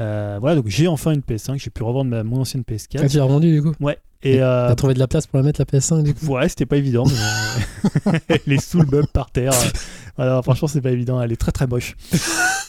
[0.00, 3.08] euh, voilà donc j'ai enfin une PS5 j'ai pu revendre ma, mon ancienne PS4 ah,
[3.08, 4.68] tu l'as revendu du coup ouais et euh...
[4.68, 6.76] T'as trouvé de la place pour la mettre la PS5 du coup Ouais, c'était pas
[6.76, 7.04] évident.
[8.06, 8.20] Mais...
[8.46, 9.52] Elle est sous le bug par terre.
[10.16, 11.20] Voilà, franchement, c'est pas évident.
[11.20, 11.96] Elle est très très moche.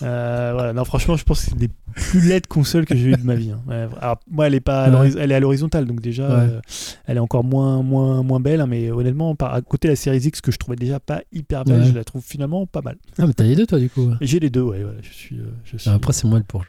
[0.01, 3.15] Euh, voilà, non, franchement, je pense que c'est des plus laides consoles que j'ai eues
[3.15, 3.51] de ma vie.
[3.51, 3.89] Hein.
[4.01, 6.59] Alors, moi, elle est pas, elle est à l'horizontale, donc déjà, euh,
[7.05, 8.59] elle est encore moins moins moins belle.
[8.59, 11.21] Hein, mais honnêtement, par à côté de la série X que je trouvais déjà pas
[11.31, 12.97] hyper belle, je la trouve finalement pas mal.
[13.17, 14.11] Ah, mais t'as les deux toi du coup.
[14.19, 14.83] J'ai les deux, ouais.
[14.83, 15.37] Voilà, je suis.
[15.37, 15.89] Euh, je suis...
[15.89, 16.65] Après, c'est moi le pour.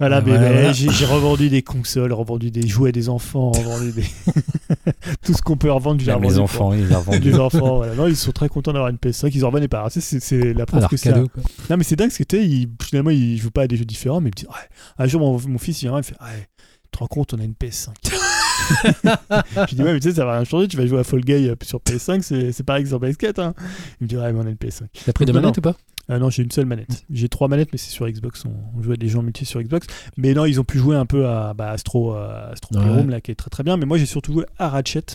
[0.00, 4.04] Voilà, mais j'ai revendu des consoles, revendu des jouets des enfants, revendu des...
[5.24, 6.00] tout ce qu'on peut revendre.
[6.00, 7.20] J'ai mes enfants, ils ont revendu.
[7.20, 7.94] Les enfants, voilà.
[7.94, 9.86] Non, ils sont très contents d'avoir une PS5, ils en revenaient pas.
[9.90, 11.14] C'est la preuve que c'est.
[11.14, 11.28] Non,
[11.76, 14.30] mais c'est dingue, parce que ils, finalement, ils jouent pas à des jeux différents, mais
[14.30, 14.68] ils me disent, ouais.
[14.98, 16.48] un jour, mon, mon fils, il vient, il fait, ouais,
[16.84, 17.90] tu te rends compte, on a une PS5.
[19.68, 21.20] je dis, ouais, mais tu sais, ça va rien changer, tu vas jouer à Fall
[21.20, 23.40] Guy euh, sur PS5, c'est pareil que sur PS4.
[23.40, 23.54] Hein.
[24.00, 24.86] Il me dit, ouais, mais on a une PS5.
[25.04, 25.76] T'as pris de manette ou pas?
[26.08, 27.04] Ah non, j'ai une seule manette.
[27.10, 28.44] J'ai trois manettes, mais c'est sur Xbox.
[28.44, 29.86] On, jouait des gens multi sur Xbox.
[30.16, 33.20] Mais non, ils ont pu jouer un peu à bah, Astro, euh, Astro Playroom, là,
[33.20, 33.76] qui est très très bien.
[33.76, 35.06] Mais moi, j'ai surtout joué à Ratchet.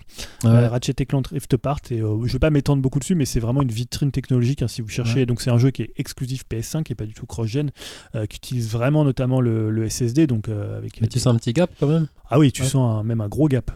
[0.46, 1.82] Euh, Ratchet et Clank Rift Apart.
[1.92, 4.68] Et euh, je vais pas m'étendre beaucoup dessus, mais c'est vraiment une vitrine technologique hein,
[4.68, 5.26] si vous cherchez.
[5.26, 7.70] Donc, c'est un jeu qui est exclusif PS5 et pas du tout cross-gen,
[8.30, 10.28] qui utilise vraiment notamment le, SSD.
[10.28, 13.22] Donc, avec, mais tu sens un petit gap quand même Ah oui, tu sens même
[13.22, 13.72] un gros gap.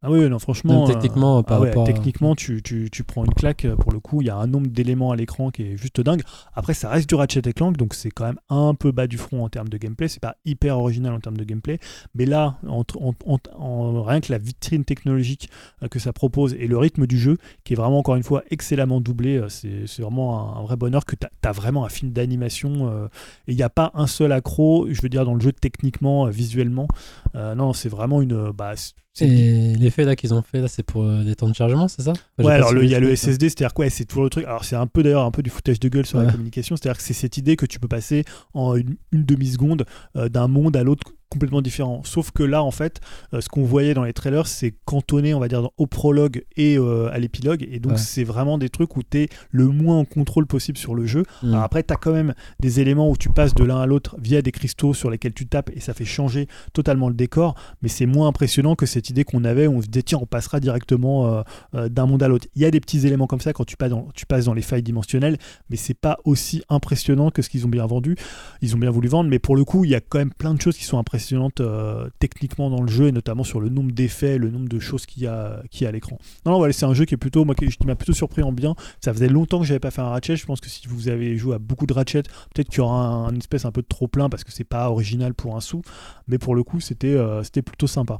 [0.00, 0.86] Ah oui, non, franchement.
[0.86, 3.64] techniquement, euh, ah techniquement tu, tu, tu, prends une claque.
[3.64, 6.00] Euh, pour le coup, il y a un nombre d'éléments à l'écran qui est juste
[6.00, 6.22] dingue.
[6.54, 9.18] Après, ça reste du Ratchet et Clank, donc c'est quand même un peu bas du
[9.18, 10.06] front en termes de gameplay.
[10.06, 11.80] C'est pas hyper original en termes de gameplay.
[12.14, 12.84] Mais là, en,
[13.26, 15.50] en, rien que la vitrine technologique
[15.82, 18.44] euh, que ça propose et le rythme du jeu, qui est vraiment, encore une fois,
[18.52, 23.08] excellemment doublé, c'est vraiment un, vrai bonheur que tu as, vraiment un film d'animation.
[23.48, 26.26] et il n'y a pas un seul accro, je veux dire, dans le jeu techniquement,
[26.26, 26.86] visuellement.
[27.34, 28.52] non, c'est vraiment une.
[28.52, 28.74] Bah,
[29.20, 32.02] et l'effet là qu'ils ont fait là, c'est pour euh, des temps de chargement, c'est
[32.02, 34.44] ça Ouais, alors il y a le SSD, c'est-à-dire quoi C'est toujours le truc.
[34.44, 36.98] Alors c'est un peu d'ailleurs un peu du footage de gueule sur la communication, c'est-à-dire
[36.98, 38.24] que c'est cette idée que tu peux passer
[38.54, 39.86] en une, demi seconde
[40.16, 42.02] euh, d'un monde à l'autre complètement différent.
[42.04, 43.00] Sauf que là, en fait,
[43.34, 46.78] euh, ce qu'on voyait dans les trailers, c'est cantonné, on va dire, au prologue et
[46.78, 47.66] euh, à l'épilogue.
[47.70, 50.94] Et donc, c'est vraiment des trucs où tu es le moins en contrôle possible sur
[50.94, 51.24] le jeu.
[51.42, 51.48] Mm.
[51.48, 54.16] Alors après, tu as quand même des éléments où tu passes de l'un à l'autre
[54.18, 57.54] via des cristaux sur lesquels tu tapes et ça fait changer totalement le décor.
[57.82, 60.26] Mais c'est moins impressionnant que cette idée qu'on avait où on se dit, tiens, on
[60.26, 61.44] passera directement
[61.74, 62.46] euh, d'un monde à l'autre.
[62.54, 64.54] Il y a des petits éléments comme ça quand tu passes dans, tu passes dans
[64.54, 65.36] les failles dimensionnelles,
[65.68, 68.16] mais c'est pas aussi impressionnant que ce qu'ils ont bien vendu.
[68.62, 70.54] Ils ont bien voulu vendre, mais pour le coup, il y a quand même plein
[70.54, 71.17] de choses qui sont impressionnantes
[71.60, 75.06] euh, techniquement dans le jeu et notamment sur le nombre d'effets, le nombre de choses
[75.06, 76.18] qu'il y a, qui a à l'écran.
[76.44, 78.52] Non, non, voilà, c'est un jeu qui est plutôt, moi, qui, m'a plutôt surpris en
[78.52, 78.74] bien.
[79.00, 80.36] Ça faisait longtemps que j'avais pas fait un Ratchet.
[80.36, 82.22] Je pense que si vous avez joué à beaucoup de Ratchet,
[82.54, 84.90] peut-être qu'il y aura un, espèce un peu de trop plein parce que c'est pas
[84.90, 85.82] original pour un sou.
[86.26, 88.18] Mais pour le coup, c'était euh, c'était plutôt sympa.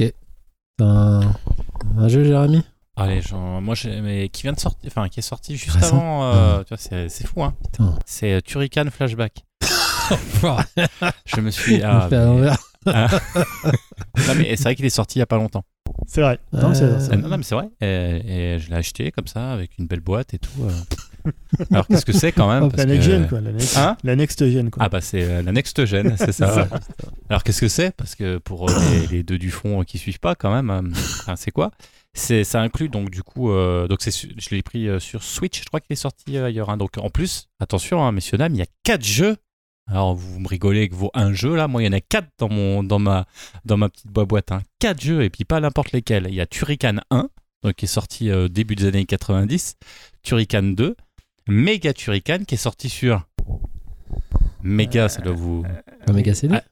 [0.00, 0.12] Ok.
[0.80, 1.20] Un,
[1.96, 2.62] un jeu, Jérémy?
[2.98, 6.32] Allez, genre, moi, mais qui vient de sortir, enfin, qui est sorti juste avant.
[6.32, 7.54] Euh, c'est fou, hein.
[8.06, 9.45] C'est Turrican Flashback.
[11.26, 11.82] je me suis.
[11.82, 12.48] Ah, mais...
[12.86, 13.08] Ah.
[14.28, 15.64] non, mais c'est vrai qu'il est sorti il y a pas longtemps.
[16.06, 16.38] C'est vrai.
[16.52, 17.68] Non, non, mais c'est vrai.
[17.80, 20.62] Et, je l'ai acheté comme ça, avec une belle boîte et tout.
[20.62, 21.32] Euh.
[21.72, 22.70] Alors, qu'est-ce que c'est quand même?
[22.76, 23.40] La next gen, quoi.
[23.40, 23.96] La next, hein?
[24.04, 24.84] la next gen, quoi.
[24.84, 26.68] Ah, bah, c'est euh, la next gen, c'est ça.
[27.28, 27.94] Alors, qu'est-ce que c'est?
[27.96, 28.72] Parce que pour euh,
[29.10, 30.92] les, deux du fond qui suivent pas, quand même,
[31.36, 31.70] c'est quoi?
[32.18, 35.80] C'est, ça inclut donc du coup, donc c'est, je l'ai pris sur Switch, je crois
[35.80, 36.70] qu'il est sorti ailleurs.
[36.70, 36.78] Hein.
[36.78, 39.36] Donc en plus, attention, hein, messieurs dames, il y a quatre jeux
[39.86, 42.28] alors vous me rigolez avec vos un jeu là, moi il y en a quatre
[42.38, 43.26] dans, mon, dans, ma,
[43.64, 44.52] dans ma petite boîte.
[44.52, 44.62] Hein.
[44.78, 46.26] Quatre jeux et puis pas n'importe lesquels.
[46.28, 47.28] Il y a Turrican 1,
[47.62, 49.76] donc, qui est sorti euh, début des années 90,
[50.22, 50.96] Turrican 2,
[51.48, 53.26] Mega Turrican qui est sorti sur
[54.62, 55.64] Mega, ça doit vous...
[56.12, 56.64] Mega CD ah,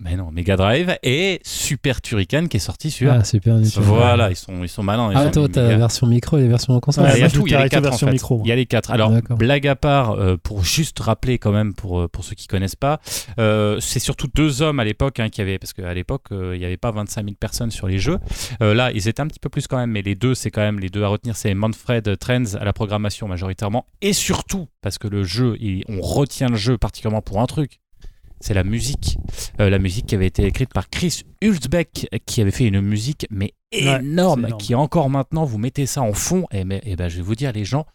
[0.00, 3.12] mais non, Mega Drive et Super Turrican qui est sorti sur.
[3.12, 5.12] Ah, Super Voilà, ils sont, ils sont malins.
[5.14, 7.08] ah, toi, t'as la version micro et la version console.
[7.14, 8.10] il y a tout, il y a les quatre en fait.
[8.10, 8.90] Micro, il y a les quatre.
[8.90, 12.48] Alors, blague à part, euh, pour juste rappeler quand même, pour, euh, pour ceux qui
[12.48, 13.00] connaissent pas,
[13.38, 16.64] euh, c'est surtout deux hommes à l'époque hein, qui avaient, parce qu'à l'époque, il n'y
[16.64, 18.18] avait pas 25 000 personnes sur les jeux.
[18.60, 20.80] là, ils étaient un petit peu plus quand même, mais les deux, c'est quand même
[20.80, 25.08] les deux à retenir, c'est Manfred Trends à la programmation majoritairement, et surtout parce que
[25.08, 25.56] le jeu,
[25.88, 27.80] on retient le jeu particulièrement pour un truc
[28.44, 29.16] c'est la musique.
[29.58, 33.26] Euh, la musique qui avait été écrite par Chris Hulsbeck, qui avait fait une musique
[33.30, 37.16] mais énorme, qui encore maintenant, vous mettez ça en fond, et, mais, et ben, je
[37.16, 37.86] vais vous dire, les gens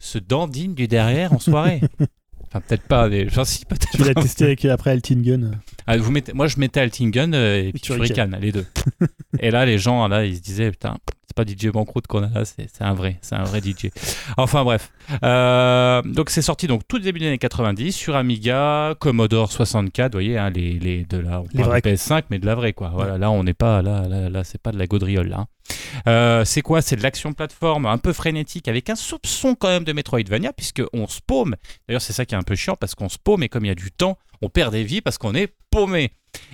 [0.00, 1.80] se dandinent du derrière en soirée.
[2.42, 3.90] enfin, peut-être pas, mais peut-être.
[3.92, 7.72] Tu l'as testé avec, après Altingen ah, vous mettez, Moi, je mettais Altingen euh, et,
[7.72, 8.66] puis Turrican, les deux.
[9.38, 10.96] et là, les gens, là, ils se disaient, putain,
[11.34, 13.90] pas DJ Bankroute qu'on a là, c'est un vrai, c'est un vrai DJ.
[14.36, 14.90] Enfin bref.
[15.22, 20.16] Euh, donc c'est sorti donc tout début des années 90 sur Amiga, Commodore 64, vous
[20.16, 22.90] voyez, hein, les, les, de la PS5, mais de la vraie quoi.
[22.94, 25.46] Voilà, là on n'est pas, là, là, là c'est pas de la gaudriole là.
[26.06, 26.82] Euh, c'est quoi?
[26.82, 30.82] C'est de l'action plateforme un peu frénétique avec un soupçon quand même de Metroidvania puisque
[30.92, 31.56] on se paume.
[31.88, 33.68] D'ailleurs c'est ça qui est un peu chiant parce qu'on se paume et comme il
[33.68, 36.12] y a du temps, on perd des vies parce qu'on est paumé.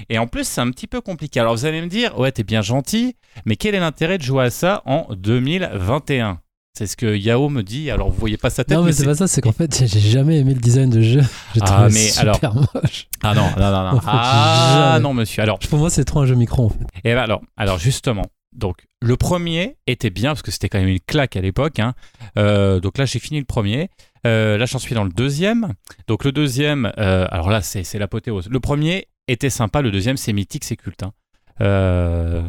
[0.09, 1.41] Et en plus, c'est un petit peu compliqué.
[1.41, 4.45] Alors vous allez me dire, ouais, t'es bien gentil, mais quel est l'intérêt de jouer
[4.45, 6.41] à ça en 2021
[6.73, 7.91] c'est ce que Yao me dit.
[7.91, 8.79] Alors, vous voyez pas sa tête.
[8.79, 9.27] Non, mais, c'est pas ça.
[9.27, 11.21] C'est qu'en fait, j'ai jamais aimé le design de jeu.
[11.55, 12.23] J'ai ah, mais super
[12.53, 12.55] alors...
[12.75, 13.09] moche.
[13.23, 14.01] Ah non, non, non, non.
[14.07, 15.43] ah non, monsieur.
[15.43, 16.67] Alors, pour moi, c'est trop un jeu micro.
[16.67, 16.87] En fait.
[17.05, 20.89] Et ben alors, alors justement, donc le premier était bien parce que c'était quand même
[20.89, 21.81] une claque à l'époque.
[21.81, 21.95] Hein.
[22.39, 23.91] Euh, donc là, j'ai fini le premier.
[24.26, 25.74] Euh, là, j'en suis dans le deuxième.
[26.06, 28.48] Donc le deuxième, euh, alors là, c'est l'apothéose.
[28.48, 31.02] Le premier était sympa, le deuxième, c'est mythique, c'est culte.
[31.02, 31.12] Hein.
[31.61, 32.43] Euh,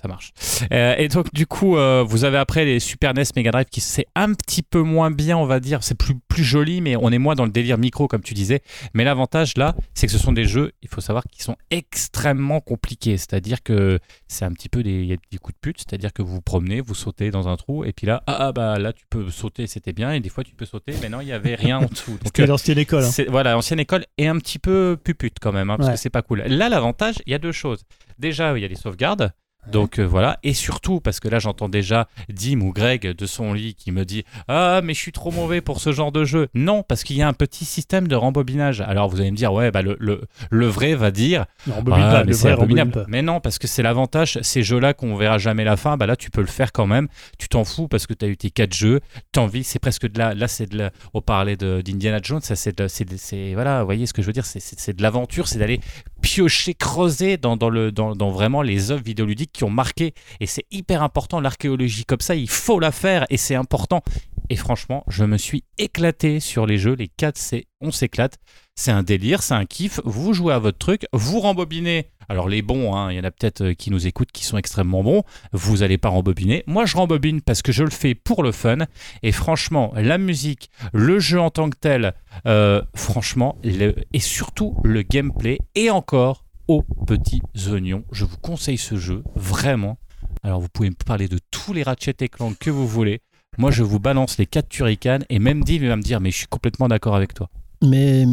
[0.00, 0.32] ça marche.
[0.72, 3.80] Euh, et donc du coup, euh, vous avez après les Super NES Mega Drive qui
[3.80, 5.82] c'est un petit peu moins bien, on va dire.
[5.82, 8.60] C'est plus plus joli, mais on est moins dans le délire micro comme tu disais.
[8.94, 12.60] Mais l'avantage là, c'est que ce sont des jeux, il faut savoir, qui sont extrêmement
[12.60, 13.16] compliqués.
[13.16, 15.78] C'est-à-dire que c'est un petit peu des, y a des coups de pute.
[15.78, 18.52] C'est-à-dire que vous vous promenez, vous sautez dans un trou, et puis là, ah, ah
[18.52, 21.20] bah là tu peux sauter, c'était bien, et des fois tu peux sauter, mais non,
[21.20, 22.18] il y avait rien en dessous.
[22.24, 23.04] C'était l'ancienne école.
[23.04, 23.24] Hein.
[23.28, 26.22] Voilà, ancienne école et un petit peu pupute quand même, hein, parce que c'est pas
[26.22, 26.42] cool.
[26.46, 27.84] Là, l'avantage, il y a deux choses.
[28.18, 29.32] Déjà, il y a des sauvegardes.
[29.70, 33.52] Donc euh, voilà, et surtout parce que là j'entends déjà Dim ou Greg de son
[33.52, 36.48] lit qui me dit Ah, mais je suis trop mauvais pour ce genre de jeu.
[36.54, 38.80] Non, parce qu'il y a un petit système de rembobinage.
[38.80, 41.44] Alors vous allez me dire Ouais, bah, le, le, vrai va dire
[41.92, 43.04] ah, mais c'est abominable.
[43.08, 46.16] Mais non, parce que c'est l'avantage, ces jeux-là qu'on verra jamais la fin, bah là
[46.16, 47.08] tu peux le faire quand même.
[47.38, 49.00] Tu t'en fous parce que tu as eu tes 4 jeux,
[49.32, 50.34] t'envie, c'est presque de la.
[50.34, 50.90] Là c'est de la.
[51.12, 53.54] On parlait d'Indiana Jones, ça c'est de.
[53.54, 55.80] Voilà, vous voyez ce que je veux dire, c'est de l'aventure, c'est d'aller
[56.28, 60.12] piocher, creuser dans, le, dans, vraiment les œuvres vidéoludiques qui ont marqué.
[60.40, 64.02] Et c'est hyper important, l'archéologie comme ça, il faut la faire et c'est important.
[64.50, 66.94] Et franchement, je me suis éclaté sur les jeux.
[66.94, 68.36] Les 4, c'est on s'éclate.
[68.74, 70.00] C'est un délire, c'est un kiff.
[70.04, 72.10] Vous jouez à votre truc, vous rembobinez.
[72.28, 74.58] Alors les bons, hein, il y en a peut-être euh, qui nous écoutent qui sont
[74.58, 75.22] extrêmement bons.
[75.52, 76.64] Vous n'allez pas rembobiner.
[76.66, 78.78] Moi, je rembobine parce que je le fais pour le fun.
[79.22, 82.14] Et franchement, la musique, le jeu en tant que tel,
[82.46, 85.58] euh, franchement, et surtout le gameplay.
[85.74, 88.04] Et encore, aux petits oignons.
[88.12, 89.98] Je vous conseille ce jeu, vraiment.
[90.42, 93.22] Alors vous pouvez me parler de tous les Ratchet et Clank que vous voulez.
[93.56, 96.36] Moi, je vous balance les 4 Turrican et même Div va me dire, mais je
[96.36, 97.48] suis complètement d'accord avec toi.
[97.82, 98.24] Mais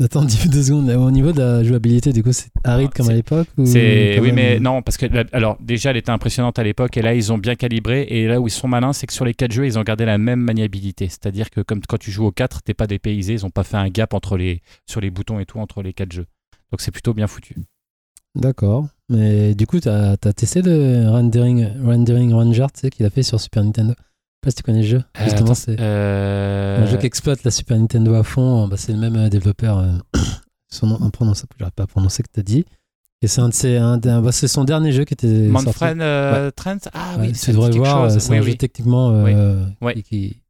[0.00, 0.88] Attends, deux secondes.
[0.90, 4.60] Au niveau de la jouabilité, du coup, c'est aride comme à l'époque C'est oui, mais
[4.60, 7.56] non, parce que alors déjà, elle était impressionnante à l'époque, et là, ils ont bien
[7.56, 8.06] calibré.
[8.08, 10.04] Et là où ils sont malins, c'est que sur les 4 jeux, ils ont gardé
[10.04, 11.08] la même maniabilité.
[11.08, 13.32] C'est-à-dire que comme quand tu joues au 4, t'es pas dépaysé.
[13.32, 15.92] Ils ont pas fait un gap entre les sur les boutons et tout entre les
[15.92, 16.26] 4 jeux.
[16.70, 17.56] Donc c'est plutôt bien foutu.
[18.36, 18.86] D'accord.
[19.08, 23.64] Mais du coup, tu as, testé le Rendering, rendering Ranger qu'il a fait sur Super
[23.64, 23.94] Nintendo?
[23.94, 24.07] sais
[24.40, 25.02] pas si tu connais le jeu.
[25.18, 28.68] Euh, Justement, c'est euh, un jeu qui exploite la Super Nintendo à fond.
[28.68, 29.84] Bah, c'est le même euh, développeur.
[30.70, 32.64] son nom imprononçable, je pas à prononcer que tu as dit.
[33.20, 35.98] Et c'est un de un, bah, c'est son dernier jeu qui était Manfred
[36.54, 36.78] Trent?
[36.92, 38.10] Ah oui, tu devrais voir.
[38.10, 39.24] C'est un jeu techniquement
[40.04, 40.40] qui,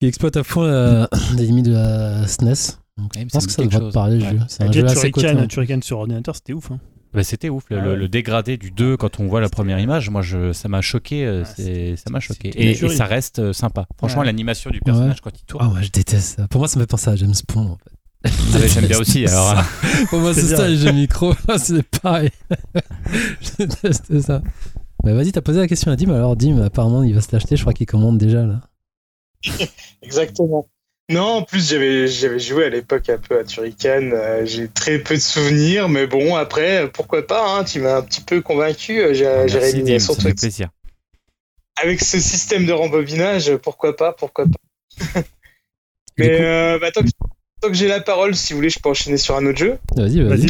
[0.00, 0.62] qui, exploite à fond
[1.36, 2.78] les limites de la SNES.
[2.96, 4.36] Donc, Ouais, mais je pense que ça devrait te parler, le jeu.
[4.36, 4.44] Ouais.
[4.48, 5.26] C'est un jeu assez coté.
[5.26, 5.46] Turrican.
[5.48, 6.70] Turrican sur ordinateur, c'était ouf.
[6.70, 6.78] Hein.
[7.14, 7.96] Bah, c'était ouf, le, Ah le- ouais.
[7.96, 11.24] le dégradé du 2 quand on voit la première image, moi je, ça m'a choqué,
[11.24, 12.50] euh, Ah, c'est- ça m'a choqué.
[12.54, 13.86] Et, ça reste euh, sympa.
[13.98, 14.26] Franchement, Ouais.
[14.26, 16.48] l'animation du personnage quand il tourne, Ah ouais, je déteste ça.
[16.48, 17.90] Pour moi, ça me fait penser à James Bond en fait.
[18.54, 19.26] Ah ouais, j'aime bien aussi.
[19.26, 19.62] Alors.
[20.10, 22.30] Pour moi, C'est ça, les jeux micro, c'est pareil.
[23.40, 24.42] je déteste ça.
[25.04, 27.56] Bah vas-y, t'as posé la question à Dim, alors Dim, apparemment, il va se l'acheter,
[27.56, 28.60] je crois qu'il commande déjà là.
[30.02, 30.68] Exactement.
[31.10, 34.10] Non, en plus, j'avais, j'avais joué à l'époque un peu à Turrican.
[34.12, 38.02] euh, j'ai très peu de souvenirs, mais bon, après, pourquoi pas, hein, tu m'as un
[38.02, 40.40] petit peu convaincu, euh, j'ai, réalisé Dim, sur ça fait Twitch.
[40.40, 40.68] plaisir.
[41.76, 44.96] Avec ce système de rembobinage, pourquoi pas, pourquoi pas.
[46.16, 47.08] Mais coup- euh, bah, tant, que,
[47.60, 49.78] tant que j'ai la parole, si vous voulez, je peux enchaîner sur un autre jeu.
[49.96, 50.46] Vas-y, vas-y.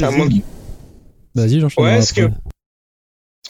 [1.35, 1.85] Vas-y, j'enchaîne.
[1.85, 2.31] Ouais, que-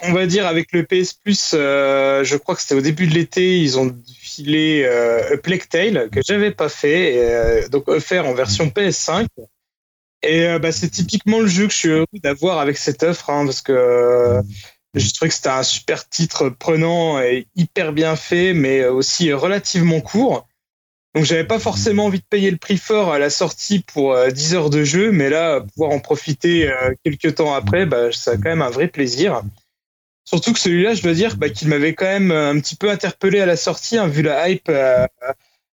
[0.03, 3.15] on va dire avec le PS Plus, euh, je crois que c'était au début de
[3.15, 8.35] l'été, ils ont filé euh, Plague Tale que j'avais pas fait, euh, donc offert en
[8.35, 9.27] version PS5.
[10.23, 13.31] Et euh, bah, c'est typiquement le jeu que je suis heureux d'avoir avec cette offre,
[13.31, 14.41] hein, parce que
[14.95, 20.01] je trouvais que c'était un super titre prenant et hyper bien fait, mais aussi relativement
[20.01, 20.49] court.
[21.15, 24.31] Donc j'avais pas forcément envie de payer le prix fort à la sortie pour euh,
[24.31, 26.69] 10 heures de jeu, mais là, pouvoir en profiter
[27.05, 29.43] quelques temps après, bah, a quand même un vrai plaisir.
[30.25, 32.91] Surtout que celui-là, je dois dire bah, qu'il m'avait quand même euh, un petit peu
[32.91, 35.07] interpellé à la sortie, hein, vu la hype euh,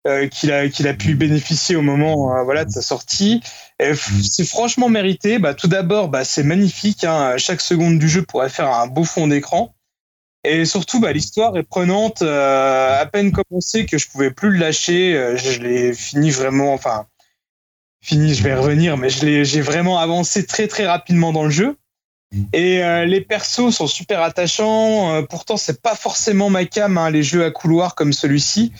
[0.07, 3.41] euh, qu'il a, qu'il a pu bénéficier au moment euh, voilà, de sa sortie.
[3.81, 5.39] F- c'est franchement mérité.
[5.39, 7.03] Bah, tout d'abord, bah, c'est magnifique.
[7.03, 9.75] Hein, chaque seconde du jeu pourrait faire un beau fond d'écran.
[10.43, 12.21] Et surtout, bah, l'histoire est prenante.
[12.21, 15.35] euh, à peine commencé que je pouvais plus le lâcher.
[15.37, 16.73] je l'ai fini vraiment.
[16.73, 17.07] Enfin,
[18.01, 21.77] fini, je vais revenir, mais j'ai vraiment avancé très très rapidement dans le jeu.
[22.53, 25.13] Et euh, les persos sont super attachants.
[25.13, 28.73] Euh, pourtant, c'est pas forcément ma cam, hein, les jeux à couloir comme celui-ci.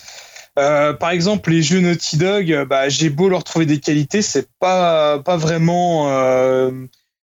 [0.57, 4.47] Euh, par exemple, les jeux Naughty Dog, bah, j'ai beau leur trouver des qualités, c'est
[4.59, 6.09] pas pas vraiment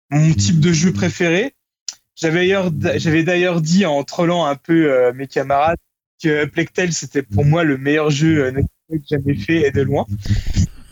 [0.10, 1.54] mon type de jeu préféré.
[2.16, 5.78] J'avais d'ailleurs, dit en trollant un peu mes camarades
[6.22, 10.06] que Plectel c'était pour moi le meilleur jeu Naughty Dog jamais fait et de loin.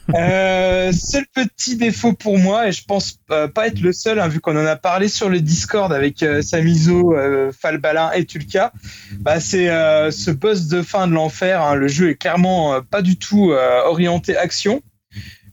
[0.10, 4.28] Euh, seul petit défaut pour moi, et je pense euh, pas être le seul, hein,
[4.28, 8.74] vu qu'on en a parlé sur le Discord avec euh, Samizo, euh, Falbalin et Tulka,
[9.20, 11.62] bah, c'est euh, ce boss de fin de l'enfer.
[11.62, 11.76] hein.
[11.76, 13.52] le jeu est clairement euh, pas du tout
[13.86, 14.82] orienté action,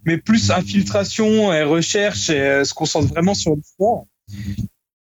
[0.05, 4.03] mais plus infiltration et recherche et se concentre vraiment sur l'histoire.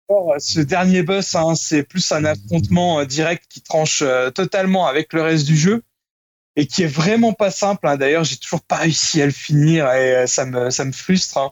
[0.10, 4.04] Or, Ce dernier boss, hein, c'est plus un affrontement direct qui tranche
[4.36, 5.84] totalement avec le reste du jeu
[6.56, 7.88] et qui est vraiment pas simple.
[7.88, 7.98] hein.
[7.98, 11.38] D'ailleurs, j'ai toujours pas réussi à le finir et euh, ça me, ça me frustre.
[11.38, 11.52] hein.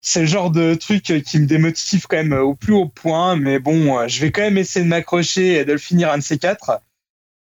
[0.00, 2.88] C'est le genre de truc euh, qui me démotive quand même euh, au plus haut
[2.88, 6.18] point, mais bon, je vais quand même essayer de m'accrocher et de le finir un
[6.18, 6.80] de ces quatre.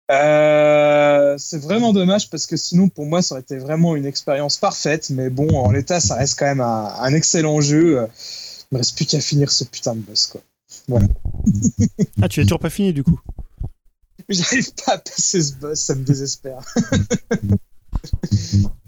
[0.10, 5.10] C'est vraiment dommage parce que sinon, pour moi, ça aurait été vraiment une expérience parfaite.
[5.10, 8.08] Mais bon, en l'état, ça reste quand même un, excellent jeu.
[8.72, 10.42] Il me reste plus qu'à finir ce putain de boss, quoi.
[12.22, 13.20] Ah, tu l'as toujours pas fini du coup?
[14.30, 16.60] J'arrive pas à passer ce boss, ça me désespère.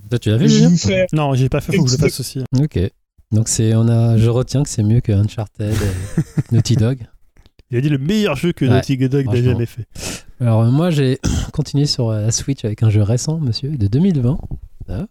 [0.10, 0.50] Toi, tu l'as vu,
[1.14, 2.44] Non, j'ai pas fait, faut que je le fasse aussi.
[2.60, 2.80] Ok.
[3.32, 5.76] Donc c'est, on a, je retiens que c'est mieux que Uncharted, et
[6.56, 7.00] Naughty Dog.
[7.72, 9.88] Il a dit le meilleur jeu que Ouais, Naughty Dog n'a jamais fait.
[10.40, 11.20] Alors moi j'ai
[11.54, 14.38] continué sur euh, la Switch avec un jeu récent, monsieur, de 2020,
[14.88, 15.08] là,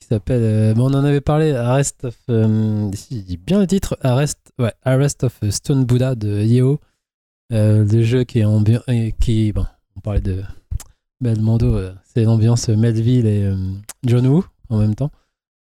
[0.00, 3.60] qui s'appelle, euh, bon, on en avait parlé, Arrest of, euh, si je dis bien
[3.60, 6.80] le titre, Arrest, ouais, Arrest of Stone Buddha de Yeo,
[7.52, 8.80] euh, le jeu qui est ambiant,
[9.20, 9.66] qui, bon,
[9.96, 10.42] on parlait de
[11.20, 13.56] Belmondo, euh, c'est l'ambiance Melville et euh,
[14.04, 15.10] John Woo en même temps.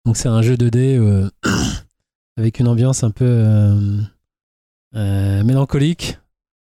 [0.06, 1.30] Donc c'est un jeu 2D euh,
[2.38, 4.00] avec une ambiance un peu euh,
[4.96, 6.18] euh, mélancolique.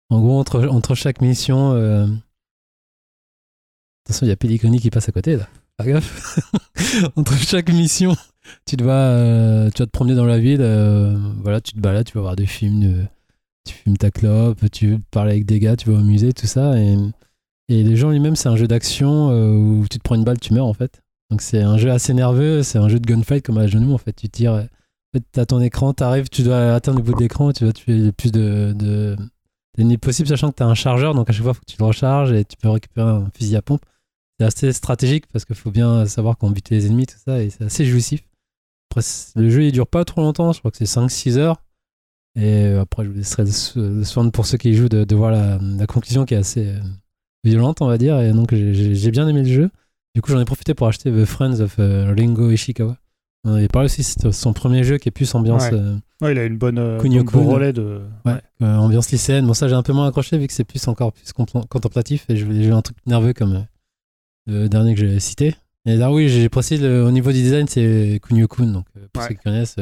[0.10, 1.72] En gros, entre, entre chaque mission.
[1.74, 2.06] euh,
[4.06, 5.48] Attention, il y a Pellegrini qui passe à côté là.
[5.82, 6.52] Fais gaffe.
[7.16, 8.16] entre chaque mission,
[8.66, 10.62] tu dois, euh, tu vas te promener dans la ville.
[10.62, 12.84] euh, voilà, tu te balades, tu vas voir des films.
[12.84, 13.06] euh,
[13.66, 16.78] tu fumes ta clope, tu parles avec des gars, tu vas au musée, tout ça.
[16.80, 16.98] Et,
[17.70, 20.54] les gens lui-même, c'est un jeu d'action euh, où tu te prends une balle, tu
[20.54, 21.02] meurs en fait.
[21.30, 23.98] Donc c'est un jeu assez nerveux, c'est un jeu de gunfight comme à genoux en
[23.98, 24.12] fait.
[24.12, 24.68] Tu tires, en
[25.14, 27.98] fait, t'as ton écran, t'arrives, tu dois atteindre le bout de l'écran, tu vas tuer
[27.98, 29.16] le plus de, de
[29.78, 31.86] d'ennemis possible, sachant que t'as un chargeur, donc à chaque fois, faut que tu le
[31.86, 33.86] recharges et tu peux récupérer un fusil à pompe.
[34.40, 37.50] C'est assez stratégique parce qu'il faut bien savoir comment buter les ennemis, tout ça, et
[37.50, 38.22] c'est assez jouissif.
[38.90, 39.02] Après,
[39.36, 41.62] le jeu il dure pas trop longtemps, je crois que c'est 5-6 heures.
[42.36, 43.46] Et euh, après, je vous laisserai
[44.04, 46.68] soin pour ceux qui y jouent de, de voir la, la conclusion qui est assez
[46.68, 46.80] euh,
[47.44, 48.20] violente, on va dire.
[48.22, 49.70] Et donc, j'ai- bien aimé le jeu.
[50.16, 52.98] Du coup, j'en ai profité pour acheter The Friends of euh, Ringo Ishikawa.
[53.44, 55.74] On avait parlé aussi, c'est son premier jeu qui est plus ambiance, Ouais.
[55.74, 58.02] euh, Ouais, il a une bonne, euh, bon relais de.
[58.26, 59.48] ouais, euh, ambiance lycéenne.
[59.48, 62.26] Bon, ça, j'ai un peu moins accroché vu que c'est plus encore plus contempl- contemplatif
[62.30, 63.66] et je voulais jouer un truc nerveux comme
[64.46, 65.56] le dernier que j'ai cité.
[65.88, 68.68] Et là, oui, j'ai précisé, au niveau du design, c'est Kunio Kun.
[68.68, 69.30] Donc, pour Ouais.
[69.30, 69.78] ceux qui connaissent,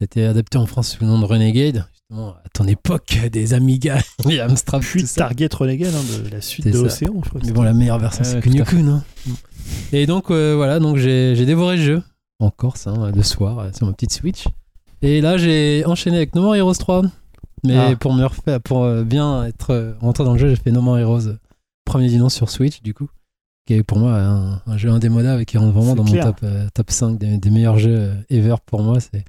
[0.00, 1.86] c'était adapté en France sous le nom de Renegade.
[1.92, 5.04] Justement, à ton époque, des Amiga, les Amstrad, Puis.
[5.04, 6.78] Target Renegade, hein, de la suite de.
[6.78, 7.40] Océan, je crois.
[7.44, 8.64] Mais bon, la meilleure version, Ouais, c'est Kunio.
[8.64, 8.88] Kun.
[8.88, 9.04] hein.
[9.92, 12.02] Et donc, euh, voilà, donc j'ai dévoré le jeu
[12.40, 14.44] en Corse, hein, le soir, euh, sur ma petite Switch.
[15.02, 17.02] Et là, j'ai enchaîné avec No More Heroes 3.
[17.64, 17.96] Mais Ah.
[17.96, 20.98] pour me refaire, pour euh, bien être rentré dans le jeu, j'ai fait No More
[20.98, 21.34] Heroes,
[21.84, 23.08] premier du nom sur Switch, du coup.
[23.66, 26.24] Qui est pour moi un, un jeu indémodable et qui rentre vraiment dans clair.
[26.26, 28.98] mon top, euh, top 5 des, des meilleurs jeux ever pour moi.
[29.00, 29.24] C'est...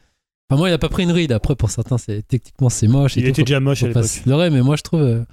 [0.50, 1.32] Enfin, moi, il a pas pris une ride.
[1.32, 3.18] Après, pour certains, c'est, techniquement, c'est moche.
[3.18, 3.30] et Il tout.
[3.30, 4.26] était Faut- déjà moche à faut l'époque.
[4.26, 5.24] leurrer, mais moi je trouve euh,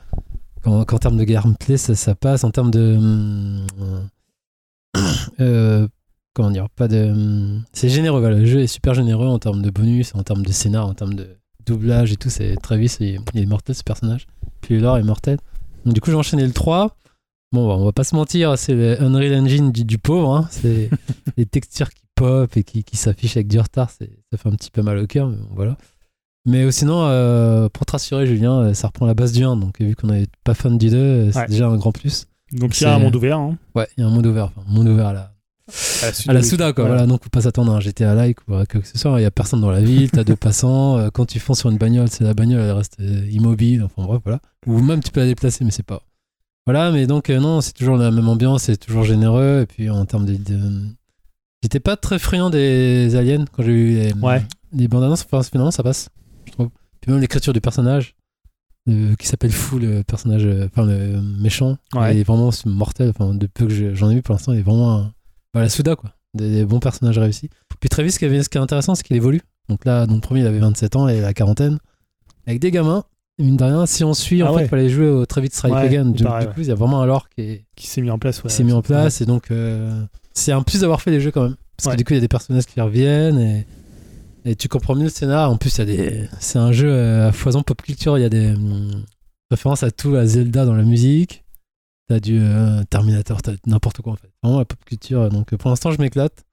[0.62, 2.44] qu'en, termes de gameplay, ça, ça passe.
[2.44, 2.96] En termes de.
[2.96, 3.66] hum,
[5.40, 5.88] euh,
[6.34, 7.10] comment dire Pas de.
[7.10, 8.36] hum, c'est généreux, voilà.
[8.38, 11.14] Le jeu est super généreux en termes de bonus, en termes de scénar, en termes
[11.14, 11.28] de
[11.64, 12.30] doublage et tout.
[12.30, 14.26] C'est Travis, il, il est mortel ce personnage.
[14.60, 15.38] Puis l'or est mortel.
[15.84, 16.96] Donc du coup, j'ai enchaîné le 3.
[17.52, 20.34] Bon, bah, on va pas se mentir, c'est le Unreal Engine du, du pauvre.
[20.36, 20.48] hein.
[20.50, 20.90] C'est
[21.36, 23.90] les textures qui pop et qui, qui s'affichent avec du retard.
[23.96, 25.76] C'est, ça fait un petit peu mal au cœur, mais bon, voilà.
[26.48, 29.56] Mais euh, sinon, euh, pour te rassurer, Julien, euh, ça reprend la base du 1.
[29.56, 31.46] Donc, vu qu'on n'est pas fan du 2, euh, c'est Ouais.
[31.48, 32.26] déjà un grand plus.
[32.52, 33.38] Donc il y a un monde ouvert.
[33.38, 34.44] hein, Ouais, il y a un monde ouvert.
[34.56, 35.20] Enfin, un monde ouvert à la,
[36.28, 36.84] à la à Souda, quoi.
[36.84, 36.98] Voilà.
[37.00, 39.18] Voilà, donc, faut pas s'attendre à un GTA like ou à quoi que ce soit.
[39.20, 41.08] Il y a personne dans la ville, t'as deux passants.
[41.12, 43.82] quand tu fonces sur une bagnole, c'est la bagnole, elle reste immobile.
[43.82, 44.38] Enfin, bref, voilà.
[44.66, 46.02] Ou même tu peux la déplacer, mais c'est pas.
[46.66, 49.62] Voilà, mais donc, euh, non, c'est toujours la même ambiance, c'est toujours généreux.
[49.62, 50.36] Et puis, en termes de.
[50.36, 50.82] de-
[51.62, 54.42] J'étais pas très friand des aliens quand j'ai eu les, Ouais.
[54.72, 55.24] les bandes annonces.
[55.30, 56.08] Enfin, finalement, ça passe,
[56.46, 56.68] je trouve.
[57.00, 58.14] Puis même l'écriture du personnage,
[58.88, 62.14] euh, qui s'appelle Fou, le personnage, euh, enfin, le méchant, Ouais.
[62.14, 63.10] il est vraiment mortel.
[63.10, 64.96] Enfin, de peu que je- j'en ai vu pour l'instant, il est vraiment.
[64.98, 65.12] un-
[65.54, 66.12] bah, la Souda, quoi.
[66.34, 67.48] Des, des bons personnages réussis.
[67.80, 69.40] Puis qui, avait- ce qui est intéressant, c'est qu'il évolue.
[69.68, 71.78] Donc là, donc, le premier, il avait 27 ans et la quarantaine.
[72.46, 73.04] Avec des gamins,
[73.38, 74.60] mine de rien, si on suit, Ah en ouais.
[74.60, 76.10] fait, il fallait jouer au Travis Strike Ouais, Again.
[76.10, 78.42] Du, coup, il y a vraiment un lore qui est, qui s'est mis en place.
[78.42, 78.50] ouais.
[78.50, 80.04] qui s'est mis en place et donc euh,
[80.36, 81.56] c'est un plus d'avoir fait les jeux quand même.
[81.76, 81.92] Parce Ouais.
[81.92, 83.66] que du coup il y a des personnages qui reviennent et,
[84.44, 86.90] et tu comprends mieux le scénar en plus il y a des c'est un jeu
[86.90, 88.16] euh, à foison pop culture.
[88.18, 89.04] Il y a des hum,
[89.50, 91.44] références à tout à Zelda dans la musique.
[92.08, 94.30] T'as du euh, Terminator t'as n'importe quoi en fait.
[94.42, 96.44] Vraiment la pop culture donc euh, pour l'instant je m'éclate.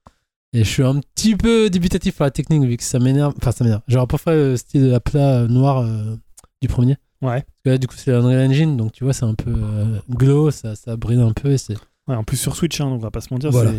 [0.55, 3.33] Et je suis un petit peu dubitatif par la technique vu que ça m'énerve.
[3.37, 3.81] Enfin ça m'énerve.
[3.87, 6.15] J'aurais préféré le style de la plat noir euh,
[6.61, 6.97] du premier.
[7.21, 7.39] Ouais.
[7.41, 9.97] parce que là du coup c'est Unreal Engine donc tu vois c'est un peu euh,
[10.09, 11.75] glow ça, ça brille un peu et c'est
[12.07, 13.51] Ouais, en plus sur Switch, hein, donc on va pas se mentir.
[13.51, 13.71] Voilà.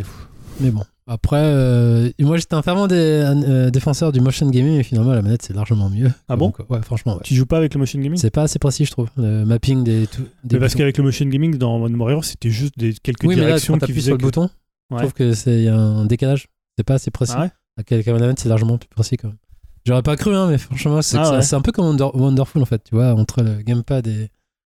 [0.61, 5.13] mais bon, après, euh, moi j'étais un fervent euh, défenseur du motion gaming, mais finalement
[5.13, 6.11] la manette c'est largement mieux.
[6.29, 7.21] Ah bon Donc, Ouais, franchement, ouais.
[7.25, 8.19] Tu joues pas avec le motion gaming?
[8.19, 9.09] C'est pas assez précis, je trouve.
[9.17, 10.07] Le mapping des.
[10.07, 13.25] tout- des Mais parce qu'avec le motion gaming dans Modern Warrior, c'était juste des, quelques
[13.25, 14.49] Oui, mais là, directions quand qui sur le que- bouton,
[14.93, 16.47] je trouve que c'est y a un décalage.
[16.79, 17.35] C'est pas assez précis.
[17.37, 17.51] Ah ouais?
[17.91, 19.37] Avec la manette, c'est largement plus précis quand même.
[19.85, 22.83] J'aurais pas cru, hein, mais franchement, c'est Ah un peu comme Wonder- Wonderful en fait,
[22.85, 24.31] tu vois, entre le gamepad et, et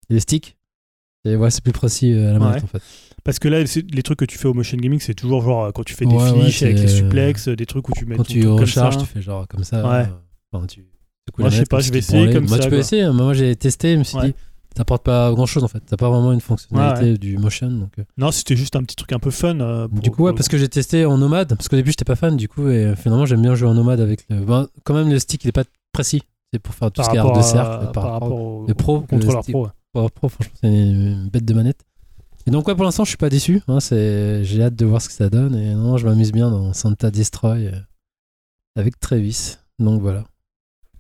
[0.10, 0.58] les sticks.
[1.24, 2.82] Et ouais, c'est plus précis euh, à la manette en fait.
[3.28, 5.72] Parce que là, les trucs que tu fais au motion gaming, c'est toujours genre euh,
[5.72, 8.16] quand tu fais des Ouais, ouais, finishes avec les suplexes, des trucs où tu mets
[8.16, 9.00] Quand ton tu comme recharges, ça.
[9.02, 9.84] tu fais genre comme ça.
[9.88, 10.06] Ouais.
[10.06, 10.88] euh, Enfin, tu
[11.38, 13.04] Moi, je sais pas, je vais essayer comme Moi, ça, tu peux essayer.
[13.04, 13.12] hein.
[13.14, 14.34] Moi, j'ai testé, je me suis dit,
[14.76, 15.82] ça apporte pas grand chose en fait.
[15.86, 17.70] T'as pas vraiment une fonctionnalité Ouais, du motion.
[17.70, 18.04] Donc, euh.
[18.18, 19.60] Non, c'était juste un petit truc un peu fun.
[19.60, 22.06] euh, pour- du coup, ouais, parce que j'ai testé en nomade, parce qu'au début, j'étais
[22.06, 24.40] pas fan, du coup, et euh, finalement, j'aime bien jouer en nomade avec le.
[24.40, 26.22] Ben, quand même, le stick, il est pas précis.
[26.54, 27.92] C'est pour faire tout par ce qui est de cercle.
[27.92, 29.66] par rapport au, le pro, contrôleur pro.
[29.66, 29.72] ouais.
[30.16, 31.82] Pro, franchement, c'est une bête de manette.
[32.48, 33.62] Et donc, ouais, pour l'instant, je suis pas déçu.
[33.68, 33.80] hein.
[33.82, 35.54] J'ai hâte de voir ce que ça donne.
[35.56, 37.72] Et non, je m'amuse bien dans Santa Destroy euh,
[38.78, 39.58] avec Travis.
[39.80, 40.24] Donc voilà.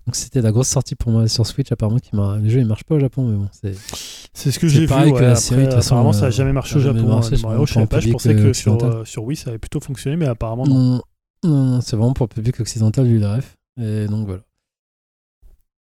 [0.05, 1.99] Donc c'était la grosse sortie pour moi sur Switch, apparemment.
[1.99, 2.37] Qui m'a...
[2.37, 3.75] Le jeu, il marche pas au Japon, mais bon, c'est.
[4.33, 4.87] C'est ce que j'ai vu.
[4.87, 5.19] pareil ouais.
[5.19, 7.07] que la Après, série, de toute façon, apparemment, ça a euh, jamais marché au Japon.
[7.07, 7.99] marché hein, Mario, je savais plan pas.
[8.01, 10.75] Je public, pensais que euh, sur, euh, Wii, ça avait plutôt fonctionné, mais apparemment, non.
[10.75, 11.01] Non,
[11.45, 13.57] non, non, c'est vraiment pour le public occidental, le ref.
[13.81, 14.41] Et donc voilà.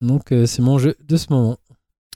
[0.01, 1.57] Donc euh, c'est mon jeu de ce moment.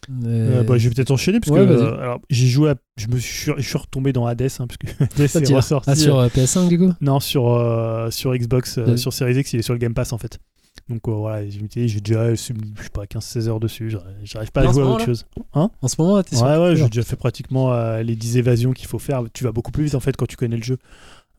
[0.10, 2.76] Et- Euh, bah, je vais peut-être enchaîner parce Ouais, que euh, alors, j'ai joué à-
[2.98, 4.88] je me suis je suis retombé dans Hades hein, parce que
[5.38, 6.92] Hades est ressorti Ah, sur euh, PS5 du coup?
[7.02, 8.98] non sur euh, sur Xbox euh, Ouais.
[8.98, 10.40] sur Series X il est sur le Game Pass en fait.
[10.90, 12.54] Donc euh, voilà j'ai déjà euh, je sais
[12.94, 15.26] pas 15 16 heures dessus j'arrive- pas à jouer à autre chose.
[15.54, 18.72] En ce moment, t'es sur ouais ouais j'ai déjà fait pratiquement euh, les 10 évasions
[18.72, 20.78] qu'il faut faire tu vas beaucoup plus vite en fait quand tu connais le jeu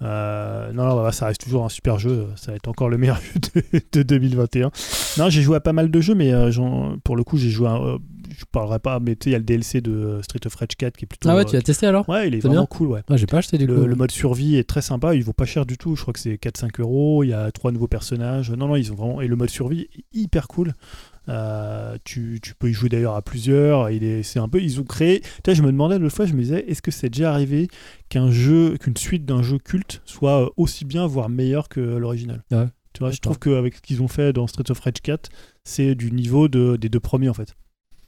[0.02, 2.26] Euh, non, non, bah, ça reste toujours un super jeu.
[2.36, 3.16] Ça va être encore le meilleur
[3.54, 4.70] jeu de, de 2021.
[5.18, 6.50] Non, j'ai joué à pas mal de jeux, mais euh,
[7.04, 7.76] pour le coup, j'ai joué à.
[7.76, 7.98] euh,
[8.38, 10.54] je parlerai pas, mais tu sais, il y a le DLC de euh, Street of
[10.54, 11.28] Rage 4 qui est plutôt.
[11.28, 12.08] Ah ouais, tu l'as testé alors?
[12.08, 13.02] Ouais, il est C'est vraiment bien cool, ouais.
[13.08, 13.74] Ah, j'ai pas acheté du coup.
[13.74, 16.14] Le, le mode survie est très sympa, il vaut pas cher du tout, je crois
[16.14, 18.50] que c'est 4-5 euros, il y a trois nouveaux personnages.
[18.50, 19.20] Non, non, ils ont vraiment.
[19.20, 20.72] Et le mode survie est hyper cool.
[21.28, 23.90] Euh, tu, tu peux y jouer d'ailleurs à plusieurs.
[23.90, 25.20] Il est, c'est un peu, ils ont créé.
[25.20, 27.68] Tu sais, je me demandais l'autre fois, je me disais, est-ce que c'est déjà arrivé
[28.08, 32.42] qu'un jeu, qu'une suite d'un jeu culte soit euh, aussi bien, voire meilleur que l'original?
[32.50, 32.66] Ouais.
[32.92, 35.30] Tu vois, je trouve qu'avec ce qu'ils ont fait dans Street of Rage 4,
[35.64, 37.54] c'est du niveau de, des deux premiers en fait.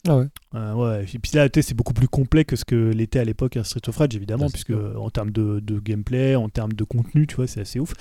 [0.06, 0.26] Ah ouais.
[0.54, 1.06] Euh, ouais.
[1.14, 3.80] Et puis là, c'est beaucoup plus complet que ce que l'était à l'époque un Street
[3.88, 7.36] of Rage, évidemment, Ah, puisque en termes de, de gameplay, en termes de contenu, tu
[7.36, 7.94] vois, c'est assez ouf.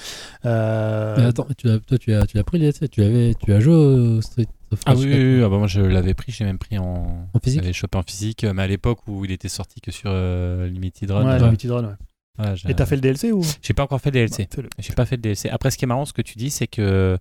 [0.46, 3.54] Euh, Mais attends, tu as, toi, tu as, tu as pris les tu avais, tu
[3.54, 4.48] as joué au Street
[4.86, 7.28] Ah oui, 4, oui, oui, ah bah moi je l'avais pris, j'ai même pris en,
[7.34, 9.92] En physique Je l'avais chopé en physique, mais à l'époque où il était sorti que
[9.92, 11.26] sur euh, Limited Run.
[11.26, 11.94] ouais, Limited Run, ouais.
[12.38, 13.42] voilà, j'ai- Et t'as fait le DLC ou?
[13.62, 14.44] J'ai pas encore fait le DLC.
[14.44, 14.70] Ouais, fais-le.
[14.80, 15.50] J'ai pas fait le DLC.
[15.50, 17.18] Après, ce qui est marrant, ce que tu dis, c'est que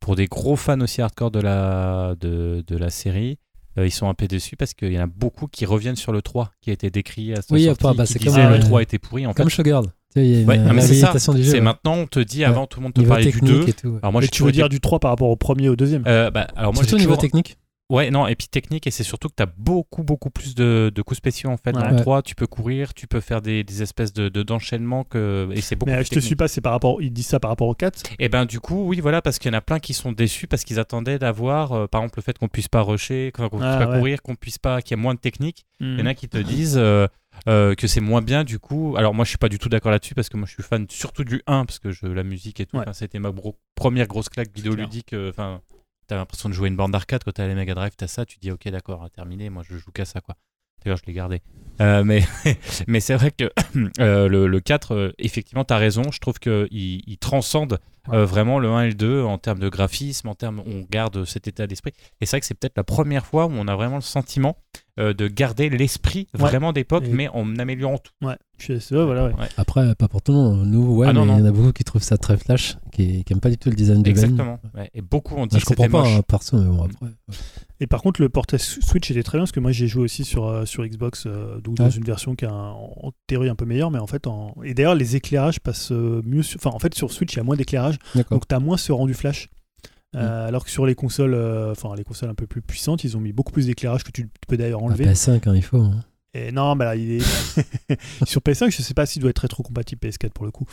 [0.00, 3.36] pour des gros fans aussi hardcore de la, de, de la série, euh,
[3.84, 6.22] ils sont un peu déçus parce qu'il y en a beaucoup qui reviennent sur le
[6.22, 8.50] 3 qui a été décrit à sa Oui, sortie, bah, bah, qui c'est disait comme,
[8.50, 9.26] le euh, 3 était pourri.
[9.26, 9.50] En fait, Comme
[10.46, 11.12] Ouais, non, mais c'est ça.
[11.34, 11.52] du jeu.
[11.52, 11.60] ouais.
[11.60, 13.68] maintenant, on te dit, avant, tout le monde te Niveau parlait du technique 2.
[13.68, 13.88] et tout.
[13.88, 13.98] ouais.
[14.02, 16.04] Alors moi, Mais tu veux dire du 3 par rapport au premier et au deuxième
[16.06, 17.58] Euh, bah, alors moi, Surtout au niveau toujours- technique.
[17.88, 20.90] Ouais, non, et puis technique, et c'est surtout que tu as beaucoup, beaucoup plus de,
[20.92, 21.70] de coups spéciaux en fait.
[21.70, 21.90] Dans Ouais.
[21.90, 22.00] le Ouais.
[22.02, 25.48] 3, tu peux courir, tu peux faire des, des espèces de de- d'enchaînements, que...
[25.52, 26.26] et c'est beaucoup Mais euh, plus je te technique.
[26.26, 27.00] suis pas, c'est par rapport.
[27.00, 28.02] Ils disent ça par rapport au 4.
[28.18, 30.48] Et ben du coup, oui, voilà, parce qu'il y en a plein qui sont déçus
[30.48, 33.62] parce qu'ils attendaient d'avoir, euh, par exemple, le fait qu'on puisse pas rusher, qu'on puisse
[33.62, 33.98] Ah, pas ouais.
[33.98, 35.64] courir, qu'on puisse pas, qu'il y a moins de technique.
[35.80, 37.06] Il y en a qui te disent euh,
[37.48, 38.96] euh, que c'est moins bien du coup.
[38.98, 40.86] Alors moi, je suis pas du tout d'accord là-dessus parce que moi, je suis fan
[40.90, 42.84] surtout du 1 parce que je, la musique et tout, Ouais.
[42.94, 45.12] c'était ma bro- première grosse claque vidéoludique.
[45.12, 45.60] euh, Enfin,
[46.06, 48.38] t'as l'impression de jouer une bande d'arcade quand t'as les Mega Drive, t'as ça, tu
[48.38, 49.50] dis ok, d'accord, terminé.
[49.50, 50.36] Moi, je joue qu'à ça, quoi.
[50.84, 51.42] D'ailleurs, je l'ai gardé.
[51.80, 52.22] Euh, mais
[52.86, 53.50] mais c'est vrai que
[54.00, 56.02] euh, le, le 4, euh, effectivement, tu as raison.
[56.12, 57.78] Je trouve qu'il il transcende
[58.12, 61.24] euh, vraiment le 1 et le 2 en termes de graphisme, en termes, on garde
[61.24, 61.92] cet état d'esprit.
[62.20, 64.56] Et c'est vrai que c'est peut-être la première fois où on a vraiment le sentiment
[65.00, 66.40] euh, de garder l'esprit Ouais.
[66.40, 68.12] vraiment d'époque, Et- mais en améliorant tout.
[68.22, 69.32] Ouais, je suis ouais, voilà, ouais.
[69.56, 70.66] Après, pas pour tout le monde.
[70.68, 71.38] Nous, ouais, Ah, non, mais non.
[71.38, 73.58] il y en a beaucoup qui trouvent ça très flash, qui, qui aiment pas du
[73.58, 74.10] tout le design du Ben.
[74.10, 74.58] Exactement.
[74.74, 74.90] Ouais.
[74.94, 77.06] Et beaucoup ont dit je que c'était comprends pas, hein, perso, mais bon, après.
[77.80, 80.24] Et par contre, le portage Switch était très bien parce que moi j'ai joué aussi
[80.24, 83.54] sur, euh, sur Xbox, euh, donc dans une version qui est un- en théorie un
[83.54, 84.54] peu meilleure, mais en fait, en...
[84.64, 86.42] et d'ailleurs, les éclairages passent euh, mieux.
[86.42, 86.58] Sur...
[86.58, 87.98] Enfin, en fait, sur Switch, il y a moins d'éclairage,
[88.30, 89.48] donc tu as moins ce rendu flash.
[90.14, 90.18] Mm.
[90.18, 93.16] Euh, Alors que sur les consoles, euh, enfin les consoles un peu plus puissantes, ils
[93.16, 95.04] ont mis beaucoup plus d'éclairage que tu peux d'ailleurs Ah, enlever.
[95.04, 95.78] PS5, hein, il faut.
[95.80, 96.02] hein.
[96.36, 100.00] Et non, bah là, il est sur PS5, je sais pas s'il doit être rétro-compatible
[100.06, 100.66] PS4 pour le coup.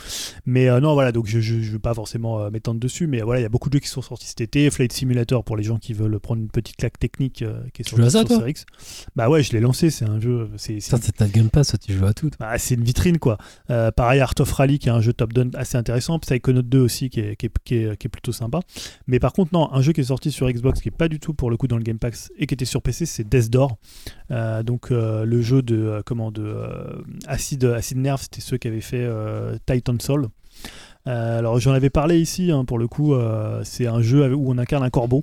[0.46, 3.40] Mais euh, non, voilà, donc je, je veux pas forcément euh, m'étendre dessus, mais voilà,
[3.40, 4.70] il y a beaucoup de jeux qui sont sortis cet été.
[4.70, 7.86] Flight Simulator pour les gens qui veulent prendre une petite claque technique euh, qui est
[7.86, 8.66] Tu sorti sur Series X.
[9.16, 10.80] Bah ouais, je l'ai lancé, c'est un jeu, c'est
[11.16, 12.30] ta Game Pass, tu joues à tout.
[12.40, 13.38] bah, c'est une vitrine quoi.
[13.68, 17.20] Pareil, Art of Rally qui est un jeu top-down assez intéressant, Psychonaut 2 aussi qui
[17.20, 18.60] est, qui, est, qui, est, qui est plutôt sympa.
[19.08, 21.20] Mais par contre, non, un jeu qui est sorti sur Xbox qui est pas du
[21.20, 23.50] tout pour le coup dans le Game Pass et qui était sur PC, c'est Death
[23.50, 23.78] Door.
[24.34, 28.58] Euh, donc euh, le jeu de euh, comment de euh, Acid, Acid Nerve, c'était ceux
[28.58, 29.08] qui avaient fait
[29.66, 30.28] Titan Soul.
[31.06, 33.14] Alors j'en avais parlé ici hein, pour le coup,
[33.64, 35.22] c'est un jeu où on incarne un corbeau.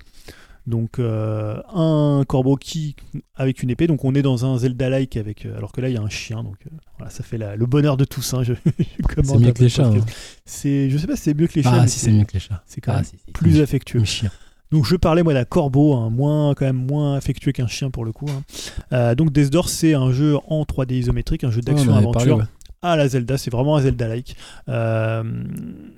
[0.66, 2.94] Donc un corbeau qui
[3.34, 3.86] avec une épée.
[3.86, 5.46] Donc on est dans un Zelda-like avec.
[5.46, 6.44] alors que là il y a un chien.
[6.44, 6.56] Donc
[6.98, 8.34] voilà, ça fait la- le bonheur de tous.
[8.34, 8.52] hein, je,
[9.24, 9.86] C'est mieux que les le chats.
[9.86, 10.04] hein.
[10.44, 11.72] C'est, je sais pas si c'est mieux que les chats.
[11.80, 12.62] Ah, si, c'est mieux que les chats.
[12.66, 14.04] C'est quand Ah, même si, si, plus affectueux.
[14.04, 14.30] chien.
[14.72, 18.04] Donc je parlais moi d'un corbeau, hein, moins quand même moins affectueux qu'un chien pour
[18.04, 18.26] le coup.
[18.28, 18.42] hein.
[18.92, 22.36] Euh, donc Death Door c'est un jeu en 3D isométrique, un jeu d'action avait aventure
[22.38, 22.44] ouais.
[22.82, 24.36] À la Zelda, c'est vraiment un Zelda-like.
[24.68, 25.22] Euh,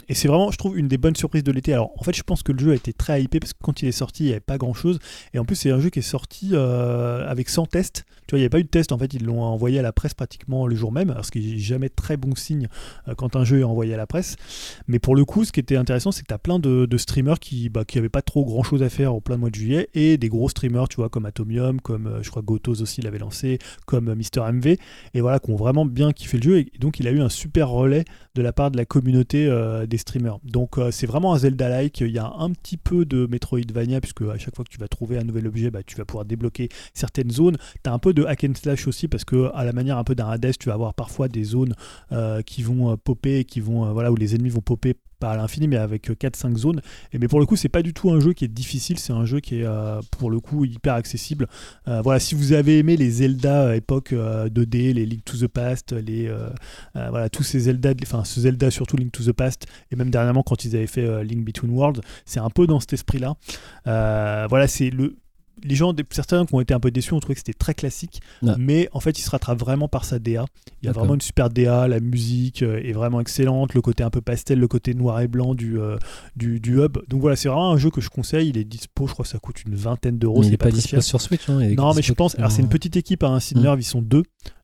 [0.08, 1.72] et c'est vraiment, je trouve, une des bonnes surprises de l'été.
[1.72, 3.82] Alors, en fait, je pense que le jeu a été très hypé parce que quand
[3.82, 4.98] il est sorti, il n'y avait pas grand-chose.
[5.32, 8.04] Et en plus, c'est un jeu qui est sorti euh, avec 100 tests.
[8.26, 8.92] Tu vois, il n'y avait pas eu de test.
[8.92, 11.58] En fait, ils l'ont envoyé à la presse pratiquement le jour même, ce qui n'est
[11.58, 12.68] jamais très bon signe
[13.08, 14.36] euh, quand un jeu est envoyé à la presse.
[14.88, 17.40] Mais pour le coup, ce qui était intéressant, c'est que tu as plein de, streamers
[17.40, 20.18] qui bah, qui n'avaient pas trop grand-chose à faire au plein mois de juillet et
[20.18, 23.58] des gros streamers, tu vois, comme Atomium, comme euh, je crois Gotos aussi l'avait lancé,
[23.86, 24.76] comme euh, Mister MV
[25.14, 26.58] et voilà, qui ont vraiment bien kiffé le jeu.
[26.58, 29.86] Et donc, il a eu un super relais de la part de la communauté euh,
[29.86, 30.38] des streamers.
[30.44, 32.00] Donc, euh, c'est vraiment un Zelda-like.
[32.00, 34.88] Il y a un petit peu de Metroidvania, puisque à chaque fois que tu vas
[34.88, 37.56] trouver un nouvel objet, bah, tu vas pouvoir débloquer certaines zones.
[37.84, 40.14] Tu un peu de hack and slash aussi, parce que à la manière un peu
[40.14, 41.74] d'un Hades, tu vas avoir parfois des zones
[42.12, 45.68] euh, qui vont popper, qui vont, voilà, où les ennemis vont popper pas à l'infini,
[45.68, 46.80] mais avec 4-5 zones.
[47.12, 49.12] Et mais pour le coup, c'est pas du tout un jeu qui est difficile, c'est
[49.12, 51.46] un jeu qui est euh, pour le coup hyper accessible.
[51.86, 55.36] Euh, voilà, si vous avez aimé les Zelda euh, époque euh, 2D, les Link to
[55.36, 56.48] the Past, les euh,
[56.96, 60.10] euh, voilà tous ces Zelda, enfin ce Zelda surtout Link to the Past, et même
[60.10, 63.36] dernièrement quand ils avaient fait euh, Link Between Worlds, c'est un peu dans cet esprit-là.
[63.86, 65.14] Euh, voilà, c'est le
[65.64, 68.20] les gens, certains qui ont été un peu déçus ont trouvé que c'était très classique,
[68.42, 68.52] Ouais.
[68.58, 70.44] mais en fait, il se rattrape vraiment par sa DA.
[70.82, 74.02] Il y a vraiment une super DA, la musique euh, est vraiment excellente, le côté
[74.02, 75.96] un peu pastel, le côté noir et blanc du, euh,
[76.36, 76.98] du, du hub.
[77.08, 78.48] Donc voilà, c'est vraiment un jeu que je conseille.
[78.48, 80.42] Il est dispo, je crois que ça coûte une vingtaine d'euros.
[80.42, 81.48] Il c'est est pas très dispo sur Switch.
[81.48, 82.36] hein, Non, mais je pense.
[82.38, 83.38] Alors, c'est une en- petite équipe à.
[83.54, 84.22] Nerve, ils sont deux.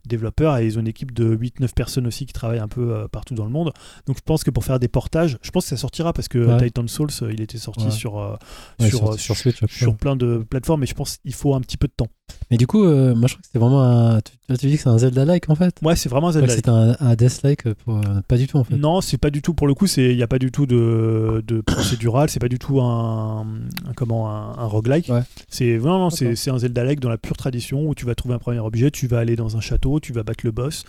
[0.09, 3.09] Développeurs et ils ont une équipe de 8-9 personnes aussi qui travaillent un peu euh,
[3.09, 3.73] partout dans le monde.
[4.07, 6.39] Donc je pense que pour faire des portages, je pense que ça sortira parce que
[6.39, 6.57] Ouais.
[6.67, 7.91] Titan Souls, euh, il était sorti Ouais.
[7.91, 8.35] sur, euh,
[8.81, 9.77] Ouais, sur, sur- euh, sur Switch, après.
[9.77, 12.09] sur plein de plateformes, mais je pense qu'il faut un petit peu de temps.
[12.51, 14.21] Mais du coup, euh, moi je crois que c'était vraiment un.
[14.21, 15.75] Tu, tu dis que c'est un Zelda-like en fait?
[15.83, 16.63] Ouais, c'est vraiment un Je crois Zelda.
[16.73, 17.97] que c'était un, un Death-like pour.
[17.97, 18.77] euh, pas du tout en fait.
[18.77, 19.87] Non, c'est pas du tout pour le coup.
[19.87, 22.29] C'est il n'y a pas du tout de, de procédural.
[22.29, 23.41] C'est pas du tout un,
[23.87, 25.11] un- comment un, un roguelike.
[25.49, 26.39] C'est vraiment c'est D'accord.
[26.39, 29.07] c'est un Zelda-like dans la pure tradition où tu vas trouver un premier objet, tu
[29.07, 30.85] vas aller dans un château, tu vas battre le boss.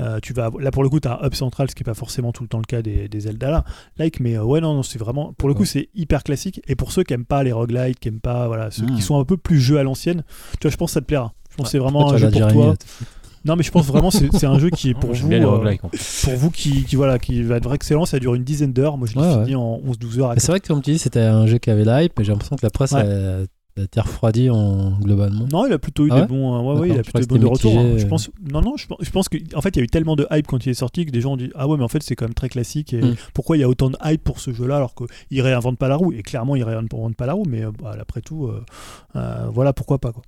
[0.00, 1.84] euh, tu vas là pour le coup tu as un hub central, ce qui est
[1.84, 3.64] pas forcément tout le temps le cas des, des Zelda là.
[3.98, 5.66] Like, mais euh, ouais non non c'est vraiment pour le coup Ouais.
[5.66, 6.60] c'est hyper classique.
[6.68, 9.18] Et pour ceux qui aiment pas les roguelites, qui aiment pas voilà ceux qui sont
[9.20, 10.22] un peu plus jeux à l'ancienne,
[10.60, 11.32] tu vois je pense que ça te plaira.
[11.50, 12.74] Je pense que c'est vraiment un jeu pour toi.
[13.46, 15.32] Non mais je pense vraiment c'est c'est un jeu qui est pour vous.
[15.32, 16.30] euh, fait.
[16.30, 19.08] pour vous qui, qui, voilà qui va être excellent ça dure une dizaine d'heures moi
[19.08, 21.46] je l'ai Ouais, fini en 11-12 heures c'est vrai que comme tu dis, c'était un
[21.46, 23.00] jeu qui avait l'hype, mais j'ai l'impression que la presse Ouais.
[23.00, 23.38] a,
[23.80, 25.46] a été en, globalement.
[25.52, 27.34] non il a plutôt eu Ah des bons euh, ouais, ouais, il a plutôt bons
[27.36, 27.94] c'était retours hein.
[27.98, 28.08] je euh.
[28.08, 30.16] pense non non je pense, je pense que en fait il y a eu tellement
[30.16, 31.88] de hype quand il est sorti que des gens ont dit ah ouais mais en
[31.88, 33.14] fait c'est quand même très classique et Mm.
[33.34, 35.88] pourquoi il y a autant de hype pour ce jeu là alors qu'il réinvente pas
[35.88, 36.12] la roue?
[36.12, 38.64] Et clairement il réinvente pas la roue mais euh, bah, après tout euh,
[39.16, 40.22] euh, voilà pourquoi pas quoi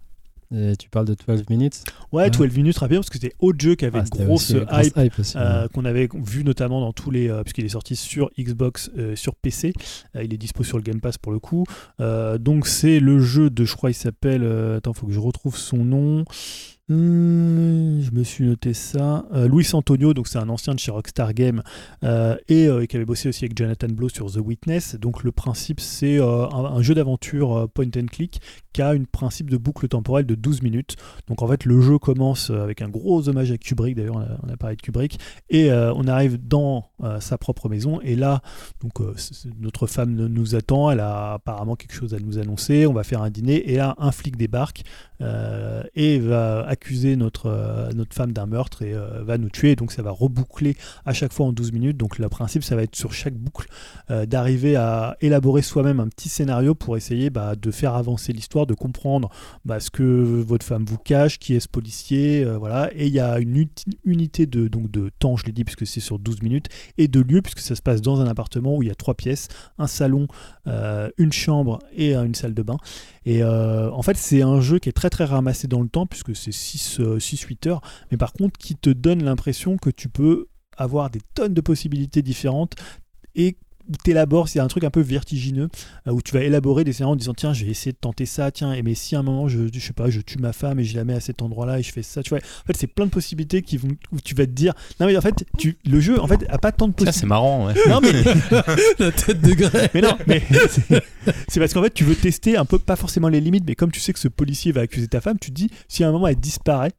[0.54, 1.84] Et tu parles de 12 minutes.
[2.12, 2.30] ouais Ouais.
[2.30, 5.20] 12 minutes rapide parce que c'était autre jeu qui avait Ah, une grosse hype.
[5.36, 9.16] Euh, qu'on avait vu notamment dans tous les euh, puisqu'il est sorti sur Xbox euh,
[9.16, 9.72] sur PC
[10.14, 11.64] il est dispo sur le Game Pass pour le coup
[11.98, 14.44] donc c'est le jeu de je crois il s'appelle
[14.76, 16.24] attends faut que je retrouve son nom
[16.90, 19.24] Hum, je me suis noté ça.
[19.32, 21.62] Euh, Luis Antonio, donc c'est un ancien de chez Rockstar Games
[22.02, 24.96] euh, et euh, qui avait bossé aussi avec Jonathan Blow sur The Witness.
[24.96, 28.40] Donc le principe c'est un, jeu d'aventure point and click
[28.72, 30.96] qui a un principe de boucle temporelle de 12 minutes.
[31.28, 34.52] Donc en fait le jeu commence avec un gros hommage à Kubrick, d'ailleurs on on
[34.52, 35.20] a parlé de Kubrick,
[35.50, 38.40] et on arrive dans sa propre maison et là
[38.80, 38.94] donc
[39.60, 43.22] notre femme nous attend, elle a apparemment quelque chose à nous annoncer, on va faire
[43.22, 44.82] un dîner et là un flic débarque
[45.94, 49.76] et va accuser notre, euh, notre femme d'un meurtre et euh, va nous tuer.
[49.76, 51.96] Donc ça va reboucler à chaque fois en 12 minutes.
[51.96, 53.68] Donc le principe, ça va être sur chaque boucle
[54.10, 58.66] euh, d'arriver à élaborer soi-même un petit scénario pour essayer bah, de faire avancer l'histoire,
[58.66, 59.28] de comprendre
[59.64, 62.90] bah, ce que votre femme vous cache, qui est ce policier, voilà.
[62.94, 63.66] Et il y a une
[64.04, 67.20] unité de, donc de temps, je l'ai dit, puisque c'est sur 12 minutes, et de
[67.20, 69.86] lieu, puisque ça se passe dans un appartement où il y a trois pièces, un
[69.86, 70.26] salon,
[70.66, 72.76] une chambre et euh, une salle de bain.
[73.24, 76.06] Et euh, en fait, c'est un jeu qui est très très ramassé dans le temps,
[76.06, 81.10] puisque c'est 6-8 heures, mais par contre qui te donne l'impression que tu peux avoir
[81.10, 82.74] des tonnes de possibilités différentes
[83.34, 83.56] et
[84.04, 85.68] t'élabores, c'est un truc un peu vertigineux,
[86.06, 88.26] euh, où tu vas élaborer des scénarios en disant tiens, je vais essayer de tenter
[88.26, 90.52] ça, tiens, et mais si à un moment, je, je sais pas, je tue ma
[90.52, 92.38] femme et je la mets à cet endroit-là et je fais ça, tu vois.
[92.38, 95.16] En fait, c'est plein de possibilités qui vont, où tu vas te dire, non mais
[95.16, 97.26] en fait, tu, le jeu, en fait, a pas tant de Ça, c'est possibilités.
[97.28, 97.74] marrant, ouais.
[97.88, 98.12] Non mais
[98.98, 99.90] la tête de Grey.
[99.94, 101.02] mais non, mais c'est-
[101.48, 103.90] c'est parce qu'en fait, tu veux tester un peu, pas forcément les limites, mais comme
[103.90, 106.12] tu sais que ce policier va accuser ta femme, tu te dis, si à un
[106.12, 106.92] moment elle disparaît,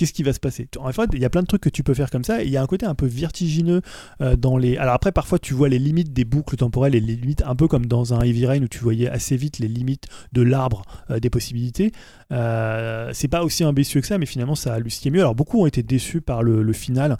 [0.00, 1.82] qu'est-ce qui va se passer En fait, il y a plein de trucs que tu
[1.82, 3.82] peux faire comme ça, il y a un côté un peu vertigineux
[4.22, 4.78] euh, dans les.
[4.78, 7.68] Alors après, parfois, tu vois les limites des boucles temporelles et les limites, un peu
[7.68, 11.20] comme dans un Heavy Rain où tu voyais assez vite les limites de l'arbre euh,
[11.20, 11.92] des possibilités.
[12.32, 15.20] Euh, c'est pas aussi ambitieux que ça, mais finalement, ça a ce qui est mieux.
[15.20, 17.18] Alors beaucoup ont été déçus par le, final.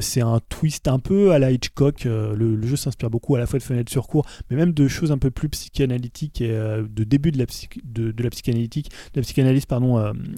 [0.00, 2.04] C'est un twist un peu à la Hitchcock.
[2.04, 5.12] Le, jeu s'inspire beaucoup à la fois de fenêtres sur cours, mais même de choses
[5.12, 7.44] un peu plus psychanalytiques et de début de la,
[7.84, 9.96] de, la psychanalytique, de la psychanalyse pardon,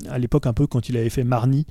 [0.09, 1.67] à l'époque un peu quand il avait fait Marnie.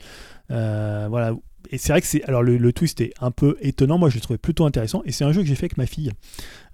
[0.52, 1.34] Euh, voilà.
[1.72, 3.98] Et c'est vrai que c'est alors le, le twist est un peu étonnant.
[3.98, 5.02] Moi, je l'ai trouvé plutôt intéressant.
[5.06, 6.12] Et c'est un jeu que j'ai fait avec ma fille,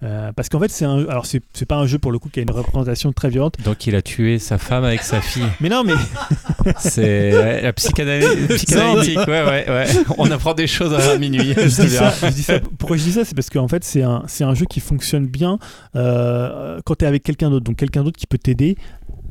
[0.01, 1.05] Euh, parce qu'en fait, c'est un.
[1.07, 3.55] Alors, c'est c'est pas un jeu pour le coup qui a une représentation très violente.
[3.63, 5.43] Donc il a tué sa femme avec sa fille.
[5.61, 5.93] Mais non, mais
[6.79, 9.17] C'est ouais, la psychanalyse psychanalytique.
[9.19, 9.85] Ouais, ouais, ouais.
[10.17, 11.53] On apprend des choses à minuit.
[11.55, 12.31] je je te dis ça, dirai.
[12.31, 13.25] je dis ça- pourquoi je dis ça?
[13.25, 15.59] C'est parce qu'en fait, c'est un, c'est un jeu qui fonctionne bien
[15.95, 17.65] euh, quand tu es avec quelqu'un d'autre.
[17.65, 18.75] Donc, quelqu'un d'autre qui peut t'aider.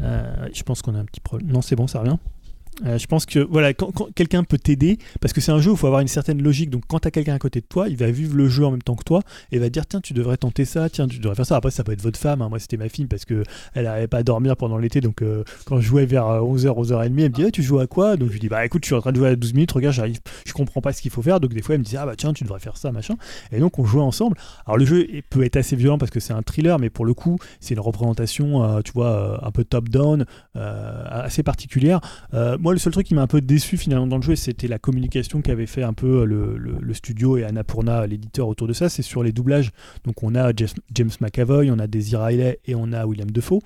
[0.01, 0.23] Euh,
[0.55, 1.51] je pense qu'on a un petit problème.
[1.51, 2.17] Non, c'est bon, ça revient.
[2.87, 5.75] Euh, je pense que voilà, quand, quelqu'un peut t'aider, parce que c'est un jeu où
[5.75, 6.71] il faut avoir une certaine logique.
[6.71, 8.71] Donc, quand tu as quelqu'un à côté de toi, il va vivre le jeu en
[8.71, 11.35] même temps que toi et va dire Tiens, tu devrais tenter ça, tiens, tu devrais
[11.35, 11.57] faire ça.
[11.57, 12.41] Après, ça peut être votre femme.
[12.43, 12.49] hein.
[12.49, 13.43] Moi, c'était ma fille parce que
[13.75, 15.01] elle n'arrivait pas à dormir pendant l'été.
[15.01, 17.87] Donc, euh, quand je jouais vers 11h, 11h30, elle me dit Eh, Tu joues à
[17.87, 18.17] quoi?
[18.17, 19.73] Donc, je lui dis Bah écoute, je suis en train de jouer à 12 minutes,
[19.73, 21.41] regarde, j'arrive, je comprends pas ce qu'il faut faire.
[21.41, 23.15] Donc, des fois, elle me disait Ah bah tiens, tu devrais faire ça, machin.
[23.51, 24.37] Et donc, on jouait ensemble.
[24.67, 27.15] Alors, le jeu peut être assez violent parce que c'est un thriller, mais pour le
[27.15, 30.27] coup, c'est une représentation, euh, tu vois, euh, un peu top-down,
[30.57, 32.01] euh, assez particulière.
[32.35, 34.69] Euh, moi, le seul truc qui m'a un peu déçu finalement dans le jeu, c'était
[34.69, 38.91] la communication qu'avait fait un peu le, le- studio et Annapurna, l'éditeur, autour de ça.
[38.91, 39.71] C'est sur les doublages.
[40.05, 43.61] Donc, on a James, McAvoy, on a Daisy Riley et on a William Defoe.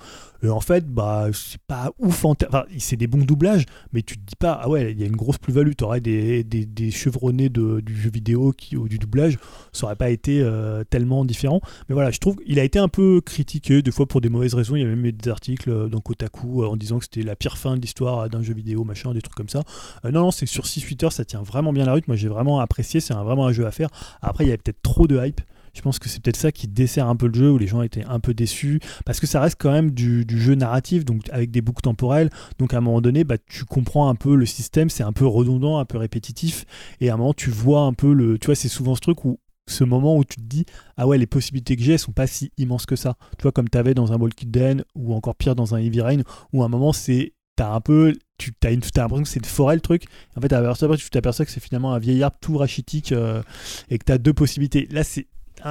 [0.44, 2.24] Et en fait, bah, c'est pas ouf.
[2.24, 5.02] En enfin, c'est des bons doublages, mais tu te dis pas, ah ouais, il y
[5.02, 5.72] a une grosse plus-value.
[5.76, 6.44] Tu aurais des,
[6.92, 9.38] chevronnés du jeu vidéo ou du doublage,
[9.72, 11.60] ça aurait pas été euh, tellement différent.
[11.88, 14.54] Mais voilà, je trouve qu'il a été un peu critiqué, des fois pour des mauvaises
[14.54, 14.76] raisons.
[14.76, 17.36] Il y a même des articles euh, dans Kotaku euh, en disant que c'était la
[17.36, 18.81] pire fin de l'histoire euh, d'un jeu vidéo.
[18.84, 19.62] Machin, des trucs comme ça.
[20.04, 22.08] non, non, c'est sur 6-8 heures, ça tient vraiment bien la route.
[22.08, 23.00] Moi, j'ai vraiment apprécié.
[23.00, 23.88] C'est vraiment un jeu à faire.
[24.20, 25.40] Après, il y a peut-être trop de hype.
[25.74, 27.82] Je pense que c'est peut-être ça qui dessert un peu le jeu, où les gens
[27.82, 31.50] étaient un peu déçus, parce que ça reste quand même du, jeu narratif, donc avec
[31.50, 32.30] des boucles temporelles.
[32.58, 35.26] Donc à un moment donné, bah, tu comprends un peu le système, c'est un peu
[35.26, 36.66] redondant, un peu répétitif,
[37.00, 38.38] et à un moment tu vois un peu le.
[38.38, 39.38] Tu vois, c'est souvent ce truc où
[39.68, 42.50] ce moment où tu te dis ah ouais les possibilités que j'ai sont pas si
[42.58, 45.54] immenses que ça tu vois comme tu avais dans un Walking Dead ou encore pire
[45.54, 48.70] dans un Heavy Rain où à un moment c'est t'as un peu tu as, as
[48.70, 50.04] l'impression que c'est une forêt le truc
[50.36, 50.48] en fait
[50.96, 53.42] tu t'aperçois que c'est finalement un vieil arbre tout rachitique euh,
[53.90, 55.26] et que tu as deux possibilités là c'est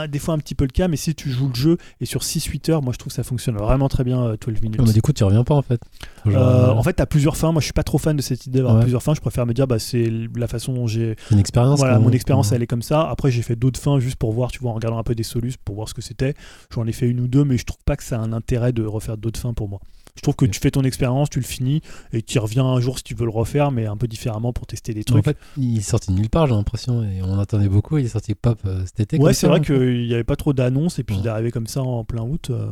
[0.09, 2.21] des fois un petit peu le cas, mais si tu joues le jeu et sur
[2.21, 4.81] 6-8 heures, moi je trouve que ça fonctionne vraiment très bien 12 euh, minutes.
[4.81, 5.81] mais du coup, tu reviens pas en fait.
[6.27, 7.51] Euh, euh, en fait, tu as plusieurs fins.
[7.51, 9.13] Moi je suis pas trop fan de cette idée d'avoir plusieurs fins.
[9.13, 11.15] Je préfère me dire, bah, c'est la façon dont j'ai.
[11.31, 11.79] Une expérience.
[11.79, 13.09] Voilà, mon expérience elle est comme ça.
[13.09, 15.23] Après, j'ai fait d'autres fins juste pour voir, tu vois, en regardant un peu des
[15.23, 16.33] solus pour voir ce que c'était.
[16.73, 18.73] J'en ai fait une ou deux, mais je trouve pas que ça a un intérêt
[18.73, 19.79] de refaire d'autres fins pour moi.
[20.15, 21.81] Je trouve que tu fais ton expérience, tu le finis
[22.11, 24.53] et tu y reviens un jour si tu veux le refaire, mais un peu différemment
[24.53, 25.19] pour tester des trucs.
[25.19, 27.97] En fait, il est sorti de nulle part, j'ai l'impression, et on attendait beaucoup.
[27.97, 29.17] Il est sorti pop euh, cet été.
[29.17, 31.67] Ouais, c'est vrai qu'il n'y avait pas trop d'annonces et puis il est arrivé comme
[31.67, 32.49] ça en plein août.
[32.49, 32.71] Euh.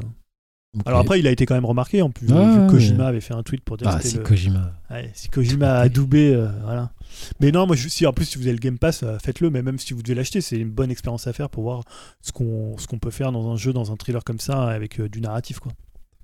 [0.85, 2.27] Alors après, il a été quand même remarqué en plus.
[2.27, 4.73] que Kojima avait fait un tweet pour dire ah, si Kojima.
[5.13, 6.91] si Kojima a adoubé, euh, voilà.
[7.39, 9.49] Mais non, moi, je, si en plus si vous avez le Game Pass, faites-le.
[9.49, 11.81] Mais même si vous devez l'acheter, c'est une bonne expérience à faire pour voir
[12.21, 15.01] ce qu'on ce qu'on peut faire dans un jeu, dans un thriller comme ça, avec
[15.01, 15.71] du narratif, quoi.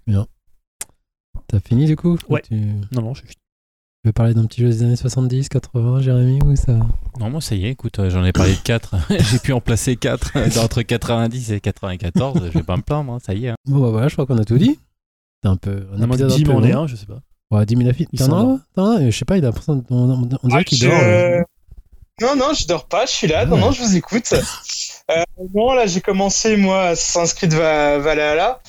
[0.05, 0.27] Bien.
[1.55, 2.41] T'as fini du coup Ouais.
[2.91, 3.29] Non, non, je suis.
[3.29, 6.73] Tu veux parler d'un petit jeu des années 70, 80, Jérémy, ou ça
[7.17, 8.95] Non, moi ça y est, écoute, euh, j'en ai parlé de 4.
[9.31, 13.19] J'ai pu en placer 4 entre 90 et 94, je vais pas me plaindre, hein,
[13.25, 13.49] ça y est.
[13.49, 13.55] Hein.
[13.67, 14.77] Bon, bah voilà, je crois qu'on a tout dit.
[15.41, 15.87] C'est un peu.
[15.93, 17.21] On a 10 en est un, je sais pas.
[17.51, 18.07] Ouais, 10 000 affiches.
[18.17, 20.91] T'en as Je sais pas, il a on, on, on dirait qu'il dort.
[20.93, 21.41] Euh.
[22.21, 24.33] Non, non, je dors pas, je suis là, non, non, je vous écoute.
[24.33, 28.59] euh, bon, là, j'ai commencé, moi, à Sanskrit Valhalla.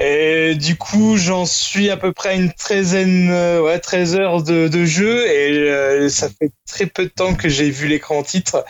[0.00, 4.68] Et du coup, j'en suis à peu près une treizaine, euh, ouais, 13 heures de,
[4.68, 8.64] de jeu et euh, ça fait très peu de temps que j'ai vu l'écran titre.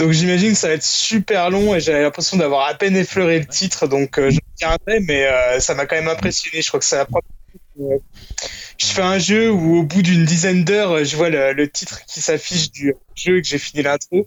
[0.00, 3.38] Donc j'imagine que ça va être super long et j'avais l'impression d'avoir à peine effleuré
[3.38, 3.86] le titre.
[3.86, 5.28] Donc euh, je regarderai, mais
[5.60, 6.60] ça m'a quand même impressionné.
[6.60, 7.20] Je crois que ça va
[8.76, 12.04] je fais un jeu où au bout d'une dizaine d'heures, je vois le, le titre
[12.06, 14.26] qui s'affiche du jeu que j'ai fini l'intro.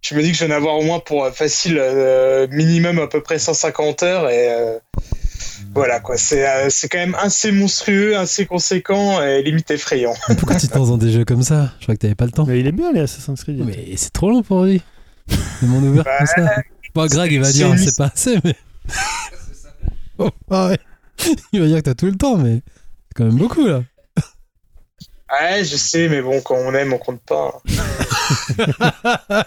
[0.00, 1.80] Je me dis que je vais en avoir au moins pour facile
[2.50, 4.80] minimum à peu près 150 heures et
[5.78, 10.14] voilà quoi, euh, c'est quand même assez monstrueux, assez conséquent et limite effrayant.
[10.38, 12.46] Pourquoi tu te dans des jeux comme ça Je crois que t'avais pas le temps.
[12.46, 13.64] Mais il est bien les Assassin's Creed.
[13.64, 14.82] Mais c'est trop long pour lui.
[15.62, 16.62] Le monde ouvert comme ça.
[16.94, 18.56] Bon, Greg il va dire c'est pas assez, mais.
[20.18, 20.78] oh, ah ouais.
[21.52, 23.82] Il va dire que t'as tout le temps, mais c'est quand même beaucoup là.
[25.30, 27.60] Ouais, je sais, mais bon, quand on aime, on compte pas.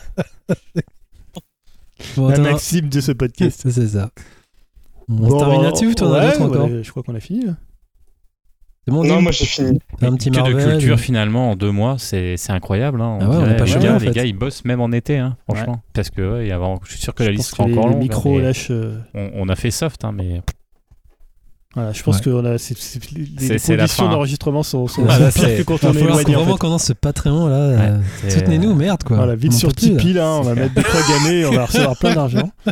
[2.15, 3.67] bon, La maxime de ce podcast.
[3.69, 4.11] C'est ça.
[5.19, 7.53] On termine là-dessus ou t'en as d'autres encore Je crois qu'on a fini là.
[8.85, 9.79] C'est bon, non, moi j'ai fini.
[10.01, 13.01] Un petit que de culture finalement en deux mois, c'est incroyable.
[13.01, 13.19] Hein.
[13.21, 15.81] Ah ouais, on pas les, gars, les gars, ils bossent même en été, hein, franchement.
[15.93, 17.99] Parce que ouais, y a je suis sûr que la liste sera encore longue.
[17.99, 18.69] Micro lâche.
[18.71, 18.97] Euh.
[19.13, 20.41] On, a fait soft, hein, mais.
[21.75, 25.93] Voilà, je pense que on a, les, conditions d'enregistrement sont, sont ah, assez quand on
[25.93, 26.33] est éloigné.
[26.33, 27.55] vraiment qu'on ce Patreon là.
[27.55, 29.15] Euh, soutenez-nous, merde quoi.
[29.15, 32.49] Voilà, vite sur Tipeee là, on va mettre des gammés, on va recevoir plein d'argent.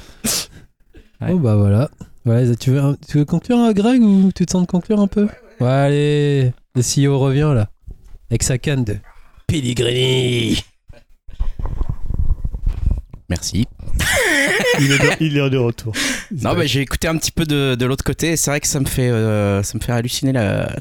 [1.30, 1.90] Oh bah voilà.
[2.25, 5.07] Ouais, tu veux, tu veux conclure, hein, Greg, ou tu te sens de conclure un
[5.07, 5.27] peu?
[5.59, 7.69] Ouais, allez, le CEO revient là,
[8.30, 8.98] avec sa canne de
[9.48, 10.61] Pellegrini.
[13.30, 13.67] Merci.
[14.80, 15.93] il, est de, il, est de, retour.
[16.31, 18.35] Non, bah, j'ai écouté un petit peu de, de l'autre côté.
[18.35, 20.33] C'est vrai que ça me fait, euh, ça me fait halluciner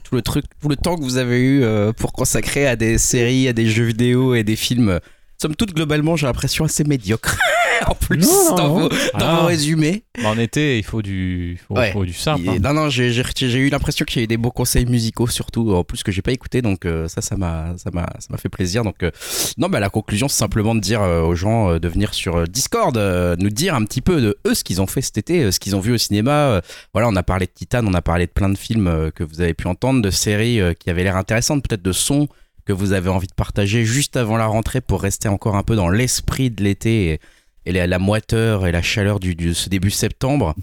[0.03, 2.97] tout le truc, tout le temps que vous avez eu euh, pour consacrer à des
[2.97, 4.99] séries, à des jeux vidéo et des films.
[5.41, 7.37] Somme toute, globalement, j'ai l'impression assez médiocre.
[7.87, 9.47] en plus dans, Vos, ah.
[9.47, 10.03] résumés.
[10.21, 11.61] Bah, en été, il faut du,
[11.93, 12.49] faut, du simple.
[12.49, 12.59] Hein.
[12.61, 15.85] Non, non, j'ai eu l'impression qu'il y a eu des beaux conseils musicaux, surtout en
[15.85, 18.49] plus que j'ai pas écouté, donc euh, ça, ça m'a, ça m'a, ça m'a fait
[18.49, 18.83] plaisir.
[18.83, 19.13] Donc, euh,
[19.59, 22.97] non, bah la conclusion, c'est simplement de dire euh, aux gens de venir sur Discord,
[23.39, 25.77] nous dire un petit peu de eux ce qu'ils ont fait cet été, ce qu'ils
[25.77, 26.61] ont vu au cinéma.
[26.93, 29.41] voilà, on a parlé de Titan, on a parlé de plein de films que vous
[29.41, 32.29] avez pu entendre, de séries qui avaient l'air intéressantes, peut-être de sons
[32.69, 35.75] que vous avez envie de partager juste avant la rentrée pour rester encore un peu
[35.75, 37.13] dans l'esprit de l'été.
[37.13, 37.21] Et,
[37.65, 40.55] et la, moiteur et la chaleur du, ce début septembre.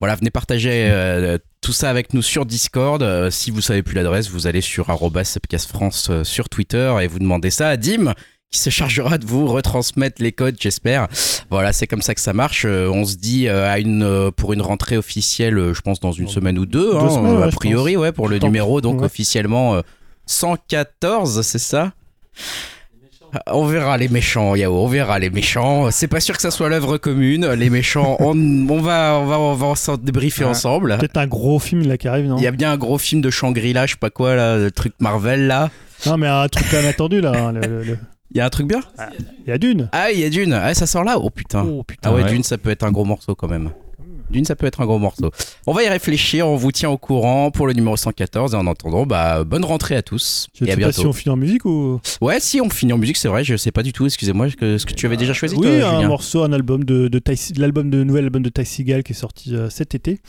[0.00, 3.02] Voilà, venez partager euh, tout ça avec nous sur Discord.
[3.02, 7.18] Euh, si vous savez plus l'adresse, vous allez sur France euh, sur Twitter et vous
[7.18, 8.14] demandez ça à Dim
[8.50, 11.08] qui se chargera de vous retransmettre les codes, j'espère.
[11.50, 12.64] Voilà, c'est comme ça que ça marche.
[12.64, 16.66] on se dit à une pour une rentrée officielle, je pense dans une semaine ou
[16.66, 19.80] deux, hein, a priori, ouais, pour le numéro donc officiellement
[20.30, 21.92] 114, c'est ça?
[23.46, 25.90] On verra les méchants, Yao, on verra les méchants.
[25.92, 27.46] C'est pas sûr que ça soit l'œuvre commune.
[27.52, 28.34] Les méchants, on,
[28.80, 30.98] va, on va, on va s'en débriefer ensemble.
[30.98, 32.36] Peut-être un gros film là qui arrive, non?
[32.38, 34.70] Il y a bien un gros film de Shangri-La, je sais pas quoi, là, le
[34.72, 35.70] truc Marvel là.
[36.06, 37.32] Non, mais un truc inattendu là.
[37.36, 37.98] hein, le- le-
[38.32, 38.80] Il y a un truc bien?
[39.46, 39.88] Il y a Dune.
[39.92, 40.52] Ah, il y a Dune.
[40.52, 41.18] Ah, ça sort là?
[41.18, 41.64] Oh putain.
[41.68, 42.10] Oh putain.
[42.10, 42.30] Ah ouais, ouais.
[42.30, 43.70] Dune, ça peut être un gros morceau quand même.
[44.30, 45.30] Dune, ça peut être un gros morceau.
[45.66, 48.66] On va y réfléchir, on vous tient au courant pour le numéro 114 et en
[48.66, 51.64] attendant, bah, bonne rentrée à tous Je et sais pas si on finit en musique
[51.64, 52.00] ou.
[52.20, 54.56] Ouais, si on finit en musique, c'est vrai, je sais pas du tout, excusez-moi, ce
[54.56, 57.08] que, ce que tu avais déjà choisi Oui, toi, un Julien morceau, un album de,
[57.08, 57.20] de
[57.60, 60.20] l'album de nouvel album de Ty Seagal qui est sorti euh, cet été.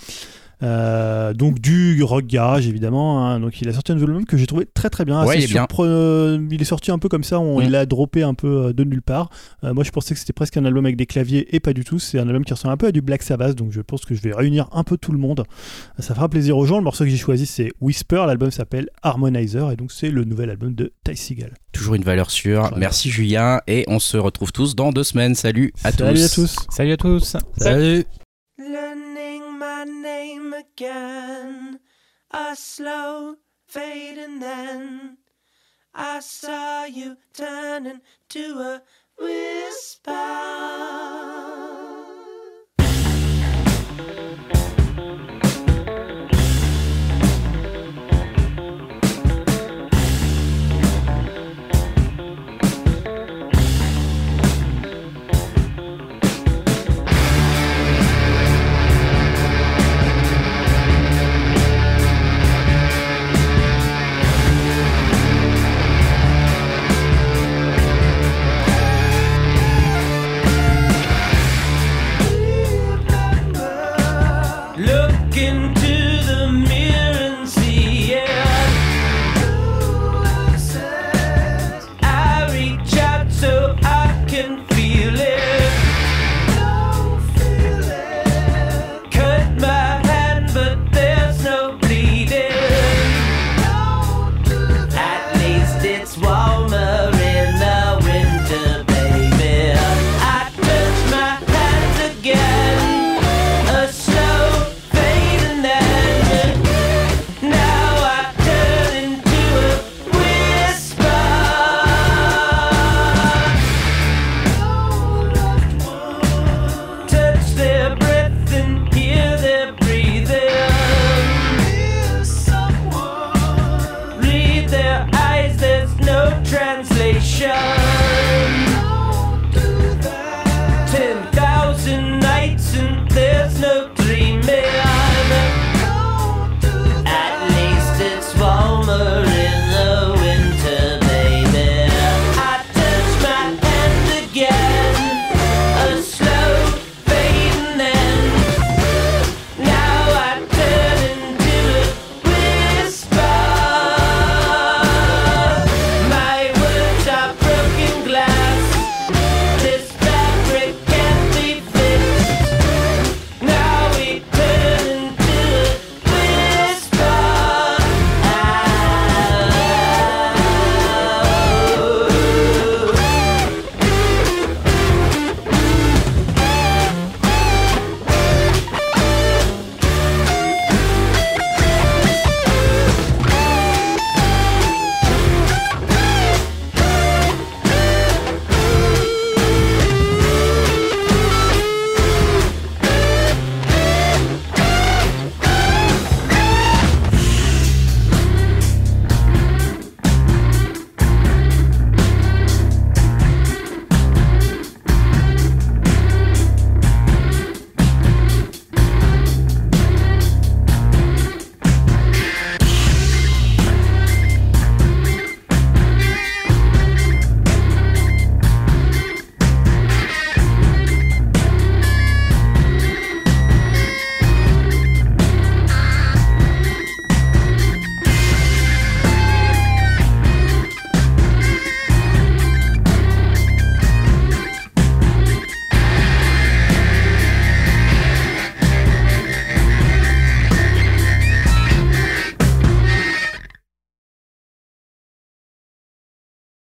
[0.64, 3.26] Euh, donc du rock garage évidemment.
[3.26, 3.40] hein.
[3.40, 5.24] Donc il a sorti un nouvel album que j'ai trouvé très très bien.
[5.24, 5.62] Ouais, assez il est bien.
[5.62, 6.48] surprenant.
[6.52, 7.40] Il est sorti un peu comme ça.
[7.40, 7.64] On, Mm.
[7.64, 9.30] Il a droppé un peu euh, de nulle part.
[9.64, 11.84] Euh, moi je pensais que c'était presque un album avec des claviers et pas du
[11.84, 12.00] tout.
[12.00, 13.56] C'est un album qui ressemble un peu à du Black Sabbath.
[13.56, 15.44] Donc je pense que je vais réunir un peu tout le monde.
[16.00, 16.78] Ça fera plaisir aux gens.
[16.78, 18.24] Le morceau que j'ai choisi c'est Whisper.
[18.28, 21.54] L'album s'appelle Harmonizer et donc c'est le nouvel album de Ty Seagal.
[21.72, 22.62] Toujours une valeur sûre.
[22.62, 22.78] Voilà.
[22.78, 25.36] Merci Julien et on se retrouve tous dans deux semaines.
[25.36, 26.26] Salut à Salut tous.
[26.26, 26.56] à tous.
[26.70, 27.38] Salut à tous.
[27.58, 28.06] Salut.
[29.62, 31.80] My name again,
[32.32, 33.36] a slow
[33.68, 35.20] fade, and then
[35.94, 38.82] I saw you turning to a
[39.20, 40.12] whisper.